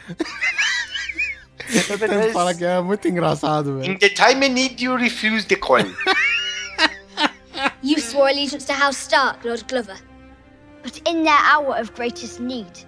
Ele 1.68 2.32
fala 2.32 2.54
que 2.54 2.64
é 2.64 2.80
muito 2.80 3.08
engraçado, 3.08 3.78
velho. 3.80 3.92
In 3.92 3.98
the 3.98 4.08
time 4.10 4.46
I 4.46 4.48
need 4.48 4.80
you 4.82 4.94
refuse 4.96 5.44
the 5.46 5.56
call. 5.56 5.84
You 7.82 7.98
swore 8.00 8.30
allegiance 8.30 8.64
to 8.66 8.72
House 8.72 8.96
Stark, 8.96 9.44
Lord 9.44 9.64
Glover. 9.68 9.96
But 10.84 11.00
in 11.08 11.24
their 11.24 11.38
hour 11.52 11.76
of 11.80 11.92
greatest 11.94 12.38
need, 12.40 12.85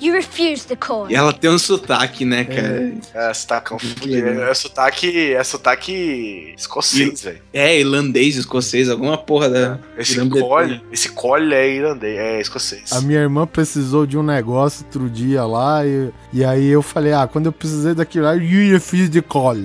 you 0.00 0.12
refused 0.12 0.68
the 0.68 0.76
call. 0.76 1.10
E 1.10 1.14
ela 1.14 1.32
tem 1.32 1.50
um 1.50 1.58
sotaque, 1.58 2.24
né, 2.24 2.44
cara? 2.44 2.92
É, 3.14 3.34
sotacão 3.34 3.78
fudido. 3.78 4.24
legal. 4.24 4.48
É 4.48 4.54
sotaque. 4.54 5.32
É 5.32 5.44
sotaque 5.44 6.54
escocês, 6.56 7.22
velho. 7.22 7.40
É 7.52 7.78
irlandês, 7.78 8.36
escocês, 8.36 8.88
alguma 8.88 9.16
porra 9.16 9.48
da. 9.48 9.78
Esse 9.96 10.14
Grã-Bretanha. 10.14 10.48
cole, 10.48 10.82
esse 10.92 11.08
cole 11.10 11.54
é 11.54 11.68
irlandês, 11.68 12.18
é 12.18 12.40
escocês. 12.40 12.92
A 12.92 13.00
minha 13.00 13.20
irmã 13.20 13.46
precisou 13.46 14.06
de 14.06 14.16
um 14.16 14.22
negócio 14.22 14.84
outro 14.84 15.10
dia 15.10 15.44
lá 15.44 15.84
e, 15.84 16.10
e 16.32 16.44
aí 16.44 16.66
eu 16.68 16.82
falei, 16.82 17.12
ah, 17.12 17.26
quando 17.26 17.46
eu 17.46 17.52
precisei 17.52 17.94
daquilo 17.94 18.24
lá, 18.24 18.34
you 18.34 18.72
refuse 18.72 19.10
the 19.10 19.20
call. 19.20 19.56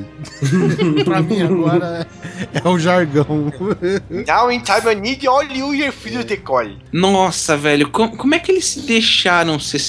pra 1.06 1.22
mim 1.22 1.42
agora 1.42 2.08
é, 2.54 2.62
é 2.64 2.68
o 2.68 2.78
jargão. 2.78 3.52
Now 4.10 4.52
in 4.52 4.62
time 4.62 4.92
I 4.92 4.96
need 4.96 5.28
all 5.28 5.44
you 5.44 5.72
refuse 5.72 6.26
the 6.26 6.38
call. 6.38 6.70
Nossa, 6.92 7.56
velho, 7.58 7.90
como, 7.90 8.18
como 8.18 8.36
é 8.36 8.40
que 8.40 8.52
eles 8.52 8.66
se 8.66 8.82
deixaram 8.82 9.60
ser 9.60 9.80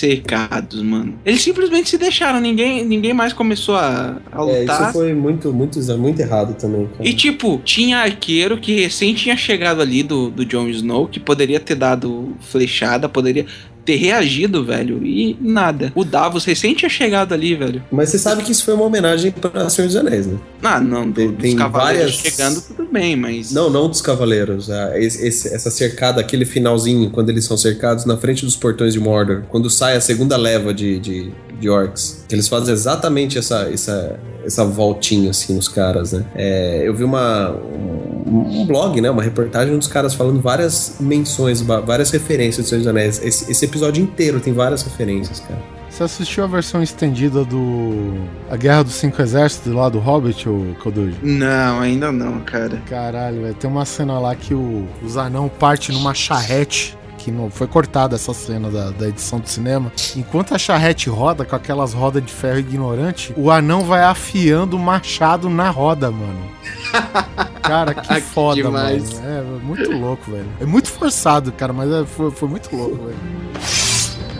mano? 0.84 1.14
Eles 1.24 1.42
simplesmente 1.42 1.88
se 1.90 1.98
deixaram, 1.98 2.40
ninguém, 2.40 2.84
ninguém 2.84 3.12
mais 3.12 3.32
começou 3.32 3.76
a, 3.76 4.18
a 4.32 4.42
É, 4.42 4.60
lutar. 4.60 4.82
isso 4.82 4.92
foi 4.92 5.12
muito, 5.14 5.52
muito, 5.52 5.80
muito 5.98 6.20
errado 6.20 6.54
também, 6.54 6.86
cara. 6.88 7.08
E 7.08 7.12
tipo, 7.14 7.60
tinha 7.64 7.98
arqueiro 7.98 8.58
que 8.58 8.80
recém 8.80 9.14
tinha 9.14 9.36
chegado 9.36 9.80
ali 9.80 10.02
do, 10.02 10.30
do 10.30 10.44
Jon 10.44 10.68
Snow, 10.68 11.06
que 11.08 11.20
poderia 11.20 11.60
ter 11.60 11.74
dado 11.74 12.34
flechada, 12.40 13.08
poderia 13.08 13.46
ter 13.84 13.96
reagido, 13.96 14.64
velho, 14.64 15.04
e 15.04 15.36
nada. 15.40 15.92
O 15.94 16.04
Davos 16.04 16.44
recém 16.44 16.74
tinha 16.74 16.88
chegado 16.88 17.32
ali, 17.34 17.54
velho. 17.54 17.82
Mas 17.92 18.08
você 18.10 18.18
sabe 18.18 18.42
que 18.42 18.50
isso 18.52 18.64
foi 18.64 18.74
uma 18.74 18.84
homenagem 18.84 19.30
pra 19.30 19.68
Senhor 19.68 19.86
dos 19.86 19.96
Anéis, 19.96 20.26
né? 20.26 20.38
Ah, 20.62 20.80
não, 20.80 21.12
Tem- 21.12 21.26
do, 21.26 21.32
dos 21.32 21.42
tem 21.42 21.56
cavaleiros 21.56 22.16
várias- 22.16 22.34
chegando, 22.34 22.60
tudo 22.62 22.88
bem, 22.90 23.14
mas. 23.16 23.52
Não, 23.52 23.68
não 23.68 23.88
dos 23.88 24.00
cavaleiros. 24.00 24.70
ah, 24.70 24.92
esse- 24.98 25.26
esse- 25.26 25.54
essa 25.54 25.70
cercada, 25.70 26.20
aquele 26.20 26.44
finalzinho, 26.44 27.10
quando 27.10 27.28
eles 27.30 27.44
são 27.44 27.56
cercados 27.56 28.04
na 28.04 28.16
frente 28.16 28.44
dos 28.44 28.56
portões 28.56 28.92
de 28.94 29.00
Mordor, 29.00 29.42
quando 29.50 29.68
sai 29.68 29.96
a 29.96 30.00
segunda 30.00 30.36
leva 30.36 30.72
de, 30.72 30.98
de, 30.98 31.30
de 31.60 31.68
orcs, 31.68 32.24
que 32.28 32.34
eles 32.34 32.48
fazem 32.48 32.72
exatamente 32.72 33.36
essa, 33.38 33.68
essa, 33.72 34.18
essa 34.44 34.64
voltinha 34.64 35.30
assim 35.30 35.54
nos 35.54 35.68
caras, 35.68 36.12
né? 36.12 36.24
É, 36.34 36.82
eu 36.86 36.94
vi 36.94 37.04
uma, 37.04 37.50
um, 37.50 38.60
um 38.60 38.66
blog, 38.66 39.00
né? 39.00 39.10
Uma 39.10 39.22
reportagem 39.22 39.76
dos 39.76 39.88
caras 39.88 40.14
falando 40.14 40.40
várias 40.40 40.96
menções, 41.00 41.60
várias 41.60 42.10
referências 42.10 42.66
do 42.66 42.68
Senhor 42.68 42.80
dos 42.80 42.88
Anéis. 42.88 43.20
Esse, 43.22 43.50
esse 43.50 43.64
episódio 43.64 44.02
inteiro 44.02 44.40
tem 44.40 44.52
várias 44.52 44.82
referências, 44.82 45.40
cara. 45.40 45.62
Você 45.94 46.02
assistiu 46.02 46.42
a 46.42 46.48
versão 46.48 46.82
estendida 46.82 47.44
do 47.44 48.14
A 48.50 48.56
Guerra 48.56 48.82
dos 48.82 48.94
Cinco 48.94 49.22
Exércitos 49.22 49.72
lá 49.72 49.88
do 49.88 50.00
Hobbit, 50.00 50.48
ou 50.48 50.74
Kodoji? 50.82 51.16
Não, 51.22 51.78
ainda 51.78 52.10
não, 52.10 52.40
cara. 52.40 52.82
Caralho, 52.88 53.42
velho. 53.42 53.54
Tem 53.54 53.70
uma 53.70 53.84
cena 53.84 54.18
lá 54.18 54.34
que 54.34 54.54
o, 54.54 54.88
os 55.04 55.16
anão 55.16 55.48
parte 55.48 55.92
numa 55.92 56.12
charrete. 56.12 56.98
Que 57.24 57.30
não 57.32 57.48
foi 57.50 57.66
cortada 57.66 58.16
essa 58.16 58.34
cena 58.34 58.68
da, 58.70 58.90
da 58.90 59.08
edição 59.08 59.40
do 59.40 59.48
cinema. 59.48 59.90
Enquanto 60.14 60.54
a 60.54 60.58
charrete 60.58 61.08
roda 61.08 61.42
com 61.42 61.56
aquelas 61.56 61.94
rodas 61.94 62.22
de 62.22 62.30
ferro 62.30 62.58
ignorante, 62.58 63.32
o 63.34 63.50
anão 63.50 63.80
vai 63.80 64.02
afiando 64.04 64.76
o 64.76 64.78
machado 64.78 65.48
na 65.48 65.70
roda, 65.70 66.10
mano. 66.10 66.50
Cara, 67.62 67.94
que 67.94 68.06
Que 68.14 68.20
foda, 68.20 68.70
mano. 68.70 68.88
É 69.24 69.42
muito 69.64 69.90
louco, 69.90 70.30
velho. 70.30 70.48
É 70.60 70.66
muito 70.66 70.90
forçado, 70.90 71.50
cara, 71.50 71.72
mas 71.72 71.90
é- 71.90 72.04
foi, 72.04 72.30
foi 72.30 72.46
muito 72.48 72.76
louco, 72.76 73.06
velho. 73.06 73.16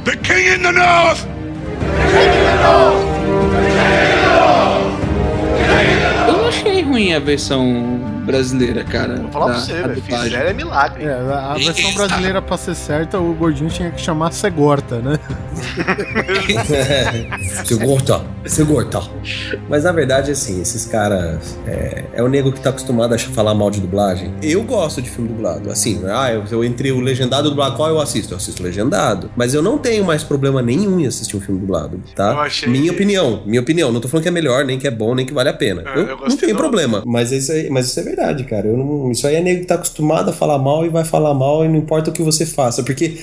The 0.05 0.17
king 0.17 0.55
in 0.57 0.63
the 0.63 0.73
north! 0.73 1.27
Eu 6.29 6.33
não 6.37 6.49
achei 6.49 6.74
ruim 6.95 7.13
a 7.13 7.19
versão 7.19 8.01
brasileira, 8.25 8.85
cara. 8.85 9.17
Vou 9.17 9.31
falar 9.31 9.47
da- 9.47 9.53
pra 9.55 9.61
você, 9.61 9.73
velho. 9.73 9.95
dublagem. 9.97 10.25
Fizeram 10.31 10.51
é 10.51 10.53
milagre. 10.53 11.05
É, 11.05 11.11
a 11.13 11.53
a 11.53 11.55
versão 11.55 11.95
brasileira, 11.95 12.41
pra 12.43 12.57
ser 12.57 12.75
certa, 12.75 13.19
o 13.19 13.35
gordinho 13.35 13.69
tinha 13.71 13.91
que 13.91 14.01
chamar 14.01 14.33
Segorta, 14.33 14.99
né? 15.01 15.19
Seu 17.65 17.79
gorta, 17.79 18.23
seu 18.47 18.67
gorta. 18.67 19.01
Mas 19.69 19.85
na 19.85 19.93
verdade, 19.93 20.31
assim, 20.31 20.61
esses 20.61 20.85
caras. 20.87 21.59
É, 21.67 22.05
é 22.15 22.23
o 22.23 22.29
nego 22.29 22.53
que 22.53 22.61
tá 22.61 22.71
acostumado 22.71 23.15
a 23.15 23.19
falar 23.19 23.55
mal 23.55 23.71
de 23.71 23.81
dublagem. 23.81 24.33
Eu 24.43 24.63
gosto 24.63 25.01
de 25.03 25.09
filme 25.11 25.29
dublado. 25.29 25.71
Assim, 25.71 26.03
ah, 26.09 26.33
eu, 26.33 26.45
eu 26.51 26.65
entre 26.65 26.93
o 26.93 27.01
legendado 27.01 27.45
e 27.45 27.49
o 27.49 27.51
dublado, 27.51 27.77
qual 27.77 27.89
eu 27.89 28.01
assisto? 28.01 28.35
Eu 28.35 28.37
assisto 28.39 28.63
legendado. 28.63 29.31
Mas 29.37 29.55
eu 29.55 29.63
não 29.63 29.79
tenho 29.79 30.05
mais 30.05 30.23
problema 30.23 30.61
nenhum 30.63 31.01
em 31.01 31.07
assistir 31.07 31.37
um 31.37 31.41
filme 31.41 31.61
dublado, 31.61 32.01
tá? 32.15 32.33
Eu 32.33 32.41
achei 32.41 32.69
Minha 32.69 32.93
opinião, 32.93 33.43
minha 33.47 33.61
opinião. 33.61 33.91
Não 33.93 34.01
tô 34.01 34.09
falando 34.09 34.23
que 34.23 34.29
é 34.29 34.33
melhor, 34.33 34.65
nem 34.65 34.79
que 34.79 34.87
é 34.87 34.91
bom, 34.91 35.15
nem 35.15 35.25
que 35.27 35.33
vale 35.33 35.49
a 35.49 35.55
pena. 35.55 35.83
É, 35.87 35.99
eu, 35.99 36.07
eu 36.09 36.17
não 36.29 36.37
tenho 36.37 36.53
do- 36.53 36.59
problema. 36.89 37.05
Mas 37.07 37.33
isso, 37.33 37.53
aí, 37.53 37.71
mas 37.71 37.87
isso 37.87 38.01
é 38.01 38.03
verdade, 38.03 38.45
cara. 38.45 38.71
Não- 38.73 39.11
isso 39.11 39.27
aí 39.27 39.37
é 39.37 39.41
nego 39.41 39.61
que 39.61 39.67
tá 39.67 39.75
acostumado 39.77 40.31
a 40.31 40.33
falar 40.33 40.59
mal 40.59 40.85
e 40.85 40.89
vai 40.89 41.05
falar 41.05 41.35
mal 41.35 41.65
e 41.65 41.69
não 41.69 41.77
importa 41.77 42.11
o 42.11 42.13
que 42.13 42.23
você 42.23 42.47
faça. 42.47 42.83
Porque. 42.83 43.19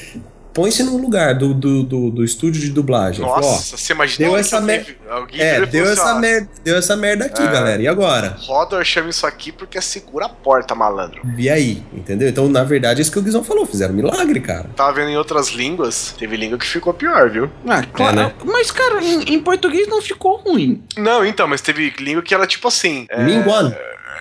Põe-se 0.54 0.84
no 0.84 0.98
lugar 0.98 1.34
do, 1.36 1.54
do, 1.54 1.84
do, 1.84 2.10
do 2.12 2.24
estúdio 2.24 2.62
de 2.62 2.70
dublagem. 2.72 3.22
Fala, 3.26 3.38
ó, 3.38 3.42
Nossa, 3.42 3.78
você 3.78 3.94
imaginou 3.94 4.32
deu 4.32 4.34
que 4.36 4.40
essa 4.48 4.58
alguém- 4.58 4.78
mer- 4.78 4.98
alguém 5.10 5.42
é, 5.42 5.66
deu 5.66 5.84
assim, 5.86 5.94
essa, 5.94 6.16
ó, 6.16 6.20
merda, 6.20 6.50
deu 6.64 6.78
essa 6.78 6.98
merda 6.98 7.26
aqui, 7.26 7.42
É. 7.42 7.48
galera. 7.52 7.82
E 7.82 7.88
agora? 7.88 8.36
Rodor 8.40 8.84
chama 8.84 9.10
isso 9.10 9.26
aqui 9.26 9.52
porque 9.52 9.80
segura 9.82 10.26
a 10.26 10.30
porta, 10.30 10.76
malandro. 10.76 11.22
E 11.38 11.50
aí? 11.50 11.82
Entendeu? 11.94 12.28
Então, 12.28 12.50
na 12.50 12.64
verdade, 12.64 13.00
é 13.00 13.02
isso 13.02 13.12
que 13.12 13.20
o 13.20 13.22
Guizão 13.22 13.44
falou. 13.44 13.66
Fizeram 13.66 13.94
milagre, 13.94 14.40
cara. 14.42 14.70
Tava 14.76 14.92
vendo 14.94 15.10
em 15.10 15.18
outras 15.18 15.50
línguas, 15.50 16.14
teve 16.18 16.36
língua 16.36 16.58
que 16.58 16.66
ficou 16.68 16.94
pior, 16.94 17.30
viu? 17.30 17.50
Ah, 17.68 17.84
claro. 17.84 18.20
É, 18.20 18.24
né? 18.26 18.34
Mas, 18.46 18.72
cara, 18.72 19.02
em, 19.04 19.34
em 19.36 19.40
português 19.40 19.88
não 19.88 20.02
ficou 20.02 20.38
ruim. 20.38 20.84
Não, 20.98 21.26
então, 21.26 21.48
mas 21.48 21.62
teve 21.62 21.94
língua 22.00 22.22
que 22.22 22.34
era 22.34 22.46
tipo 22.46 22.68
assim. 22.68 23.06
É, 23.10 23.24
Linguan. 23.24 23.74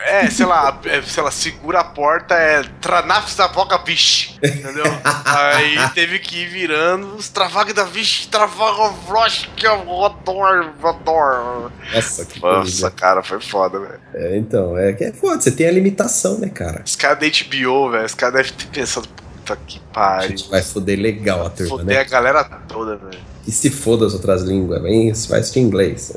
É, 0.07 0.31
sei 0.31 0.47
lá, 0.47 0.79
é, 0.85 1.03
sei 1.03 1.23
lá, 1.23 1.31
segura 1.31 1.81
a 1.81 1.85
porta, 1.85 2.35
é 2.35 2.63
Tranafs 2.81 3.37
da 3.37 3.47
Voga 3.47 3.79
Vish. 3.79 4.39
Entendeu? 4.43 4.85
Aí 5.25 5.77
teve 5.95 6.19
que 6.19 6.39
ir 6.43 6.47
virando 6.49 7.15
os 7.17 7.29
Travag 7.29 7.73
da 7.73 7.85
Vish, 7.85 8.27
Travag 8.27 8.95
Vrosh, 9.07 9.49
que 9.57 9.67
é 9.67 9.71
o 9.73 9.83
Rodor, 9.83 10.73
Rodor. 10.81 11.71
Nossa, 11.95 12.25
que 12.25 12.41
Nossa, 12.41 12.61
coisa. 12.61 12.91
cara, 12.91 13.23
foi 13.23 13.41
foda, 13.41 13.79
velho. 13.79 14.01
É, 14.15 14.37
então, 14.37 14.77
é 14.77 14.93
que 14.93 15.05
é 15.05 15.13
foda. 15.13 15.41
Você 15.41 15.51
tem 15.51 15.69
a 15.69 15.73
limitação, 15.73 16.39
né, 16.39 16.49
cara? 16.49 16.83
Os 16.85 16.97
caras 16.97 17.19
da 17.19 17.27
HBO, 17.27 17.91
velho, 17.91 18.07
os 18.07 18.15
caras 18.15 18.35
devem 18.35 18.53
ter 18.53 18.67
pensado, 18.67 19.09
puta 19.57 19.57
que 19.67 19.79
A 19.79 19.95
pariu. 19.95 20.29
gente 20.29 20.51
vai 20.51 20.63
foder 20.63 20.99
legal 20.99 21.47
a 21.47 21.51
turma, 21.51 21.79
Foder 21.79 21.97
né? 21.97 22.01
a 22.01 22.05
galera 22.05 22.45
toda, 22.69 22.97
velho. 22.97 23.31
E 23.47 23.51
se 23.53 23.71
foda 23.71 24.07
as 24.07 24.13
outras 24.13 24.43
línguas, 24.43 24.83
isso 24.85 25.29
vai 25.29 25.43
ser 25.43 25.61
inglês. 25.61 26.13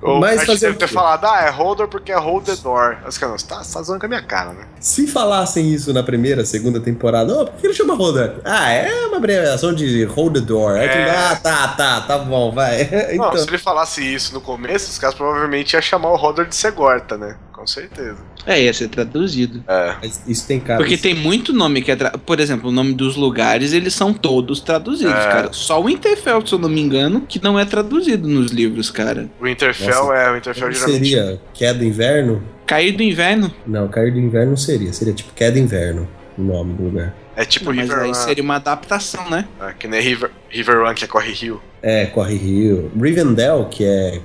Ou 0.00 0.18
Mas 0.18 0.40
a 0.40 0.44
gente 0.46 0.60
deve 0.60 0.76
ter 0.76 0.88
falado, 0.88 1.26
ah, 1.26 1.42
é 1.42 1.50
holder 1.50 1.86
porque 1.86 2.10
é 2.10 2.18
hold 2.18 2.44
the 2.46 2.56
door. 2.56 2.96
Os 3.06 3.18
caras, 3.18 3.42
você 3.42 3.46
tá, 3.46 3.56
tá 3.58 3.82
zoando 3.82 4.00
com 4.00 4.06
a 4.06 4.08
minha 4.08 4.22
cara, 4.22 4.52
né? 4.54 4.64
Se 4.80 5.06
falassem 5.06 5.72
isso 5.72 5.92
na 5.92 6.02
primeira, 6.02 6.44
segunda 6.44 6.80
temporada, 6.80 7.32
oh, 7.38 7.44
por 7.44 7.60
que 7.60 7.66
ele 7.66 7.74
chama 7.74 7.94
Holder? 7.94 8.36
Ah, 8.44 8.72
é 8.72 9.06
uma 9.06 9.18
abreviação 9.18 9.74
de 9.74 10.04
Hold 10.04 10.34
the 10.34 10.40
Door. 10.40 10.72
Aí 10.76 10.88
É. 10.88 11.10
ah, 11.10 11.36
tá, 11.36 11.68
tá, 11.68 12.00
tá 12.00 12.18
bom, 12.18 12.50
vai. 12.50 12.88
Não, 13.14 13.28
Então, 13.28 13.36
se 13.38 13.46
ele 13.48 13.58
falasse 13.58 14.02
isso 14.02 14.32
no 14.32 14.40
começo, 14.40 14.90
os 14.90 14.98
caras 14.98 15.14
provavelmente 15.14 15.74
iam 15.74 15.82
chamar 15.82 16.12
o 16.12 16.16
holder 16.16 16.46
de 16.46 16.56
Segorta, 16.56 17.16
né? 17.16 17.36
Com 17.64 17.66
certeza. 17.68 18.18
É, 18.44 18.60
ia 18.62 18.74
ser 18.74 18.88
traduzido. 18.88 19.64
É. 19.66 19.94
mas 20.02 20.22
isso 20.28 20.46
tem 20.46 20.60
cara. 20.60 20.78
Porque 20.78 20.98
tem 20.98 21.14
muito 21.14 21.50
nome 21.50 21.80
que 21.80 21.90
é. 21.90 21.96
Tra... 21.96 22.10
Por 22.10 22.38
exemplo, 22.38 22.68
o 22.68 22.72
nome 22.72 22.92
dos 22.92 23.16
lugares, 23.16 23.72
eles 23.72 23.94
são 23.94 24.12
todos 24.12 24.60
traduzidos, 24.60 25.14
É. 25.14 25.28
cara. 25.28 25.48
Só 25.52 25.80
o 25.80 25.84
Winterfell, 25.86 26.46
se 26.46 26.52
eu 26.52 26.58
não 26.58 26.68
me 26.68 26.82
engano, 26.82 27.22
que 27.22 27.42
não 27.42 27.58
é 27.58 27.64
traduzido 27.64 28.28
nos 28.28 28.52
livros, 28.52 28.90
cara. 28.90 29.30
O 29.40 29.44
Winterfell 29.44 29.88
Nossa. 30.08 30.14
é, 30.14 30.30
o 30.30 30.34
Winterfell 30.34 30.72
geralmente. 30.72 30.98
seria 31.08 31.40
queda 31.54 31.82
inverno? 31.82 32.42
Cair 32.66 32.92
do 32.92 33.02
inverno. 33.02 33.50
Não, 33.66 33.88
cair 33.88 34.12
do 34.12 34.18
inverno 34.20 34.50
não 34.50 34.56
seria. 34.58 34.92
Seria 34.92 35.14
tipo 35.14 35.32
queda 35.34 35.58
inverno 35.58 36.06
o 36.36 36.42
nome 36.42 36.74
do 36.74 36.82
lugar. 36.84 37.14
É 37.36 37.46
tipo 37.46 37.66
Não, 37.66 37.76
mas 37.76 37.88
River 37.88 38.02
aí 38.02 38.08
Run. 38.08 38.14
seria 38.14 38.44
uma 38.44 38.56
adaptação, 38.56 39.30
né? 39.30 39.48
É, 39.60 39.72
que 39.72 39.88
nem 39.88 40.02
River, 40.02 40.30
River 40.50 40.82
Run, 40.84 40.92
que 40.94 41.04
é 41.04 41.08
Corre 41.08 41.32
Rio. 41.32 41.62
É, 41.82 42.04
Corre 42.06 42.36
Rio. 42.36 42.90
Rivendell, 43.00 43.66
que 43.70 43.84
é. 43.84 44.20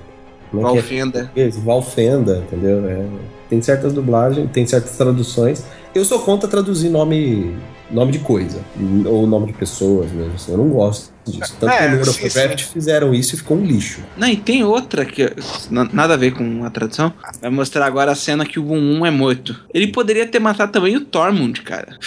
Como 0.51 0.65
é 0.67 0.71
é? 0.71 0.73
Valfenda. 0.73 1.31
Isso, 1.35 1.61
Valfenda, 1.61 2.43
entendeu? 2.47 2.87
É, 2.89 3.05
tem 3.49 3.61
certas 3.61 3.93
dublagens, 3.93 4.49
tem 4.51 4.65
certas 4.65 4.95
traduções. 4.95 5.63
Eu 5.93 6.05
sou 6.05 6.19
contra 6.19 6.47
traduzir 6.47 6.89
nome, 6.89 7.55
nome 7.89 8.11
de 8.11 8.19
coisa, 8.19 8.59
ou 9.05 9.25
nome 9.25 9.47
de 9.47 9.53
pessoas 9.53 10.11
mesmo. 10.11 10.33
assim, 10.35 10.51
eu 10.51 10.57
não 10.57 10.69
gosto 10.69 11.11
disso. 11.25 11.55
Tanto 11.59 11.73
É, 11.73 11.79
que 11.89 11.95
no 11.95 11.97
Eurocraft 11.97 12.63
fizeram 12.65 13.13
isso 13.13 13.35
e 13.35 13.37
ficou 13.39 13.57
um 13.57 13.65
lixo. 13.65 14.01
Não, 14.15 14.27
e 14.27 14.37
tem 14.37 14.63
outra 14.63 15.03
que 15.03 15.31
nada 15.69 16.13
a 16.13 16.17
ver 16.17 16.31
com 16.31 16.63
a 16.63 16.69
tradução. 16.69 17.11
Vai 17.41 17.49
mostrar 17.49 17.85
agora 17.85 18.11
a 18.11 18.15
cena 18.15 18.45
que 18.45 18.59
o 18.59 18.63
Boom 18.63 19.05
é 19.05 19.11
morto. 19.11 19.59
Ele 19.73 19.87
poderia 19.87 20.27
ter 20.27 20.39
matado 20.39 20.71
também 20.71 20.95
o 20.95 21.01
Tormund, 21.01 21.61
cara. 21.61 21.97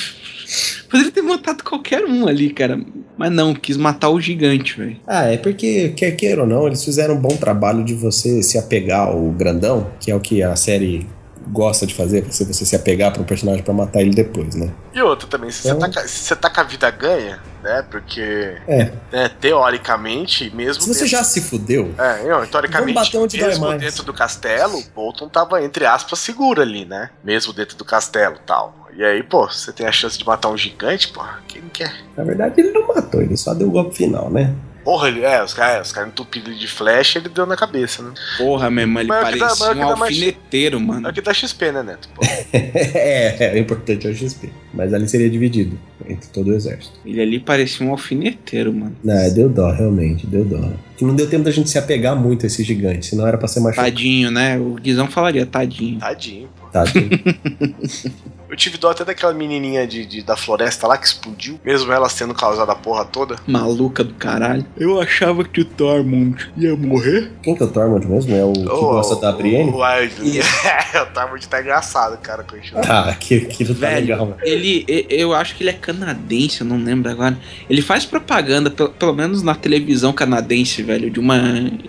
Poderia 0.92 1.10
ter 1.10 1.22
matado 1.22 1.64
qualquer 1.64 2.04
um 2.04 2.28
ali, 2.28 2.50
cara. 2.50 2.78
Mas 3.16 3.32
não, 3.32 3.54
quis 3.54 3.78
matar 3.78 4.10
o 4.10 4.20
gigante, 4.20 4.76
velho. 4.78 4.98
Ah, 5.06 5.24
é 5.24 5.38
porque, 5.38 5.88
quer 5.96 6.10
queira 6.10 6.42
ou 6.42 6.46
não, 6.46 6.66
eles 6.66 6.84
fizeram 6.84 7.14
um 7.14 7.20
bom 7.20 7.34
trabalho 7.34 7.82
de 7.82 7.94
você 7.94 8.42
se 8.42 8.58
apegar 8.58 9.08
ao 9.08 9.22
grandão, 9.30 9.90
que 9.98 10.10
é 10.10 10.14
o 10.14 10.20
que 10.20 10.42
a 10.42 10.54
série 10.54 11.06
gosta 11.48 11.86
de 11.86 11.94
fazer, 11.94 12.22
pra 12.22 12.32
você, 12.32 12.44
você 12.44 12.64
se 12.64 12.76
apegar 12.76 13.12
para 13.12 13.20
um 13.22 13.24
personagem 13.24 13.62
pra 13.62 13.72
matar 13.74 14.00
ele 14.00 14.10
depois, 14.14 14.54
né? 14.54 14.70
E 14.94 15.00
outra 15.02 15.26
também, 15.28 15.50
se, 15.50 15.68
Então- 15.68 15.80
você, 15.80 15.90
tá, 15.90 16.08
se 16.08 16.24
você 16.24 16.36
tá 16.36 16.50
com 16.50 16.60
a 16.60 16.64
vida 16.64 16.90
ganha, 16.90 17.40
né? 17.62 17.84
Porque, 17.90 18.20
É. 18.68 18.92
né, 19.12 19.28
teoricamente, 19.40 20.54
mesmo. 20.54 20.82
Se 20.82 20.88
você 20.88 21.00
dentro- 21.04 21.06
já 21.18 21.24
se 21.24 21.40
fudeu, 21.40 21.94
É, 21.98 22.24
não, 22.28 22.46
teoricamente, 22.46 23.16
mesmo 23.38 23.78
dentro 23.78 24.02
do 24.04 24.12
castelo, 24.12 24.82
Bolton 24.94 25.28
tava, 25.28 25.62
entre 25.62 25.86
aspas, 25.86 26.18
seguro 26.18 26.60
ali, 26.60 26.84
né? 26.84 27.10
Mesmo 27.24 27.52
dentro 27.52 27.76
do 27.76 27.84
castelo 27.84 28.36
e 28.36 28.46
tal. 28.46 28.88
E 28.94 29.02
aí, 29.02 29.22
pô, 29.22 29.46
você 29.48 29.72
tem 29.72 29.86
a 29.86 29.92
chance 29.92 30.18
de 30.18 30.26
matar 30.26 30.50
um 30.50 30.56
gigante, 30.56 31.08
porra, 31.08 31.40
quem 31.48 31.62
não 31.62 31.68
quer? 31.70 31.92
na 32.16 32.24
verdade 32.24 32.60
ele 32.60 32.70
não 32.72 32.86
matou, 32.86 33.22
ele 33.22 33.36
só 33.38 33.54
deu 33.54 33.68
o 33.68 33.70
golpe 33.70 33.96
final, 33.96 34.30
né? 34.30 34.54
Porra, 34.84 35.08
ele, 35.08 35.22
é, 35.24 35.42
os 35.42 35.54
caras 35.54 35.86
os 35.88 35.92
cara 35.92 36.08
entupiram 36.08 36.48
ele 36.50 36.58
de 36.58 36.66
flecha 36.66 37.18
ele 37.18 37.28
deu 37.28 37.46
na 37.46 37.56
cabeça, 37.56 38.02
né? 38.02 38.12
Porra, 38.38 38.70
meu 38.70 38.82
irmão, 38.82 39.00
ele 39.02 39.12
é 39.12 39.14
dá- 39.14 39.22
parecia 39.22 39.66
é 39.66 39.74
que 39.74 39.78
um 39.80 39.88
dá 39.88 39.96
mais- 39.96 40.12
alfineteiro, 40.14 40.76
É 40.76 40.80
mano. 40.80 41.08
o 41.08 41.12
que 41.12 41.20
dá 41.20 41.32
XP, 41.32 41.72
né, 41.72 41.82
Neto? 41.82 42.08
É, 42.52 43.56
é 43.56 43.58
importante 43.58 44.06
é 44.06 44.10
o 44.10 44.14
XP. 44.14 44.50
Mas 44.74 44.92
ali 44.92 45.08
seria 45.08 45.28
dividido 45.30 45.78
entre 46.08 46.28
todo 46.30 46.48
o 46.48 46.54
exército. 46.54 46.94
Ele 47.06 47.20
ali 47.20 47.38
parecia 47.38 47.86
um 47.86 47.90
alfineteiro, 47.90 48.72
mano. 48.72 48.96
Não, 49.04 49.32
deu 49.34 49.48
dó, 49.48 49.70
realmente, 49.70 50.26
deu 50.26 50.44
dó. 50.44 50.60
Que 50.96 51.04
não 51.04 51.14
deu 51.14 51.28
tempo 51.28 51.44
da 51.44 51.50
gente 51.50 51.70
se 51.70 51.78
apegar 51.78 52.16
muito 52.16 52.44
a 52.44 52.46
esse 52.46 52.62
gigante, 52.64 53.06
senão 53.06 53.26
era 53.26 53.38
pra 53.38 53.46
ser 53.48 53.60
mais 53.60 53.76
Tadinho, 53.76 54.30
né? 54.30 54.58
O 54.58 54.74
Guizão 54.74 55.06
falaria, 55.08 55.46
tadinho. 55.46 55.98
Tadinho, 56.00 56.48
pô. 56.58 56.66
chocado. 56.66 56.90
Eu 58.52 58.56
tive 58.56 58.76
dó 58.76 58.90
até 58.90 59.02
daquela 59.02 59.32
menininha 59.32 59.86
de, 59.86 60.04
de- 60.04 60.22
da 60.22 60.36
floresta 60.36 60.86
lá 60.86 60.98
que 60.98 61.06
explodiu, 61.06 61.58
mesmo 61.64 61.90
ela 61.90 62.06
sendo 62.10 62.34
causada 62.34 62.70
a 62.72 62.74
porra 62.74 63.02
toda. 63.06 63.36
Maluca 63.46 64.04
do 64.04 64.12
caralho. 64.12 64.62
Eu 64.76 65.00
achava 65.00 65.42
que 65.42 65.62
o 65.62 65.64
Tormund 65.64 66.52
ia 66.54 66.76
morrer. 66.76 67.32
Quem 67.42 67.54
que 67.56 67.62
é 67.62 67.66
o 67.66 67.70
Tormund 67.70 68.06
mesmo? 68.06 68.34
É 68.36 68.44
o 68.44 68.52
que 68.52 68.62
gosta 68.62 69.16
da 69.16 69.32
Brienne? 69.32 69.70
O, 69.70 69.82
é, 69.82 70.04
o 71.02 71.06
Tormund 71.14 71.48
tá 71.48 71.62
engraçado, 71.62 72.18
cara, 72.18 72.42
com 72.44 72.54
isso. 72.58 72.74
Ah, 72.76 73.08
aquilo, 73.08 73.46
aquilo 73.46 73.74
tá 73.74 73.80
Velho, 73.86 74.00
legal, 74.08 74.18
mano. 74.26 74.36
ele, 74.42 74.84
e- 74.86 75.06
eu 75.08 75.32
acho 75.32 75.56
que 75.56 75.62
ele 75.62 75.70
é 75.70 75.72
canadense, 75.72 76.60
eu 76.60 76.66
não 76.66 76.76
lembro 76.76 77.10
agora. 77.10 77.38
Ele 77.70 77.80
faz 77.80 78.04
propaganda, 78.04 78.70
pelo, 78.70 78.90
pelo 78.90 79.14
menos 79.14 79.42
na 79.42 79.54
televisão 79.54 80.12
canadense, 80.12 80.82
velho, 80.82 81.10
de 81.10 81.18
uma. 81.18 81.38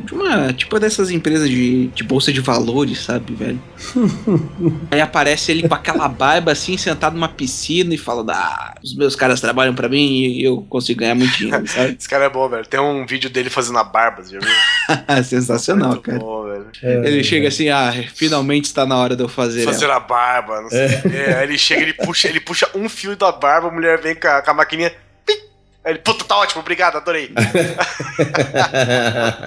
De 0.05 0.13
uma. 0.13 0.53
Tipo 0.53 0.79
dessas 0.79 1.11
empresas 1.11 1.49
de, 1.49 1.87
de 1.87 2.03
bolsa 2.05 2.31
de 2.31 2.39
valores, 2.39 2.99
sabe, 3.03 3.33
velho? 3.35 3.59
Aí 4.89 5.01
aparece 5.01 5.51
ele 5.51 5.67
com 5.67 5.75
aquela 5.75 6.07
barba 6.07 6.52
assim, 6.53 6.77
sentado 6.77 7.13
numa 7.13 7.27
piscina 7.29 7.93
e 7.93 7.97
fala: 7.97 8.23
Ah, 8.33 8.75
os 8.83 8.95
meus 8.95 9.15
caras 9.15 9.41
trabalham 9.41 9.75
pra 9.75 9.89
mim 9.89 10.07
e 10.07 10.43
eu 10.43 10.61
consigo 10.69 11.01
ganhar 11.01 11.15
muito 11.15 11.37
dinheiro, 11.37 11.65
sabe? 11.67 11.95
Esse 11.99 12.07
cara 12.07 12.25
é 12.25 12.29
bom, 12.29 12.47
velho. 12.47 12.65
Tem 12.65 12.79
um 12.79 13.05
vídeo 13.05 13.29
dele 13.29 13.49
fazendo 13.49 13.77
a 13.77 13.83
barba, 13.83 14.23
você 14.23 14.33
já 14.33 14.39
viu? 14.39 15.23
Sensacional, 15.23 15.89
Muito 15.89 16.01
cara. 16.03 16.19
bom, 16.19 16.43
velho. 16.45 16.71
Ele 17.05 17.23
chega 17.23 17.47
assim, 17.47 17.69
ah, 17.69 17.91
finalmente 18.13 18.65
está 18.65 18.85
na 18.85 18.97
hora 18.97 19.15
de 19.15 19.23
eu 19.23 19.29
fazer. 19.29 19.63
Fazer 19.65 19.85
ela." 19.85 19.97
a 19.97 19.99
barba, 19.99 20.61
não 20.61 20.69
sei. 20.69 20.87
Aí 21.37 21.43
ele 21.43 21.57
chega, 21.57 21.81
ele 21.81 21.93
puxa, 21.93 22.27
ele 22.27 22.39
puxa 22.39 22.67
um 22.73 22.89
fio 22.89 23.15
da 23.15 23.31
barba, 23.31 23.67
a 23.67 23.71
mulher 23.71 24.01
vem 24.01 24.15
com 24.15 24.27
a, 24.27 24.41
com 24.41 24.51
a 24.51 24.53
maquininha. 24.53 24.91
Ele, 25.85 25.99
puta, 25.99 26.23
tá 26.25 26.37
ótimo, 26.37 26.61
obrigado, 26.61 26.95
adorei. 26.97 27.31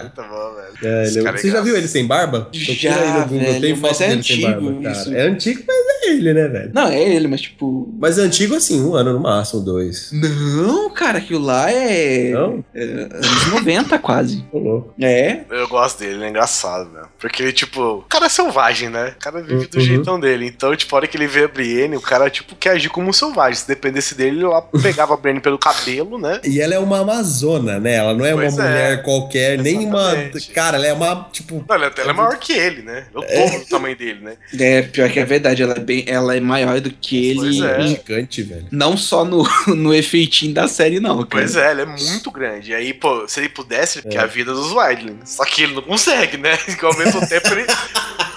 Muito 0.03 0.23
bom, 0.23 0.55
velho. 0.55 0.67
É, 0.83 1.07
ele- 1.07 1.23
cara 1.23 1.37
é 1.37 1.41
você 1.41 1.51
já 1.51 1.61
viu 1.61 1.77
ele 1.77 1.89
sem 1.89 2.07
barba? 2.07 2.49
Já, 2.53 3.25
velho, 3.25 3.61
tem 3.61 3.75
mas 3.77 3.81
foto 3.99 4.03
é 4.03 4.09
dele 4.09 4.23
sem 4.23 4.37
antigo 4.37 4.47
barba, 4.63 4.83
cara. 4.83 4.93
isso. 4.97 5.15
É 5.15 5.21
antigo, 5.23 5.63
mas 5.67 5.77
é 5.77 6.11
ele, 6.11 6.35
né, 6.35 6.49
velho? 6.49 6.71
Não, 6.75 6.89
é 6.89 7.03
ele, 7.03 7.29
mas 7.29 7.41
tipo. 7.41 7.95
Mas 7.99 8.19
é 8.19 8.23
antigo 8.23 8.55
assim, 8.55 8.81
um 8.83 8.95
ano 8.95 9.13
no 9.13 9.21
máximo, 9.21 9.61
dois. 9.63 10.11
Não, 10.13 10.91
cara, 10.91 11.19
aquilo 11.19 11.41
lá 11.45 11.71
é. 11.71 12.31
Não? 12.33 12.65
é 12.75 12.83
anos 12.83 13.47
90 13.53 13.99
quase. 13.99 14.43
Tô 14.53 14.59
louco. 14.59 14.95
É. 15.01 15.41
Eu 15.51 15.69
gosto 15.69 15.99
dele, 16.01 16.15
ele 16.15 16.25
é 16.25 16.29
engraçado, 16.29 16.91
velho. 16.93 17.07
Porque 17.19 17.43
ele, 17.43 17.53
tipo, 17.53 17.81
o 17.81 18.03
cara 18.03 18.27
é 18.27 18.29
selvagem, 18.29 18.89
né? 18.91 19.15
O 19.17 19.19
cara 19.21 19.43
vive 19.43 19.67
do 19.67 19.79
Uhum. 19.79 19.85
jeitão 19.85 20.21
dele. 20.21 20.47
Então, 20.47 20.75
tipo, 20.77 20.95
a 20.95 20.99
hora 20.99 21.07
que 21.07 21.17
ele 21.17 21.27
vê 21.27 21.45
a 21.45 21.49
Brienne, 21.49 21.97
o 21.97 22.01
cara, 22.01 22.29
tipo, 22.31 22.55
quer 22.57 22.71
agir 22.71 22.89
como 22.91 23.09
um 23.09 23.13
selvagem. 23.13 23.55
Se 23.61 23.67
dependesse 23.69 24.15
dele, 24.15 24.37
ele 24.39 24.47
lá 24.47 24.61
pegava 24.83 25.15
a 25.15 25.17
Brienne 25.17 25.41
pelo 25.41 25.59
cabelo, 25.59 26.19
né? 26.19 26.26
E 26.45 26.61
ela 26.61 26.75
é 26.75 26.79
uma 26.79 27.01
amazona, 27.01 27.79
né? 27.79 27.95
Ela 27.95 28.15
não 28.15 28.25
é 28.25 28.33
Pois 28.33 28.55
uma 28.55 28.65
é. 28.65 28.69
mulher 28.69 29.03
qualquer, 29.03 29.59
nem 29.59 29.87
uma. 29.87 30.13
Exatamente. 30.13 30.51
Cara, 30.51 30.77
ela 30.77 30.87
é 30.87 30.93
uma, 30.93 31.29
tipo. 31.33 31.65
Não, 31.69 31.75
ela, 31.75 31.93
ela 31.97 32.11
é 32.11 32.13
maior 32.13 32.39
que 32.39 32.53
ele, 32.53 32.83
né? 32.83 33.07
É 33.15 33.19
o 33.19 33.21
dobro 33.23 33.61
do 33.61 33.67
tamanho 33.67 33.97
dele, 33.97 34.21
né? 34.21 34.37
É, 34.59 34.83
pior 34.83 35.11
que 35.11 35.19
é 35.21 35.25
verdade, 35.25 35.63
ela 35.63 35.75
é, 35.75 35.81
bem, 35.81 36.05
ela 36.07 36.37
é 36.37 36.41
maior 36.41 36.81
do 36.81 36.91
que 36.91 37.31
ele. 37.31 37.41
Pois 37.41 37.61
é. 37.61 37.81
Gigante, 37.83 38.43
velho. 38.43 38.67
Não 38.71 38.97
só 38.97 39.25
no, 39.25 39.47
no 39.75 39.95
efeitinho 39.95 40.53
da 40.55 40.69
série, 40.69 41.01
não, 41.01 41.17
cara. 41.19 41.29
Pois 41.45 41.57
é, 41.57 41.71
ele 41.71 41.83
é 41.83 41.87
muito 41.87 42.31
grande. 42.31 42.71
E 42.71 42.75
aí, 42.75 42.93
pô, 42.95 43.27
se 43.29 43.41
ele 43.41 43.49
pudesse, 43.49 43.99
ele 44.01 44.09
quer 44.09 44.19
É. 44.19 44.23
a 44.23 44.27
vida 44.27 44.53
dos 44.53 44.73
Wildlings. 44.73 45.31
Só 45.31 45.45
que 45.45 45.63
ele 45.63 45.75
não 45.75 45.83
consegue, 45.83 46.37
né? 46.37 46.57
Que 46.57 46.85
ao 46.85 46.97
mesmo 46.97 47.27
tempo 47.27 47.49
ele. 47.49 47.67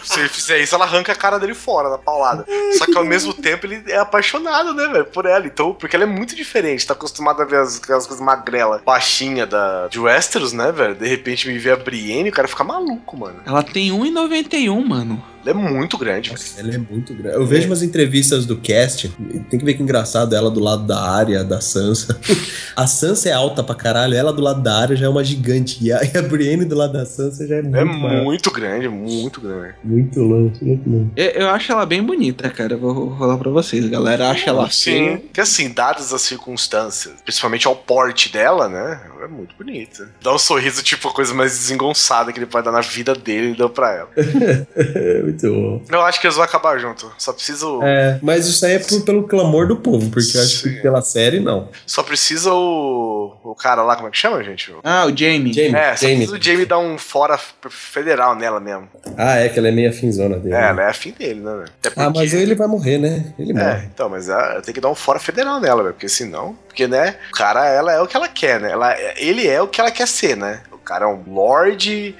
Se 0.03 0.19
ele 0.19 0.29
fizer 0.29 0.59
isso, 0.59 0.75
ela 0.75 0.85
arranca 0.85 1.11
a 1.11 1.15
cara 1.15 1.39
dele 1.39 1.53
fora 1.53 1.89
da 1.89 1.97
paulada. 1.97 2.45
Só 2.77 2.85
que 2.85 2.97
ao 2.97 3.05
mesmo 3.05 3.33
tempo 3.33 3.65
ele 3.65 3.83
é 3.87 3.97
apaixonado, 3.97 4.73
né, 4.73 4.87
velho, 4.87 5.05
por 5.05 5.25
ela. 5.25 5.45
Então, 5.45 5.73
porque 5.73 5.95
ela 5.95 6.03
é 6.03 6.07
muito 6.07 6.35
diferente. 6.35 6.85
Tá 6.85 6.93
acostumado 6.93 7.41
a 7.41 7.45
ver 7.45 7.57
as, 7.57 7.77
aquelas 7.77 8.07
coisas 8.07 8.23
magrela, 8.25 8.81
baixinha 8.85 9.45
da, 9.45 9.87
de 9.87 9.99
Westeros, 9.99 10.53
né, 10.53 10.71
velho? 10.71 10.95
De 10.95 11.07
repente 11.07 11.47
me 11.47 11.57
vê 11.57 11.71
a 11.71 11.75
Brienne, 11.75 12.29
o 12.29 12.33
cara 12.33 12.47
fica 12.47 12.63
maluco, 12.63 13.17
mano. 13.17 13.41
Ela 13.45 13.63
tem 13.63 13.91
1,91, 13.91 14.85
mano. 14.85 15.23
Ela 15.45 15.51
é 15.51 15.53
muito 15.53 15.97
grande. 15.97 16.33
Ela 16.57 16.73
é 16.73 16.77
muito 16.77 17.13
grande. 17.13 17.35
Eu 17.35 17.45
vejo 17.45 17.67
umas 17.67 17.81
entrevistas 17.81 18.45
do 18.45 18.57
cast. 18.57 19.09
Tem 19.49 19.59
que 19.59 19.65
ver 19.65 19.73
que 19.75 19.81
engraçado 19.83 20.35
ela 20.35 20.51
do 20.51 20.59
lado 20.59 20.83
da 20.85 21.01
área, 21.01 21.43
da 21.43 21.61
Sansa. 21.61 22.19
A 22.75 22.87
Sansa 22.87 23.29
é 23.29 23.33
alta 23.33 23.63
pra 23.63 23.75
caralho, 23.75 24.15
ela 24.15 24.31
do 24.31 24.41
lado 24.41 24.61
da 24.61 24.77
área 24.77 24.95
já 24.95 25.05
é 25.05 25.09
uma 25.09 25.23
gigante. 25.23 25.77
E 25.83 25.91
a, 25.91 25.99
e 26.03 26.17
a 26.17 26.21
Brienne 26.21 26.65
do 26.65 26.75
lado 26.75 26.93
da 26.93 27.05
Sansa 27.05 27.45
já 27.47 27.55
é 27.57 27.61
muito 27.61 27.77
É 27.77 27.83
maior. 27.85 28.23
muito 28.23 28.51
grande, 28.51 28.87
muito 28.87 29.41
grande. 29.41 29.75
Muito 29.83 30.19
longe, 30.21 30.63
muito 30.63 30.89
longe. 30.89 31.11
Eu, 31.15 31.25
eu 31.31 31.49
acho 31.49 31.71
ela 31.71 31.85
bem 31.85 32.03
bonita, 32.03 32.49
cara. 32.49 32.73
Eu 32.73 32.79
Vou 32.79 33.17
falar 33.17 33.37
pra 33.37 33.49
vocês. 33.51 33.85
A 33.85 33.89
galera 33.89 34.29
acha 34.29 34.49
ela. 34.49 34.69
Sim, 34.69 35.21
que 35.33 35.41
assim, 35.41 35.69
dadas 35.71 36.13
as 36.13 36.21
circunstâncias, 36.21 37.13
principalmente 37.23 37.67
ao 37.67 37.75
porte 37.75 38.31
dela, 38.31 38.67
né? 38.69 39.01
Ela 39.15 39.25
é 39.25 39.27
muito 39.27 39.55
bonita. 39.55 40.09
Dá 40.23 40.33
um 40.33 40.39
sorriso, 40.39 40.81
tipo, 40.83 41.07
a 41.07 41.13
coisa 41.13 41.33
mais 41.33 41.51
desengonçada 41.51 42.31
que 42.31 42.39
ele 42.39 42.45
pode 42.45 42.65
dar 42.65 42.71
na 42.71 42.81
vida 42.81 43.13
dele, 43.13 43.47
ele 43.47 43.55
deu 43.57 43.69
pra 43.69 43.93
ela. 43.93 44.09
Muito 45.29 45.51
bom. 45.53 45.81
Eu 45.89 46.01
acho 46.05 46.19
que 46.19 46.27
eles 46.27 46.35
vão 46.35 46.45
acabar 46.45 46.77
junto. 46.79 47.11
Só 47.17 47.31
preciso. 47.33 47.81
É, 47.83 48.19
mas 48.21 48.47
isso 48.47 48.65
aí 48.65 48.73
é 48.73 48.79
por- 48.79 49.01
pelo 49.03 49.23
clamor 49.27 49.67
do 49.67 49.75
povo, 49.77 50.09
porque 50.09 50.37
eu 50.37 50.41
acho 50.41 50.63
que 50.63 50.81
pela 50.81 51.01
série, 51.01 51.39
não. 51.39 51.69
Só 51.85 52.03
precisa 52.03 52.53
o. 52.53 53.35
O 53.43 53.55
cara 53.55 53.81
lá, 53.83 53.95
como 53.95 54.07
é 54.07 54.11
que 54.11 54.17
chama, 54.17 54.43
gente? 54.43 54.73
Ah, 54.83 55.05
o 55.05 55.15
Jamie. 55.15 55.53
Jamie, 55.53 55.75
É, 55.75 55.95
só 55.95 56.03
Jamie. 56.03 56.17
precisa 56.27 56.37
o 56.37 56.41
Jamie 56.41 56.65
dar 56.65 56.77
um 56.79 56.97
fora 56.97 57.37
federal 57.69 58.35
nela 58.35 58.59
mesmo. 58.59 58.87
Ah, 59.17 59.37
é 59.37 59.49
que 59.49 59.57
ela 59.59 59.67
é 59.67 59.71
meio 59.71 59.89
afinzona 59.89 60.37
dele. 60.37 60.55
É, 60.55 60.69
ela 60.69 60.83
é 60.83 60.87
afim 60.89 61.11
dele, 61.11 61.39
né, 61.41 61.51
velho? 61.51 61.65
Até 61.83 61.91
Ah, 62.01 62.09
mas 62.13 62.33
ele 62.33 62.55
vai 62.55 62.67
morrer, 62.67 62.97
né? 62.97 63.33
Ele 63.39 63.51
É, 63.51 63.55
morre. 63.63 63.89
então, 63.93 64.09
mas 64.09 64.29
ah, 64.29 64.61
tem 64.63 64.73
que 64.73 64.81
dar 64.81 64.89
um 64.89 64.95
fora 64.95 65.19
federal 65.19 65.59
nela, 65.59 65.81
velho. 65.83 65.93
Porque 65.93 66.09
senão. 66.09 66.55
Porque, 66.67 66.87
né? 66.87 67.15
O 67.29 67.35
cara, 67.35 67.65
ela 67.67 67.91
é 67.93 67.99
o 68.01 68.07
que 68.07 68.15
ela 68.15 68.27
quer, 68.27 68.59
né? 68.59 68.71
Ela, 68.71 68.95
ele 69.17 69.47
é 69.47 69.61
o 69.61 69.67
que 69.67 69.79
ela 69.81 69.91
quer 69.91 70.07
ser, 70.07 70.35
né? 70.37 70.61
O 70.71 70.77
cara 70.77 71.05
é 71.05 71.07
um 71.07 71.23
lorde, 71.27 72.15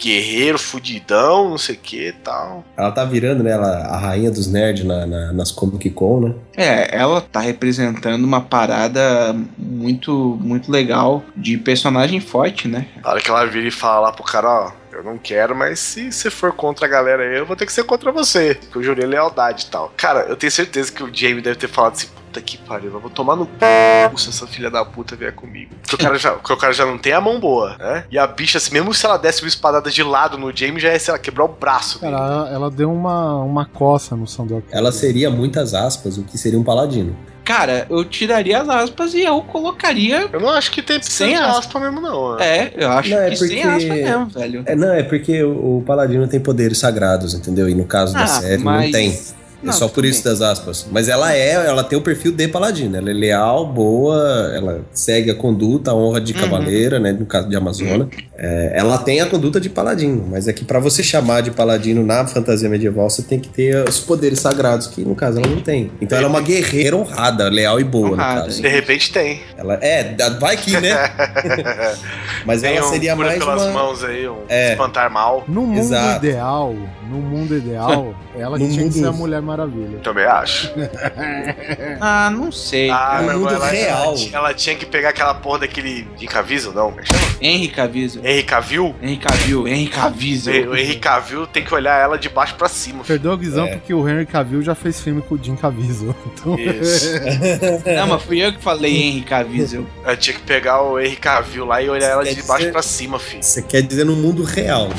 guerreiro, 0.00 0.58
fudidão, 0.58 1.50
não 1.50 1.58
sei 1.58 1.74
o 1.74 1.78
que 1.78 2.08
e 2.08 2.12
tal. 2.12 2.64
Ela 2.76 2.90
tá 2.90 3.04
virando, 3.04 3.42
né? 3.42 3.50
Ela, 3.52 3.86
a 3.86 3.96
rainha 3.96 4.30
dos 4.30 4.46
nerds 4.46 4.84
na, 4.84 5.06
na- 5.06 5.32
nas 5.32 5.50
Comic 5.50 5.90
Con, 5.90 6.20
né? 6.20 6.34
É, 6.56 6.96
ela 6.96 7.20
tá 7.20 7.40
representando 7.40 8.24
uma 8.24 8.40
parada 8.40 9.34
muito, 9.58 10.38
muito 10.40 10.70
legal 10.70 11.22
de 11.36 11.56
personagem 11.58 12.20
forte, 12.20 12.66
né? 12.68 12.86
Na 13.02 13.10
hora 13.10 13.20
que 13.20 13.30
ela 13.30 13.44
vira 13.46 13.68
e 13.68 13.70
fala 13.70 14.00
lá 14.08 14.12
pro 14.12 14.24
cara, 14.24 14.48
ó, 14.48 14.72
eu 15.00 15.04
não 15.04 15.18
quero, 15.18 15.54
mas 15.54 15.78
se 15.80 16.12
você 16.12 16.30
for 16.30 16.52
contra 16.52 16.86
a 16.86 16.88
galera 16.88 17.22
aí, 17.22 17.38
eu 17.38 17.46
vou 17.46 17.56
ter 17.56 17.66
que 17.66 17.72
ser 17.72 17.84
contra 17.84 18.12
você. 18.12 18.54
Porque 18.54 18.78
eu 18.78 18.82
jurei 18.82 19.06
lealdade 19.06 19.64
e 19.64 19.70
tal. 19.70 19.92
Cara, 19.96 20.20
eu 20.28 20.36
tenho 20.36 20.50
certeza 20.50 20.92
que 20.92 21.02
o 21.02 21.10
Jamie 21.12 21.40
deve 21.40 21.56
ter 21.56 21.68
falado 21.68 21.94
assim, 21.94 22.08
puta 22.08 22.40
que 22.40 22.58
pariu, 22.58 22.92
eu 22.92 23.00
vou 23.00 23.10
tomar 23.10 23.34
no 23.34 23.44
c... 23.44 24.16
se 24.16 24.28
essa 24.28 24.46
filha 24.46 24.70
da 24.70 24.84
puta 24.84 25.16
vier 25.16 25.32
comigo. 25.34 25.74
Porque 25.82 25.96
o 25.96 25.98
cara 25.98 26.18
já, 26.18 26.32
porque 26.32 26.52
o 26.52 26.56
cara 26.56 26.72
já 26.72 26.86
não 26.86 26.98
tem 26.98 27.12
a 27.12 27.20
mão 27.20 27.40
boa, 27.40 27.76
né? 27.78 28.04
E 28.10 28.18
a 28.18 28.26
bicha, 28.26 28.58
assim, 28.58 28.72
mesmo 28.72 28.94
se 28.94 29.04
ela 29.04 29.16
desse 29.16 29.42
uma 29.42 29.48
espadada 29.48 29.90
de 29.90 30.02
lado 30.02 30.38
no 30.38 30.54
Jamie, 30.54 30.80
já 30.80 30.92
ia, 30.92 31.00
sei 31.00 31.12
lá, 31.12 31.18
quebrar 31.18 31.44
o 31.44 31.48
braço. 31.48 31.98
dele. 32.00 32.12
Cara, 32.12 32.26
ela, 32.26 32.50
ela 32.50 32.70
deu 32.70 32.92
uma, 32.92 33.36
uma 33.42 33.64
coça 33.64 34.14
no 34.14 34.26
Sandor. 34.26 34.62
Ela 34.70 34.92
seria, 34.92 35.30
muitas 35.30 35.74
aspas, 35.74 36.18
o 36.18 36.22
que 36.22 36.38
seria 36.38 36.58
um 36.58 36.64
paladino. 36.64 37.16
Cara, 37.50 37.86
eu 37.90 38.04
tiraria 38.04 38.60
as 38.62 38.68
aspas 38.68 39.12
e 39.14 39.22
eu 39.22 39.40
colocaria. 39.42 40.28
Eu 40.32 40.40
não 40.40 40.50
acho 40.50 40.70
que 40.70 40.80
tem 40.82 41.00
Sem 41.02 41.28
sem 41.30 41.36
aspa. 41.36 41.80
mesmo, 41.80 42.00
não. 42.00 42.36
né? 42.36 42.44
É, 42.46 42.72
eu 42.76 42.90
acho 42.90 43.10
Não, 43.10 43.18
é 43.18 43.30
que 43.30 43.36
sem 43.36 43.48
porque- 43.48 43.62
aspas 43.68 43.84
mesmo, 43.96 44.26
velho. 44.26 44.62
É, 44.66 44.76
não, 44.76 44.92
é 44.94 45.02
porque 45.02 45.42
o, 45.42 45.78
o 45.78 45.82
paladino 45.86 46.26
tem 46.28 46.38
poderes 46.40 46.78
sagrados, 46.78 47.34
entendeu? 47.34 47.68
E 47.68 47.74
no 47.74 47.84
caso 47.84 48.12
da 48.14 48.22
Ah, 48.22 48.26
série 48.26 48.62
mas- 48.62 48.84
não 48.84 48.92
tem. 48.92 49.18
É 49.62 49.66
Não, 49.66 49.72
só 49.72 49.88
por 49.88 50.04
isso 50.04 50.22
bem. 50.24 50.32
das 50.32 50.40
aspas. 50.40 50.86
Mas 50.90 51.08
ela 51.08 51.34
é, 51.34 51.52
ela 51.52 51.84
tem 51.84 51.98
o 51.98 52.02
perfil 52.02 52.32
de 52.32 52.48
paladino. 52.48 52.96
Ela 52.96 53.10
é 53.10 53.12
leal, 53.12 53.66
boa, 53.66 54.50
ela 54.54 54.80
segue 54.92 55.30
a 55.30 55.34
conduta, 55.34 55.90
a 55.90 55.94
honra 55.94 56.20
de 56.20 56.32
Uhum. 56.32 56.40
cavaleira, 56.40 56.98
né? 56.98 57.12
No 57.12 57.26
caso 57.26 57.48
de 57.48 57.56
Amazona. 57.56 58.08
É, 58.38 58.72
ela 58.74 58.96
tem 58.98 59.20
a 59.20 59.26
conduta 59.26 59.60
de 59.60 59.68
paladino, 59.68 60.26
mas 60.30 60.48
é 60.48 60.52
que 60.52 60.64
pra 60.64 60.78
você 60.78 61.02
chamar 61.02 61.42
de 61.42 61.50
paladino 61.50 62.04
na 62.04 62.26
fantasia 62.26 62.68
medieval, 62.70 63.10
você 63.10 63.22
tem 63.22 63.38
que 63.38 63.48
ter 63.50 63.86
os 63.86 63.98
poderes 64.00 64.40
sagrados, 64.40 64.86
que 64.86 65.02
no 65.04 65.14
caso 65.14 65.38
ela 65.38 65.48
não 65.48 65.60
tem. 65.60 65.90
Então 66.00 66.16
ela 66.16 66.26
é 66.26 66.30
uma 66.30 66.40
guerreira 66.40 66.96
honrada, 66.96 67.48
leal 67.50 67.78
e 67.78 67.84
boa, 67.84 68.12
Honrada, 68.12 68.34
no 68.40 68.44
caso. 68.46 68.62
De 68.62 68.68
repente 68.68 69.12
tem. 69.12 69.40
Ela, 69.58 69.74
é, 69.82 70.16
vai 70.40 70.56
que, 70.56 70.72
né? 70.80 70.94
mas 72.46 72.62
tem 72.62 72.76
ela 72.76 72.86
um 72.86 72.90
seria 72.90 73.14
cura 73.14 73.28
mais 73.28 73.38
pelas 73.38 73.62
uma... 73.62 73.72
mãos 73.72 74.02
aí, 74.04 74.28
um 74.28 74.36
É. 74.48 74.72
espantar 74.72 75.10
mal. 75.10 75.44
No 75.46 75.62
mundo 75.66 75.78
Exato. 75.80 76.24
ideal, 76.26 76.74
no 77.10 77.18
mundo 77.18 77.56
ideal, 77.56 78.14
ela 78.38 78.58
No 78.58 78.68
tinha 78.68 78.86
que 78.86 78.92
ser 78.94 79.04
a 79.04 79.12
mundo- 79.12 79.20
Mulher 79.20 79.42
Maravilha. 79.50 79.98
Também 79.98 80.24
acho. 80.24 80.70
Ah, 82.00 82.30
não 82.30 82.50
sei. 82.50 82.88
Ah, 82.90 83.18
No 83.20 83.26
mas 83.26 83.36
mundo 83.36 83.54
ela, 83.54 83.66
real. 83.68 84.04
Ela, 84.04 84.14
tinha- 84.16 84.36
ela 84.38 84.54
tinha 84.54 84.74
que 84.76 84.86
pegar 84.86 85.10
aquela 85.10 85.34
porra 85.34 85.60
daquele 85.60 86.06
Henry 86.16 86.26
Cavill, 86.26 86.72
não? 86.72 86.94
É? 86.98 87.46
Henry 87.46 87.68
Cavill. 87.68 88.08
Henry 88.24 88.42
Cavill? 88.42 88.94
Henry 89.02 89.16
Cavill, 89.18 89.68
Henry 89.68 89.86
Cavill. 89.88 90.70
O 90.70 90.76
Henry 90.76 90.96
Cavill 90.98 91.46
tem 91.46 91.62
que 91.64 91.74
olhar 91.74 92.00
ela 92.00 92.16
de 92.18 92.28
baixo 92.28 92.54
pra 92.54 92.68
cima. 92.68 93.04
filho. 93.04 93.06
Perdeu 93.18 93.32
a 93.32 93.36
visão 93.36 93.66
É. 93.66 93.72
porque 93.76 93.92
o 93.92 94.08
Henry 94.08 94.24
Cavill 94.26 94.62
já 94.62 94.74
fez 94.74 95.00
filme 95.00 95.20
com 95.22 95.34
o 95.34 95.38
Jim 95.42 95.56
Caviezel. 95.56 96.14
Então, 96.40 96.54
Isso. 96.58 97.10
Não, 97.96 98.06
mas 98.06 98.22
fui 98.22 98.40
eu 98.44 98.52
que 98.52 98.62
falei 98.62 98.96
Henry 98.96 99.22
Cavill. 99.22 99.86
Ela 100.04 100.16
tinha 100.16 100.34
que 100.36 100.42
pegar 100.42 100.80
o 100.82 100.98
Henry 100.98 101.16
Cavill 101.16 101.64
lá 101.66 101.82
e 101.82 101.90
olhar 101.90 102.08
ela 102.08 102.24
de 102.24 102.42
baixo 102.42 102.60
dizer- 102.60 102.72
pra 102.72 102.82
cima, 102.82 103.18
filho. 103.18 103.42
Você 103.42 103.60
quer 103.62 103.82
dizer 103.82 104.04
no 104.04 104.16
mundo 104.16 104.42
real, 104.44 104.88
né? 104.88 104.94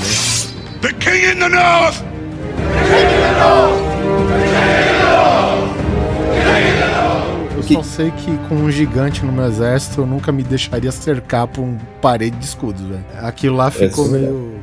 The 0.82 0.94
king 0.94 1.26
in 1.32 1.40
the 1.40 1.50
north! 1.50 2.04
Eu 7.62 7.84
só 7.84 7.84
sei 7.84 8.12
que 8.12 8.38
com 8.48 8.56
um 8.56 8.72
gigante 8.72 9.24
no 9.26 9.32
meu 9.32 9.46
exército 9.46 10.02
eu 10.02 10.06
nunca 10.06 10.32
me 10.32 10.44
deixaria 10.44 10.92
cercar 10.92 11.48
por 11.48 11.62
um 11.62 11.78
parede 12.02 12.38
de 12.38 12.46
escudos, 12.46 12.82
velho. 12.82 13.06
Aquilo 13.22 13.56
lá 13.56 13.70
ficou 13.72 14.08
meio. 14.08 14.60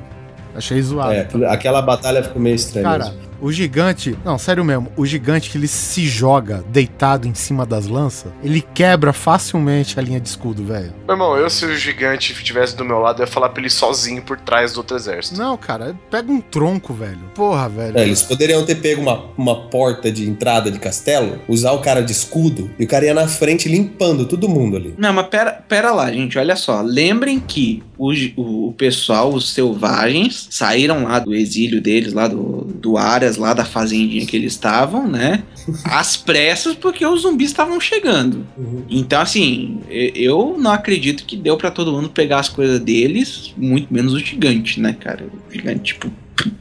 Achei 0.55 0.81
zoado. 0.83 1.13
É, 1.13 1.29
aquela 1.49 1.81
batalha 1.81 2.23
ficou 2.23 2.41
meio 2.41 2.57
estranha. 2.57 2.85
Cara, 2.85 3.05
mesmo. 3.05 3.28
O 3.41 3.53
gigante. 3.53 4.19
Não, 4.25 4.39
sério 4.39 4.65
mesmo. 4.65 4.91
O 4.97 5.07
gigante 5.07 5.51
que 5.51 5.59
ele 5.59 5.69
se 5.69 6.07
joga 6.07 6.65
deitado 6.69 7.27
em 7.27 7.35
cima 7.35 7.65
das 7.65 7.87
lanças, 7.87 8.33
ele 8.43 8.61
quebra 8.61 9.13
facilmente 9.13 9.99
a 9.99 10.03
linha 10.03 10.21
de 10.21 10.29
escudo, 10.29 10.65
velho. 10.65 10.93
Meu 11.07 11.15
irmão, 11.15 11.37
eu 11.37 11.49
se 11.51 11.65
o 11.65 11.77
gigante 11.77 12.33
estivesse 12.33 12.77
do 12.77 12.85
meu 12.85 12.99
lado, 12.99 13.21
eu 13.21 13.27
ia 13.27 13.33
falar 13.33 13.49
pra 13.51 13.61
ele 13.61 13.71
sozinho 13.71 14.23
por 14.23 14.39
trás 14.39 14.73
do 14.73 14.79
outro 14.79 14.97
exército. 14.97 15.39
Não, 15.39 15.57
cara, 15.57 15.97
pega 16.11 16.31
um 16.31 16.41
tronco, 16.41 16.93
velho. 16.93 17.19
Porra, 17.35 17.69
velho. 17.69 17.99
É, 17.99 18.03
eles 18.03 18.23
poderiam 18.23 18.65
ter 18.65 18.77
pego 18.77 19.03
uma, 19.03 19.25
uma 19.37 19.69
porta 19.69 20.11
de 20.11 20.29
entrada 20.29 20.71
de 20.71 20.79
castelo, 20.79 21.41
usar 21.49 21.73
o 21.73 21.81
cara 21.81 22.03
de 22.03 22.13
escudo, 22.13 22.71
e 22.79 22.85
o 22.85 22.89
cara 22.89 23.05
ia 23.05 23.15
na 23.15 23.29
frente 23.29 23.69
limpando 23.69 24.27
todo 24.27 24.49
mundo 24.49 24.77
ali. 24.77 24.95
Não, 24.99 25.13
mas 25.13 25.27
pera, 25.29 25.53
pera 25.69 25.93
lá, 25.93 26.11
gente, 26.13 26.39
olha 26.39 26.57
só. 26.57 26.81
Lembrem 26.81 27.39
que 27.41 27.83
o, 27.99 28.13
o, 28.37 28.69
o 28.69 28.73
pessoal, 28.73 29.35
os 29.35 29.51
selvagens, 29.51 30.47
saíram 30.51 31.03
lá 31.05 31.19
do 31.19 31.35
exílio 31.35 31.81
deles, 31.81 32.13
lá 32.13 32.29
do, 32.29 32.65
do 32.65 32.97
Aras, 32.97 33.37
lá 33.37 33.53
da 33.53 33.65
fazendinha 33.65 34.25
que 34.25 34.37
eles 34.37 34.53
estavam, 34.53 35.09
né? 35.09 35.43
Às 35.85 36.17
pressas, 36.17 36.75
porque 36.75 37.05
os 37.05 37.23
zumbis 37.23 37.49
estavam 37.49 37.81
chegando. 37.81 38.47
Então, 38.89 39.21
assim, 39.21 39.81
eu 39.89 40.57
não 40.59 40.71
acredito 40.71 41.25
que 41.25 41.37
deu 41.37 41.57
pra 41.57 41.71
todo 41.71 41.93
mundo 41.93 42.09
pegar 42.09 42.39
as 42.39 42.49
coisas 42.49 42.79
deles, 42.81 43.53
muito 43.57 43.93
menos 43.93 44.15
o 44.15 44.19
gigante, 44.19 44.81
né, 44.81 44.97
cara? 44.99 45.27
O 45.27 45.53
gigante, 45.53 45.95
tipo, 45.95 46.11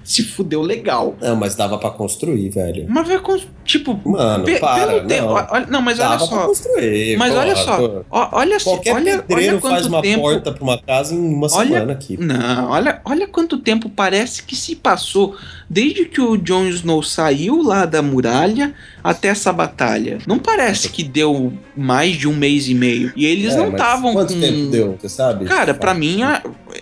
se 0.04 0.24
fudeu 0.24 0.62
legal. 0.62 1.16
Não, 1.22 1.36
mas 1.36 1.56
dava 1.56 1.78
pra 1.78 1.90
construir, 1.90 2.50
velho. 2.50 2.86
Mas 2.88 3.08
vai. 3.08 3.22
Tipo, 3.66 4.00
Mano, 4.10 4.46
pe- 4.46 4.60
para, 4.60 4.88
pelo 4.88 5.08
tempo. 5.08 5.28
não. 5.28 5.34
Olha, 5.52 5.66
não, 5.70 5.82
mas 5.82 6.00
olha 6.00 6.10
dava 6.10 6.28
pra 6.28 6.38
só. 6.38 6.48
construir. 6.48 7.18
Mas 7.18 7.30
porra, 7.34 7.42
olha 7.44 7.56
só. 7.56 8.04
Olha, 8.32 8.60
Qualquer 8.62 8.96
olha, 8.96 9.22
pedreiro 9.24 9.60
olha 9.62 9.76
faz 9.76 9.86
uma 9.86 10.02
tempo, 10.02 10.22
porta 10.22 10.52
pra 10.54 10.64
uma 10.64 10.78
casa 10.82 11.14
em 11.14 11.20
uma 11.20 11.48
Olha- 11.52 11.68
semana 11.70 11.92
aqui. 11.94 12.18
Não, 12.18 12.70
olha, 12.70 13.02
olha 13.04 13.28
quanto 13.28 13.58
tempo 13.58 13.90
parece 13.90 14.44
que 14.44 14.56
se 14.56 14.76
passou 14.76 15.36
desde 15.70 16.06
que 16.06 16.22
o 16.22 16.38
Jon 16.38 16.68
Snow 16.70 17.04
saiu 17.04 17.62
lá 17.62 17.86
da 17.86 18.02
muralha 18.02 18.74
até 19.04 19.28
essa 19.28 19.52
batalha. 19.52 20.18
Não 20.26 20.40
parece 20.40 20.90
que 20.90 21.04
deu 21.04 21.52
mais 21.76 22.16
de 22.16 22.28
um 22.28 22.34
mês 22.34 22.68
e 22.70 22.74
meio. 22.74 23.12
E 23.16 23.26
eles 23.26 23.54
É, 23.54 23.58
não 23.58 23.72
estavam 23.72 24.14
com. 24.14 24.20
Quanto 24.20 24.40
tempo 24.40 24.72
deu, 24.72 24.98
você 25.00 25.10
sabe? 25.10 25.44
Cara, 25.46 25.74
pra 25.74 25.94
mim, 25.94 26.24
a- 26.24 26.42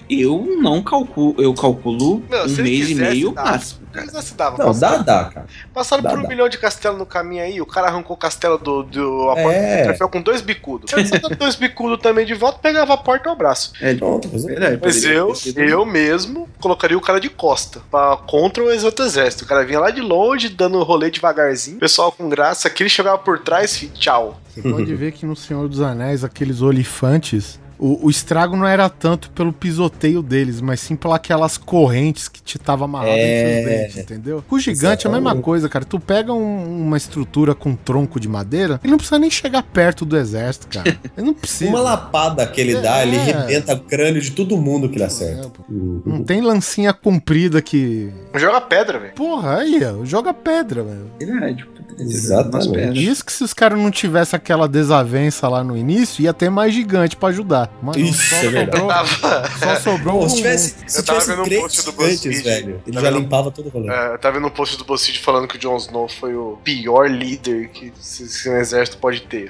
eu 0.10 0.58
não 0.62 0.82
calculo, 0.84 1.36
eu 1.38 1.54
calculo 1.54 2.24
Meu, 2.30 2.46
um 2.46 2.48
mês 2.64 2.90
e 2.90 2.96
meio 2.96 3.32
dava. 3.32 3.52
máximo. 3.52 3.86
Eles 3.96 4.12
não 4.12 4.22
se 4.22 4.34
davam. 4.34 4.58
Não, 4.60 4.66
dá, 4.66 4.72
passaram, 4.74 5.04
dá, 5.06 5.24
cara. 5.26 5.46
passaram 5.74 6.04
dá, 6.04 6.10
por 6.10 6.20
um 6.20 6.24
dá. 6.24 6.28
milhão 6.28 6.50
de 6.50 6.58
castelo 6.58 6.98
no 6.98 7.06
caminho 7.06 7.44
aí, 7.44 7.62
o 7.62 7.66
cara 7.66 7.88
arrancou 7.88 8.14
o 8.16 8.20
castelo 8.20 8.58
do, 8.58 8.84
do 8.84 9.30
a 9.30 9.36
porta 9.36 9.52
É. 9.58 9.78
do 9.82 9.84
troféu 9.86 10.10
com 10.10 10.22
dois 10.22 10.42
bicudos. 10.42 10.90
Se 10.92 11.00
ele 11.00 11.08
dado 11.10 11.34
dois 11.38 11.56
bicudos 11.56 12.00
também 12.02 12.26
de 12.26 12.34
volta, 12.34 12.60
pegava 12.60 12.94
a 12.94 12.98
porta 12.98 13.30
ao 13.30 13.38
braço. 13.38 13.72
É, 13.80 13.94
Pronto, 13.96 14.28
resolveu. 14.28 14.60
verdade, 14.60 14.82
Mas 14.84 15.04
eu, 15.06 15.34
eu 15.56 15.86
mesmo 15.86 16.50
colocaria 16.60 16.98
o 16.98 17.02
cara 17.02 17.22
de 17.22 17.30
costa 17.30 17.82
pra, 17.90 18.18
contra 18.28 18.62
o 18.62 18.84
outro 18.84 19.06
exército. 19.06 19.46
O 19.46 19.48
cara 19.48 19.64
vinha 19.64 19.80
lá 19.80 19.92
de 19.92 20.02
longe, 20.02 20.50
dando 20.50 20.84
rolê 20.84 21.10
devagarzinho. 21.10 21.78
O 21.78 21.80
pessoal 21.80 22.12
com 22.12 22.28
graça, 22.28 22.68
aquele 22.68 22.90
chegava 22.90 23.18
por 23.18 23.40
trás, 23.40 23.78
fi, 23.78 23.88
tchau. 23.88 24.42
Você 24.54 24.62
pode 24.62 24.94
ver 24.94 25.14
que 25.14 25.26
no 25.26 25.36
Senhor 25.38 25.70
dos 25.70 25.80
Anéis, 25.80 26.24
aqueles 26.24 26.62
olifantes, 26.62 27.60
o, 27.78 28.08
o 28.08 28.10
estrago 28.10 28.56
não 28.56 28.66
era 28.68 28.88
tanto 28.90 29.30
pelo 29.32 29.52
pisoteio 29.52 30.22
deles, 30.22 30.62
mas 30.62 30.80
sim 30.80 30.96
pelas 30.96 31.16
aquelas 31.18 31.58
correntes 31.58 32.28
que 32.28 32.42
te 32.42 32.58
tava 32.60 32.86
amarrado 32.86 33.12
É. 33.12 33.60
entre 33.60 33.60
os 33.60 33.66
dentes, 33.78 33.98
entendeu? 33.98 34.44
Com 34.48 34.56
o 34.56 34.60
gigante 34.60 35.08
é 35.08 35.10
a 35.10 35.14
mesma 35.14 35.36
coisa, 35.36 35.68
cara. 35.70 35.84
Tu 35.86 36.00
pega 36.00 36.34
um- 36.34 36.82
uma 36.86 36.98
estrutura 36.98 37.54
com 37.56 37.70
um 37.72 37.76
tronco 37.76 38.20
de 38.20 38.28
madeira, 38.28 38.80
ele 38.84 38.92
não 38.92 38.98
precisa 38.98 39.18
nem 39.20 39.30
chegar 39.30 39.64
perto 39.64 40.06
do 40.06 40.18
exército, 40.18 40.68
cara. 40.68 40.86
Ele 41.18 41.28
não 41.28 41.34
precisa. 41.34 41.70
Uma 41.70 41.80
lapada 41.82 42.46
que 42.48 42.60
ele 42.62 42.76
dá, 42.82 43.00
É. 43.00 43.04
ele 43.08 43.18
rebenta 43.18 43.74
o 43.74 43.80
crânio 43.80 44.22
de 44.22 44.32
todo 44.32 44.58
mundo 44.58 44.90
que 44.90 44.96
ele 44.98 45.04
acerta. 45.04 45.48
É. 45.48 45.52
Não 45.70 46.24
tem 46.24 46.42
lancinha 46.42 46.94
comprida 46.94 47.62
que. 47.62 48.12
Joga 48.36 48.62
pedra, 48.62 49.00
velho. 49.00 49.14
Porra, 49.14 49.60
aí, 49.60 49.80
ó, 49.84 50.04
joga 50.06 50.34
pedra, 50.34 50.84
velho. 50.84 51.12
Verdade, 51.20 51.66
Exatamente. 51.98 53.04
Isso 53.06 53.24
que 53.24 53.32
se 53.32 53.44
os 53.44 53.54
caras 53.54 53.78
não 53.80 53.92
tivessem 53.92 54.36
aquela 54.38 54.68
desavença 54.68 55.48
lá 55.48 55.64
no 55.64 55.78
início, 55.78 56.22
ia 56.24 56.34
ter 56.34 56.50
mais 56.50 56.74
gigante 56.74 57.16
pra 57.16 57.30
ajudar. 57.30 57.72
Mano, 57.82 57.98
Isso, 58.00 58.22
só 58.30 58.36
é 58.38 58.48
verdade. 58.50 58.78
sobrou, 58.78 58.88
Tava, 58.88 59.50
só 59.60 59.76
sobrou 59.80 60.20
Pô, 60.20 60.26
um- 60.26 60.30
se 60.30 60.36
tivesse, 60.38 60.76
se 60.88 61.00
Eu 61.00 61.04
tava 61.04 61.20
tivesse 61.20 61.32
vendo 61.32 61.42
um 61.42 61.46
três 61.46 61.62
post 61.62 61.78
do 61.86 61.92
gigantes, 61.92 62.16
BuzzFeed. 62.22 62.44
velho, 62.44 62.82
ele 62.86 62.96
Tá 62.96 63.02
já 63.02 63.10
vendo? 63.10 63.20
limpava 63.22 63.52
todo 63.52 63.66
o 63.68 63.70
rolê. 63.70 63.90
é, 63.90 64.14
eu 64.14 64.18
tava 64.20 64.36
vendo 64.38 64.48
um 64.48 64.52
post 64.52 64.78
do 64.78 64.86
BuzzFeed 64.86 65.20
falando 65.20 65.48
que 65.48 65.56
o 65.56 65.60
Jon 65.60 65.78
Snow 65.78 66.08
foi 66.10 66.36
o 66.36 66.58
pior 66.64 67.10
líder 67.10 67.70
que 67.70 67.92
se, 68.00 68.50
um 68.50 68.58
exército 68.58 68.98
pode 68.98 69.22
ter. 69.22 69.50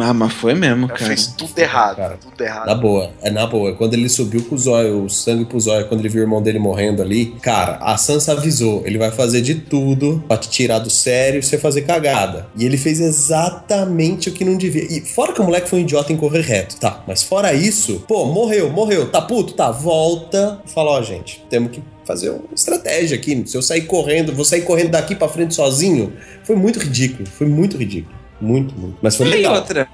Ah, 0.00 0.14
mas 0.14 0.32
foi 0.32 0.54
mesmo, 0.54 0.86
cara 0.86 0.98
cara. 1.00 1.08
fez 1.10 1.26
tudo 1.26 1.58
errado, 1.58 1.96
Cara. 1.96 2.16
tudo 2.20 2.40
errado. 2.40 2.66
Na 2.66 2.74
boa, 2.74 3.10
é 3.22 3.30
na 3.30 3.46
boa. 3.46 3.74
Quando 3.74 3.94
ele 3.94 4.08
subiu 4.08 4.42
com 4.44 4.54
o 4.54 4.58
zóio, 4.58 5.04
o 5.04 5.10
sangue 5.10 5.44
pro 5.44 5.58
zóio, 5.58 5.86
quando 5.88 6.00
ele 6.00 6.08
viu 6.08 6.20
o 6.22 6.24
irmão 6.24 6.40
dele 6.42 6.58
morrendo 6.58 7.02
ali, 7.02 7.26
cara, 7.42 7.76
a 7.80 7.96
Sansa 7.96 8.32
avisou, 8.32 8.82
ele 8.86 8.98
vai 8.98 9.10
fazer 9.10 9.40
de 9.42 9.54
tudo 9.56 10.22
pra 10.28 10.36
te 10.36 10.48
tirar 10.48 10.78
do 10.78 10.88
sério 10.90 11.40
e 11.40 11.42
você 11.42 11.58
fazer 11.58 11.82
cagada. 11.84 12.48
E 12.56 12.64
ele 12.64 12.76
fez 12.76 12.98
exatamente 13.00 14.28
o 14.28 14.32
que 14.32 14.44
não 14.44 14.56
devia. 14.56 14.84
E 14.84 15.00
fora 15.00 15.32
que 15.32 15.40
o 15.40 15.44
moleque 15.44 15.68
foi 15.68 15.80
um 15.80 15.82
idiota 15.82 16.12
em 16.12 16.16
correr 16.16 16.40
reto, 16.42 16.76
tá. 16.76 17.02
Mas 17.06 17.22
fora 17.22 17.52
isso, 17.54 18.04
pô, 18.08 18.26
morreu, 18.26 18.70
morreu, 18.70 19.10
tá 19.10 19.20
puto, 19.20 19.52
tá, 19.54 19.70
volta. 19.70 20.60
Fala, 20.66 20.90
ó, 20.92 21.02
gente, 21.02 21.44
temos 21.48 21.70
que 21.70 21.82
fazer 22.04 22.30
uma 22.30 22.44
estratégia 22.54 23.16
aqui. 23.16 23.42
Se 23.46 23.56
eu 23.56 23.62
sair 23.62 23.82
correndo, 23.82 24.32
vou 24.34 24.44
sair 24.44 24.62
correndo 24.62 24.90
daqui 24.90 25.14
pra 25.14 25.28
frente 25.28 25.54
sozinho. 25.54 26.12
Foi 26.42 26.56
muito 26.56 26.78
ridículo, 26.78 27.28
foi 27.28 27.46
muito 27.46 27.76
ridículo. 27.76 28.14
Muito, 28.40 28.74
muito. 28.78 28.96
Mas 29.00 29.16
foi 29.16 29.26
E 29.26 29.30
legal. 29.30 29.54
outra. 29.54 29.88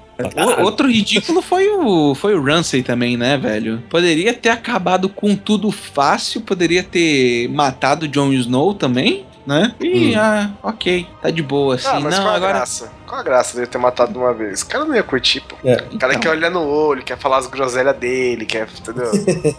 O- 0.59 0.63
outro 0.65 0.87
ridículo 0.91 1.41
foi 1.41 1.67
o, 1.69 2.13
foi 2.13 2.35
o 2.35 2.43
Ramsey 2.43 2.83
também, 2.83 3.17
né, 3.17 3.37
velho? 3.37 3.81
Poderia 3.89 4.33
ter 4.33 4.49
acabado 4.49 5.09
com 5.09 5.35
tudo 5.35 5.71
fácil, 5.71 6.41
poderia 6.41 6.83
ter 6.83 7.47
matado 7.49 8.05
o 8.05 8.07
Jon 8.09 8.31
Snow 8.33 8.73
também, 8.75 9.25
né? 9.45 9.73
E, 9.79 10.15
Hum. 10.15 10.19
ah, 10.19 10.49
ok, 10.63 11.07
tá 11.21 11.29
de 11.29 11.41
boa, 11.41 11.75
assim. 11.75 11.87
Ah, 11.87 11.99
mas 11.99 12.15
não, 12.15 12.23
qual 12.23 12.33
a 12.33 12.37
agora. 12.37 12.53
graça? 12.53 12.91
Qual 13.07 13.19
a 13.19 13.23
graça 13.23 13.55
dele 13.55 13.67
ter 13.67 13.77
matado 13.77 14.13
de 14.13 14.17
uma 14.17 14.33
vez? 14.33 14.61
O 14.61 14.67
cara 14.67 14.85
não 14.85 14.95
ia 14.95 15.03
curtir, 15.03 15.41
pô. 15.41 15.57
É. 15.65 15.83
O 15.91 15.97
cara 15.97 16.13
Então. 16.13 16.19
quer 16.21 16.29
olhar 16.29 16.49
no 16.49 16.61
olho, 16.65 17.03
quer 17.03 17.17
falar 17.17 17.39
as 17.39 17.47
groselhas 17.47 17.93
dele, 17.97 18.45
quer. 18.45 18.69
Entendeu? 18.79 19.11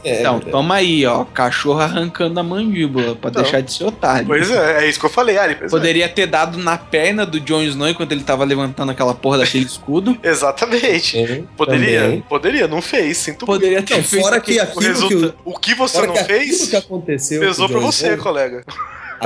É, 0.03 0.21
Então, 0.21 0.41
toma 0.41 0.77
aí, 0.77 1.05
ó. 1.05 1.25
Cachorro 1.27 1.81
arrancando 1.81 2.41
a 2.41 2.43
mandíbula 2.43 3.15
pra 3.15 3.31
Não. 3.31 3.43
deixar 3.43 3.61
de 3.61 3.71
ser 3.75 3.85
otário. 3.85 4.27
pois 4.27 4.51
é, 4.51 4.85
é 4.85 4.89
isso 4.89 4.99
que 4.99 5.05
eu 5.05 5.11
falei, 5.11 5.37
Ari. 5.37 5.59
é. 5.61 5.69
Poderia 5.69 6.09
ter 6.09 6.27
dado 6.27 6.57
na 6.59 6.79
perna 6.79 7.27
do 7.27 7.39
Jon 7.39 7.63
Snow 7.63 7.89
enquanto 7.91 8.13
ele 8.13 8.25
tava 8.25 8.43
levantando 8.45 8.91
aquela 8.91 9.13
porra 9.15 9.39
daquele 9.39 9.67
escudo. 9.67 10.17
Exatamente. 10.23 11.27
Sim, 11.27 11.47
Poderia, 11.55 12.01
também. 12.03 12.21
poderia, 12.23 12.67
não 12.69 12.81
fez. 12.81 13.19
Sinto 13.19 13.45
Poderia 13.45 13.83
ter 13.83 13.97
Não, 13.97 14.03
feito. 14.03 14.23
fora 14.23 14.41
que. 14.41 14.59
O, 14.59 14.63
aquilo 14.63 14.81
que 14.81 14.87
resulta... 14.89 15.35
o, 15.45 15.51
o 15.51 15.59
que 15.59 15.75
você 15.75 15.95
fora 15.97 16.07
não 16.07 16.15
que 16.15 16.25
fez 16.25 16.69
que 16.69 16.77
aconteceu 16.77 17.41
pesou 17.41 17.69
pra 17.69 17.81
você, 17.81 18.09
Snow, 18.13 18.23
colega. 18.23 18.65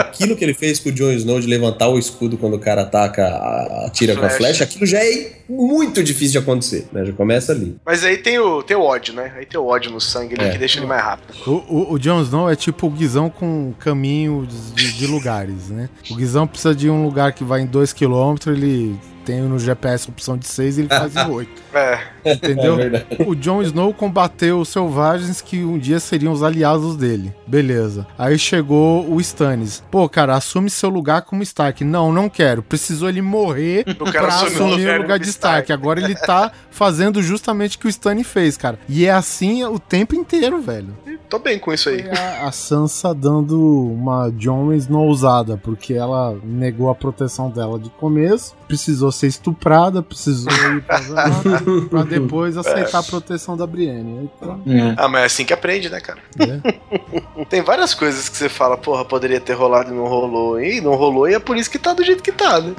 Aquilo 0.03 0.37
que 0.37 0.45
ele 0.45 0.55
fez 0.55 0.79
com 0.79 0.89
o 0.89 0.93
Jon 0.93 1.13
Snow 1.13 1.41
de 1.41 1.47
levantar 1.47 1.89
o 1.89 1.99
escudo 1.99 2.37
quando 2.37 2.55
o 2.55 2.59
cara 2.59 2.83
ataca, 2.83 3.25
a- 3.27 3.87
atira 3.87 4.15
com 4.17 4.25
a 4.25 4.31
Flecha. 4.31 4.65
aquilo 4.65 4.87
já 4.87 4.99
é 5.05 5.33
muito 5.49 6.03
difícil 6.03 6.33
de 6.33 6.39
acontecer, 6.39 6.87
né? 6.93 7.05
Já 7.05 7.13
começa 7.13 7.53
ali. 7.53 7.77
Mas 7.85 8.05
aí 8.05 8.17
tem 8.19 8.39
o, 8.39 8.63
tem 8.63 8.77
o 8.77 8.83
ódio, 8.83 9.15
né? 9.15 9.33
Aí 9.37 9.47
tem 9.47 9.59
o 9.61 9.65
ódio 9.67 9.91
no 9.91 10.01
sangue 10.01 10.35
ali 10.39 10.49
É. 10.49 10.53
que 10.53 10.59
deixa 10.59 10.79
ele 10.79 10.87
mais 10.87 11.03
rápido. 11.03 11.35
O, 11.47 11.51
o, 11.53 11.93
o 11.95 11.99
Jon 11.99 12.21
Snow 12.23 12.51
é 12.51 12.57
tipo 12.57 12.87
o 12.87 12.91
Guizão 12.91 13.31
com 13.31 13.73
caminho 13.79 14.47
de, 14.75 14.93
de 14.93 15.07
lugares, 15.07 15.69
né? 15.69 15.89
O 16.11 16.15
Guizão 16.17 16.47
precisa 16.47 16.75
de 16.75 16.89
um 16.91 17.05
lugar 17.05 17.33
que 17.33 17.45
vai 17.45 17.61
em 17.61 17.67
2km, 17.67 18.51
ele 18.53 18.97
tem 19.27 19.41
no 19.41 19.59
GPS 19.59 20.07
a 20.07 20.13
opção 20.13 20.39
de 20.39 20.47
6 20.47 20.79
e 20.79 20.81
ele 20.83 20.89
faz 20.89 21.17
em 21.17 21.29
8. 21.29 21.67
É. 21.77 22.33
Entendeu? 22.33 22.79
É 22.81 23.05
o 23.27 23.35
Jon 23.35 23.61
Snow 23.61 23.93
combateu 23.93 24.61
os 24.61 24.71
selvagens 24.71 25.43
que 25.43 25.63
um 25.63 25.77
dia 25.77 26.01
seriam 26.01 26.33
os 26.33 26.43
aliados 26.43 26.97
dele. 26.97 27.35
Beleza. 27.47 28.07
Aí 28.17 28.39
chegou 28.39 29.07
o 29.07 29.21
Stannis. 29.21 29.85
Pô, 29.91 30.09
cara, 30.09 30.35
assume 30.35 30.71
seu 30.71 30.89
lugar 30.89 31.21
como 31.23 31.43
Stark. 31.43 31.85
Não, 31.85 32.11
não 32.11 32.31
quero. 32.31 32.63
Precisou 32.63 33.11
ele 33.11 33.21
morrer 33.21 33.85
pra 33.95 34.29
assumir 34.29 34.89
o 34.89 35.03
lugar 35.03 35.19
de 35.19 35.29
Stark. 35.29 35.71
Agora 35.71 36.01
ele 36.01 36.15
tá 36.15 36.51
fazendo 36.71 37.23
justamente 37.23 37.77
o 37.77 37.81
que 37.81 37.87
o 37.87 37.91
Stannis 37.91 38.27
fez, 38.27 38.57
cara. 38.57 38.79
E 38.89 39.05
é 39.05 39.11
assim 39.11 39.63
o 39.65 39.79
tempo 39.79 40.15
inteiro, 40.15 40.63
velho. 40.63 40.97
Tô 41.29 41.39
bem 41.39 41.59
com 41.59 41.73
isso 41.73 41.89
aí. 41.89 42.09
A, 42.09 42.47
a 42.47 42.53
Sansa 42.53 43.13
dando 43.13 43.61
uma 43.93 44.31
Jon 44.31 44.73
Snow 44.73 45.09
usada, 45.09 45.57
porque 45.57 45.93
ela 45.93 46.39
negou 46.43 46.89
a 46.89 46.95
proteção 46.95 47.51
dela 47.51 47.79
de 47.79 47.91
começo, 47.91 48.55
precisou 48.67 49.11
ser 49.17 49.27
estuprada, 49.27 50.03
precisou 50.03 50.53
ir 50.53 50.83
pra, 50.83 51.01
pra 51.91 52.03
depois 52.03 52.57
aceitar 52.57 52.99
a 52.99 53.03
proteção 53.03 53.57
da 53.57 53.67
Brienne. 53.67 54.31
Então, 54.37 54.61
É. 54.67 54.95
Ah, 54.97 55.09
mas 55.09 55.23
é 55.23 55.25
assim 55.27 55.45
que 55.45 55.53
aprende, 55.53 55.89
né, 55.89 56.01
cara? 56.01 56.19
né? 56.39 56.61
Tem 57.49 57.63
várias 57.63 57.95
coisas 57.95 58.29
que 58.29 58.37
você 58.37 58.49
fala, 58.49 58.77
porra, 58.77 59.05
poderia 59.05 59.41
ter 59.41 59.53
rolado 59.55 59.93
e 59.93 59.97
não 59.97 60.07
rolou. 60.07 60.61
E 60.61 60.81
não 60.81 60.95
rolou, 60.95 61.29
e 61.29 61.35
é 61.35 61.39
por 61.39 61.57
isso 61.57 61.71
que 61.71 61.79
tá 61.79 61.93
do 61.93 62.05
jeito 62.05 62.23
que 62.23 62.33
tá, 62.33 62.61
né? 62.61 62.75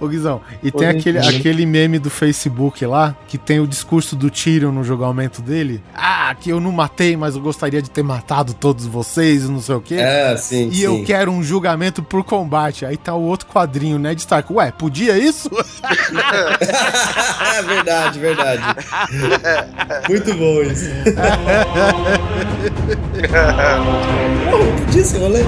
Ô 0.00 0.06
Guizão, 0.08 0.40
e 0.62 0.70
Pô, 0.70 0.78
tem 0.78 0.88
aquele, 0.88 1.20
vi. 1.20 1.36
aquele 1.36 1.66
meme 1.66 1.98
do 1.98 2.10
Facebook 2.10 2.84
lá, 2.86 3.16
que 3.26 3.36
tem 3.38 3.60
o 3.60 3.66
discurso 3.66 4.14
do 4.16 4.30
Tyrion 4.30 4.72
no 4.72 4.82
julgamento 4.84 5.40
dele. 5.42 5.82
Ah, 5.94 6.34
que 6.38 6.50
eu 6.50 6.60
não 6.60 6.72
matei, 6.72 7.16
mas 7.16 7.34
eu 7.34 7.40
gostaria 7.40 7.80
de 7.82 7.90
ter 7.90 8.02
matado 8.02 8.54
todos 8.54 8.86
vocês, 8.86 9.44
e 9.44 9.48
não 9.48 9.60
sei 9.60 9.74
o 9.74 9.80
quê. 9.80 9.94
É, 9.96 10.36
sim, 10.36 10.68
E 10.68 10.76
sim. 10.76 10.82
eu 10.82 11.04
quero 11.04 11.30
um 11.30 11.42
julgamento 11.42 12.02
por 12.02 12.24
combate. 12.24 12.84
Aí 12.86 12.96
tá 12.96 13.14
o 13.14 13.22
outro 13.22 13.46
quadrinho, 13.46 13.98
né, 13.98 14.14
de 14.14 14.20
Stark. 14.20 14.52
Ué, 14.52 14.70
podia 14.72 15.18
isso? 15.18 15.48
verdade, 17.66 18.18
verdade. 18.18 18.62
Muito 20.08 20.34
bom 20.34 20.62
isso. 20.62 20.90
Pô, 24.50 24.84
podia 24.84 25.04
ser 25.04 25.18
rolê. 25.18 25.44